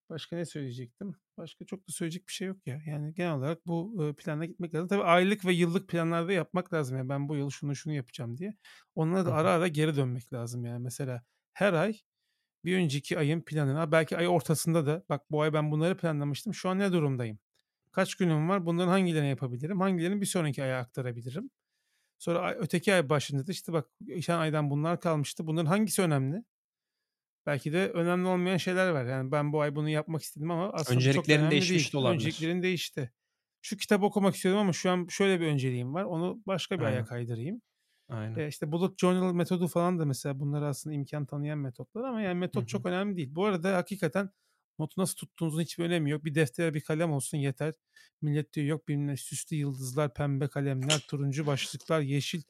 Başka 0.09 0.35
ne 0.35 0.45
söyleyecektim? 0.45 1.15
Başka 1.37 1.65
çok 1.65 1.79
da 1.87 1.91
söyleyecek 1.91 2.27
bir 2.27 2.33
şey 2.33 2.47
yok 2.47 2.67
ya. 2.67 2.81
Yani 2.87 3.13
genel 3.13 3.33
olarak 3.33 3.67
bu, 3.67 3.95
eee, 3.99 4.13
planla 4.13 4.45
gitmek 4.45 4.73
lazım. 4.73 4.87
Tabii 4.87 5.03
aylık 5.03 5.45
ve 5.45 5.53
yıllık 5.53 5.89
planlar 5.89 6.27
da 6.27 6.33
yapmak 6.33 6.73
lazım. 6.73 6.97
Yani 6.97 7.09
ben 7.09 7.29
bu 7.29 7.35
yıl 7.35 7.49
şunu 7.49 7.75
şunu 7.75 7.93
yapacağım 7.93 8.37
diye. 8.37 8.55
Onlara 8.95 9.25
da 9.25 9.33
ara 9.33 9.51
ara 9.51 9.67
geri 9.67 9.95
dönmek 9.95 10.33
lazım 10.33 10.65
yani. 10.65 10.79
Mesela 10.83 11.23
her 11.53 11.73
ay 11.73 11.93
bir 12.65 12.77
önceki 12.77 13.19
ayın 13.19 13.41
planına 13.41 13.91
belki 13.91 14.17
ay 14.17 14.27
ortasında 14.27 14.85
da 14.85 15.03
bak 15.09 15.31
bu 15.31 15.41
ay 15.41 15.53
ben 15.53 15.71
bunları 15.71 15.97
planlamıştım. 15.97 16.53
Şu 16.53 16.69
an 16.69 16.79
ne 16.79 16.91
durumdayım? 16.93 17.39
Kaç 17.91 18.15
günüm 18.15 18.49
var? 18.49 18.65
Bunların 18.65 18.89
hangilerini 18.89 19.29
yapabilirim? 19.29 19.81
Hangilerini 19.81 20.21
bir 20.21 20.25
sonraki 20.25 20.63
aya 20.63 20.79
aktarabilirim? 20.79 21.51
Sonra 22.19 22.53
öteki 22.55 22.93
ay 22.93 23.09
başında 23.09 23.47
da 23.47 23.51
işte 23.51 23.73
bak 23.73 23.87
geçen 24.03 24.37
aydan 24.39 24.69
bunlar 24.69 25.01
kalmıştı. 25.01 25.47
Bunların 25.47 25.65
hangisi 25.69 26.01
önemli? 26.01 26.43
Belki 27.45 27.73
de 27.73 27.89
önemli 27.89 28.27
olmayan 28.27 28.57
şeyler 28.57 28.89
var. 28.89 29.05
Yani 29.05 29.31
ben 29.31 29.53
bu 29.53 29.61
ay 29.61 29.75
bunu 29.75 29.89
yapmak 29.89 30.21
istedim 30.21 30.51
ama 30.51 30.71
aslında 30.73 31.05
bu 31.05 31.09
çok 31.09 31.25
Önceliklerin 31.25 31.39
önemli 31.41 31.69
değil. 31.69 31.93
de 31.93 31.97
olabilir. 31.97 32.15
Önceliklerin 32.15 32.61
değişti. 32.63 33.11
Şu 33.61 33.77
kitabı 33.77 34.05
okumak 34.05 34.35
istiyordum 34.35 34.61
ama 34.61 34.73
şu 34.73 34.91
an 34.91 35.07
şöyle 35.09 35.41
bir 35.41 35.47
önceliğim 35.47 35.93
var. 35.93 36.03
Onu 36.03 36.41
başka 36.47 36.79
bir 36.79 36.85
aya 36.85 36.91
Aynen. 36.93 37.05
kaydırayım. 37.05 37.61
Aynen. 38.09 38.35
Eee, 38.37 38.47
işte 38.47 38.71
bullet 38.71 38.99
journal 38.99 39.33
metodu 39.33 39.67
falan 39.67 39.99
da 39.99 40.05
mesela 40.05 40.39
bunlar 40.39 40.61
aslında 40.61 40.95
imkân 40.95 41.25
tanıyan 41.25 41.59
metotlar 41.59 42.03
ama 42.03 42.21
yani 42.21 42.39
metot 42.39 42.63
hı. 42.63 42.67
çok 42.67 42.85
önemli 42.85 43.17
değil. 43.17 43.35
Bu 43.35 43.45
arada 43.45 43.77
hakikaten 43.77 44.29
notu 44.79 45.01
nasıl 45.01 45.15
tuttuğunuzun 45.15 45.61
hiçbir 45.61 45.83
önemi 45.85 46.11
yok. 46.11 46.25
Bir 46.25 46.35
defter, 46.35 46.73
bir 46.73 46.81
kalem 46.81 47.11
olsun 47.11 47.37
yeter. 47.37 47.73
Millet 48.21 48.53
diyor 48.53 48.67
yok 48.67 48.87
bilmem 48.87 49.07
ne 49.07 49.17
süslü 49.17 49.55
yıldızlar, 49.55 50.13
pembe 50.13 50.47
kalemler, 50.47 50.99
turuncu 50.99 51.47
başlıklar, 51.47 52.01
yeşil. 52.01 52.41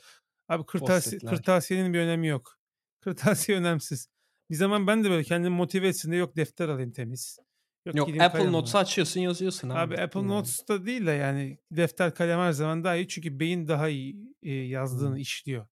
Abi 0.48 0.66
kırtasi 0.66 1.10
Post-it'ler. 1.10 1.30
kırtasiyenin 1.30 1.94
bir 1.94 2.00
önemi 2.00 2.28
yok. 2.28 2.58
Kırtasiye 3.02 3.58
önemsiz. 3.62 4.10
Bir 4.50 4.56
zaman 4.56 4.88
ben 4.88 5.04
de 5.04 5.10
böyle 5.10 5.24
kendimi 5.24 5.56
motive 5.56 5.88
etsin 5.88 6.12
diye 6.12 6.20
yok 6.20 6.36
defter 6.36 6.70
alayım 6.70 6.92
temiz. 6.92 7.40
Yok 7.86 7.96
Yok, 7.96 8.22
Apple. 8.22 8.52
Notes'u 8.52 8.78
açıyorsun, 8.78 9.22
yazıyorsun 9.22 9.70
abi. 9.70 9.80
Abi 9.80 10.02
Apple 10.02 10.20
yani. 10.20 10.30
Notes'ta 10.30 10.86
değil 10.86 11.06
de 11.06 11.12
yani 11.12 11.60
defter 11.72 12.16
kalem 12.16 12.40
her 12.40 12.52
zaman 12.52 12.84
daha 12.84 12.96
iyi. 12.96 13.08
Çünkü 13.08 13.40
beyin 13.40 13.68
daha 13.68 13.90
iyi, 13.90 14.36
eee, 14.42 14.68
yazdığını 14.68 15.10
Hımm. 15.10 15.18
işliyor. 15.18 15.68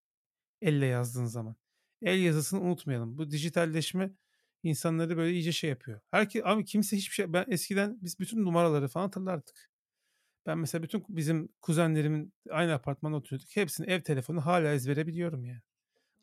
Elle 0.61 0.85
yazdığın 0.85 1.25
zaman. 1.25 1.55
El 2.01 2.19
yazısını 2.19 2.61
unutmayalım. 2.61 3.17
Bu 3.17 3.31
dijitalleşme 3.31 4.11
insanları 4.63 5.17
böyle 5.17 5.33
iyice 5.33 5.51
şey 5.51 5.69
yapıyor. 5.69 5.99
Herke 6.11 6.45
abi 6.45 6.65
kimse 6.65 6.97
hiçbir 6.97 7.13
şey 7.13 7.33
ben 7.33 7.45
eskiden 7.47 7.97
biz 8.01 8.19
bütün 8.19 8.45
numaraları 8.45 8.87
falan 8.87 9.05
hatırlardık. 9.05 9.69
Ben 10.45 10.57
mesela 10.57 10.83
bütün 10.83 11.05
bizim 11.09 11.49
kuzenlerimin 11.61 12.33
aynı 12.49 12.73
apartmanda 12.73 13.17
oturuyorduk. 13.17 13.55
Hepsinin 13.55 13.87
ev 13.87 14.01
telefonu 14.01 14.45
hâlâ 14.45 14.73
ezbere 14.73 15.07
biliyorum 15.07 15.45
yani. 15.45 15.61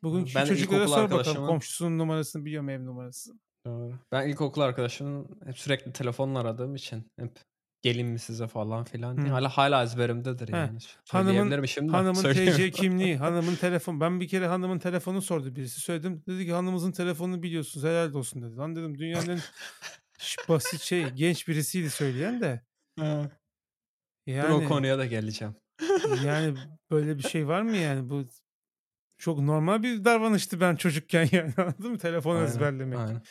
Bugünkü 0.03 0.35
Ben 0.35 0.45
çocuklara 0.45 0.89
sor 0.89 0.95
bakalım 0.97 1.11
arkadaşımın 1.19 1.47
komşusunun 1.47 1.99
numarasını 1.99 2.45
biliyor 2.45 2.63
mu 2.63 2.71
ev 2.71 2.85
numarasını? 2.87 3.39
Doğru. 3.67 3.93
Ben 4.13 4.29
ilkokul 4.29 4.61
arkadaşımın 4.61 5.41
hep 5.45 5.59
sürekli 5.59 5.93
telefonla 5.93 6.39
aradığım 6.39 6.75
için 6.75 7.07
hep 7.19 7.39
"Geleyim 7.83 8.09
mi 8.09 8.19
size?" 8.19 8.47
falan 8.47 8.85
filan 8.85 9.17
diye. 9.17 9.29
Hâlâ 9.29 9.49
hâlâ 9.49 9.83
ezberimdedir 9.83 10.49
Heh. 10.49 10.53
yani. 10.53 10.79
Hanımın 11.09 11.65
şimdi 11.67 11.93
hanımın 11.93 12.23
TC 12.33 12.71
kimliği, 12.81 13.17
hanımın 13.17 13.55
telefon 13.57 14.01
Ben 14.01 14.21
bir 14.21 14.29
kere 14.29 14.47
hanımın 14.47 14.79
telefonunu 14.79 15.23
sordu 15.23 15.57
birisi. 15.57 15.81
Söyledim. 15.81 16.23
Dedi 16.29 16.47
ki 16.47 16.53
"Hanımınızın 16.53 16.93
telefonunu 16.93 17.43
biliyorsunuz, 17.43 17.87
helal 17.87 18.15
olsun." 18.15 18.43
dedi. 18.43 18.57
Lan 18.57 18.77
dedim 18.77 18.99
dünyanın 18.99 19.41
basit 20.49 20.81
şey 20.81 21.09
genç 21.11 21.49
birisiydi 21.49 21.91
söyleyen 21.91 22.41
de. 22.41 22.63
He. 22.99 23.05
Dur 23.05 23.29
o 24.29 24.31
Yani 24.33 24.69
konuya 24.69 24.99
da 24.99 25.07
geleceğim. 25.07 25.55
yani 26.25 26.55
böyle 26.91 27.19
bir 27.19 27.23
şey 27.23 27.49
var 27.49 27.63
mı 27.63 27.77
yani? 27.77 28.11
Bu 28.11 28.25
çok 29.21 29.41
normal 29.41 29.83
bir 29.83 30.05
davranıştı 30.05 30.61
ben 30.61 30.77
çocukken 30.77 31.29
yani 31.33 31.55
anladın 31.57 31.91
mı? 31.93 31.99
Telefon 31.99 32.37
Aynen, 32.37 32.73
ezberlemek. 32.91 33.03
aynen. 33.03 33.23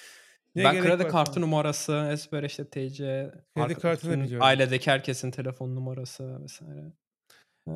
Ne 0.56 0.64
Ben 0.64 0.80
kredi 0.80 1.08
kartı 1.08 1.42
falan. 1.42 1.42
numarası, 1.42 2.10
ezbere 2.14 2.46
işte 2.46 2.70
TC, 2.70 3.32
Kredi 3.56 3.76
kartını 3.78 4.20
biliyorum. 4.20 4.54
ailedeki 4.54 4.92
herkesin 4.92 5.32
telefon 5.32 5.76
numarası 5.76 6.46
vs. 6.46 6.62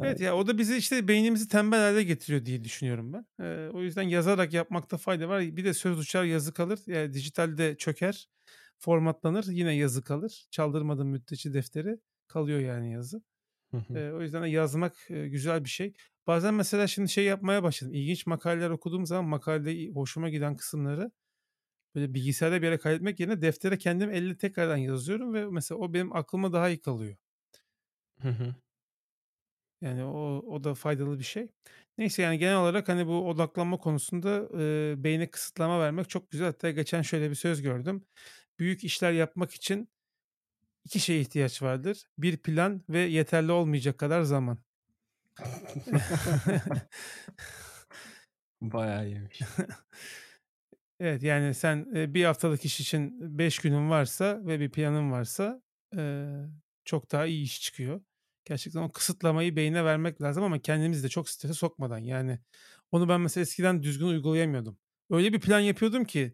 Evet 0.02 0.20
Evet. 0.20 0.20
ya 0.20 0.36
o 0.38 0.48
da 0.48 0.58
bizi 0.58 0.78
işte 0.78 1.08
beynimizi 1.08 1.48
tembel 1.48 1.80
hâle 1.80 2.04
getiriyor 2.04 2.46
diye 2.46 2.64
düşünüyorum 2.64 3.14
ben. 3.14 3.26
Eee, 3.40 3.70
o 3.74 3.82
yüzden 3.82 4.02
yazarak 4.04 4.54
yapmakta 4.54 4.98
fayda 4.98 5.30
var. 5.30 5.42
Bir 5.42 5.66
de 5.66 5.74
söz 5.74 6.00
uçar 6.00 6.24
yazı 6.24 6.54
kalır. 6.54 6.80
Eee, 6.88 7.14
dijitalde 7.14 7.78
çöker, 7.78 8.28
formatlanır, 8.80 9.46
yine 9.48 9.74
yazı 9.76 10.04
kalır. 10.04 10.48
Çaldırmadığın 10.52 11.08
müddetçe 11.08 11.54
defteri 11.54 12.00
kalıyor 12.28 12.60
yani 12.60 12.92
yazı. 12.94 13.24
Hı 13.72 13.78
hı. 13.78 13.96
Eee, 13.96 14.12
o 14.12 14.22
yüzden 14.22 14.44
de 14.44 14.50
yazmak, 14.50 14.98
eee, 15.10 15.28
güzel 15.30 15.66
bir 15.66 15.70
şey. 15.70 15.94
Bazen 16.28 16.54
mesela 16.54 16.88
şimdi 16.88 17.10
şey 17.10 17.26
yapmaya 17.26 17.64
başladım. 17.64 17.94
İlginç 17.94 18.26
makaleler 18.28 18.70
okuduğum 18.70 19.06
zaman 19.06 19.26
makalede 19.26 19.92
hoşuma 19.94 20.30
giden 20.30 20.56
kısımları 20.58 21.12
böyle 21.96 22.14
bilgisayarda 22.14 22.62
bir 22.62 22.68
yere 22.68 22.80
kaydetmek 22.80 23.22
yerine 23.22 23.42
deftere 23.44 23.78
kendim 23.78 24.12
elle 24.12 24.38
tekrardan 24.38 24.78
yazıyorum 24.78 25.34
ve 25.34 25.46
mesela 25.46 25.80
o 25.80 25.94
benim 25.94 26.16
aklıma 26.18 26.54
daha 26.54 26.70
iyi 26.70 26.82
kalıyor. 26.82 27.18
Hı 28.22 28.28
hı. 28.30 28.56
Yani 29.82 30.04
o 30.04 30.44
o 30.48 30.64
da 30.64 30.74
faydalı 30.76 31.20
bir 31.20 31.24
şey. 31.24 31.48
Neyse 31.98 32.22
yani 32.22 32.38
genel 32.38 32.58
olarak, 32.58 32.90
hani, 32.90 33.08
bu 33.08 33.30
odaklanma 33.30 33.78
konusunda, 33.78 34.50
eee, 34.54 35.04
beyne 35.04 35.32
kısıtlama 35.32 35.80
vermek 35.80 36.10
çok 36.10 36.32
güzel. 36.32 36.48
Hatta 36.48 36.72
geçen 36.72 37.02
şöyle 37.02 37.30
bir 37.30 37.36
söz 37.36 37.62
gördüm. 37.62 38.06
büyük 38.60 38.84
işler 38.84 39.12
yapmak 39.12 39.52
için 39.54 39.90
iki 40.86 41.00
şeye 41.02 41.22
ihtiyaç 41.22 41.62
vardır. 41.64 42.04
Bir 42.18 42.38
plan 42.38 42.84
ve 42.90 43.00
yeterli 43.00 43.52
olmayacak 43.54 43.98
kadar 44.00 44.22
zaman. 44.24 44.60
Bayağı 48.62 49.08
iyiymiş. 49.08 49.42
Evet 51.00 51.24
yani 51.24 51.54
sen 51.54 51.88
e, 51.96 52.14
bir 52.14 52.26
haftalık 52.26 52.66
iş 52.66 52.80
için 52.80 53.38
5 53.38 53.60
günün 53.60 53.90
varsa 53.90 54.42
ve 54.46 54.60
bir 54.60 54.72
planın 54.72 55.12
varsa 55.12 55.62
e, 55.98 56.28
çok 56.86 57.12
daha 57.12 57.26
iyi 57.26 57.44
iş 57.44 57.62
çıkıyor. 57.62 58.02
Gerçekten 58.46 58.82
o 58.82 58.92
kısıtlamayı 58.92 59.56
beyine 59.56 59.86
vermek 59.86 60.22
lazım 60.22 60.44
ama 60.44 60.60
kendimizi 60.60 61.04
de 61.04 61.10
çok 61.10 61.30
strese 61.30 61.54
sokmadan. 61.54 61.98
Yani 61.98 62.40
onu 62.92 63.10
ben 63.10 63.22
mesela 63.22 63.42
eskiden 63.42 63.84
düzgün 63.84 64.06
uygulayamıyordum. 64.06 64.78
Öyle 65.10 65.34
bir 65.34 65.40
plan 65.40 65.60
yapıyordum 65.60 66.06
ki 66.06 66.34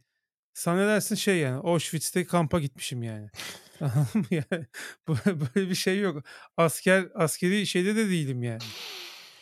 sana 0.54 0.88
dersin 0.88 1.16
şey 1.16 1.38
yani 1.38 1.62
Auschwitz'te 1.64 2.26
kampa 2.26 2.60
gitmişim 2.60 3.04
yani. 3.04 3.30
Böyle 5.08 5.70
bir 5.70 5.76
şey 5.76 6.00
yok. 6.00 6.24
Asker 6.58 7.08
askeri 7.16 7.68
şeyde 7.68 7.96
de 7.96 8.10
değilim 8.10 8.44
yani. 8.44 8.62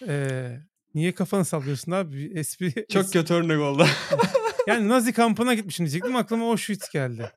Ee, 0.07 0.59
niye 0.95 1.11
kafanı 1.11 1.45
sallıyorsun 1.45 1.91
abi? 1.91 2.31
Espri, 2.35 2.85
Çok 2.89 3.13
kötü 3.13 3.33
örnek 3.33 3.59
oldu. 3.59 3.85
yani 4.67 4.89
Nazi 4.89 5.13
kampına 5.13 5.53
gitmişim 5.53 5.85
diyecektim 5.85 6.15
aklıma 6.15 6.45
Auschwitz 6.45 6.89
geldi. 6.89 7.31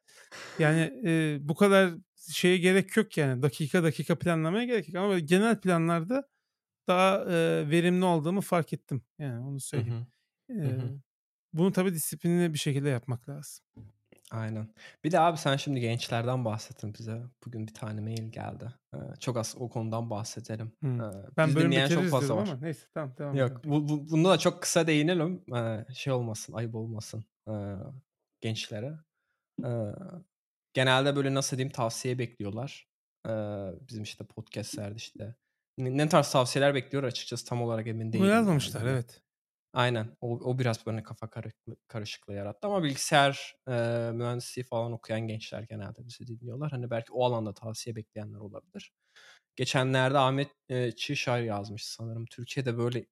Yani 0.58 0.92
e, 1.06 1.38
bu 1.40 1.54
kadar 1.54 1.90
şeye 2.32 2.58
gerek 2.58 2.96
yok 2.96 3.16
yani. 3.16 3.42
Dakika 3.42 3.82
dakika 3.82 4.18
planlamaya 4.18 4.64
gerek 4.64 4.88
yok. 4.88 4.96
Ama 4.96 5.08
böyle 5.08 5.24
genel 5.24 5.60
planlarda 5.60 6.28
daha 6.88 7.24
e, 7.24 7.70
verimli 7.70 8.04
olduğumu 8.04 8.40
fark 8.40 8.72
ettim. 8.72 9.02
Yani 9.18 9.40
onu 9.40 9.54
Hı 9.54 9.60
söyleyeyim. 9.60 10.06
hı. 10.50 10.54
E, 10.54 10.64
Hı 10.64 10.68
hı. 10.68 11.00
Bunu 11.52 11.72
tabii 11.72 11.94
disiplinli 11.94 12.52
bir 12.54 12.58
şekilde 12.58 12.88
yapmak 12.88 13.28
lazım. 13.28 13.64
Aynen. 14.30 14.68
Bir 15.04 15.10
de 15.10 15.20
abi 15.20 15.38
sen 15.38 15.56
şimdi 15.56 15.80
gençlerden 15.80 16.44
bahsettin 16.44 16.94
bize. 16.94 17.22
Bugün 17.46 17.66
bir 17.66 17.74
tane 17.74 18.00
mail 18.00 18.32
geldi. 18.32 18.74
Ee, 18.94 18.98
çok 19.20 19.36
az 19.36 19.54
o 19.58 19.68
konudan 19.68 20.10
bahsedelim. 20.10 20.72
Hı. 20.82 20.86
Ee, 20.86 21.36
Ben 21.36 21.54
bölüm 21.54 21.88
çok 21.88 22.04
fazla 22.04 22.36
var. 22.36 22.48
ama 22.48 22.58
neyse 22.60 22.86
tamam 22.94 23.14
devam 23.18 23.36
Yok 23.36 23.64
bu, 23.64 23.88
bu, 23.88 24.10
bunda 24.10 24.30
da 24.30 24.38
çok 24.38 24.62
kısa 24.62 24.86
değinelim. 24.86 25.44
Ee, 25.56 25.86
şey 25.94 26.12
olmasın, 26.12 26.52
ayıp 26.52 26.74
olmasın 26.74 27.24
ee, 27.48 27.74
gençlere. 28.40 28.94
Ee, 29.64 29.68
genelde 30.74 31.16
böyle 31.16 31.34
nasıl 31.34 31.56
diyeyim 31.56 31.72
tavsiye 31.72 32.18
bekliyorlar. 32.18 32.88
Ee, 33.28 33.30
bizim 33.88 34.02
işte 34.02 34.24
podcastlerde 34.24 34.96
işte. 34.96 35.34
Ne, 35.78 35.96
ne 35.96 36.08
tarz 36.08 36.30
tavsiyeler 36.30 36.74
bekliyor 36.74 37.04
açıkçası 37.04 37.46
tam 37.46 37.62
olarak 37.62 37.86
emin 37.86 38.06
Bunu 38.06 38.12
değilim. 38.12 38.26
yani. 38.26 38.34
yazmamışlar 38.34 38.82
Hani 38.82 38.92
evet. 38.92 39.22
Aynen. 39.72 40.16
O, 40.20 40.28
o 40.30 40.58
biraz 40.58 40.86
böyle 40.86 41.02
kafa 41.02 41.30
karışıklığı, 41.30 41.76
karışıklığı 41.88 42.34
yarattı. 42.34 42.66
Ama 42.66 42.82
bilgisayar 42.82 43.56
e, 43.68 43.72
mühendisliği 44.14 44.64
falan 44.64 44.92
okuyan 44.92 45.20
gençler 45.20 45.62
genelde 45.62 46.06
bizi 46.06 46.26
dinliyorlar. 46.26 46.70
Hani 46.70 46.90
belki 46.90 47.12
o 47.12 47.24
alanda 47.24 47.54
tavsiye 47.54 47.96
bekleyenler 47.96 48.38
olabilir. 48.38 48.92
Geçenlerde 49.56 50.18
Ahmet 50.18 50.50
e, 50.68 50.92
Çişar 50.92 51.40
yazmış 51.40 51.84
sanırım. 51.86 52.26
Türkiye'de 52.26 52.78
böyle 52.78 53.06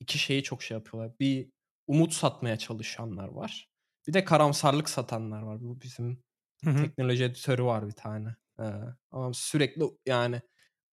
iki 0.00 0.18
şeyi 0.18 0.42
çok 0.42 0.62
şey 0.62 0.76
yapıyorlar. 0.76 1.12
Bir 1.20 1.50
umut 1.86 2.12
satmaya 2.12 2.56
çalışanlar 2.56 3.28
var. 3.28 3.68
Bir 4.06 4.12
de 4.12 4.24
karamsarlık 4.24 4.88
satanlar 4.88 5.42
var. 5.42 5.60
Bu 5.60 5.80
bizim 5.80 6.22
Hı 6.64 6.70
hı. 6.70 6.82
teknoloji 6.82 7.24
editörü 7.24 7.64
var 7.64 7.86
bir 7.86 7.92
tane. 7.92 8.36
Ee, 8.60 8.64
ama 9.10 9.30
sürekli 9.34 9.82
yani 10.06 10.42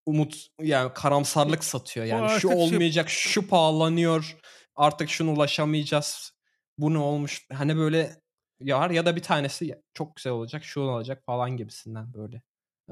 umut 0.06 0.48
yani 0.62 0.94
karamsarlık 0.94 1.64
satıyor. 1.64 2.06
Yani 2.06 2.30
şu 2.30 2.48
şey 2.48 2.58
olmayacak, 2.58 3.10
şu 3.10 3.48
pahalanıyor. 3.48 4.38
Artık 4.78 5.10
şunu 5.10 5.32
ulaşamayacağız. 5.32 6.34
Bu 6.80 6.94
ne 6.94 6.98
olmuş? 6.98 7.48
Hani 7.54 7.78
böyle 7.78 8.22
ya 8.62 8.80
var 8.80 8.90
ya 8.90 9.06
da 9.06 9.16
bir 9.16 9.22
tanesi 9.24 9.66
"Ya 9.66 9.78
çok 9.94 10.16
güzel 10.16 10.34
olacak, 10.34 10.64
şu 10.64 10.82
olacak 10.82 11.24
falan 11.26 11.58
gibisinden 11.58 12.14
böyle. 12.14 12.42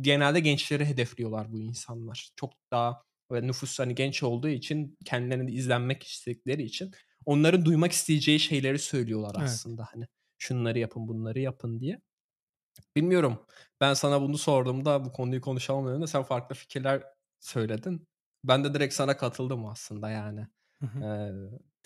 genelde 0.00 0.40
gençleri 0.40 0.86
hedefliyorlar 0.86 1.52
bu 1.52 1.60
insanlar. 1.60 2.30
Çok 2.36 2.52
daha 2.72 3.02
ve 3.32 3.46
nüfus 3.46 3.78
hani 3.78 3.94
genç 3.94 4.22
olduğu 4.22 4.48
için 4.48 4.96
kendilerini 5.04 5.52
izlenmek 5.52 6.02
istedikleri 6.02 6.62
için 6.62 6.90
onların 7.26 7.64
duymak 7.64 7.92
isteyeceği 7.92 8.40
şeyleri 8.40 8.78
söylüyorlar 8.78 9.36
evet. 9.38 9.48
aslında 9.48 9.88
hani 9.92 10.06
şunları 10.38 10.78
yapın 10.78 11.08
bunları 11.08 11.40
yapın 11.40 11.80
diye. 11.80 12.00
Bilmiyorum. 12.96 13.46
Ben 13.80 13.94
sana 13.94 14.22
bunu 14.22 14.38
sorduğumda 14.38 15.04
bu 15.04 15.12
konuyu 15.12 15.40
konuşalım 15.40 15.86
dediğimde 15.86 16.06
sen 16.06 16.22
farklı 16.22 16.54
fikirler 16.54 17.02
söyledin. 17.40 18.08
Ben 18.44 18.64
de 18.64 18.74
direkt 18.74 18.94
sana 18.94 19.16
katıldım 19.16 19.66
aslında 19.66 20.10
yani. 20.10 20.46
Ee, 20.82 21.30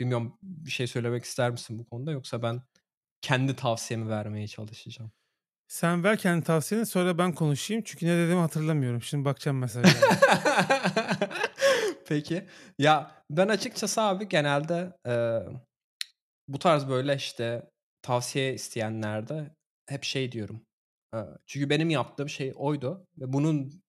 bilmiyorum 0.01 0.39
bir 0.43 0.71
şey 0.71 0.87
söylemek 0.87 1.25
ister 1.25 1.51
misin 1.51 1.79
bu 1.79 1.85
konuda 1.85 2.11
yoksa 2.11 2.43
ben 2.43 2.63
kendi 3.21 3.57
tavsiyemi 3.57 4.09
vermeye 4.09 4.49
çalışacağım. 4.49 5.13
Sen 5.69 6.05
ver 6.05 6.19
kendi 6.19 6.45
tavsiyeni 6.45 6.87
sonra 6.87 7.19
ben 7.19 7.35
konuşayım. 7.35 7.83
Çünkü 7.87 8.07
ne 8.07 8.17
dediğimi 8.17 8.41
hatırlamıyorum. 8.41 9.03
Şimdi 9.03 9.25
bakacağım 9.25 9.59
mesajlara. 9.59 10.19
Peki. 12.07 12.47
Ya 12.79 13.25
ben 13.31 13.49
açıkçası 13.49 14.03
abi 14.03 14.29
genelde 14.29 14.93
e, 15.07 15.15
bu 16.49 16.59
tarz 16.59 16.89
böyle 16.89 17.17
işte 17.17 17.71
tavsiye 18.03 18.55
isteyenlerde 18.55 19.57
hep 19.87 20.05
şey 20.05 20.33
diyorum. 20.33 20.67
E, 21.15 21.19
çünkü 21.47 21.71
benim 21.71 21.91
yaptığım 21.91 22.29
şey 22.29 22.53
oydu 22.57 23.07
ve 23.19 23.33
bunun 23.33 23.83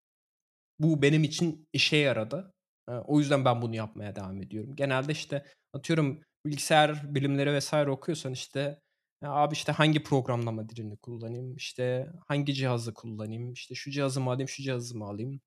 bu 0.80 1.02
benim 1.02 1.24
için 1.24 1.68
işe 1.74 1.98
yaradı. 1.98 2.51
O 2.88 3.20
yüzden 3.20 3.46
ben 3.46 3.62
bunu 3.62 3.76
yapmaya 3.76 4.16
devam 4.16 4.42
ediyorum. 4.42 4.76
Genelde 4.76 5.12
işte 5.12 5.46
atıyorum 5.74 6.22
bilgisayar 6.46 7.16
bilimleri 7.16 7.54
vesaire 7.54 7.90
okuyorsan 7.92 8.32
işte 8.34 8.82
abi 9.24 9.54
işte 9.54 9.72
hangi 9.72 10.04
programlama 10.04 10.70
dilini 10.70 10.98
kullanayım, 10.98 11.56
işte 11.56 12.12
hangi 12.28 12.54
cihazı 12.54 12.94
kullanayım, 12.94 13.54
işte 13.54 13.76
şu 13.76 13.92
cihazı 13.92 14.22
mı 14.22 14.32
alayım, 14.32 14.50
şu 14.50 14.64
cihazı 14.64 14.98
mı 14.98 15.06
alayım. 15.06 15.42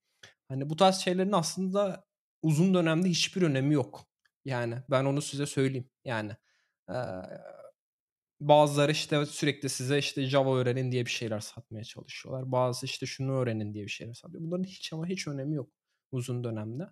Hani 0.49 0.71
bu 0.71 0.77
tarz 0.77 0.97
şeylerin 0.99 1.33
aslında 1.33 2.05
uzun 2.43 2.75
dönemde 2.75 3.09
hiçbir 3.11 3.43
önemi 3.43 3.75
yok. 3.75 4.07
Yani 4.45 4.77
ben 4.91 5.05
onu 5.05 5.23
size 5.23 5.47
söyleyeyim. 5.47 5.91
Yani 6.05 6.33
eee, 6.91 6.97
bazıları 8.41 8.93
işte 8.93 9.27
sürekli 9.27 9.69
size 9.69 9.99
işte 9.99 10.27
Java 10.27 10.57
öğrenin 10.59 10.93
diye 10.93 11.07
bir 11.07 11.11
şeyler 11.11 11.41
satmaya 11.41 11.85
çalışıyorlar. 11.85 12.53
Bazı 12.53 12.87
işte 12.87 13.07
şunu 13.07 13.33
öğrenin 13.33 13.75
diye 13.75 13.85
bir 13.85 13.91
şeyler 13.91 14.15
satıyor. 14.15 14.45
Bunların 14.45 14.65
hiç 14.65 14.93
ama 14.93 15.07
hiç 15.07 15.29
önemi 15.29 15.57
yok 15.57 15.71
uzun 16.13 16.45
dönemde. 16.45 16.85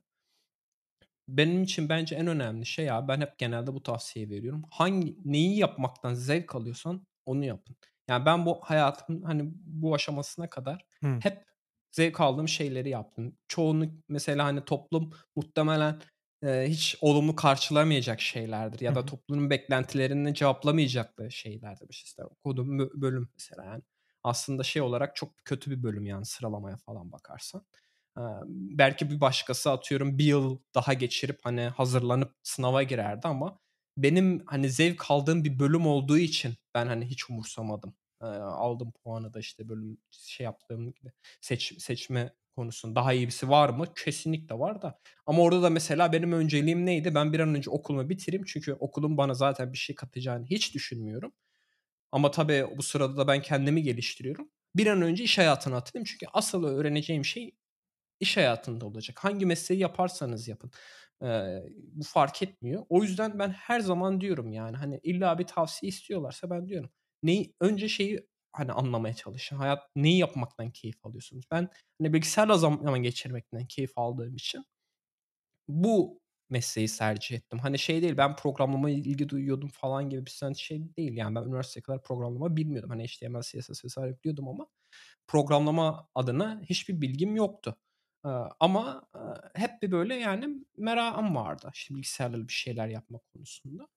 Benim 1.36 1.62
için 1.62 1.88
bence 1.88 2.14
en 2.16 2.26
önemli 2.26 2.66
şey 2.66 2.90
abi 2.90 3.09
ben 3.09 3.20
hep 3.20 3.38
genelde 3.38 3.74
bu 3.74 3.82
tavsiyeyi 3.82 4.30
veriyorum. 4.30 4.62
Hangi 4.70 5.16
neyi 5.24 5.59
yapmaktan 5.59 6.14
zevk 6.14 6.54
alıyorsan 6.54 7.06
onu 7.26 7.44
yapın. 7.44 7.76
Yani 8.09 8.26
ben 8.26 8.46
bu 8.46 8.60
hayatımın 8.62 9.22
hani 9.22 9.42
bu 9.54 9.94
aşamasına 9.94 10.50
kadar 10.50 10.86
Hı. 11.02 11.18
hep 11.20 11.44
zevk 11.90 12.20
aldığım 12.20 12.48
şeyleri 12.48 12.88
yaptım. 12.88 13.38
Çoğunu 13.48 13.86
mesela 14.09 14.44
hani 14.44 14.64
toplum 14.64 15.10
muhtemelen 15.36 16.00
e, 16.44 16.64
hiç 16.68 16.96
olumlu 17.00 17.36
karşılamayacak 17.36 18.20
şeylerdir 18.20 18.80
ya 18.80 18.94
da 18.94 19.00
hı. 19.00 19.06
toplumun 19.06 19.50
beklentilerini 19.50 20.34
cevaplamayacakları 20.34 21.30
şeylerdir. 21.30 21.86
İşte 21.90 22.24
okuduğum 22.24 22.78
bö- 22.80 23.00
bölüm 23.00 23.28
mesela 23.34 23.64
yani 23.64 23.82
aslında 24.24 24.62
şey 24.62 24.82
olarak 24.82 25.16
çok 25.16 25.44
kötü 25.44 25.70
bir 25.70 25.82
bölüm 25.82 26.06
yani 26.06 26.24
sıralamaya 26.24 26.76
falan 26.76 27.12
bakarsan. 27.12 27.66
Belki 28.48 29.10
bir 29.10 29.20
başkası 29.20 29.70
atıyorum 29.70 30.18
bir 30.18 30.24
yıl 30.24 30.59
daha 30.74 30.93
geçirip 30.93 31.39
hani 31.43 31.60
hazırlanıp 31.62 32.34
sınava 32.43 32.82
girerdi 32.82 33.28
ama 33.28 33.59
benim 33.97 34.43
hani 34.47 34.70
zevk 34.70 35.10
aldığım 35.10 35.44
bir 35.44 35.59
bölüm 35.59 35.86
olduğu 35.86 36.18
için 36.18 36.55
ben 36.74 36.86
hani 36.86 37.06
hiç 37.06 37.30
umursamadım. 37.30 37.94
Aldım 38.40 38.93
puanı 38.93 39.34
da 39.34 39.39
işte 39.40 39.68
bölüm 39.68 39.98
şey 40.10 40.44
yaptığım 40.44 40.93
gibi 40.93 41.12
seç, 41.40 41.82
seçme 41.82 42.32
konusunda 42.56 42.94
daha 42.94 43.12
iyisi 43.12 43.48
var 43.48 43.68
mı? 43.68 43.84
Kesinlikle 44.05 44.59
var 44.59 44.82
da. 44.82 44.98
Ama 45.26 45.43
orada 45.43 45.62
da 45.62 45.70
mesela 45.70 46.12
benim 46.12 46.32
önceliğim 46.32 46.86
neydi? 46.86 47.14
Ben 47.14 47.32
bir 47.32 47.40
an 47.40 47.55
önce 47.55 47.70
okulumu 47.70 48.09
bitireyim 48.09 48.44
çünkü 48.47 48.72
okulun 48.72 49.16
bana 49.16 49.34
zaten 49.34 49.72
bir 49.72 49.78
şey 49.78 49.97
katacağını 49.97 50.47
hiç 50.47 50.74
düşünmüyorum. 50.74 51.32
Ama 52.12 52.30
tabii 52.30 52.66
bu 52.76 52.82
sırada 52.82 53.16
da 53.16 53.28
ben 53.28 53.43
kendimi 53.43 53.82
geliştiriyorum. 53.82 54.51
Bir 54.76 54.86
an 54.86 55.02
önce 55.02 55.24
iş 55.24 55.39
hayatına 55.39 55.76
atılayım 55.76 56.05
çünkü 56.05 56.26
asıl 56.32 56.64
öğreneceğim 56.64 57.24
şey 57.24 57.52
iş 58.23 58.36
hayatında 58.36 58.86
olacak. 58.86 59.24
Hangi 59.24 59.47
mesleği 59.47 59.81
yaparsanız 59.81 60.49
yapın. 60.49 60.70
Eee, 61.23 61.65
bu 61.77 62.05
fark 62.05 62.43
etmiyor. 62.43 62.86
O 62.89 63.03
yüzden 63.03 63.39
ben 63.39 63.51
her 63.51 63.81
zaman 63.81 64.20
diyorum 64.20 64.53
yani 64.53 64.77
hani 64.77 65.01
illa 65.03 65.39
bir 65.39 65.44
tavsiye 65.47 65.89
istiyorlarsa 65.89 66.51
ben 66.51 66.69
diyorum. 66.69 66.90
Neyi 67.23 67.55
önce 67.61 67.89
şeyi 67.89 68.28
hani 68.53 68.73
anlamaya 68.73 69.15
çalışın. 69.15 69.57
Hayat 69.57 69.82
neyi 69.97 70.19
yapmaktan 70.19 70.70
keyif 70.70 71.07
alıyorsunuz? 71.07 71.44
Ben 71.51 71.69
hani 72.01 72.12
bilgisayarla 72.12 72.59
zaman 72.59 73.03
geçirmekten 73.03 73.66
keyif 73.66 73.93
aldığım 73.99 74.36
için 74.36 74.65
bu 75.69 76.20
mesleği 76.51 76.89
tercih 76.89 77.36
ettim. 77.36 77.59
Hani 77.59 77.78
şey 77.78 78.03
değil 78.03 78.16
ben 78.16 78.36
programlamaya 78.36 78.97
ilgi 78.97 79.28
duyuyordum 79.28 79.69
falan 79.69 80.11
gibi 80.11 80.27
bir 80.27 80.31
şey 80.55 80.97
değil. 80.97 81.12
Yani 81.16 81.35
ben 81.35 81.43
üniversiteye 81.43 81.82
kadar 81.82 82.03
programlama 82.03 82.57
bilmiyordum. 82.57 82.90
Hani 82.90 83.05
HTML, 83.05 83.43
CSS 83.43 83.85
vesaire 83.85 84.16
biliyordum 84.19 84.49
ama 84.49 84.66
programlama 85.27 86.09
adına 86.15 86.62
hiçbir 86.65 87.01
bilgim 87.01 87.36
yoktu. 87.36 87.77
Ama 88.61 89.03
hep 89.55 89.82
bir 89.82 89.90
böyle 89.93 90.15
yani 90.15 90.49
merakım 90.77 91.36
vardı. 91.36 91.70
İşte 91.74 91.94
bilgisayarla 91.94 92.49
bir 92.49 92.53
şeyler 92.53 92.89
yapmak 92.89 93.27
konusunda. 93.35 93.89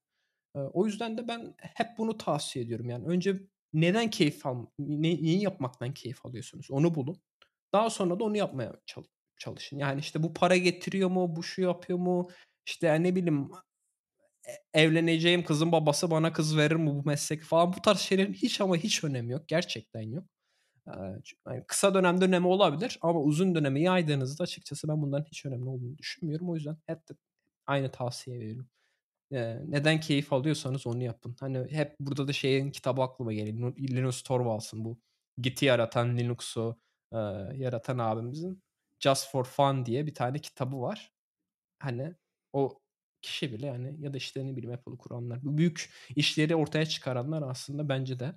O 0.54 0.86
yüzden 0.86 1.18
de 1.18 1.28
ben 1.28 1.56
hep 1.58 1.88
bunu 1.98 2.18
tavsiye 2.18 2.66
ediyorum. 2.66 2.90
Yani 2.90 3.06
önce 3.08 3.42
neden 3.74 4.10
keyif 4.10 4.46
al 4.46 4.66
ne 4.80 5.10
neyi 5.10 5.42
yapmaktan 5.44 5.94
keyif 5.94 6.26
alıyorsunuz? 6.26 6.72
Onu 6.72 6.96
bulun. 6.96 7.22
Daha 7.74 7.90
sonra 7.90 8.20
da 8.20 8.24
onu 8.24 8.38
yapmaya 8.38 8.74
çal 8.86 9.04
çalışın. 9.38 9.78
Yani, 9.78 10.00
işte, 10.00 10.24
bu 10.24 10.34
para 10.34 10.58
getiriyor 10.58 11.10
mu? 11.10 11.36
Bu 11.36 11.44
şu 11.44 11.62
yapıyor 11.62 12.00
mu? 12.00 12.30
İşte, 12.68 13.04
ne 13.04 13.16
bileyim, 13.16 13.50
e 14.74 14.82
evleneceğim 14.84 15.44
kızın 15.46 15.72
babası 15.72 16.12
bana 16.12 16.34
kız 16.34 16.58
verir 16.58 16.76
mi 16.76 16.88
bu 16.88 17.04
meslek 17.06 17.44
falan 17.44 17.74
bu 17.74 17.82
tarz 17.82 18.00
şeylerin 18.00 18.34
hiç 18.34 18.62
ama 18.62 18.78
hiç 18.78 19.04
önemi 19.04 19.34
yok. 19.34 19.48
Gerçekten 19.48 20.02
yok. 20.02 20.26
Hani, 21.46 21.64
kısa 21.68 21.94
dönemde 21.94 22.26
önemi 22.26 22.48
olabilir 22.48 23.00
ama 23.02 23.22
uzun 23.22 23.56
döneme 23.56 23.82
yaydığınızda 23.82 24.44
açıkçası 24.44 24.88
ben 24.88 25.02
bunların 25.02 25.26
hiç 25.26 25.46
önemli 25.46 25.66
olduğunu 25.70 25.98
düşünmüyorum. 25.98 26.50
O 26.50 26.56
yüzden 26.56 26.78
hep 26.86 27.10
de 27.10 27.14
aynı 27.68 27.92
tavsiyeyi 27.92 28.42
veriyorum. 28.44 28.68
Neden 29.72 30.00
keyif 30.00 30.34
alıyorsanız 30.34 30.88
onu 30.88 31.04
yapın. 31.04 31.36
Hani, 31.40 31.68
hep 31.72 31.96
burada 32.00 32.28
da 32.28 32.34
şeyin 32.34 32.72
kitabı 32.72 33.02
aklıma 33.02 33.34
geliyor. 33.34 33.78
Linus 33.78 34.24
Torvalds'ın 34.24 34.86
bu 34.86 35.00
Git'i 35.38 35.66
yaratan, 35.66 36.18
Linux'u, 36.18 36.80
yaratan 37.56 37.98
abimizin 37.98 38.64
Just 39.00 39.32
for 39.32 39.46
Fun 39.46 39.86
diye 39.86 40.06
bir 40.06 40.14
tane 40.14 40.40
kitabı 40.40 40.82
var. 40.82 41.12
Hani, 41.80 42.16
o 42.54 42.80
kişi 43.22 43.54
bile, 43.54 43.72
hani, 43.72 43.96
ya 44.02 44.14
da, 44.14 44.18
işte, 44.18 44.48
ne 44.48 44.58
bileyim 44.58 44.72
Apple'ı 44.76 44.98
kuranlar, 44.98 45.46
bu 45.46 45.58
büyük 45.58 45.94
işleri 46.16 46.56
ortaya 46.56 46.86
çıkaranlar 46.86 47.42
aslında 47.42 47.90
bence 47.90 48.20
de, 48.20 48.36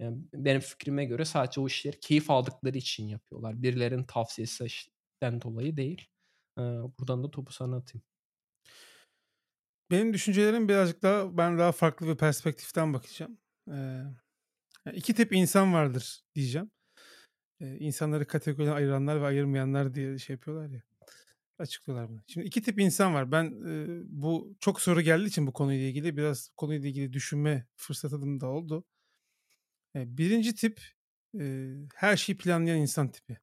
eee, 0.00 0.10
benim 0.34 0.60
fikrime 0.60 1.04
göre 1.04 1.24
sadece 1.24 1.60
o 1.60 1.66
işleri 1.66 2.00
keyif 2.00 2.30
aldıkları 2.30 2.78
için 2.78 3.08
yapıyorlar. 3.08 3.62
Birilerinin 3.62 4.04
tavsiyesi 4.04 4.66
den 5.22 5.40
dolayı 5.42 5.76
değil. 5.76 6.06
Buradan 6.98 7.24
da 7.24 7.30
topu 7.30 7.52
sana 7.52 7.76
atayım. 7.76 8.04
Benim 9.90 10.12
düşüncelerim 10.12 10.68
birazcık 10.68 11.02
daha 11.02 11.36
ben 11.38 11.58
daha 11.58 11.72
farklı 11.72 12.06
bir 12.08 12.16
perspektiften 12.16 12.94
bakacağım. 12.94 13.38
Eee, 13.68 13.74
ya 14.86 14.92
2 14.94 15.14
tip 15.14 15.32
insan 15.32 15.74
vardır 15.74 16.20
diyeceğim. 16.34 16.70
Eee, 17.60 17.76
insanları 17.80 18.26
kategoriye 18.26 18.72
ayıranlar 18.74 19.22
ve 19.22 19.26
ayırmayanlar 19.26 19.94
diye 19.94 20.18
şey 20.18 20.34
yapıyorlar 20.34 20.70
ya, 20.70 20.82
açıklıyorlar 21.58 22.10
bunu. 22.10 22.22
Şimdi 22.28 22.46
2 22.48 22.62
tip 22.62 22.80
insan 22.80 23.14
var. 23.14 23.32
Ben, 23.32 23.44
eee, 23.66 24.02
bu 24.08 24.56
çok 24.60 24.80
soru 24.82 25.02
geldiği 25.02 25.26
için 25.28 25.48
bu 25.48 25.54
konuyla 25.54 25.86
ilgili 25.88 26.18
biraz 26.18 26.50
konuyla 26.58 26.88
ilgili 26.90 27.12
düşünme 27.12 27.66
fırsatım 27.76 28.40
da 28.42 28.48
oldu. 28.48 28.84
Eee, 29.94 30.04
1'inci 30.18 30.54
tip, 30.54 30.80
her 31.94 32.16
şeyi 32.16 32.36
planlayan 32.38 32.78
insan 32.78 33.10
tipi. 33.12 33.38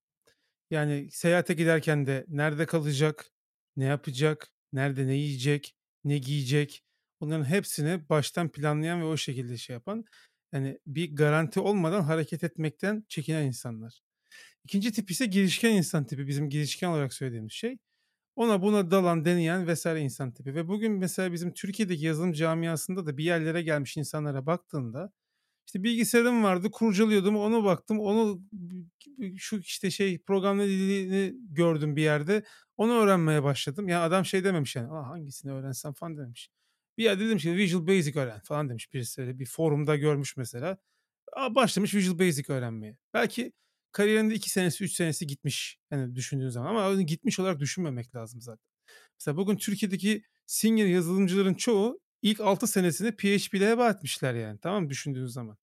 Yani 0.71 1.09
seyahate 1.11 1.53
giderken 1.53 2.07
de 2.07 2.25
nerede 2.29 2.65
kalacak, 2.65 3.31
ne 3.77 3.85
yapacak, 3.85 4.51
nerede 4.73 5.07
ne 5.07 5.15
yiyecek, 5.15 5.75
ne 6.03 6.17
giyecek 6.19 6.83
bunların 7.21 7.45
hepsini 7.45 8.09
baştan 8.09 8.49
planlayan 8.51 9.01
ve 9.01 9.05
o 9.05 9.17
şekilde 9.17 9.57
şey 9.57 9.73
yapan, 9.75 10.05
hani, 10.51 10.79
bir 10.87 11.15
garanti 11.17 11.59
olmadan 11.61 12.03
hareket 12.03 12.43
etmekten 12.45 13.05
çekinen 13.09 13.43
insanlar. 13.45 14.01
2'nci 14.65 14.93
tip 14.93 15.11
ise 15.11 15.27
girişken 15.27 15.71
insan 15.73 16.05
tipi. 16.07 16.27
Bizim 16.27 16.49
girişken 16.51 16.89
olarak 16.89 17.13
söylediğimiz 17.13 17.53
şey. 17.53 17.77
Ona 18.37 18.63
buna 18.63 18.91
dalan, 18.91 19.25
deneyen 19.25 19.73
vs. 19.75 19.85
insan 19.87 20.33
tipi 20.33 20.55
ve 20.55 20.67
bugün 20.69 20.93
mesela 20.93 21.33
bizim 21.33 21.53
Türkiye'deki 21.53 22.05
yazılım 22.05 22.33
camiasında 22.33 23.05
da 23.07 23.17
bir 23.17 23.23
yerlere 23.25 23.63
gelmiş 23.63 23.97
insanlara 23.97 24.45
baktığında, 24.47 25.13
işte, 25.67 25.83
bilgisayarım 25.83 26.43
vardı, 26.43 26.71
kurcalıyordum, 26.71 27.35
ona 27.37 27.63
baktım, 27.63 27.99
onu 27.99 28.41
şu, 29.37 29.57
işte, 29.59 29.91
şey 29.91 30.19
programlama 30.23 30.67
dilini 30.69 31.33
gördüm 31.49 31.95
bir 31.95 32.01
yerde, 32.01 32.43
onu 32.77 32.93
öğrenmeye 32.93 33.43
başladım. 33.43 33.87
Ya 33.87 34.03
adam 34.03 34.25
şey 34.25 34.43
dememiş 34.43 34.75
yani, 34.75 34.87
"A, 34.91 35.09
hangisini 35.09 35.51
öğrensem?" 35.53 35.93
falan 35.93 36.17
dememiş. 36.17 36.49
Bir 36.97 37.03
yerde 37.03 37.29
demiş 37.29 37.43
ki, 37.43 37.55
"Visual 37.55 37.87
Basic 37.87 38.19
öğren." 38.19 38.39
falan 38.43 38.69
demiş 38.69 38.93
birisi 38.93 39.21
öyle 39.21 39.39
bir 39.39 39.45
forumda 39.45 39.95
görmüş 39.95 40.37
mesela. 40.37 40.77
A, 41.37 41.55
başlamış 41.55 41.95
Visual 41.95 42.19
Basic 42.19 42.53
öğrenmeye. 42.53 42.97
Belki 43.13 43.53
kariyerinde 43.91 44.35
2 44.35 44.49
senesi, 44.49 44.83
3 44.83 44.93
senesi 44.93 45.27
gitmiş, 45.27 45.79
hani, 45.89 46.15
düşündüğün 46.15 46.49
zaman 46.49 46.75
ama 46.75 47.01
gitmiş 47.01 47.39
olarak 47.39 47.59
düşünmemek 47.59 48.15
lazım 48.15 48.41
zaten. 48.41 48.65
Mesela 49.19 49.37
bugün 49.37 49.57
Türkiye'deki 49.57 50.23
senior 50.47 50.87
yazılımcıların 50.87 51.53
çoğu 51.53 51.99
ilk 52.25 52.41
6 52.41 52.67
senesini 52.67 53.11
PHP'le 53.11 53.61
heba 53.61 53.89
etmişler 53.89 54.33
yani, 54.33 54.59
tamam 54.61 54.83
mı 54.83 54.89
düşündüğün 54.89 55.25
zaman. 55.25 55.57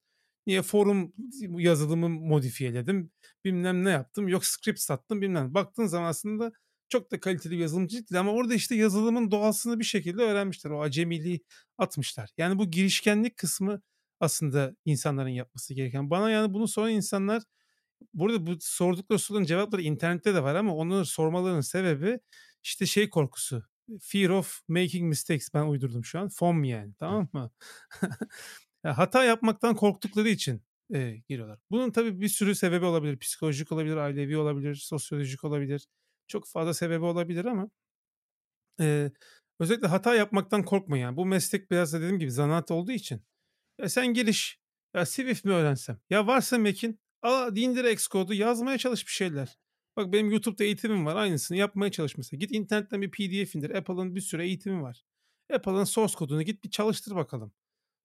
Niye? 0.46 0.62
Forum 0.62 1.12
yazılımı 1.58 2.08
modifiyeledim, 2.08 3.10
bilmem 3.44 3.84
ne 3.84 3.90
yaptım, 3.90 4.28
yok 4.28 4.46
script 4.46 4.80
sattım 4.80 5.22
bilmem. 5.22 5.54
Baktığın 5.54 5.86
zaman 5.86 6.08
aslında 6.08 6.52
çok 6.88 7.10
da 7.12 7.20
kaliteli 7.20 7.52
bir 7.54 7.58
yazılımcı 7.58 7.96
değil 7.96 8.20
ama 8.20 8.32
orada, 8.32 8.54
işte, 8.54 8.74
yazılımın 8.76 9.30
doğasını 9.30 9.78
bir 9.78 9.84
şekilde 9.84 10.22
öğrenmişler. 10.22 10.70
O 10.70 10.82
acemiliği 10.82 11.40
atmışlar. 11.78 12.30
Yani 12.38 12.58
bu 12.58 12.70
girişkenlik 12.70 13.36
kısmı 13.36 13.82
aslında 14.20 14.76
insanların 14.84 15.28
yapması 15.28 15.74
gereken. 15.74 16.10
Bana 16.10 16.30
yani 16.30 16.54
bunu 16.54 16.68
soran 16.68 16.90
insanlar 16.92 17.42
burada 18.14 18.46
bu 18.46 18.58
sordukları 18.60 19.18
soruların 19.18 19.44
cevapları 19.46 19.82
internette 19.82 20.34
de 20.34 20.42
var 20.42 20.54
ama 20.54 20.76
onları 20.76 21.06
sormalarının 21.06 21.60
sebebi, 21.60 22.18
işte, 22.64 22.86
şey 22.86 23.10
korkusu, 23.10 23.64
fear 24.00 24.30
of 24.30 24.60
making 24.68 25.08
mistakes 25.08 25.48
ben 25.54 25.62
uydurdum 25.66 26.04
şu 26.04 26.20
an. 26.20 26.28
FOM 26.28 26.64
yani, 26.64 26.94
tamam 26.98 27.28
mı? 27.32 27.50
Hata 28.84 29.24
yapmaktan 29.24 29.76
korktukları 29.76 30.28
için, 30.28 30.62
eee, 30.90 31.22
giriyorlar. 31.28 31.58
Bunun 31.70 31.90
tabii 31.90 32.20
bir 32.20 32.28
sürü 32.28 32.54
sebebi 32.54 32.84
olabilir. 32.84 33.18
Psikolojik 33.18 33.72
olabilir, 33.72 33.96
ailevi 33.96 34.36
olabilir, 34.36 34.74
sosyolojik 34.74 35.44
olabilir. 35.44 35.86
Çok 36.28 36.48
fazla 36.48 36.74
sebebi 36.74 37.04
olabilir 37.04 37.44
ama 37.44 37.70
eee, 38.80 39.12
özellikle 39.60 39.86
hata 39.88 40.14
yapmaktan 40.14 40.62
korkmayın 40.64 41.02
yani. 41.04 41.16
Bu 41.16 41.26
meslek 41.26 41.70
biraz 41.70 41.92
da 41.92 41.98
dediğim 41.98 42.18
gibi 42.18 42.30
zanaat 42.30 42.70
olduğu 42.70 42.92
için. 42.92 43.22
Ya, 43.80 43.88
sen 43.88 44.14
giriş, 44.14 44.60
ya 44.94 45.06
Swift 45.06 45.44
mi 45.44 45.52
öğrensem? 45.52 46.00
Ya 46.10 46.26
varsa 46.26 46.58
Mac'in, 46.58 47.00
al 47.22 47.56
indir 47.56 47.84
Xcode'u 47.84 48.34
yazmaya 48.34 48.78
çalış 48.78 49.06
bir 49.06 49.12
şeyler. 49.12 49.58
Bak 49.96 50.12
benim 50.12 50.30
YouTube'da 50.30 50.64
eğitimim 50.64 51.06
var, 51.06 51.16
aynısını 51.16 51.56
yapmaya 51.56 51.90
çalış 51.90 52.16
mesela. 52.16 52.38
Git 52.38 52.52
internetten 52.52 53.02
bir 53.02 53.10
PDF 53.10 53.54
indir. 53.54 53.70
Apple'ın 53.70 54.14
bir 54.14 54.20
sürü 54.20 54.42
eğitimi 54.42 54.82
var. 54.82 55.04
Apple'ın 55.54 55.84
source 55.84 56.14
kodunu 56.14 56.42
git 56.42 56.64
bir 56.64 56.70
çalıştır 56.70 57.14
bakalım. 57.14 57.52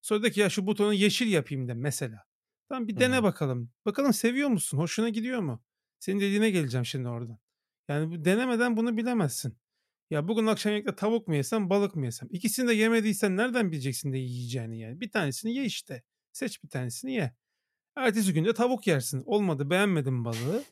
Sonra 0.02 0.22
de 0.22 0.30
ki, 0.30 0.40
"Ya 0.40 0.50
şu 0.50 0.66
butonu 0.66 0.94
yeşil 0.94 1.32
yapayım." 1.32 1.68
de 1.68 1.74
mesela. 1.74 2.24
Tamam, 2.68 2.88
bir 2.88 2.96
dene 3.00 3.16
hı. 3.16 3.22
bakalım. 3.22 3.70
Bakalım 3.86 4.12
seviyor 4.12 4.48
musun? 4.48 4.78
Hoşuna 4.78 5.08
gidiyor 5.08 5.40
mu? 5.40 5.62
Senin 5.98 6.20
dediğine 6.20 6.50
geleceğim 6.50 6.86
şimdi 6.86 7.08
oradan. 7.08 7.38
Yani 7.88 8.10
bu 8.10 8.24
denemeden 8.24 8.76
bunu 8.76 8.96
bilemezsin. 8.96 9.58
Ya 10.10 10.28
bugün 10.28 10.46
akşam 10.46 10.72
yemekte 10.72 10.96
tavuk 10.96 11.28
mu 11.28 11.34
yesem, 11.34 11.70
balık 11.70 11.96
mı 11.96 12.04
yesem? 12.04 12.28
İkisini 12.32 12.68
de 12.68 12.74
yemediysen 12.74 13.36
nereden 13.36 13.72
bileceksin 13.72 14.12
ne 14.12 14.18
yiyeceğini 14.18 14.78
yani? 14.78 15.00
Bir 15.00 15.10
tanesini 15.10 15.54
ye 15.54 15.64
işte. 15.64 16.02
Seç 16.32 16.64
bir 16.64 16.68
tanesini 16.68 17.12
ye. 17.12 17.34
Ertesi 17.96 18.32
gün 18.32 18.44
de 18.44 18.54
tavuk 18.54 18.86
yersin. 18.86 19.22
Olmadı, 19.26 19.70
beğenmedin 19.70 20.24
balığı. 20.24 20.64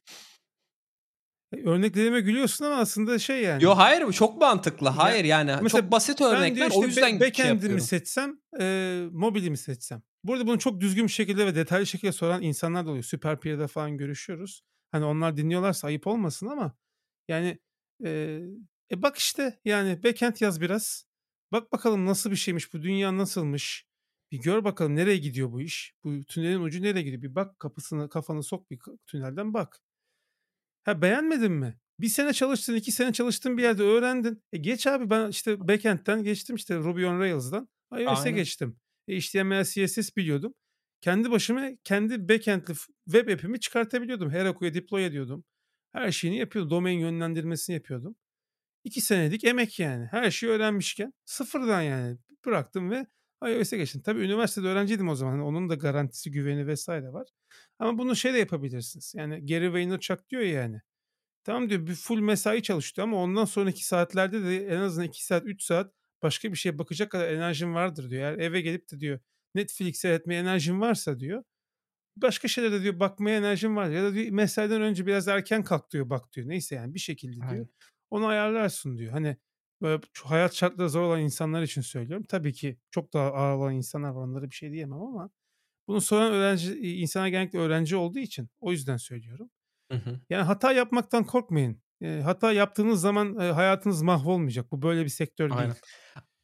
E, 1.52 1.56
örneklerime 1.68 2.20
gülüyorsun 2.20 2.64
ama 2.64 2.76
aslında 2.76 3.18
şey 3.18 3.42
yani. 3.42 3.64
Yo, 3.64 3.74
hayır 3.76 4.06
bu 4.06 4.12
çok 4.12 4.40
mantıklı. 4.40 4.88
Hayır 4.88 5.24
yani 5.24 5.56
mesela 5.62 5.82
çok 5.82 5.92
basit 5.92 6.20
örnekler. 6.20 6.66
işte 6.66 6.78
O 6.78 6.82
be 6.82 6.86
yüzden 6.86 7.08
şey 7.08 7.20
backend'i 7.20 7.50
mi 7.52 7.54
yapıyorum. 7.54 7.80
seçsem, 7.80 8.38
eee, 8.60 9.08
mobili 9.12 9.50
mi 9.50 9.56
seçsem? 9.58 10.02
Burada 10.24 10.46
bunu 10.46 10.58
çok 10.58 10.80
düzgün 10.80 11.04
bir 11.06 11.12
şekilde 11.12 11.46
ve 11.46 11.54
detaylı 11.54 11.86
şekilde 11.86 12.12
soran 12.12 12.42
insanlar 12.42 12.86
da 12.86 12.90
oluyor. 12.90 13.04
Süperpeer'de 13.04 13.66
falan 13.66 13.96
görüşüyoruz. 13.96 14.62
Hani 14.92 15.04
onlar 15.04 15.36
dinliyorlarsa 15.36 15.86
ayıp 15.86 16.06
olmasın 16.06 16.46
ama 16.46 16.76
yani, 17.28 17.58
eee, 18.04 18.42
e, 18.92 19.02
bak 19.02 19.16
işte 19.16 19.60
yani 19.64 20.02
backend 20.02 20.36
yaz 20.40 20.60
biraz. 20.60 21.04
Bak 21.52 21.72
bakalım 21.72 22.06
nasıl 22.06 22.30
bir 22.30 22.36
şeymiş, 22.36 22.72
bu 22.74 22.82
dünya 22.82 23.16
nasılmış? 23.16 23.86
Bir 24.32 24.38
gör 24.38 24.64
bakalım 24.64 24.96
nereye 24.96 25.16
gidiyor 25.16 25.52
bu 25.52 25.60
iş? 25.60 25.94
Bu 26.04 26.24
tünelin 26.24 26.60
ucu 26.60 26.82
nereye 26.82 27.02
gidiyor? 27.02 27.22
Bir 27.22 27.34
bak 27.34 27.58
kapısını 27.58 28.08
kafanı 28.08 28.42
sok 28.42 28.70
bir 28.70 28.78
tünelden 29.06 29.54
bak. 29.54 29.80
Ha, 30.86 31.02
beğenmedin 31.02 31.52
mi? 31.52 31.78
1 32.00 32.08
sene 32.08 32.32
çalıştın, 32.32 32.74
2 32.74 32.92
sene 32.92 33.12
çalıştığın 33.12 33.58
bir 33.58 33.62
yerde 33.62 33.82
öğrendin. 33.82 34.42
E, 34.52 34.58
geç 34.58 34.86
abi 34.86 35.10
ben 35.10 35.28
işte 35.28 35.68
backend'den 35.68 36.22
geçtim 36.22 36.56
işte 36.56 36.76
Ruby 36.76 37.06
on 37.06 37.20
Rails'dan 37.20 37.68
iOS'e 37.98 38.30
geçtim. 38.30 38.76
E, 39.08 39.20
HTML, 39.20 39.64
CSS 39.64 40.16
biliyordum. 40.16 40.54
Kendi 41.00 41.30
başıma 41.30 41.70
kendi 41.84 42.28
backend'li 42.28 42.74
web 43.04 43.28
app'imi 43.28 43.60
çıkartabiliyordum. 43.60 44.30
Heroku'ya 44.30 44.74
deploy 44.74 45.06
ediyordum. 45.06 45.44
Her 45.92 46.12
şeyini 46.12 46.38
yapıyordum. 46.38 46.70
Domain 46.70 46.98
yönlendirmesini 46.98 47.74
yapıyordum. 47.74 48.16
2 48.84 49.00
senelik 49.00 49.44
emek 49.44 49.78
yani. 49.78 50.06
Her 50.10 50.30
şeyi 50.30 50.52
öğrenmişken 50.52 51.12
sıfırdan 51.24 51.82
yani 51.82 52.18
bıraktım 52.46 52.90
ve 52.90 53.06
iOS'e 53.44 53.76
geçtim. 53.76 54.02
Tabii 54.02 54.20
üniversitede 54.20 54.66
öğrenciydim 54.66 55.08
o 55.08 55.14
zaman. 55.14 55.32
Hani 55.32 55.42
onun 55.42 55.68
da 55.68 55.74
garantisi, 55.74 56.30
güveni 56.30 56.74
vs. 56.74 56.88
var. 56.88 57.28
Ama 57.78 57.98
bunu 57.98 58.16
şey 58.16 58.34
de 58.34 58.38
yapabilirsiniz. 58.38 59.14
Yani 59.16 59.46
Gary 59.46 59.72
Vaynerchuk 59.72 60.28
diyor 60.28 60.42
ya 60.42 60.62
hani. 60.62 60.80
Tamam 61.44 61.70
diyor 61.70 61.86
bir 61.86 61.94
full 61.94 62.20
mesai 62.20 62.62
çalışıyor 62.62 63.08
ama 63.08 63.16
ondan 63.22 63.44
sonraki 63.44 63.86
saatlerde 63.86 64.44
de 64.44 64.66
en 64.66 64.80
azından 64.80 65.08
2 65.08 65.26
saat, 65.26 65.46
3 65.46 65.62
saat 65.62 65.92
başka 66.22 66.52
bir 66.52 66.56
şeye 66.56 66.78
bakacak 66.78 67.10
kadar 67.10 67.28
enerjim 67.28 67.74
vardır 67.74 68.10
diyor. 68.10 68.22
Eğer 68.22 68.38
eve 68.38 68.60
gelip 68.60 68.90
de 68.92 69.00
diyor 69.00 69.20
Netflix 69.54 69.98
seyretmeye 69.98 70.40
enerjin 70.40 70.80
varsa 70.80 71.20
diyor, 71.20 71.44
başka 72.16 72.48
şeylere 72.48 72.72
de 72.72 72.82
diyor 72.82 73.00
bakmaya 73.00 73.38
enerjin 73.38 73.76
var 73.76 73.90
ya 73.90 74.02
da 74.04 74.14
diyor 74.14 74.30
mesaiden 74.30 74.82
önce 74.82 75.06
biraz 75.06 75.28
erken 75.28 75.64
kalk 75.64 75.90
diyor 75.90 76.10
bak 76.10 76.32
diyor. 76.32 76.48
Neyse 76.48 76.74
yani 76.74 76.94
bir 76.94 77.00
şekilde 77.00 77.36
diyor. 77.36 77.50
Aynen. 77.50 77.68
Onu 78.10 78.26
ayarlarsın 78.26 78.98
diyor. 78.98 79.12
Hani 79.12 79.36
böyle 79.82 80.02
hayat 80.24 80.54
şartları 80.54 80.90
zor 80.90 81.02
olan 81.02 81.20
insanlar 81.20 81.62
için 81.62 81.80
söylüyorum. 81.80 82.26
Tabii 82.28 82.52
ki 82.52 82.78
çok 82.90 83.12
daha 83.12 83.32
ağır 83.32 83.56
olan 83.56 83.74
insanlar 83.74 84.10
var 84.10 84.22
onlara 84.22 84.50
bir 84.50 84.54
şey 84.54 84.72
diyemem 84.72 85.00
ama 85.00 85.30
Bunu 85.88 86.00
soran 86.00 86.32
öğrenci 86.32 86.74
eee, 86.80 86.94
insanlar 86.94 87.28
genellikle 87.28 87.58
öğrenci 87.58 87.96
olduğu 87.96 88.18
için 88.18 88.48
o 88.60 88.72
yüzden 88.72 88.96
söylüyorum. 88.96 89.50
Hı 89.90 89.96
hı. 89.98 90.20
Yani 90.30 90.42
hata 90.44 90.72
yapmaktan 90.72 91.24
korkmayın. 91.24 91.82
Eee, 92.00 92.20
hata 92.22 92.52
yaptığınız 92.52 93.00
zaman, 93.00 93.40
eee, 93.40 93.50
hayatınız 93.52 94.02
mahvolmayacak. 94.02 94.72
Bu 94.72 94.82
böyle 94.82 95.04
bir 95.04 95.10
sektör 95.10 95.56
değil. 95.56 95.70
Aynen. 95.70 95.76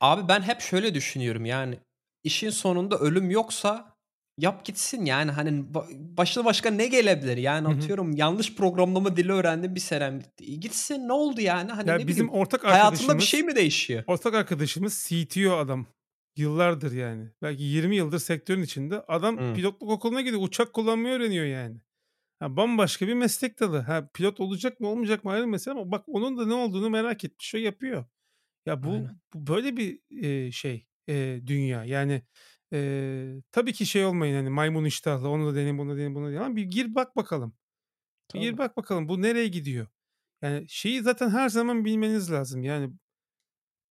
Abi 0.00 0.28
ben 0.28 0.42
hep 0.42 0.60
şöyle 0.60 0.94
düşünüyorum 0.94 1.44
yani 1.46 1.80
işin 2.24 2.50
sonunda 2.50 2.98
ölüm 2.98 3.30
yoksa 3.30 3.96
yap 4.38 4.64
gitsin 4.64 5.04
yani 5.04 5.30
hani 5.30 5.74
ba 5.74 5.86
başına 5.92 6.44
başka 6.44 6.70
ne 6.70 6.86
gelebilir? 6.86 7.36
Yani 7.36 7.68
Hı 7.68 7.72
hı. 7.72 7.92
atıyorum 7.92 8.16
yanlış 8.16 8.54
programlama 8.56 9.16
dili 9.16 9.32
öğrendim 9.32 9.74
bir 9.74 9.80
senem 9.80 10.20
gitti. 10.20 10.60
Gitsin 10.60 11.08
ne 11.08 11.12
oldu 11.12 11.40
yani? 11.40 11.72
Hani 11.72 11.96
Ya 11.96 11.98
ne 11.98 12.08
bizim 12.08 12.28
bileyim 12.28 12.30
ortak 12.30 12.64
hayatında 12.64 13.18
bir 13.18 13.22
şey 13.22 13.42
mi 13.42 13.56
değişiyor? 13.56 14.04
ortak 14.06 14.34
arkadaşımız 14.34 15.06
CTO 15.08 15.56
adam. 15.56 15.86
Yıllardır 16.36 16.92
yani. 16.92 17.30
Belki 17.42 17.62
20 17.62 17.96
yıldır 17.96 18.18
sektörün 18.18 18.62
içinde. 18.62 19.00
Adam 19.08 19.38
Hıı. 19.38 19.54
pilotluk 19.54 19.90
okuluna 19.90 20.20
gidiyor. 20.20 20.42
Uçak 20.42 20.72
kullanmayı 20.72 21.14
öğreniyor 21.14 21.44
yani. 21.46 21.80
Ha, 22.40 22.56
bambaşka 22.56 23.08
bir 23.08 23.14
meslek 23.14 23.60
dalı. 23.60 23.78
Ha, 23.78 24.10
pilot 24.14 24.40
olacak 24.40 24.80
mı 24.80 24.88
olmayacak 24.88 25.24
mı 25.24 25.30
ayrı 25.32 25.46
mesele 25.46 25.74
ama 25.74 25.92
bak 25.92 26.04
onun 26.08 26.38
da 26.38 26.46
ne 26.46 26.54
olduğunu 26.54 26.90
merak 26.90 27.24
etmiş. 27.24 27.54
O 27.54 27.58
yapıyor. 27.58 28.04
Ya 28.66 28.84
bu, 28.84 29.06
Aynen. 29.06 29.16
bu 29.34 29.46
böyle 29.48 29.78
bir 29.78 30.00
eee, 30.10 30.52
şey 30.52 30.88
eee, 31.08 31.48
dünya. 31.48 31.84
Yani 31.84 32.22
eee, 32.72 33.42
tabii 33.52 33.72
ki 33.72 33.86
şey 33.86 34.06
olmayın 34.06 34.36
hani 34.36 34.50
maymun 34.50 34.84
iştahlı 34.86 35.28
onu 35.28 35.46
da 35.52 35.56
deneyin 35.56 35.78
bunu 35.78 35.90
da 35.92 35.94
deneyin 35.96 36.14
bunu 36.14 36.24
da 36.26 36.28
deneyin 36.30 36.42
ama 36.44 36.56
bir 36.56 36.64
gir 36.64 36.94
bak 36.94 37.16
bakalım. 37.16 37.54
Bir 38.34 38.40
gir 38.40 38.58
bak 38.58 38.78
bakalım 38.78 39.08
bu 39.08 39.22
nereye 39.22 39.48
gidiyor? 39.48 39.86
Yani 40.42 40.66
şeyi 40.68 41.02
zaten 41.02 41.30
her 41.30 41.48
zaman 41.50 41.84
bilmeniz 41.84 42.32
lazım. 42.32 42.64
Yani 42.64 42.94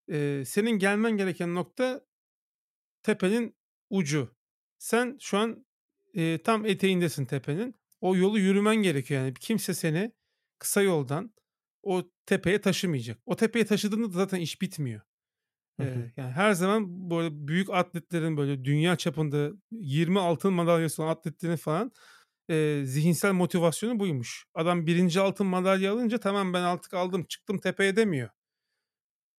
eee, 0.08 0.44
senin 0.46 0.72
gelmen 0.80 1.18
gereken 1.18 1.56
nokta 1.56 2.02
tepenin 3.04 3.56
ucu. 3.90 4.36
Sen 4.80 5.18
şu 5.22 5.38
an 5.38 5.66
eee, 6.14 6.44
tam 6.44 6.66
eteğindesin 6.66 7.26
tepenin. 7.26 7.76
O 8.02 8.16
yolu 8.16 8.40
yürümen 8.40 8.76
gerekiyor 8.76 9.22
yani. 9.22 9.34
Kimse 9.34 9.74
seni 9.74 10.12
kısa 10.60 10.82
yoldan 10.82 11.34
o 11.84 12.04
tepeye 12.26 12.62
taşımayacak. 12.62 13.20
O 13.26 13.36
tepeye 13.36 13.66
taşıdığında 13.66 14.10
da 14.10 14.14
zaten 14.18 14.40
iş 14.40 14.62
bitmiyor. 14.62 15.02
Hı 15.80 15.84
hı. 15.86 16.12
Yani 16.18 16.32
her 16.32 16.52
zaman 16.54 17.10
böyle 17.12 17.48
büyük 17.48 17.70
atletlerin 17.70 18.38
böyle 18.38 18.66
dünya 18.66 18.96
çapında 18.96 19.52
20 19.72 20.20
altın 20.20 20.54
madalyası 20.54 21.04
olan 21.04 21.12
atletlerin 21.12 21.56
falan 21.56 21.92
eee, 22.50 22.86
zihinsel 22.86 23.34
motivasyonu 23.34 24.00
buymuş. 24.00 24.46
Adam 24.54 24.88
birinci 24.88 25.20
altın 25.22 25.48
madalya 25.48 25.94
alınca 25.94 26.18
tamam 26.20 26.54
ben 26.54 26.64
artık 26.64 26.94
aldım 26.94 27.24
çıktım 27.24 27.58
tepeye 27.58 27.96
demiyor. 27.96 28.30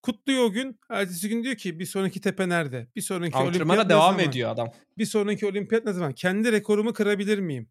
Kutluyor 0.03 0.45
o 0.45 0.53
gün. 0.53 0.81
Ertesi 0.91 1.29
gün 1.29 1.45
diyor 1.45 1.57
ki 1.57 1.79
bir 1.79 1.87
sonraki 1.87 2.21
tepe 2.21 2.49
nerede? 2.49 2.89
Bir 2.97 3.01
sonraki 3.01 3.37
olimpiyat 3.37 3.55
Antrenmana 3.55 3.85
ne 3.85 3.89
devam 3.89 4.15
zaman? 4.15 4.31
ediyor 4.31 4.51
adam. 4.51 4.73
Bir 4.99 5.05
sonraki 5.07 5.47
olimpiyat 5.47 5.85
ne 5.85 5.93
zaman? 5.93 6.13
Kendi 6.13 6.53
rekorumu 6.53 6.93
kırabilir 6.93 7.39
miyim? 7.39 7.71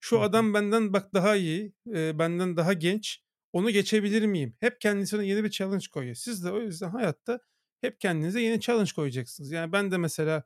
Şu 0.00 0.16
Hı 0.16 0.22
adam 0.22 0.54
benden 0.54 0.92
bak 0.92 1.14
daha 1.14 1.36
iyi, 1.36 1.74
eee, 1.86 2.12
benden 2.18 2.56
daha 2.56 2.72
genç. 2.72 3.22
Onu 3.52 3.70
geçebilir 3.70 4.26
miyim? 4.26 4.56
Hep 4.60 4.80
kendisine 4.80 5.26
yeni 5.26 5.44
bir 5.44 5.50
challenge 5.50 5.84
koyuyor. 5.92 6.14
Siz 6.14 6.44
de 6.44 6.52
o 6.52 6.60
yüzden 6.60 6.90
hayatta 6.90 7.40
hep 7.80 8.00
kendinize 8.00 8.40
yeni 8.40 8.60
challenge 8.60 8.90
koyacaksınız. 8.96 9.50
Yani 9.52 9.72
ben 9.72 9.90
de 9.90 9.96
mesela 9.98 10.44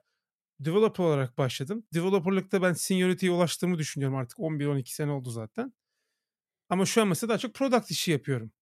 developer 0.60 1.04
olarak 1.04 1.38
başladım. 1.38 1.86
Developer'lıkta 1.94 2.62
ben 2.62 2.72
seniority'ye 2.72 3.32
ulaştığımı 3.32 3.78
düşünüyorum 3.78 4.16
artık 4.18 4.40
11-12 4.40 4.94
sene 4.94 5.10
oldu 5.12 5.30
zaten. 5.30 5.72
Ama 6.68 6.86
şu 6.86 7.02
an 7.02 7.08
mesela 7.08 7.28
daha 7.28 7.38
çok 7.38 7.54
product 7.54 7.90
işi 7.90 8.10
yapıyorum. 8.10 8.52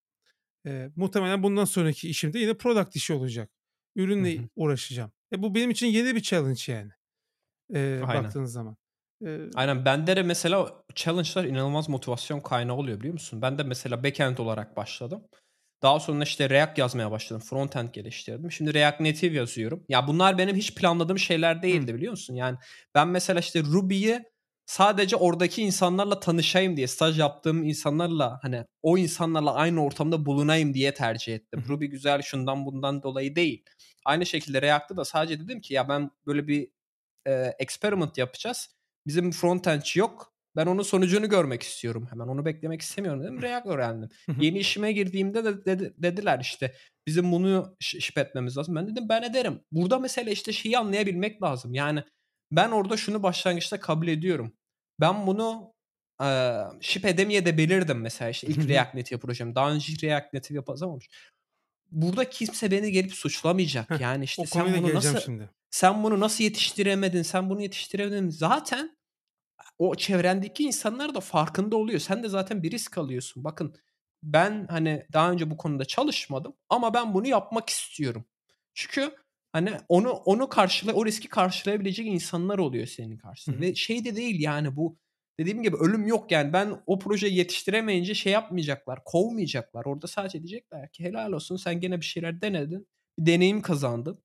Eee, 0.66 0.92
muhtemelen 0.96 1.42
bundan 1.42 1.64
sonraki 1.64 2.08
işim 2.08 2.32
de 2.32 2.38
yine 2.38 2.54
product 2.54 2.96
işi 2.96 3.12
olacak. 3.14 3.50
Ürünle 3.96 4.36
hı. 4.36 4.48
uğraşacağım. 4.56 5.12
E 5.32 5.42
bu 5.42 5.54
benim 5.54 5.70
için 5.70 5.86
yeni 5.86 6.14
bir 6.16 6.22
challenge 6.22 6.60
yani. 6.72 6.90
Eee, 7.74 8.06
Aynen. 8.06 8.12
baktığınız 8.12 8.52
zaman. 8.52 8.76
Eee 9.22 9.50
Aynen 9.54 9.84
bende 9.84 10.16
de 10.16 10.22
mesela 10.22 10.84
challenge'lar 10.94 11.44
inanılmaz 11.44 11.88
motivasyon 11.88 12.40
kaynağı 12.40 12.76
oluyor 12.76 12.98
biliyor 12.98 13.12
musun? 13.12 13.42
Ben 13.42 13.58
de 13.58 13.62
mesela 13.62 14.04
backend 14.04 14.38
olarak 14.38 14.76
başladım. 14.76 15.22
Daha 15.82 16.00
sonra 16.00 16.24
işte 16.24 16.50
React 16.50 16.78
yazmaya 16.78 17.10
başladım. 17.10 17.42
Frontend 17.50 17.88
geliştirdim. 17.92 18.52
Şimdi 18.52 18.74
React 18.74 19.00
Native 19.00 19.36
yazıyorum. 19.36 19.84
Ya 19.88 20.06
bunlar 20.08 20.38
benim 20.38 20.56
hiç 20.56 20.74
planladığım 20.74 21.18
şeyler 21.18 21.62
değildi 21.62 21.94
biliyor 21.94 22.10
musun? 22.10 22.34
Yani 22.34 22.58
ben 22.94 23.08
mesela 23.08 23.40
işte 23.40 23.60
Ruby'yi 23.62 24.22
sadece 24.72 25.16
oradaki 25.16 25.62
insanlarla 25.62 26.20
tanışayım 26.20 26.76
diye, 26.76 26.86
staj 26.86 27.18
yaptığım 27.18 27.64
insanlarla 27.64 28.38
hani 28.42 28.64
o 28.82 28.98
insanlarla 28.98 29.54
aynı 29.54 29.84
ortamda 29.84 30.26
bulunayım 30.26 30.74
diye 30.74 30.94
tercih 30.94 31.34
ettim. 31.34 31.64
Ruby 31.68 31.86
güzel 31.86 32.22
şundan 32.22 32.66
bundan 32.66 33.02
dolayı 33.02 33.36
değil. 33.36 33.64
Aynı 34.04 34.26
şekilde 34.26 34.62
React'ta 34.62 34.96
da 34.96 35.04
sadece 35.04 35.40
dedim 35.40 35.60
ki 35.60 35.74
ya 35.74 35.88
ben 35.88 36.10
böyle 36.26 36.48
bir 36.48 36.68
eee, 37.26 37.56
experiment 37.58 38.18
yapacağız. 38.18 38.70
Bizim 39.06 39.30
frontendçi 39.30 39.98
yok. 39.98 40.32
Ben 40.56 40.66
onun 40.66 40.82
sonucunu 40.82 41.28
görmek 41.28 41.62
istiyorum 41.62 42.06
hemen. 42.10 42.26
Onu 42.28 42.44
beklemek 42.44 42.82
istemiyorum 42.82 43.22
dedim. 43.22 43.42
React 43.42 43.66
öğrendim. 43.66 44.08
Yeni 44.40 44.58
işime 44.58 44.92
girdiğimde 44.92 45.44
de 45.44 45.64
dedi- 45.64 45.94
dediler 45.98 46.38
işte 46.40 46.74
bizim 47.06 47.32
bunu 47.32 47.76
ş- 47.80 48.00
ship 48.00 48.18
etmemiz 48.18 48.56
lazım. 48.56 48.74
Ben 48.74 48.86
dedim 48.88 49.08
ben 49.08 49.22
ederim. 49.22 49.60
Burada 49.72 49.98
mesela 49.98 50.30
işte 50.30 50.52
şeyi 50.52 50.78
anlayabilmek 50.78 51.42
lazım. 51.42 51.74
Yani 51.74 52.02
ben 52.52 52.70
orada 52.70 52.96
şunu 52.96 53.22
başlangıçta 53.22 53.80
kabul 53.80 54.08
ediyorum. 54.08 54.52
Ben 55.02 55.26
bunu 55.26 55.74
eee 56.20 56.64
ship 56.80 57.04
edemeyebilirdim 57.04 58.00
mesela 58.00 58.30
işte 58.30 58.46
ilk. 58.46 58.68
React 58.68 58.94
Native 58.94 59.18
projem. 59.20 59.54
Daha 59.54 59.72
önce 59.72 59.92
hiç 59.92 60.04
React 60.04 60.34
Native 60.34 60.56
yapamamış. 60.56 61.08
Burada 61.90 62.30
kimse 62.30 62.70
beni 62.70 62.92
gelip 62.92 63.14
suçlamayacak. 63.14 64.00
Yani 64.00 64.24
işte 64.24 64.46
sen 64.46 64.82
bunu 64.82 64.94
nasıl 64.94 65.20
şimdi. 65.20 65.50
sen 65.70 66.04
bunu 66.04 66.20
nasıl 66.20 66.44
yetiştiremedin? 66.44 67.22
Sen 67.22 67.50
bunu 67.50 67.62
yetiştiremedin. 67.62 68.28
Zaten 68.28 68.96
o 69.78 69.94
çevrendeki 69.94 70.64
insanlar 70.64 71.14
da 71.14 71.20
farkında 71.20 71.76
oluyor. 71.76 71.98
Sen 72.00 72.22
de 72.22 72.28
zaten 72.28 72.62
bir 72.62 72.70
risk 72.70 72.98
alıyorsun. 72.98 73.44
Bakın 73.44 73.74
ben 74.22 74.66
hani 74.70 75.06
daha 75.12 75.30
önce 75.30 75.50
bu 75.50 75.56
konuda 75.56 75.84
çalışmadım 75.84 76.56
ama 76.68 76.94
ben 76.94 77.14
bunu 77.14 77.26
yapmak 77.26 77.70
istiyorum. 77.70 78.24
Çünkü 78.74 79.16
hani 79.52 79.70
onu 79.88 80.10
onu 80.12 80.48
karşıla 80.48 80.92
o 80.92 81.06
riski 81.06 81.28
karşılayabilecek 81.28 82.06
insanlar 82.06 82.58
oluyor 82.58 82.86
senin 82.86 83.16
karşısında. 83.18 83.60
Ve 83.60 83.74
şey 83.74 84.04
de 84.04 84.16
değil 84.16 84.40
yani 84.40 84.76
bu 84.76 84.98
dediğim 85.40 85.62
gibi 85.62 85.76
ölüm 85.76 86.06
yok 86.06 86.30
yani 86.32 86.52
ben 86.52 86.82
o 86.86 86.98
projeyi 86.98 87.34
yetiştiremeyince 87.36 88.14
şey 88.14 88.32
yapmayacaklar, 88.32 89.04
kovmayacaklar. 89.04 89.84
Orada 89.86 90.06
sadece 90.06 90.38
diyecekler 90.38 90.92
ki 90.92 91.04
helal 91.04 91.32
olsun 91.32 91.56
sen 91.56 91.80
gene 91.80 92.00
bir 92.00 92.04
şeyler 92.06 92.42
denedin. 92.42 92.88
Bir 93.18 93.26
deneyim 93.32 93.62
kazandın. 93.62 94.24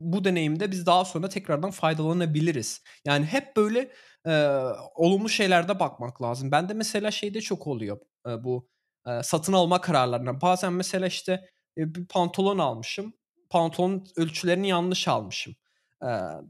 Bu 0.00 0.24
deneyimde 0.24 0.70
biz 0.70 0.86
daha 0.86 1.04
sonra 1.04 1.28
tekrardan 1.28 1.70
faydalanabiliriz. 1.70 2.82
Yani 3.06 3.24
hep 3.26 3.56
böyle, 3.56 3.90
eee, 4.26 4.58
olumlu 4.94 5.28
şeylerde 5.28 5.80
bakmak 5.80 6.22
lazım. 6.22 6.50
Bende 6.52 6.74
mesela 6.74 7.10
şeyde 7.10 7.40
çok 7.40 7.66
oluyor, 7.66 7.98
eee, 8.26 8.44
bu, 8.44 8.68
eee, 9.06 9.20
satın 9.24 9.52
alma 9.52 9.80
kararlarına. 9.80 10.40
Bazen 10.40 10.72
mesela, 10.72 11.06
işte, 11.06 11.50
eee, 11.76 11.94
bir 11.94 12.06
pantolon 12.06 12.58
almışım. 12.58 13.14
Pantolonun 13.52 14.04
ölçülerini 14.16 14.68
yanlış 14.68 15.08
almışım. 15.08 15.54
Eee, 16.02 16.08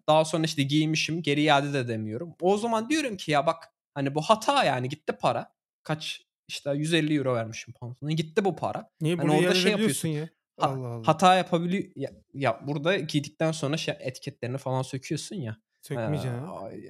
daha 0.08 0.24
sonra, 0.24 0.44
işte, 0.44 0.62
giymişim, 0.62 1.22
geri 1.22 1.42
iade 1.42 1.72
de 1.72 1.78
edemiyorum. 1.78 2.34
O 2.40 2.56
zaman 2.58 2.88
diyorum 2.90 3.16
ki 3.16 3.30
ya 3.30 3.46
bak, 3.46 3.68
hani, 3.94 4.14
bu 4.14 4.22
hata 4.22 4.64
yani 4.64 4.88
gitti 4.88 5.12
para. 5.20 5.54
Kaç, 5.82 6.22
işte, 6.48 6.70
€150 6.70 7.34
vermişim 7.34 7.74
pantolona. 7.80 8.12
Gitti 8.12 8.44
bu 8.44 8.56
para. 8.56 8.90
Niye 9.00 9.16
Hani, 9.16 9.30
orada 9.30 9.54
şey 9.54 9.70
yapıyorsun. 9.70 10.08
ya? 10.08 10.28
Ha 10.60 10.66
Allah 10.68 10.88
Allah. 10.88 11.06
hata 11.06 11.34
yapabiliyor 11.34 11.84
ya 11.96 12.10
ya 12.34 12.60
burada 12.66 12.96
giydikten 12.96 13.52
sonra 13.52 13.76
şey 13.76 13.94
etiketlerini 14.00 14.58
falan 14.58 14.82
söküyorsun 14.82 15.36
ya. 15.36 15.56
Sökmeyeceksin 15.82 16.38
ha. 16.38 16.60
ay 16.60 16.80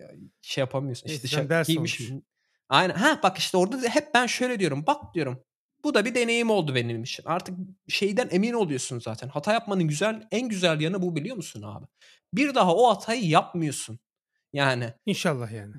şey 0.42 0.62
yapamıyorsun. 0.62 1.08
İşte 1.08 1.48
ders 1.48 1.68
giymişim. 1.68 2.10
olmuş. 2.10 2.24
Aynen. 2.68 2.94
Hah, 2.94 3.22
bak 3.22 3.38
işte 3.38 3.56
orada 3.56 3.82
da 3.82 3.88
hep 3.88 4.14
ben 4.14 4.26
şöyle 4.26 4.58
diyorum. 4.60 4.84
Bak 4.86 5.14
diyorum. 5.14 5.44
Bu 5.84 5.94
da 5.94 6.04
bir 6.04 6.14
deneyim 6.14 6.50
oldu 6.50 6.74
benim 6.74 7.02
için. 7.02 7.24
Artık 7.26 7.58
şeyden 7.88 8.28
emin 8.30 8.52
oluyorsun 8.52 8.98
zaten. 8.98 9.28
Hata 9.28 9.52
yapmanın 9.52 9.84
güzel 9.84 10.26
en 10.30 10.48
güzel 10.48 10.80
yanı 10.80 11.02
bu 11.02 11.16
biliyor 11.16 11.36
musun 11.36 11.62
abi? 11.62 11.86
Bir 12.34 12.54
daha 12.54 12.74
o 12.76 12.90
hatayı 12.90 13.28
yapmıyorsun. 13.28 13.98
Yani 14.52 14.92
İnşallah 15.06 15.52
yani. 15.52 15.74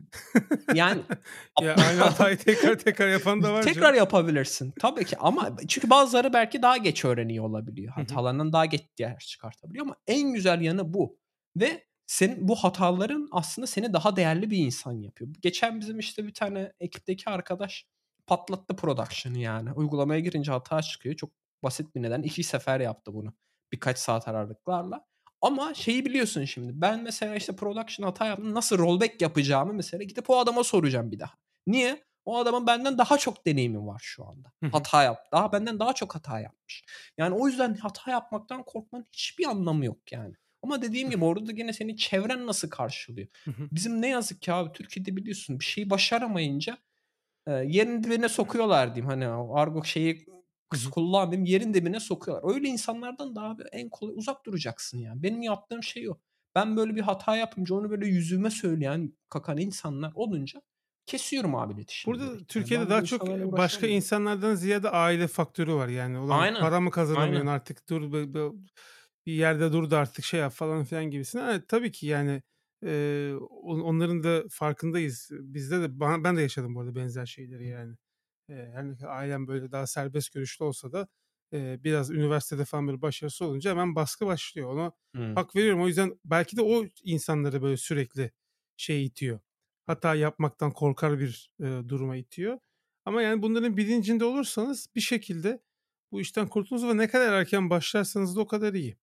yani 0.73 1.01
Ya 1.61 1.75
aynı 1.75 1.99
hatayı 2.01 2.37
tekrar 2.37 2.79
tekrar 2.79 3.09
yapan 3.09 3.43
da 3.43 3.53
var 3.53 3.63
Tekrar 3.63 3.81
canım. 3.81 3.95
yapabilirsin. 3.95 4.73
Tabii 4.79 5.05
ki 5.05 5.17
ama 5.17 5.57
çünkü 5.67 5.89
bazıları 5.89 6.33
belki 6.33 6.61
daha 6.61 6.77
geç 6.77 7.05
öğreniyor 7.05 7.45
olabiliyor. 7.45 7.93
Hatalarından 7.93 8.53
daha 8.53 8.65
geç 8.65 8.81
ders 8.99 9.27
çıkartabiliyor 9.27 9.85
ama 9.85 9.95
en 10.07 10.33
güzel 10.33 10.61
yanı 10.61 10.93
bu. 10.93 11.17
Ve 11.57 11.83
senin 12.07 12.47
bu 12.47 12.55
hataların 12.55 13.27
aslında 13.31 13.67
seni 13.67 13.93
daha 13.93 14.15
değerli 14.15 14.51
bir 14.51 14.57
insan 14.57 14.91
yapıyor. 14.93 15.31
Geçen 15.41 15.79
bizim 15.81 15.99
işte 15.99 16.27
bir 16.27 16.33
tane 16.33 16.73
ekipteki 16.79 17.29
arkadaş 17.29 17.85
patlattı 18.27 18.75
production'ı 18.75 19.37
yani. 19.37 19.71
Uygulamaya 19.71 20.19
girince 20.19 20.51
hata 20.51 20.81
çıkıyor. 20.81 21.15
Çok 21.15 21.29
basit 21.63 21.95
bir 21.95 22.01
neden. 22.01 22.21
İki 22.21 22.43
sefer 22.43 22.79
yaptı 22.79 23.13
bunu. 23.13 23.33
Birkaç 23.71 23.97
saat 23.97 24.27
aralıklarla. 24.27 25.05
Ama 25.41 25.73
şeyi 25.73 26.05
biliyorsun 26.05 26.45
şimdi. 26.45 26.71
Ben 26.75 27.03
mesela 27.03 27.35
işte 27.35 27.55
production 27.55 28.05
hata 28.07 28.25
yaptım. 28.25 28.53
Nasıl 28.53 28.77
rollback 28.77 29.21
yapacağımı 29.21 29.73
mesela 29.73 30.03
gidip 30.03 30.29
o 30.29 30.39
adama 30.39 30.63
soracağım 30.63 31.11
bir 31.11 31.19
daha. 31.19 31.33
Niye? 31.67 32.03
O 32.25 32.37
adamın 32.37 32.67
benden 32.67 32.97
daha 32.97 33.17
çok 33.17 33.45
deneyimi 33.45 33.85
var 33.87 34.01
şu 34.03 34.25
anda. 34.27 34.51
Hata 34.71 35.03
yap. 35.03 35.31
Daha 35.31 35.51
benden 35.51 35.79
daha 35.79 35.93
çok 35.93 36.15
hata 36.15 36.39
yapmış. 36.39 36.83
Yani 37.17 37.35
o 37.35 37.47
yüzden 37.47 37.73
hata 37.75 38.11
yapmaktan 38.11 38.63
korkmanın 38.63 39.05
hiçbir 39.11 39.45
anlamı 39.45 39.85
yok 39.85 40.11
yani. 40.11 40.33
Ama 40.61 40.81
dediğim 40.81 41.09
gibi 41.09 41.25
orada 41.25 41.47
da 41.47 41.51
gene 41.51 41.73
senin 41.73 41.95
çevren 41.95 42.47
nasıl 42.47 42.69
karşılıyor? 42.69 43.27
Bizim 43.47 44.01
ne 44.01 44.07
yazık 44.07 44.41
ki 44.41 44.53
abi 44.53 44.71
Türkiye'de 44.73 45.15
biliyorsun 45.15 45.59
bir 45.59 45.65
şeyi 45.65 45.89
başaramayınca, 45.89 46.77
eee, 47.47 47.65
yerin 47.67 48.03
dibine 48.03 48.29
sokuyorlar 48.29 48.95
diyeyim. 48.95 49.09
Hani 49.09 49.27
argo 49.27 49.83
şeyi 49.83 50.25
hı. 50.27 50.43
kullanmayayım, 50.91 51.45
yerin 51.45 51.73
dibine 51.73 51.99
sokuyorlar. 51.99 52.53
Öyle 52.55 52.67
insanlardan 52.67 53.35
da 53.35 53.41
abi 53.41 53.63
en 53.71 53.89
kolay 53.89 54.13
uzak 54.17 54.45
duracaksın 54.45 54.97
yani. 54.99 55.23
Benim 55.23 55.41
yaptığım 55.41 55.83
şey 55.83 56.09
o. 56.09 56.19
Ben 56.55 56.77
böyle 56.77 56.95
bir 56.95 57.01
hata 57.01 57.35
yapınca 57.37 57.75
onu 57.75 57.89
böyle 57.89 58.07
yüzüme 58.07 58.49
söyleyen, 58.51 59.13
kakan 59.29 59.57
insanlar 59.57 60.11
olunca 60.15 60.61
kesiyorum 61.05 61.55
abi 61.55 61.73
iletişimi 61.73 62.21
Burada 62.21 62.23
direkt. 62.23 62.43
Yani 62.57 62.71
Türkiye'de 62.71 62.89
bu 62.89 62.89
daha 62.89 63.03
çok, 63.03 63.27
başka 63.55 63.87
insanlardan 63.87 64.55
ziyade 64.55 64.89
aile 64.89 65.27
faktörü 65.27 65.73
var 65.73 65.87
yani. 65.87 66.17
Ulan 66.19 66.47
Aynen, 66.47 66.57
para 66.57 66.79
mı 66.79 66.91
kazanamıyorsun 66.91 67.47
aynen. 67.47 67.47
artık 67.47 67.89
dur 67.89 68.13
be 68.13 68.33
bir 69.25 69.33
yerde 69.33 69.73
dur 69.73 69.89
da 69.91 69.99
artık 69.99 70.25
şey 70.25 70.39
yap 70.39 70.53
falan 70.53 70.83
filan 70.83 71.05
gibisinden. 71.11 71.49
Evet, 71.49 71.67
tabii 71.69 71.91
ki 71.91 72.07
yani, 72.07 72.43
on 73.61 73.79
onların 73.79 74.23
da 74.23 74.43
farkındayız. 74.49 75.29
Bizde 75.31 75.81
de 75.81 75.99
ben 75.99 76.37
de 76.37 76.41
yaşadım 76.41 76.75
bu 76.75 76.81
arada 76.81 76.95
benzer 76.95 77.25
şeyleri 77.25 77.67
yani. 77.67 77.95
Eee, 78.49 78.71
her 78.73 78.87
ne 78.89 78.95
kadar 78.97 79.09
ailem 79.11 79.47
böyle 79.47 79.71
daha 79.71 79.87
serbest 79.87 80.33
görüşlü 80.33 80.65
olsa 80.65 80.91
da, 80.91 81.07
eee, 81.51 81.79
biraz 81.83 82.09
üniversitede 82.11 82.65
falan 82.65 82.87
böyle 82.87 83.01
başarısız 83.01 83.41
olunca 83.41 83.71
hemen 83.71 83.95
baskı 83.95 84.25
başlıyor. 84.25 84.69
Ona 84.73 84.91
Hıı. 85.15 85.35
hak 85.35 85.55
veriyorum. 85.55 85.81
O 85.83 85.87
yüzden 85.87 86.19
belki 86.25 86.57
de 86.57 86.61
o 86.61 86.85
insanları 87.03 87.61
böyle 87.61 87.77
sürekli 87.77 88.31
şeye 88.77 89.03
itiyor. 89.03 89.39
Hata 89.87 90.15
yapmaktan 90.15 90.71
korkar 90.71 91.19
bir, 91.19 91.51
eee, 91.59 91.89
duruma 91.89 92.15
itiyor. 92.17 92.59
Ama 93.05 93.21
yani 93.21 93.41
bunların 93.41 93.77
bilincinde 93.77 94.25
olursanız 94.25 94.87
bir 94.95 95.01
şekilde 95.01 95.63
bu 96.11 96.21
işten 96.21 96.47
kurtulursunuz 96.47 96.93
ve 96.93 96.97
ne 96.97 97.07
kadar 97.09 97.33
erken 97.33 97.69
başlarsanız 97.69 98.35
da 98.35 98.41
o 98.41 98.47
kadar 98.47 98.73
iyi. 98.73 98.97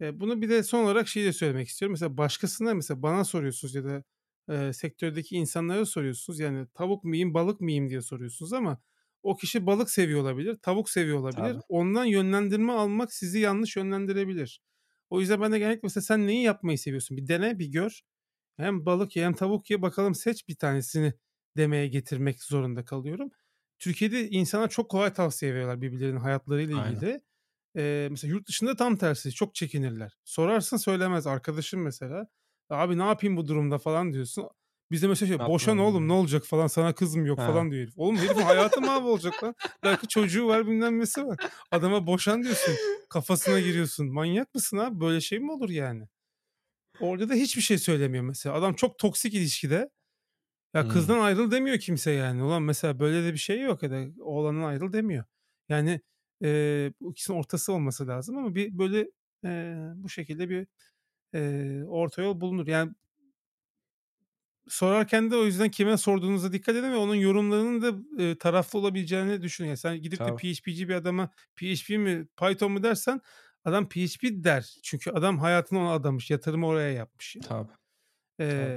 Bunu 0.00 0.42
bir 0.42 0.48
de 0.48 0.62
son 0.62 0.84
olarak 0.84 1.08
şeyi 1.08 1.26
de 1.26 1.32
söylemek 1.32 1.68
istiyorum. 1.68 1.92
Mesela 1.92 2.16
başkasına 2.16 2.74
mesela 2.74 3.02
bana 3.02 3.24
soruyorsunuz 3.24 3.74
ya 3.74 3.84
da, 3.84 4.04
eee, 4.50 4.72
sektördeki 4.72 5.36
insanlara 5.36 5.84
soruyorsunuz. 5.86 6.38
Yani 6.40 6.66
tavuk 6.74 7.04
mu 7.04 7.14
yiyeyim, 7.14 7.34
balık 7.34 7.60
mı 7.60 7.70
yiyeyim 7.70 7.90
diye 7.90 8.00
soruyorsunuz 8.02 8.52
ama 8.52 8.80
o 9.22 9.36
kişi 9.36 9.66
balık 9.66 9.90
seviyor 9.90 10.20
olabilir, 10.20 10.56
tavuk 10.62 10.90
seviyor 10.90 11.18
olabilir. 11.18 11.56
Tabii. 11.56 11.62
Ondan 11.68 12.04
yönlendirme 12.04 12.72
almak 12.72 13.12
sizi 13.12 13.38
yanlış 13.40 13.76
yönlendirebilir. 13.76 14.60
O 15.10 15.20
yüzden 15.20 15.40
ben 15.40 15.52
de 15.52 15.58
genellikle 15.58 15.80
mesela 15.82 16.02
sen 16.02 16.26
neyi 16.26 16.42
yapmayı 16.42 16.78
seviyorsun? 16.78 17.16
Bir 17.16 17.28
dene, 17.28 17.58
bir 17.58 17.66
gör. 17.66 18.00
Hem 18.56 18.86
balık 18.86 19.16
ye 19.16 19.24
hem 19.24 19.34
tavuk 19.34 19.70
ye 19.70 19.82
bakalım 19.82 20.14
seç 20.14 20.48
bir 20.48 20.56
tanesini 20.56 21.14
demeye 21.56 21.88
getirmek 21.88 22.42
zorunda 22.42 22.84
kalıyorum. 22.84 23.30
Türkiye'de 23.78 24.28
insana 24.30 24.68
çok 24.68 24.90
kolay 24.90 25.12
tavsiye 25.12 25.52
veriyorlar 25.54 25.80
birbirlerinin 25.82 26.20
hayatlarıyla 26.20 26.76
Aynen. 26.76 27.08
Eee, 27.76 28.08
mesela 28.10 28.30
yurt 28.34 28.48
dışında 28.48 28.76
tam 28.76 28.96
tersi 28.96 29.32
çok 29.32 29.54
çekinirler. 29.54 30.12
Sorarsın 30.24 30.76
söylemez. 30.76 31.26
Arkadaşım 31.26 31.82
mesela, 31.82 32.26
"Abi 32.70 32.98
ne 32.98 33.04
yapayım 33.04 33.36
bu 33.36 33.48
durumda?" 33.48 33.78
falan 33.78 34.12
diyorsun. 34.12 34.48
Bizde 34.90 35.06
mesela 35.08 35.38
şey, 35.38 35.46
"Boşan 35.48 35.78
oğlum 35.78 36.08
ne 36.08 36.12
olacak?" 36.12 36.44
falan, 36.44 36.66
"Sana 36.66 36.94
kız 36.94 37.16
mı 37.16 37.28
yok?" 37.28 37.38
He. 37.38 37.46
falan 37.46 37.70
diyor 37.70 37.82
herif. 37.82 37.94
Oğlum 37.98 38.16
herifin 38.16 38.42
hayatı 38.42 38.80
mahvolacak 38.80 39.44
lan. 39.44 39.54
Belki 39.84 40.08
çocuğu 40.08 40.46
var 40.46 40.66
bilmem 40.66 40.98
nesi 41.00 41.26
var. 41.26 41.38
Adama 41.70 42.06
boşan 42.06 42.42
diyorsun. 42.42 42.74
Kafasına 43.08 43.60
giriyorsun. 43.60 44.12
Manyak 44.12 44.54
mısın 44.54 44.76
abi? 44.76 45.00
Böyle 45.00 45.20
şey 45.20 45.38
mi 45.38 45.52
olur 45.52 45.68
yani? 45.70 46.08
Orada 47.00 47.28
da 47.28 47.34
hiçbir 47.34 47.62
şey 47.62 47.78
söylemiyor 47.78 48.24
mesela. 48.24 48.54
Adam 48.54 48.74
çok 48.74 48.98
toksik 48.98 49.34
ilişkide. 49.34 49.90
Ya 50.74 50.84
Hıı. 50.84 50.88
kızdan 50.88 51.18
ayrıl 51.18 51.50
demiyor 51.50 51.78
kimse 51.78 52.10
yani. 52.10 52.42
Ulan 52.42 52.62
mesela 52.62 53.00
böyle 53.00 53.24
de 53.24 53.32
bir 53.32 53.38
şey 53.38 53.60
yok 53.60 53.82
ya 53.82 53.90
da 53.90 54.04
oğlandan 54.22 54.62
ayrıl 54.62 54.92
demiyor. 54.92 55.24
Yani, 55.68 56.00
eee, 56.42 56.92
bu 57.00 57.10
ikisinin 57.12 57.38
ortası 57.38 57.72
olması 57.72 58.08
lazım 58.08 58.38
ama 58.38 58.54
bir 58.54 58.78
böyle, 58.78 59.10
eee, 59.44 59.76
bu 59.96 60.08
şekilde 60.08 60.48
bir, 60.50 60.66
eee, 61.34 61.84
orta 61.88 62.22
yol 62.22 62.40
bulunur. 62.40 62.66
Yani 62.68 62.92
sorarken 64.68 65.30
de 65.30 65.36
o 65.36 65.44
yüzden 65.44 65.70
kime 65.70 65.96
sorduğunuza 65.96 66.52
dikkat 66.52 66.76
edin 66.76 66.92
ve 66.92 66.96
onun 66.96 67.14
yorumlarının 67.14 67.82
da, 67.82 68.22
eee, 68.22 68.38
taraflı 68.38 68.78
olabileceğini 68.78 69.42
düşünün. 69.42 69.68
Yani 69.68 69.76
sen 69.78 70.02
gidip 70.02 70.26
de 70.26 70.30
Tabii. 70.30 70.42
PHP'ci 70.42 70.88
bir 70.88 70.94
adama 70.94 71.30
PHP 71.56 71.98
mi 71.98 72.26
Python 72.40 72.72
mu 72.72 72.82
dersen 72.82 73.20
adam 73.64 73.88
PHP 73.88 74.44
der. 74.44 74.74
Çünkü 74.84 75.10
adam 75.10 75.38
hayatını 75.38 75.78
ona 75.80 75.92
adamış. 75.92 76.30
Yatırımı 76.30 76.66
oraya 76.66 76.90
yapmış 76.92 77.36
yani. 77.36 77.48
Tabii. 77.48 77.72
Tabii. 78.48 78.76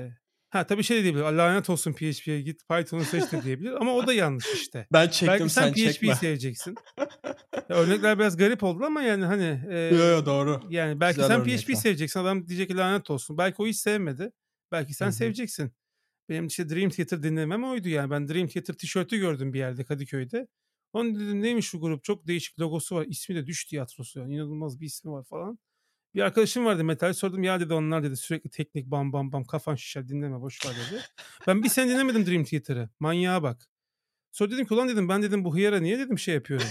Ha 0.50 0.68
tabii 0.68 0.84
şey 0.84 0.98
de 0.98 1.04
diyebilir. 1.04 1.24
"A, 1.24 1.38
lanet 1.38 1.70
olsun 1.70 1.94
PHP'ye 1.94 2.42
git 2.42 2.68
Python'u 2.70 3.04
seç." 3.04 3.32
de 3.32 3.44
diyebilir 3.44 3.72
ama 3.72 3.94
o 3.94 4.08
da 4.08 4.14
yanlış 4.14 4.46
işte. 4.54 4.88
Ben 4.94 5.08
çektim 5.08 5.28
Belki 5.28 5.50
sen 5.50 5.74
sen 5.74 5.74
PHP'yi 5.74 6.16
seveceksin. 6.16 6.76
Ya 7.70 7.76
örnekler 7.76 8.20
biraz 8.20 8.38
garip 8.38 8.64
oldu 8.64 8.84
ama 8.86 9.02
yani 9.02 9.26
hani, 9.26 9.62
Yo, 9.66 9.72
eee, 9.72 9.96
yo, 9.98 10.26
doğru. 10.26 10.62
yani 10.70 11.00
belki 11.00 11.16
Güzel 11.16 11.28
sen. 11.28 11.44
PHP'yi 11.44 11.78
seveceksin. 11.78 12.20
Adam 12.20 12.48
diyecek 12.48 12.68
ki 12.70 12.78
lanet 12.78 13.10
olsun. 13.10 13.38
Belki 13.38 13.62
o 13.62 13.68
hiç 13.68 13.78
sevmedi. 13.78 14.32
Belki 14.72 14.94
sen 14.94 15.08
hı. 15.08 15.12
seveceksin. 15.12 15.72
Benim 16.30 16.48
işte 16.48 16.70
Dream 16.70 16.90
Theater 16.90 17.24
dinlemem 17.24 17.64
oydu 17.64 17.90
yani. 17.90 18.12
Ben 18.12 18.28
Dream 18.28 18.48
Theater 18.48 18.74
tişörtü 18.74 19.18
gördüm 19.18 19.54
bir 19.54 19.60
yerde 19.60 19.84
Kadıköy'de. 19.84 20.48
Onu 20.94 21.16
dedim 21.16 21.42
neymiş 21.42 21.74
bu 21.74 21.82
grup? 21.82 22.04
Çok 22.04 22.28
değişik 22.28 22.60
logosu 22.60 22.96
var. 22.96 23.06
İsmi 23.10 23.36
de 23.36 23.46
Düş 23.48 23.66
Tiyatrosu 23.66 24.20
yani. 24.20 24.36
İnanılmaz 24.36 24.80
bir 24.82 24.86
ismi 24.86 25.12
var 25.12 25.24
falan. 25.24 25.60
Bir 26.16 26.22
arkadaşım 26.22 26.66
vardı 26.66 26.84
metal 26.84 27.14
sordum. 27.14 27.44
Ya 27.44 27.60
dedi 27.60 27.74
onlar 27.74 28.04
dedi 28.04 28.18
sürekli 28.18 28.50
teknik 28.50 28.86
bam 28.86 29.14
bam 29.14 29.32
bam 29.32 29.44
kafan 29.44 29.76
şişer 29.76 30.08
dinleme 30.08 30.42
boş 30.42 30.66
ver 30.66 30.74
dedi. 30.74 31.02
Ben 31.48 31.64
bir 31.64 31.70
sene 31.70 31.90
dinlemedim 31.90 32.26
Dream 32.26 32.44
Theater'ı. 32.44 32.90
Manyağa 33.00 33.44
bak. 33.44 33.70
Sonra 34.32 34.52
dedim 34.52 34.66
ki 34.66 34.74
ulan 34.74 34.90
dedim 34.90 35.10
ben 35.10 35.22
dedim 35.24 35.44
bu 35.44 35.56
hıyara 35.56 35.80
niye 35.80 36.00
dedim 36.00 36.20
şey 36.20 36.34
yapıyorum. 36.34 36.68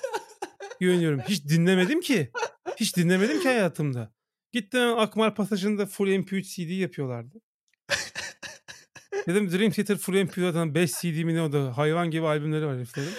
Güveniyorum. 0.80 1.20
Hiç 1.20 1.44
dinlemedim 1.44 2.00
ki. 2.00 2.30
Hiç 2.76 2.96
dinlemedim 2.96 3.40
ki 3.40 3.48
hayatımda. 3.48 4.12
Gittim 4.52 4.98
Akmar 4.98 5.34
Pasajı'nda 5.34 5.86
full 5.86 6.08
MP3 6.08 6.42
CD 6.42 6.70
yapıyorlardı. 6.70 7.40
Dedim 9.26 9.52
Dream 9.52 9.70
Theater 9.70 9.96
full 9.96 10.14
MP3'dan 10.14 10.74
5 10.74 10.92
CD 10.92 11.24
mi 11.24 11.34
ne 11.34 11.42
o 11.42 11.52
da 11.52 11.78
hayvan 11.78 12.10
gibi 12.10 12.26
albümleri 12.26 12.66
var 12.66 12.76
heriflerin. 12.76 13.12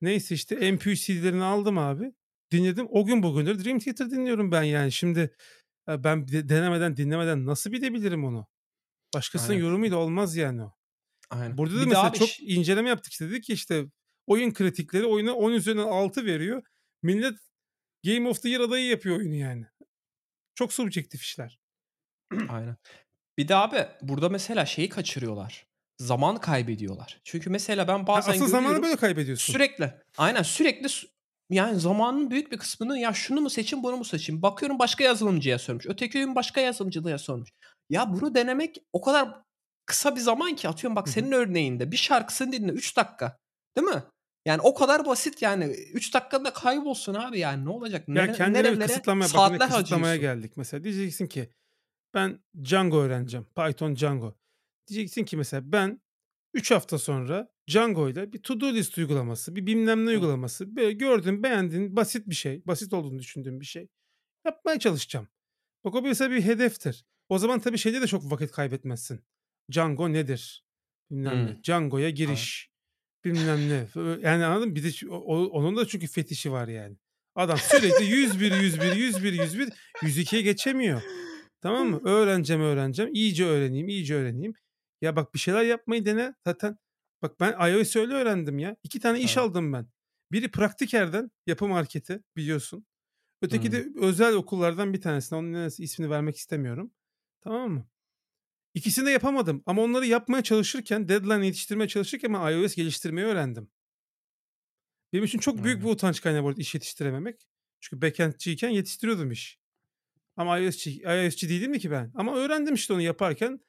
Neyse 0.00 0.34
işte 0.34 0.54
MP3 0.54 0.96
CD'lerini 1.06 1.44
aldım 1.44 1.78
abi. 1.78 2.12
Dinledim. 2.52 2.86
O 2.90 3.04
gün 3.04 3.22
bugündür 3.22 3.64
Dream 3.64 3.78
Theater 3.78 4.10
dinliyorum 4.10 4.52
ben 4.52 4.62
yani. 4.62 4.92
Şimdi 4.92 5.34
ya 5.88 6.04
ben 6.04 6.28
de- 6.28 6.48
denemeden 6.48 6.96
dinlemeden 6.96 7.46
nasıl 7.46 7.72
bilebilirim 7.72 8.24
onu? 8.24 8.46
Başkasının 9.14 9.50
Aynen. 9.50 9.62
yorumuyla 9.64 9.96
olmaz 9.96 10.36
yani 10.36 10.62
o. 10.62 10.72
Aynen. 11.30 11.58
Burada 11.58 11.76
da 11.76 11.80
Bir 11.80 11.86
mesela 11.86 12.12
çok 12.12 12.28
ş 12.28 12.44
inceleme 12.44 12.88
yaptık 12.88 13.12
işte. 13.12 13.30
Dedik 13.30 13.44
ki 13.44 13.52
işte 13.52 13.84
oyun 14.26 14.52
kritikleri 14.52 15.06
oyuna 15.06 15.32
10 15.32 15.52
üzerinden 15.52 15.82
6 15.86 16.24
veriyor. 16.26 16.62
Millet 17.02 17.34
Game 18.04 18.28
of 18.28 18.42
the 18.42 18.48
Year 18.48 18.60
adayı 18.60 18.86
yapıyor 18.86 19.16
oyunu 19.16 19.34
yani. 19.34 19.66
Çok 20.54 20.72
subjektif 20.72 21.22
işler. 21.22 21.58
Aynen. 22.48 22.76
Bir 23.38 23.48
de 23.48 23.54
abi 23.54 23.86
burada 24.02 24.28
mesela 24.28 24.66
şeyi 24.66 24.88
kaçırıyorlar. 24.88 25.66
Zaman 25.98 26.40
kaybediyorlar. 26.40 27.20
Çünkü 27.24 27.50
mesela 27.50 27.88
ben 27.88 27.98
Ha, 27.98 28.06
bazen 28.06 28.32
asıl 28.32 28.46
zamanı 28.46 28.82
böyle 28.82 28.96
kaybediyorsun. 28.96 29.52
sürekli 29.52 29.94
aynen 30.18 30.42
sürekli 30.42 30.88
yani 31.52 31.80
zamanın 31.80 32.30
büyük 32.30 32.52
bir 32.52 32.58
kısmını 32.58 32.98
ya 32.98 33.12
şunu 33.12 33.40
mu 33.40 33.50
seçeyim 33.50 33.82
bunu 33.82 33.96
mu 33.96 34.04
seçeyim? 34.04 34.42
Bakıyorum 34.42 34.78
başka 34.78 35.04
yazılımcıya 35.04 35.58
sormuş. 35.58 35.86
Öteki 35.88 36.18
gün 36.18 36.34
başka 36.34 36.60
yazılımcıya 36.60 37.18
sormuş. 37.18 37.50
Ya 37.90 38.12
bunu 38.12 38.34
denemek 38.34 38.76
o 38.92 39.00
kadar 39.00 39.28
kısa 39.86 40.16
bir 40.16 40.20
zaman 40.20 40.56
ki 40.56 40.68
atıyorum 40.68 40.96
bak 40.96 41.08
senin 41.08 41.32
örneğinde 41.32 41.92
bir 41.92 41.96
şarkısını 41.96 42.52
dinle 42.52 42.72
3 42.72 42.96
dakika. 42.96 43.38
Değil 43.76 43.88
mi? 43.88 44.02
Yani 44.46 44.60
o 44.60 44.74
kadar 44.74 45.06
basit 45.06 45.42
yani 45.42 45.64
3 45.64 46.14
dakikada 46.14 46.52
kaybolsun 46.52 47.14
abi 47.14 47.38
yani 47.38 47.64
ne 47.64 47.70
olacak? 47.70 48.08
Ya 48.08 48.14
Nere 48.14 48.32
kendine 48.32 48.58
nerelere 48.58 48.86
kısıtlamaya 48.86 49.24
bak 49.24 49.34
yine 49.34 49.58
saatler 49.58 49.68
kısıtlamaya 49.68 50.12
harcıyorsun. 50.12 50.40
geldik. 50.40 50.56
Mesela 50.56 50.84
diyeceksin 50.84 51.26
ki 51.26 51.50
ben 52.14 52.38
Django 52.64 53.00
öğreneceğim. 53.00 53.46
Python 53.56 53.96
Django. 53.96 54.34
Diyeceksin 54.88 55.24
ki 55.24 55.36
mesela 55.36 55.62
ben 55.72 56.00
3 56.54 56.70
hafta 56.70 56.98
sonra 56.98 57.48
Django 57.70 58.08
ile 58.08 58.32
bir 58.32 58.42
to 58.42 58.60
do 58.60 58.74
list 58.74 58.98
uygulaması, 58.98 59.56
bir 59.56 59.66
bilmem 59.66 60.06
ne 60.06 60.10
uygulaması, 60.10 60.76
böyle 60.76 60.92
gördüğün, 60.92 61.42
beğendiğin 61.42 61.96
basit 61.96 62.26
bir 62.28 62.34
şey, 62.34 62.62
basit 62.66 62.92
olduğunu 62.92 63.18
düşündüğüm 63.18 63.60
bir 63.60 63.64
şey 63.66 63.88
yapmaya 64.46 64.78
çalışacağım. 64.78 65.28
Bak 65.84 65.94
o 65.94 66.02
mesela 66.02 66.30
bir 66.30 66.42
hedeftir. 66.42 67.04
O 67.28 67.38
zaman 67.38 67.60
tabii 67.60 67.78
şeyde 67.78 68.02
de 68.02 68.06
çok 68.06 68.32
vakit 68.32 68.50
kaybetmezsin. 68.52 69.20
Django 69.72 70.12
nedir? 70.12 70.64
Bilmem 71.10 71.32
Hıı. 71.32 71.46
ne. 71.46 71.62
Django'ya 71.64 72.10
giriş. 72.10 72.70
Bilmem 73.24 73.68
ne. 73.68 73.88
Yani 74.22 74.44
anladın 74.44 74.68
mı? 74.68 74.74
Bir 74.74 74.84
de 74.84 75.08
o 75.10 75.46
onun 75.46 75.76
da 75.76 75.86
çünkü 75.86 76.06
fetişi 76.06 76.52
var 76.52 76.68
yani. 76.68 76.96
Adam 77.34 77.58
sürekli 77.58 78.04
101, 78.04 78.52
101, 78.52 78.92
101, 78.92 79.32
101, 79.32 79.68
102'ye 80.02 80.42
geçemiyor. 80.42 81.02
Tamam 81.60 81.88
mı? 81.90 82.00
Öğreneceğim, 82.04 82.62
öğreneceğim. 82.62 83.14
İyice 83.14 83.44
öğreneyim, 83.44 83.88
iyice 83.88 84.14
öğreneyim. 84.14 84.52
Ya 85.00 85.16
bak 85.16 85.34
bir 85.34 85.38
şeyler 85.38 85.62
yapmayı 85.62 86.04
dene. 86.06 86.34
Zaten 86.46 86.78
bak 87.22 87.40
ben 87.40 87.70
iOS'i 87.70 88.00
öyle 88.00 88.14
öğrendim 88.14 88.58
ya. 88.58 88.76
2 88.82 89.00
tane 89.00 89.20
iş 89.20 89.34
Tabii. 89.34 89.44
aldım 89.44 89.72
ben. 89.72 89.86
Biri 90.32 90.50
Praktiker'den 90.50 91.30
yapı 91.46 91.68
marketi 91.68 92.22
biliyorsun. 92.36 92.86
Öteki 93.42 93.64
Hıı. 93.64 93.72
de 93.72 93.88
özel 94.00 94.34
okullardan 94.34 94.92
bir 94.92 95.00
tanesinden. 95.00 95.40
Onun 95.40 95.70
ismini 95.78 96.10
vermek 96.10 96.36
istemiyorum. 96.36 96.92
Tamam 97.40 97.70
mı? 97.70 97.88
İkisini 98.74 99.06
de 99.06 99.10
yapamadım 99.10 99.62
ama 99.66 99.82
onları 99.82 100.06
yapmaya 100.06 100.42
çalışırken, 100.42 101.08
deadline 101.08 101.46
yetiştirmeye 101.46 101.88
çalışırken 101.88 102.34
ben 102.34 102.52
iOS 102.52 102.74
geliştirmeyi 102.74 103.26
öğrendim. 103.26 103.70
Benim 105.12 105.24
için 105.24 105.38
çok 105.38 105.64
büyük 105.64 105.78
bir 105.78 105.84
Aynen. 105.84 105.94
utanç 105.94 106.20
kaynağı 106.20 106.44
bu 106.44 106.52
iş 106.52 106.74
yetiştirememek. 106.74 107.48
Çünkü 107.80 108.02
backend'ciyken 108.02 108.68
yetiştiriyordum 108.68 109.30
iş. 109.30 109.58
Ama 110.36 110.58
iOS'çi 110.58 111.02
iOS'çi 111.02 111.48
değilim 111.48 111.78
ki 111.78 111.90
ben. 111.90 112.12
Ama 112.14 112.36
öğrendim 112.36 112.74
işte 112.74 112.92
onu 112.92 113.02
yaparken. 113.02 113.60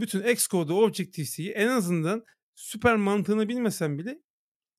Bütün 0.00 0.22
Xcode'u, 0.22 0.74
Objective-C'yi 0.74 1.50
en 1.50 1.68
azından 1.68 2.24
süper 2.56 2.96
mantığını 2.96 3.48
bilmesem 3.48 3.98
bile 3.98 4.22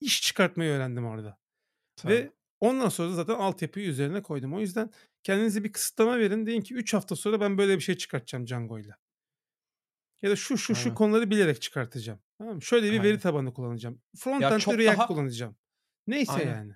iş 0.02 0.22
çıkartmayı 0.22 0.72
öğrendim 0.72 1.06
orada. 1.06 1.38
Tabii. 1.96 2.14
Ve 2.14 2.32
ondan 2.60 2.90
sonra 2.90 3.10
da 3.10 3.14
zaten 3.14 3.34
altyapıyı 3.34 3.88
üzerine 3.88 4.22
koydum. 4.22 4.54
O 4.54 4.60
yüzden 4.60 4.90
kendinize 5.24 5.64
bir 5.64 5.72
kısıtlama 5.72 6.20
verin. 6.20 6.46
Deyin 6.46 6.62
ki 6.62 6.74
3 6.74 6.94
hafta 6.94 7.16
sonra 7.16 7.42
ben 7.42 7.58
böyle 7.58 7.76
bir 7.76 7.82
şey 7.82 7.98
çıkartacağım 7.98 8.48
Django'yla. 8.48 8.98
Ya 10.22 10.30
da 10.32 10.36
şu 10.36 10.58
şu 10.58 10.76
şu 10.76 10.84
Aynen. 10.84 10.96
konuları 10.96 11.30
bilerek 11.30 11.62
çıkartacağım. 11.62 12.20
Tamam 12.38 12.56
mı? 12.56 12.62
Şöyle 12.62 12.92
bir 12.92 13.00
veri 13.00 13.08
Aynen. 13.08 13.20
tabanı 13.20 13.54
kullanacağım. 13.54 14.02
Frontend'de 14.18 14.78
React 14.78 14.98
daha 14.98 15.08
kullanacağım. 15.08 15.56
Neyse 16.08 16.32
Aynen. 16.32 16.56
yani. 16.56 16.74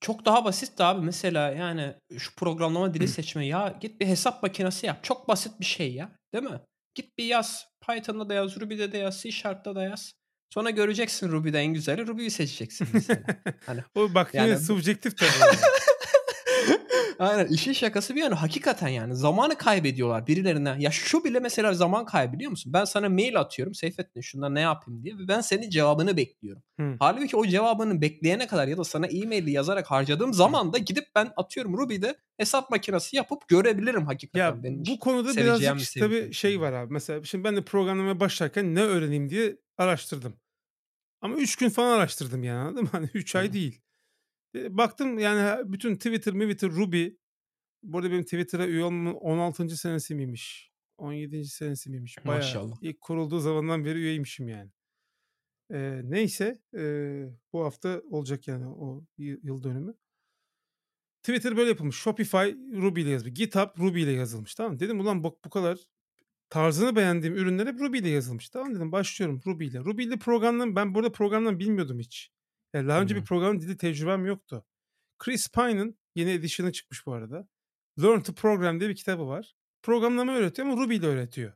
Çok 0.00 0.24
daha 0.24 0.44
basit 0.44 0.78
de 0.78 0.84
abi 0.84 1.04
mesela 1.06 1.50
yani 1.50 1.94
şu 2.18 2.34
programlama 2.34 2.94
dili 2.94 3.08
seçme 3.08 3.46
ya 3.46 3.78
git 3.80 4.00
bir 4.00 4.06
hesap 4.06 4.42
makinesi 4.42 4.86
yap. 4.86 5.04
Çok 5.04 5.28
basit 5.28 5.60
bir 5.60 5.64
şey 5.64 5.94
ya. 5.94 6.18
Değil 6.34 6.44
mi? 6.44 6.60
Git 6.96 7.18
bir 7.18 7.24
yaz. 7.24 7.64
Python'da 7.86 8.28
da 8.28 8.34
yaz, 8.34 8.60
Ruby'de 8.60 8.92
de 8.92 8.98
yaz, 8.98 9.22
C 9.22 9.30
Sharp'ta 9.30 9.74
da 9.74 9.82
yaz. 9.82 10.12
Sonra 10.54 10.70
göreceksin 10.70 11.28
Ruby'de 11.28 11.58
en 11.58 11.74
güzeli. 11.74 12.06
Ruby'yi 12.06 12.30
seçeceksin. 12.30 12.88
Hani 13.66 13.80
O 13.94 14.14
bak 14.14 14.34
yani 14.34 14.58
subjektif 14.58 15.18
tabii. 15.18 15.30
Aynen 17.18 17.46
işin 17.46 17.72
şakası 17.72 18.14
bir 18.14 18.20
yana 18.20 18.42
hakikaten 18.42 18.88
yani 18.88 19.16
zamanı 19.16 19.58
kaybediyorlar 19.58 20.26
birilerinden. 20.26 20.78
Ya 20.78 20.90
şu 20.90 21.24
bile 21.24 21.40
mesela 21.40 21.74
zaman 21.74 22.04
kaybı 22.04 22.32
biliyor 22.32 22.50
musun? 22.50 22.72
Ben 22.72 22.84
sana 22.84 23.08
mail 23.08 23.40
atıyorum 23.40 23.74
Seyfettin 23.74 24.20
şundan 24.20 24.54
ne 24.54 24.60
yapayım 24.60 25.02
diye 25.02 25.18
ve 25.18 25.28
ben 25.28 25.40
senin 25.40 25.70
cevabını 25.70 26.16
bekliyorum. 26.16 26.62
Hı. 26.80 26.96
Halbuki 26.98 27.36
o 27.36 27.46
cevabını 27.46 28.00
bekleyene 28.00 28.46
kadar 28.46 28.68
ya 28.68 28.78
da 28.78 28.84
sana 28.84 29.06
e-maili 29.06 29.50
yazarak 29.50 29.90
harcadığım 29.90 30.34
zaman 30.34 30.72
da 30.72 30.78
gidip 30.78 31.04
ben 31.14 31.32
atıyorum 31.36 31.78
Ruby'de 31.78 32.16
hesap 32.36 32.70
makinesi 32.70 33.16
yapıp 33.16 33.48
görebilirim 33.48 34.00
Ya 34.00 34.06
hakikaten 34.06 34.62
benim 34.62 34.84
bu 34.86 34.98
konuda 34.98 35.36
birazcık 35.36 35.74
bir 35.74 35.80
işte 35.80 36.00
tabii 36.00 36.32
şey 36.32 36.60
var 36.60 36.72
abi. 36.72 36.92
Mesela 36.92 37.24
şimdi 37.24 37.44
ben 37.44 37.56
de 37.56 37.64
programlamaya 37.64 38.20
başlarken 38.20 38.74
ne 38.74 38.82
öğreneyim 38.82 39.30
diye 39.30 39.56
araştırdım. 39.78 40.34
Ama 41.20 41.36
3 41.36 41.56
gün 41.56 41.68
falan 41.68 41.98
araştırdım 41.98 42.44
yani 42.44 42.58
anladın 42.58 42.82
mı? 42.82 42.88
Hani 42.92 43.08
3 43.14 43.36
ay 43.36 43.52
değil. 43.52 43.80
Baktım 44.70 45.18
yani 45.18 45.72
bütün 45.72 45.96
Twitter, 45.96 46.32
Twitter, 46.32 46.70
Ruby. 46.70 47.08
Bu 47.82 47.98
arada 47.98 48.10
benim 48.10 48.22
Twitter'a 48.22 48.66
üye 48.66 48.84
olmamın 48.84 49.14
16. 49.14 49.68
senesi 49.76 50.14
miymiş? 50.14 50.72
17. 50.98 51.44
senesi 51.44 51.90
miymiş? 51.90 52.16
Bayağı 52.26 52.38
Maşallah. 52.38 52.76
ilk 52.80 53.00
kurulduğu 53.00 53.40
zamandan 53.40 53.84
beri 53.84 53.98
üyeymişim 53.98 54.48
yani. 54.48 54.70
E, 55.72 56.00
neyse 56.04 56.58
e, 56.76 56.82
bu 57.52 57.64
hafta 57.64 58.02
olacak 58.10 58.48
yani 58.48 58.66
o 58.66 59.04
yıl 59.18 59.62
dönümü. 59.62 59.94
Twitter 61.22 61.56
böyle 61.56 61.68
yapılmış. 61.68 61.96
Shopify 61.96 62.36
Ruby 62.72 63.02
ile 63.02 63.10
yazılmış. 63.10 63.38
GitHub 63.38 63.78
Ruby 63.78 64.02
ile 64.02 64.12
yazılmış. 64.12 64.54
Tamam? 64.54 64.80
Dedim 64.80 65.00
ulan 65.00 65.24
bak 65.24 65.44
bu 65.44 65.50
kadar 65.50 65.78
tarzını 66.50 66.96
beğendiğim 66.96 67.36
ürünler 67.36 67.66
hep 67.66 67.80
Ruby 67.80 67.98
ile 67.98 68.08
yazılmış. 68.08 68.48
Tamam 68.48 68.74
dedim 68.74 68.92
başlıyorum 68.92 69.40
Ruby 69.46 69.66
ile. 69.66 69.78
Ruby 69.78 70.02
ile 70.02 70.16
programlama 70.16 70.76
ben 70.76 70.94
burada 70.94 71.12
programlama 71.12 71.58
bilmiyordum 71.58 71.98
hiç. 71.98 72.30
Yani 72.76 72.88
daha 72.88 73.00
önce 73.00 73.16
bir 73.16 73.20
Hı. 73.20 73.24
programlama 73.24 73.60
dili 73.60 73.76
tecrübem 73.76 74.26
yoktu. 74.26 74.64
Chris 75.18 75.48
Pine'ın 75.48 75.98
yeni 76.14 76.30
edition'ı 76.30 76.72
çıkmış 76.72 77.06
bu 77.06 77.12
arada. 77.12 77.48
Learn 78.02 78.20
to 78.20 78.34
Program 78.34 78.80
diye 78.80 78.90
bir 78.90 78.96
kitabı 78.96 79.26
var. 79.28 79.56
Programlama 79.82 80.34
öğretiyor 80.36 80.68
ama 80.68 80.82
Ruby 80.84 80.96
ile 80.96 81.06
öğretiyor. 81.06 81.52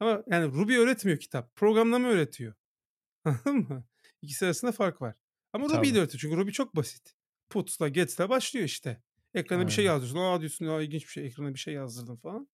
Ama 0.00 0.22
yani 0.26 0.52
Ruby 0.52 0.76
öğretmiyor 0.76 1.18
kitap. 1.18 1.56
Programlama 1.56 2.08
öğretiyor. 2.08 2.54
Anladın 3.24 3.56
mı? 3.56 3.84
İkisi 4.22 4.46
arasında 4.46 4.72
fark 4.72 5.02
var. 5.02 5.16
Ama 5.52 5.64
Ruby 5.64 5.74
ile 5.74 5.88
Tabii. 5.88 5.98
öğretiyor 5.98 6.20
çünkü 6.20 6.36
Ruby 6.36 6.50
çok 6.50 6.76
basit. 6.76 7.14
Puts'la 7.50 7.88
get'le 7.88 8.28
başlıyor 8.28 8.66
işte. 8.66 9.02
Ekrana 9.34 9.66
bir 9.66 9.72
şey 9.72 9.88
Aynen. 9.88 9.94
yazıyorsun. 9.94 10.18
Aa 10.18 10.40
diyorsun 10.40 10.64
ya 10.64 10.80
ilginç 10.80 11.02
bir 11.02 11.10
şey. 11.10 11.26
Ekrana 11.26 11.54
bir 11.54 11.58
şey 11.58 11.74
yazdırdım 11.74 12.16
falan. 12.16 12.48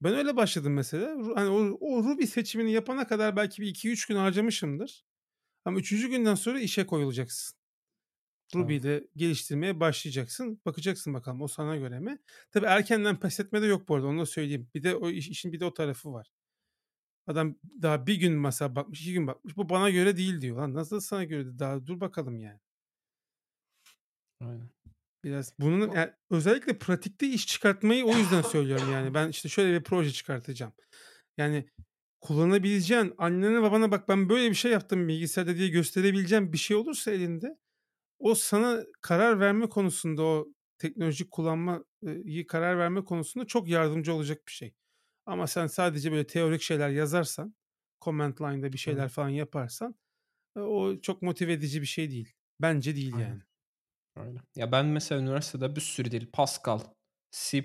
Ben 0.00 0.14
öyle 0.14 0.36
başladım 0.36 0.72
mesela. 0.72 1.16
Hani 1.34 1.48
o, 1.48 1.78
o 1.80 2.04
Ruby 2.04 2.24
seçimini 2.24 2.72
yapana 2.72 3.06
kadar 3.06 3.36
belki 3.36 3.62
bir 3.62 3.74
2-3 3.74 4.08
gün 4.08 4.16
harcamışımdır. 4.16 5.07
Ama 5.68 5.78
3. 5.78 6.08
günden 6.08 6.34
sonra 6.34 6.60
işe 6.60 6.86
koyulacaksın. 6.86 7.58
Ruby 8.54 8.62
Tabii. 8.62 8.74
ile 8.74 9.04
geliştirmeye 9.16 9.80
başlayacaksın. 9.80 10.60
Bakacaksın 10.66 11.14
bakalım 11.14 11.42
o 11.42 11.48
sana 11.48 11.76
göre 11.76 12.00
mi? 12.00 12.18
Tabii 12.50 12.66
erkenden 12.66 13.20
pes 13.20 13.40
etme 13.40 13.62
de 13.62 13.66
yok 13.66 13.88
bu 13.88 13.94
arada 13.94 14.06
onu 14.06 14.20
da 14.20 14.26
söyleyeyim. 14.26 14.70
Bir 14.74 14.82
de 14.82 14.94
o 14.94 15.10
iş- 15.10 15.28
işin 15.28 15.52
bir 15.52 15.60
de 15.60 15.64
o 15.64 15.74
tarafı 15.74 16.12
var. 16.12 16.30
Adam 17.26 17.56
daha 17.82 18.06
bir 18.06 18.14
gün 18.14 18.32
mesela 18.32 18.76
bakmış, 18.76 19.00
iki 19.00 19.12
gün 19.12 19.26
bakmış. 19.26 19.56
Bu 19.56 19.68
bana 19.68 19.90
göre 19.90 20.16
değil 20.16 20.40
diyor. 20.40 20.56
Lan 20.56 20.74
nasıl 20.74 21.00
sana 21.00 21.24
göre? 21.24 21.58
Daha 21.58 21.86
dur 21.86 22.00
bakalım 22.00 22.38
yani. 22.38 22.60
Aynen. 24.40 24.70
Biraz 25.24 25.54
bunun 25.58 25.92
yani 25.92 26.12
özellikle 26.30 26.78
pratikte 26.78 27.26
iş 27.26 27.46
çıkartmayı 27.46 28.04
o 28.04 28.16
yüzden 28.16 28.42
söylüyorum 28.42 28.92
yani. 28.92 29.14
Ben 29.14 29.28
işte 29.28 29.48
şöyle 29.48 29.78
bir 29.78 29.84
proje 29.84 30.10
çıkartacağım. 30.10 30.72
Yani 31.36 31.68
kullanabileceğin 32.20 33.14
annene 33.18 33.62
babana 33.62 33.90
bak 33.90 34.08
ben 34.08 34.28
böyle 34.28 34.50
bir 34.50 34.54
şey 34.54 34.72
yaptım 34.72 35.08
bilgisayarda 35.08 35.56
diye 35.56 35.68
gösterebileceğin 35.68 36.52
bir 36.52 36.58
şey 36.58 36.76
olursa 36.76 37.10
elinde 37.10 37.58
o 38.18 38.34
sana 38.34 38.84
karar 39.00 39.40
verme 39.40 39.68
konusunda 39.68 40.22
o 40.22 40.48
teknolojik 40.78 41.30
kullanmayı 41.30 42.46
karar 42.48 42.78
verme 42.78 43.04
konusunda 43.04 43.46
çok 43.46 43.68
yardımcı 43.68 44.14
olacak 44.14 44.42
bir 44.46 44.52
şey. 44.52 44.74
Ama 45.26 45.46
sen 45.46 45.66
sadece 45.66 46.12
böyle 46.12 46.26
teorik 46.26 46.62
şeyler 46.62 46.90
yazarsan, 46.90 47.54
comment 48.00 48.40
line'da 48.40 48.72
bir 48.72 48.78
Hı. 48.78 48.82
şeyler 48.82 49.08
falan 49.08 49.28
yaparsan 49.28 49.94
e, 50.56 50.60
o 50.60 51.00
çok 51.00 51.22
motive 51.22 51.52
edici 51.52 51.80
bir 51.80 51.86
şey 51.86 52.10
değil. 52.10 52.32
Bence 52.60 52.96
değil 52.96 53.14
Aynen. 53.14 53.28
yani. 53.28 53.42
Aynen. 54.16 54.42
Ya 54.56 54.72
ben 54.72 54.86
mesela 54.86 55.20
üniversitede 55.20 55.76
bir 55.76 55.80
sürü 55.80 56.10
dil 56.10 56.30
Pascal, 56.32 56.80
C++, 57.32 57.64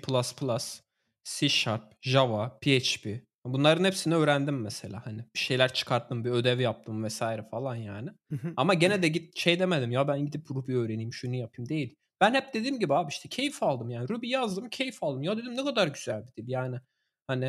C 1.24 1.48
Sharp, 1.48 1.94
Java, 2.02 2.58
PHP. 2.60 3.26
Bunların 3.44 3.84
hepsini 3.84 4.14
öğrendim 4.14 4.60
mesela 4.60 5.06
hani. 5.06 5.24
Bir 5.34 5.38
şeyler 5.38 5.74
çıkarttım, 5.74 6.24
bir 6.24 6.30
ödev 6.30 6.60
yaptım 6.60 7.04
vesaire 7.04 7.42
falan 7.42 7.76
yani. 7.76 8.10
Ama 8.56 8.74
gene 8.74 9.02
de 9.02 9.08
git 9.08 9.38
şey 9.38 9.58
demedim 9.58 9.90
ya 9.92 10.08
ben 10.08 10.26
gidip 10.26 10.50
Ruby 10.50 10.74
öğreneyim, 10.74 11.12
şunu 11.12 11.34
yapayım 11.34 11.68
değil. 11.68 11.96
Ben 12.20 12.34
hep 12.34 12.54
dediğim 12.54 12.78
gibi 12.80 12.94
abi 12.94 13.10
işte 13.10 13.28
keyif 13.28 13.62
aldım 13.62 13.90
yani. 13.90 14.08
Ruby 14.08 14.28
yazdım, 14.28 14.68
keyif 14.70 15.02
aldım. 15.02 15.22
Ya 15.22 15.36
dedim 15.36 15.56
ne 15.56 15.64
kadar 15.64 15.88
güzel 15.88 16.26
bir 16.26 16.42
dil 16.42 16.48
yani. 16.48 16.76
Hani 17.26 17.44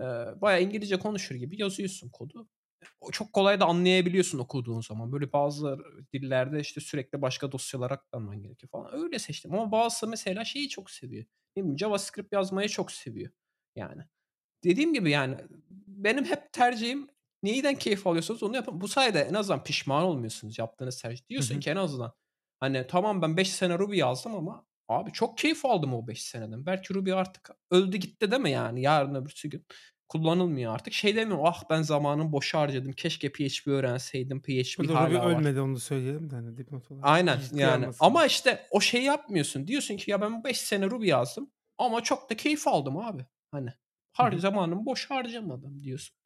e, 0.00 0.04
bayağı 0.40 0.62
İngilizce 0.62 0.98
konuşur 0.98 1.34
gibi 1.34 1.60
yazıyorsun 1.60 2.08
kodu. 2.10 2.48
O 3.00 3.10
çok 3.10 3.32
kolay 3.32 3.60
da 3.60 3.64
anlayabiliyorsun 3.64 4.38
okuduğun 4.38 4.80
zaman. 4.80 5.12
Böyle 5.12 5.32
bazı 5.32 5.78
dillerde 6.12 6.60
işte 6.60 6.80
sürekli 6.80 7.22
başka 7.22 7.52
dosyalar 7.52 7.90
aktarman 7.90 8.42
gerekiyor 8.42 8.70
falan. 8.70 8.94
Öyle 9.04 9.18
seçtim. 9.18 9.54
Ama 9.54 9.72
bazısı 9.72 10.08
mesela 10.08 10.44
şeyi 10.44 10.68
çok 10.68 10.90
seviyor. 10.90 11.24
Ne 11.56 11.62
bileyim 11.62 11.78
JavaScript 11.78 12.32
yazmayı 12.32 12.68
çok 12.68 12.92
seviyor. 12.92 13.30
Yani. 13.76 14.02
Dediğim 14.64 14.94
gibi 14.94 15.10
yani 15.10 15.36
benim 15.86 16.24
hep 16.24 16.52
tercihim 16.52 17.08
neyden 17.42 17.74
keyif 17.74 18.06
alıyorsanız 18.06 18.42
onu 18.42 18.56
yapın. 18.56 18.80
Bu 18.80 18.88
sayede 18.88 19.20
en 19.20 19.34
azından 19.34 19.64
pişman 19.64 20.04
olmuyorsunuz 20.04 20.58
yaptığınız 20.58 21.02
tercih. 21.02 21.28
Diyorsun 21.28 21.54
hı. 21.54 21.60
ki 21.60 21.70
en 21.70 21.76
azından 21.76 22.12
hani 22.60 22.86
tamam 22.88 23.22
ben 23.22 23.36
5 23.36 23.52
sene 23.52 23.78
Ruby 23.78 23.96
yazdım 23.96 24.34
ama 24.34 24.66
abi 24.88 25.12
çok 25.12 25.38
keyif 25.38 25.64
aldım 25.64 25.94
o 25.94 26.06
5 26.06 26.22
seneden. 26.22 26.66
Belki 26.66 26.94
Ruby 26.94 27.12
artık 27.12 27.50
öldü 27.70 27.96
gitti 27.96 28.30
değil 28.30 28.42
mi 28.42 28.50
yani 28.50 28.82
yarın 28.82 29.14
öbürsü 29.14 29.50
gün 29.50 29.66
kullanılmıyor 30.08 30.74
artık. 30.74 30.92
Şey 30.92 31.16
demiyorum 31.16 31.44
ah 31.46 31.62
ben 31.70 31.82
zamanımı 31.82 32.32
boşa 32.32 32.60
harcadım. 32.60 32.92
Keşke 32.92 33.32
PHP 33.32 33.68
öğrenseydim. 33.68 34.42
PHP 34.42 34.78
Burada 34.78 35.06
Ruby 35.06 35.16
hala 35.16 35.24
var. 35.24 35.36
ölmedi 35.36 35.60
onu 35.60 35.80
söyleyelim 35.80 36.30
de 36.30 36.34
hani 36.34 36.56
dipnot 36.56 36.90
olarak. 36.90 37.06
Aynen 37.06 37.40
Ciddiye 37.40 37.62
yani. 37.62 37.88
Ama 38.00 38.26
işte 38.26 38.66
o 38.70 38.80
şeyi 38.80 39.04
yapmıyorsun. 39.04 39.66
Diyorsun 39.66 39.96
ki 39.96 40.10
ya 40.10 40.20
ben 40.20 40.44
5 40.44 40.60
sene 40.60 40.90
Ruby 40.90 41.08
yazdım 41.08 41.50
ama 41.78 42.02
çok 42.02 42.30
da 42.30 42.36
keyif 42.36 42.68
aldım 42.68 42.96
abi. 42.96 43.26
Hani 43.50 43.70
har 44.18 44.32
zamanımı 44.32 44.86
boş 44.86 45.10
harcamadım 45.10 45.82
diyorsun. 45.84 46.16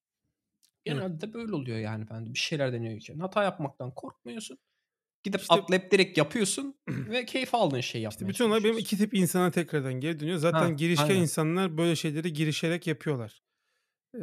Genelde 0.84 1.20
de 1.20 1.32
böyle 1.34 1.54
oluyor 1.54 1.78
yani 1.78 2.10
bende. 2.10 2.34
Bir 2.34 2.38
şeyler 2.38 2.72
deniyorken. 2.72 3.18
Hata 3.18 3.44
yapmaktan 3.44 3.94
korkmuyorsun. 3.94 4.58
Gidip 5.22 5.40
İşte 5.40 5.54
atlayıp 5.54 5.90
direkt 5.92 6.18
yapıyorsun 6.18 6.80
ve 6.88 7.26
keyif 7.26 7.54
aldığın 7.54 7.80
şeyi 7.80 8.04
işte 8.08 8.24
yapmaya 8.24 8.28
bütün 8.28 8.44
olay 8.44 8.64
benim 8.64 8.78
iki 8.78 8.96
tip 8.96 9.14
insana 9.14 9.50
tekrardan 9.50 9.94
geri 10.00 10.20
dönüyor. 10.20 10.38
Zaten 10.38 10.68
Ha, 10.68 10.76
girişken 10.76 11.04
aynen. 11.04 11.22
insanlar 11.22 11.78
böyle 11.78 11.96
şeyleri 11.96 12.32
girişerek 12.32 12.86
yapıyorlar. 12.86 13.42
Ee, 14.16 14.20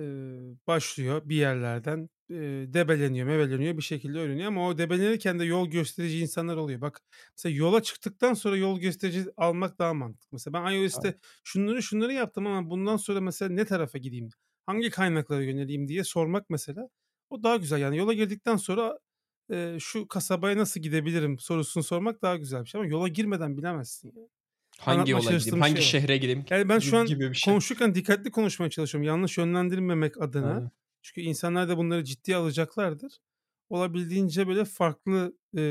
başlıyor 0.67 1.21
bir 1.29 1.35
yerlerden 1.35 2.09
e, 2.29 2.35
debeleniyor, 2.73 3.27
mebeleniyor 3.27 3.77
bir 3.77 3.81
şekilde 3.81 4.19
öğreniyor 4.19 4.47
ama 4.47 4.67
o 4.67 4.77
debelenirken 4.77 5.39
de 5.39 5.45
yol 5.45 5.67
gösterici 5.69 6.19
insanlar 6.19 6.57
oluyor. 6.57 6.81
Bak 6.81 7.01
mesela 7.37 7.55
yola 7.55 7.83
çıktıktan 7.83 8.33
sonra 8.33 8.57
yol 8.57 8.79
gösterici 8.79 9.25
almak 9.37 9.79
daha 9.79 9.93
mantıklı. 9.93 10.29
Mesela 10.31 10.53
ben 10.53 10.71
iOS'te 10.71 11.17
şunları 11.43 11.83
şunları 11.83 12.13
yaptım 12.13 12.47
ama 12.47 12.69
bundan 12.69 12.97
sonra 12.97 13.21
mesela 13.21 13.51
ne 13.51 13.65
tarafa 13.65 13.97
gideyim? 13.97 14.29
Hangi 14.65 14.89
kaynaklara 14.89 15.43
yöneleyim 15.43 15.87
diye 15.87 16.03
sormak 16.03 16.49
mesela 16.49 16.89
o 17.29 17.43
daha 17.43 17.55
güzel. 17.55 17.79
Yani 17.79 17.97
yola 17.97 18.13
girdikten 18.13 18.55
sonra 18.57 18.99
e, 19.51 19.77
şu 19.79 20.07
kasabaya 20.07 20.57
nasıl 20.57 20.79
gidebilirim 20.79 21.39
sorusunu 21.39 21.83
sormak 21.83 22.21
daha 22.21 22.35
güzel 22.35 22.63
bir 22.63 22.69
şey 22.69 22.81
ama 22.81 22.89
yola 22.89 23.07
girmeden 23.07 23.57
bilemezsin. 23.57 24.13
Yani. 24.15 24.27
Hangi 24.79 24.95
Anlatmaya 24.95 25.11
yola 25.11 25.19
gideyim? 25.19 25.39
çalıştığım 25.39 25.61
Hangi 25.61 25.81
şey 25.81 26.01
şehre 26.01 26.17
gideyim? 26.17 26.45
Yani 26.49 26.69
ben 26.69 26.79
şu 26.79 26.97
an 26.97 27.05
Gibi 27.05 27.29
bir 27.29 27.35
şey. 27.35 27.53
konuşurken 27.53 27.95
dikkatli 27.95 28.31
konuşmaya 28.31 28.69
çalışıyorum. 28.69 29.07
Yanlış 29.07 29.37
yönlendirmemek 29.37 30.21
adına. 30.21 30.53
Aynen. 30.53 30.71
Çünkü 31.07 31.21
insanlar 31.21 31.69
da 31.69 31.77
bunları 31.77 32.03
ciddiye 32.03 32.37
alacaklardır. 32.37 33.17
Olabildiğince 33.69 34.47
böyle 34.47 34.65
farklı 34.65 35.37
e, 35.57 35.61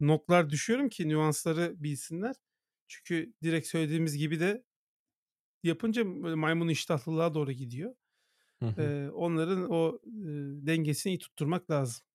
notlar 0.00 0.50
düşüyorum 0.50 0.88
ki 0.88 1.08
nüansları 1.08 1.74
bilsinler. 1.84 2.36
Çünkü 2.88 3.34
direkt 3.42 3.66
söylediğimiz 3.68 4.16
gibi 4.18 4.40
de 4.40 4.64
yapınca 5.62 6.06
böyle 6.06 6.34
maymun 6.34 6.68
iştahlılığa 6.68 7.34
doğru 7.34 7.52
gidiyor. 7.52 7.94
Hı 8.60 8.66
hı. 8.66 8.92
Eee, 8.96 9.10
onların 9.14 9.70
o, 9.72 10.00
eee, 10.06 10.66
dengesini 10.66 11.12
iyi 11.14 11.18
tutturmak 11.18 11.70
lazım. 11.70 12.06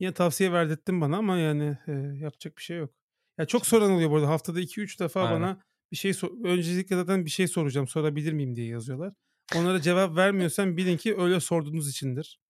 Yine 0.00 0.14
tavsiye 0.14 0.52
verdirttin 0.52 1.00
bana 1.00 1.18
ama 1.18 1.38
yani, 1.38 1.78
eee, 1.88 1.94
yapacak 2.20 2.58
bir 2.58 2.62
şey 2.62 2.78
yok. 2.78 2.94
Ya, 3.38 3.46
çok 3.46 3.66
soran 3.66 3.92
oluyor 3.92 4.10
bu 4.10 4.16
arada. 4.16 4.28
Haftada 4.28 4.60
2-3 4.60 5.00
defa 5.00 5.28
Aynen. 5.28 5.30
bana 5.30 5.62
bir 5.92 5.96
şey 5.98 6.14
so 6.14 6.28
öncelikle 6.44 6.96
zaten 6.96 7.24
bir 7.26 7.30
şey 7.30 7.48
soracağım, 7.48 7.88
sorabilir 7.88 8.32
miyim 8.32 8.56
diye 8.56 8.66
yazıyorlar. 8.68 9.14
Onlara 9.56 9.80
cevap 9.80 10.16
vermiyorsam 10.16 10.76
bilin 10.76 10.96
ki 10.96 11.16
öyle 11.18 11.40
sorduğunuz 11.40 11.90
içindir. 11.90 12.40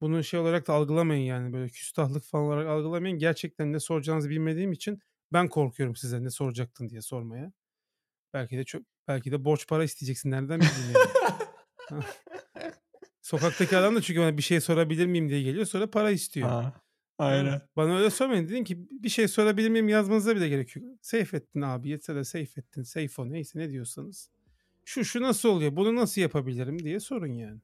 Bunu 0.00 0.24
şey 0.24 0.40
olarak 0.40 0.66
da 0.66 0.72
algılamayın 0.72 1.24
yani 1.24 1.52
böyle 1.52 1.68
küstahlık 1.68 2.24
falan 2.24 2.44
olarak 2.44 2.66
algılamayın. 2.66 3.18
Gerçekten 3.18 3.72
ne 3.72 3.80
soracağınızı 3.80 4.30
bilmediğim 4.30 4.72
için 4.72 5.00
ben 5.32 5.48
korkuyorum 5.48 5.96
size 5.96 6.24
ne 6.24 6.30
soracaktın 6.30 6.88
diye 6.88 7.02
sormaya. 7.02 7.52
Belki 8.34 8.58
de 8.58 8.64
çok 8.64 8.82
belki 9.08 9.32
de 9.32 9.44
borç 9.44 9.68
para 9.68 9.84
isteyeceksin 9.84 10.30
nereden 10.30 10.60
bileyim 10.60 10.94
yani. 11.90 12.04
Sokaktaki 13.22 13.76
adam 13.76 13.96
da 13.96 14.02
çünkü 14.02 14.20
bana 14.20 14.36
bir 14.36 14.42
şey 14.42 14.60
sorabilir 14.60 15.06
miyim 15.06 15.28
diye 15.28 15.42
geliyor 15.42 15.66
sonra 15.66 15.90
para 15.90 16.10
istiyor. 16.10 16.48
Ha, 16.48 16.72
aynen. 17.18 17.62
Bana 17.76 17.98
öyle 17.98 18.10
sormayın. 18.10 18.48
Dedim 18.48 18.64
ki 18.64 18.86
bir 18.90 19.08
şey 19.08 19.28
sorabilir 19.28 19.68
miyim 19.68 19.88
yazmanıza 19.88 20.36
bile 20.36 20.48
gerek 20.48 20.76
yok. 20.76 20.84
Seyfettin 21.02 21.60
abi 21.60 21.88
yetse 21.88 22.14
de 22.14 22.24
Seyfettin, 22.24 22.82
Seyfo 22.82 23.30
neyse 23.30 23.58
ne 23.58 23.70
diyorsanız. 23.70 24.30
Şu 24.88 25.04
şu 25.04 25.22
nasıl 25.22 25.48
oluyor 25.48 25.76
bunu 25.76 25.94
nasıl 25.96 26.20
yapabilirim 26.20 26.84
diye 26.84 27.00
sorun 27.00 27.32
yani. 27.32 27.60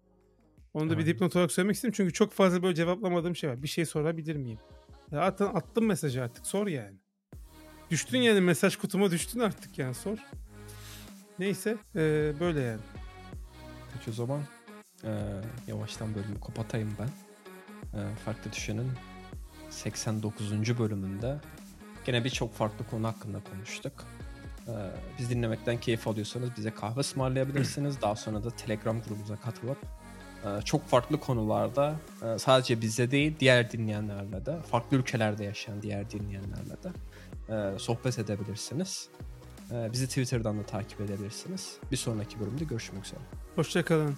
Onu 0.75 0.91
da 0.91 0.93
bir 0.95 0.99
Aynen. 0.99 1.15
dipnot 1.15 1.37
olarak 1.37 1.53
söylemek 1.53 1.75
istedim 1.77 1.93
çünkü 1.97 2.13
çok 2.13 2.33
fazla 2.33 2.63
böyle 2.63 2.75
cevaplamadığım 2.75 3.37
şey 3.37 3.51
var. 3.51 3.63
Bir 3.63 3.69
şey 3.69 3.87
sorabilir 3.87 4.37
miyim? 4.37 4.59
Zaten 5.11 5.47
attım 5.47 5.87
mesajı 5.87 6.23
artık 6.23 6.47
sor 6.47 6.67
yani. 6.67 6.97
Düştün 7.91 8.19
yani 8.19 8.41
mesaj 8.41 8.77
kutuma 8.77 9.11
düştün 9.11 9.41
artık 9.41 9.79
yani 9.79 9.95
sor. 9.95 10.19
Neyse 11.39 11.77
eee, 11.95 12.33
böyle 12.41 12.61
yani. 12.61 12.81
Peki 13.95 14.11
o 14.11 14.13
zaman 14.13 14.43
eee, 15.05 15.11
yavaştan 15.67 16.15
bölümü 16.15 16.41
kapatayım 16.47 16.93
ben. 16.99 17.09
Eee, 17.99 18.15
farklı 18.25 18.53
Düşünün 18.53 18.89
89. 19.71 20.79
bölümünde 20.79 21.41
gene 22.05 22.25
birçok 22.25 22.55
farklı 22.55 22.87
konu 22.87 23.07
hakkında 23.09 23.41
konuştuk. 23.51 24.05
Eee, 24.69 24.75
biz 25.19 25.31
dinlemekten 25.31 25.81
keyif 25.81 26.09
alıyorsanız 26.09 26.51
bize 26.57 26.71
kahve 26.71 27.01
ısmarlayabilirsiniz. 27.01 28.03
Daha 28.03 28.17
sonra 28.17 28.45
da 28.45 28.51
Telegram 28.51 29.01
grubumuza 29.01 29.37
katılıp 29.37 29.79
eee, 30.45 30.51
çok 30.65 30.87
farklı 30.89 31.21
konularda 31.21 31.95
eee, 32.23 32.39
sadece 32.39 32.81
bize 32.81 33.11
değil 33.11 33.35
diğer 33.41 33.73
dinleyenlerle 33.73 34.47
de 34.47 34.57
farklı 34.71 34.97
ülkelerde 34.97 35.45
yaşayan 35.45 35.83
diğer 35.83 36.11
dinleyenlerle 36.11 36.77
de 36.83 36.91
eee, 37.49 37.79
sohbet 37.79 38.19
edebilirsiniz. 38.19 39.09
Bizi 39.93 40.07
Twitter'dan 40.09 40.59
da 40.59 40.63
takip 40.67 41.01
edebilirsiniz. 41.01 41.77
Bir 41.91 41.97
sonraki 41.97 42.41
bölümde 42.41 42.65
görüşmek 42.65 43.05
üzere. 43.07 43.21
Hoşçakalın. 43.57 44.17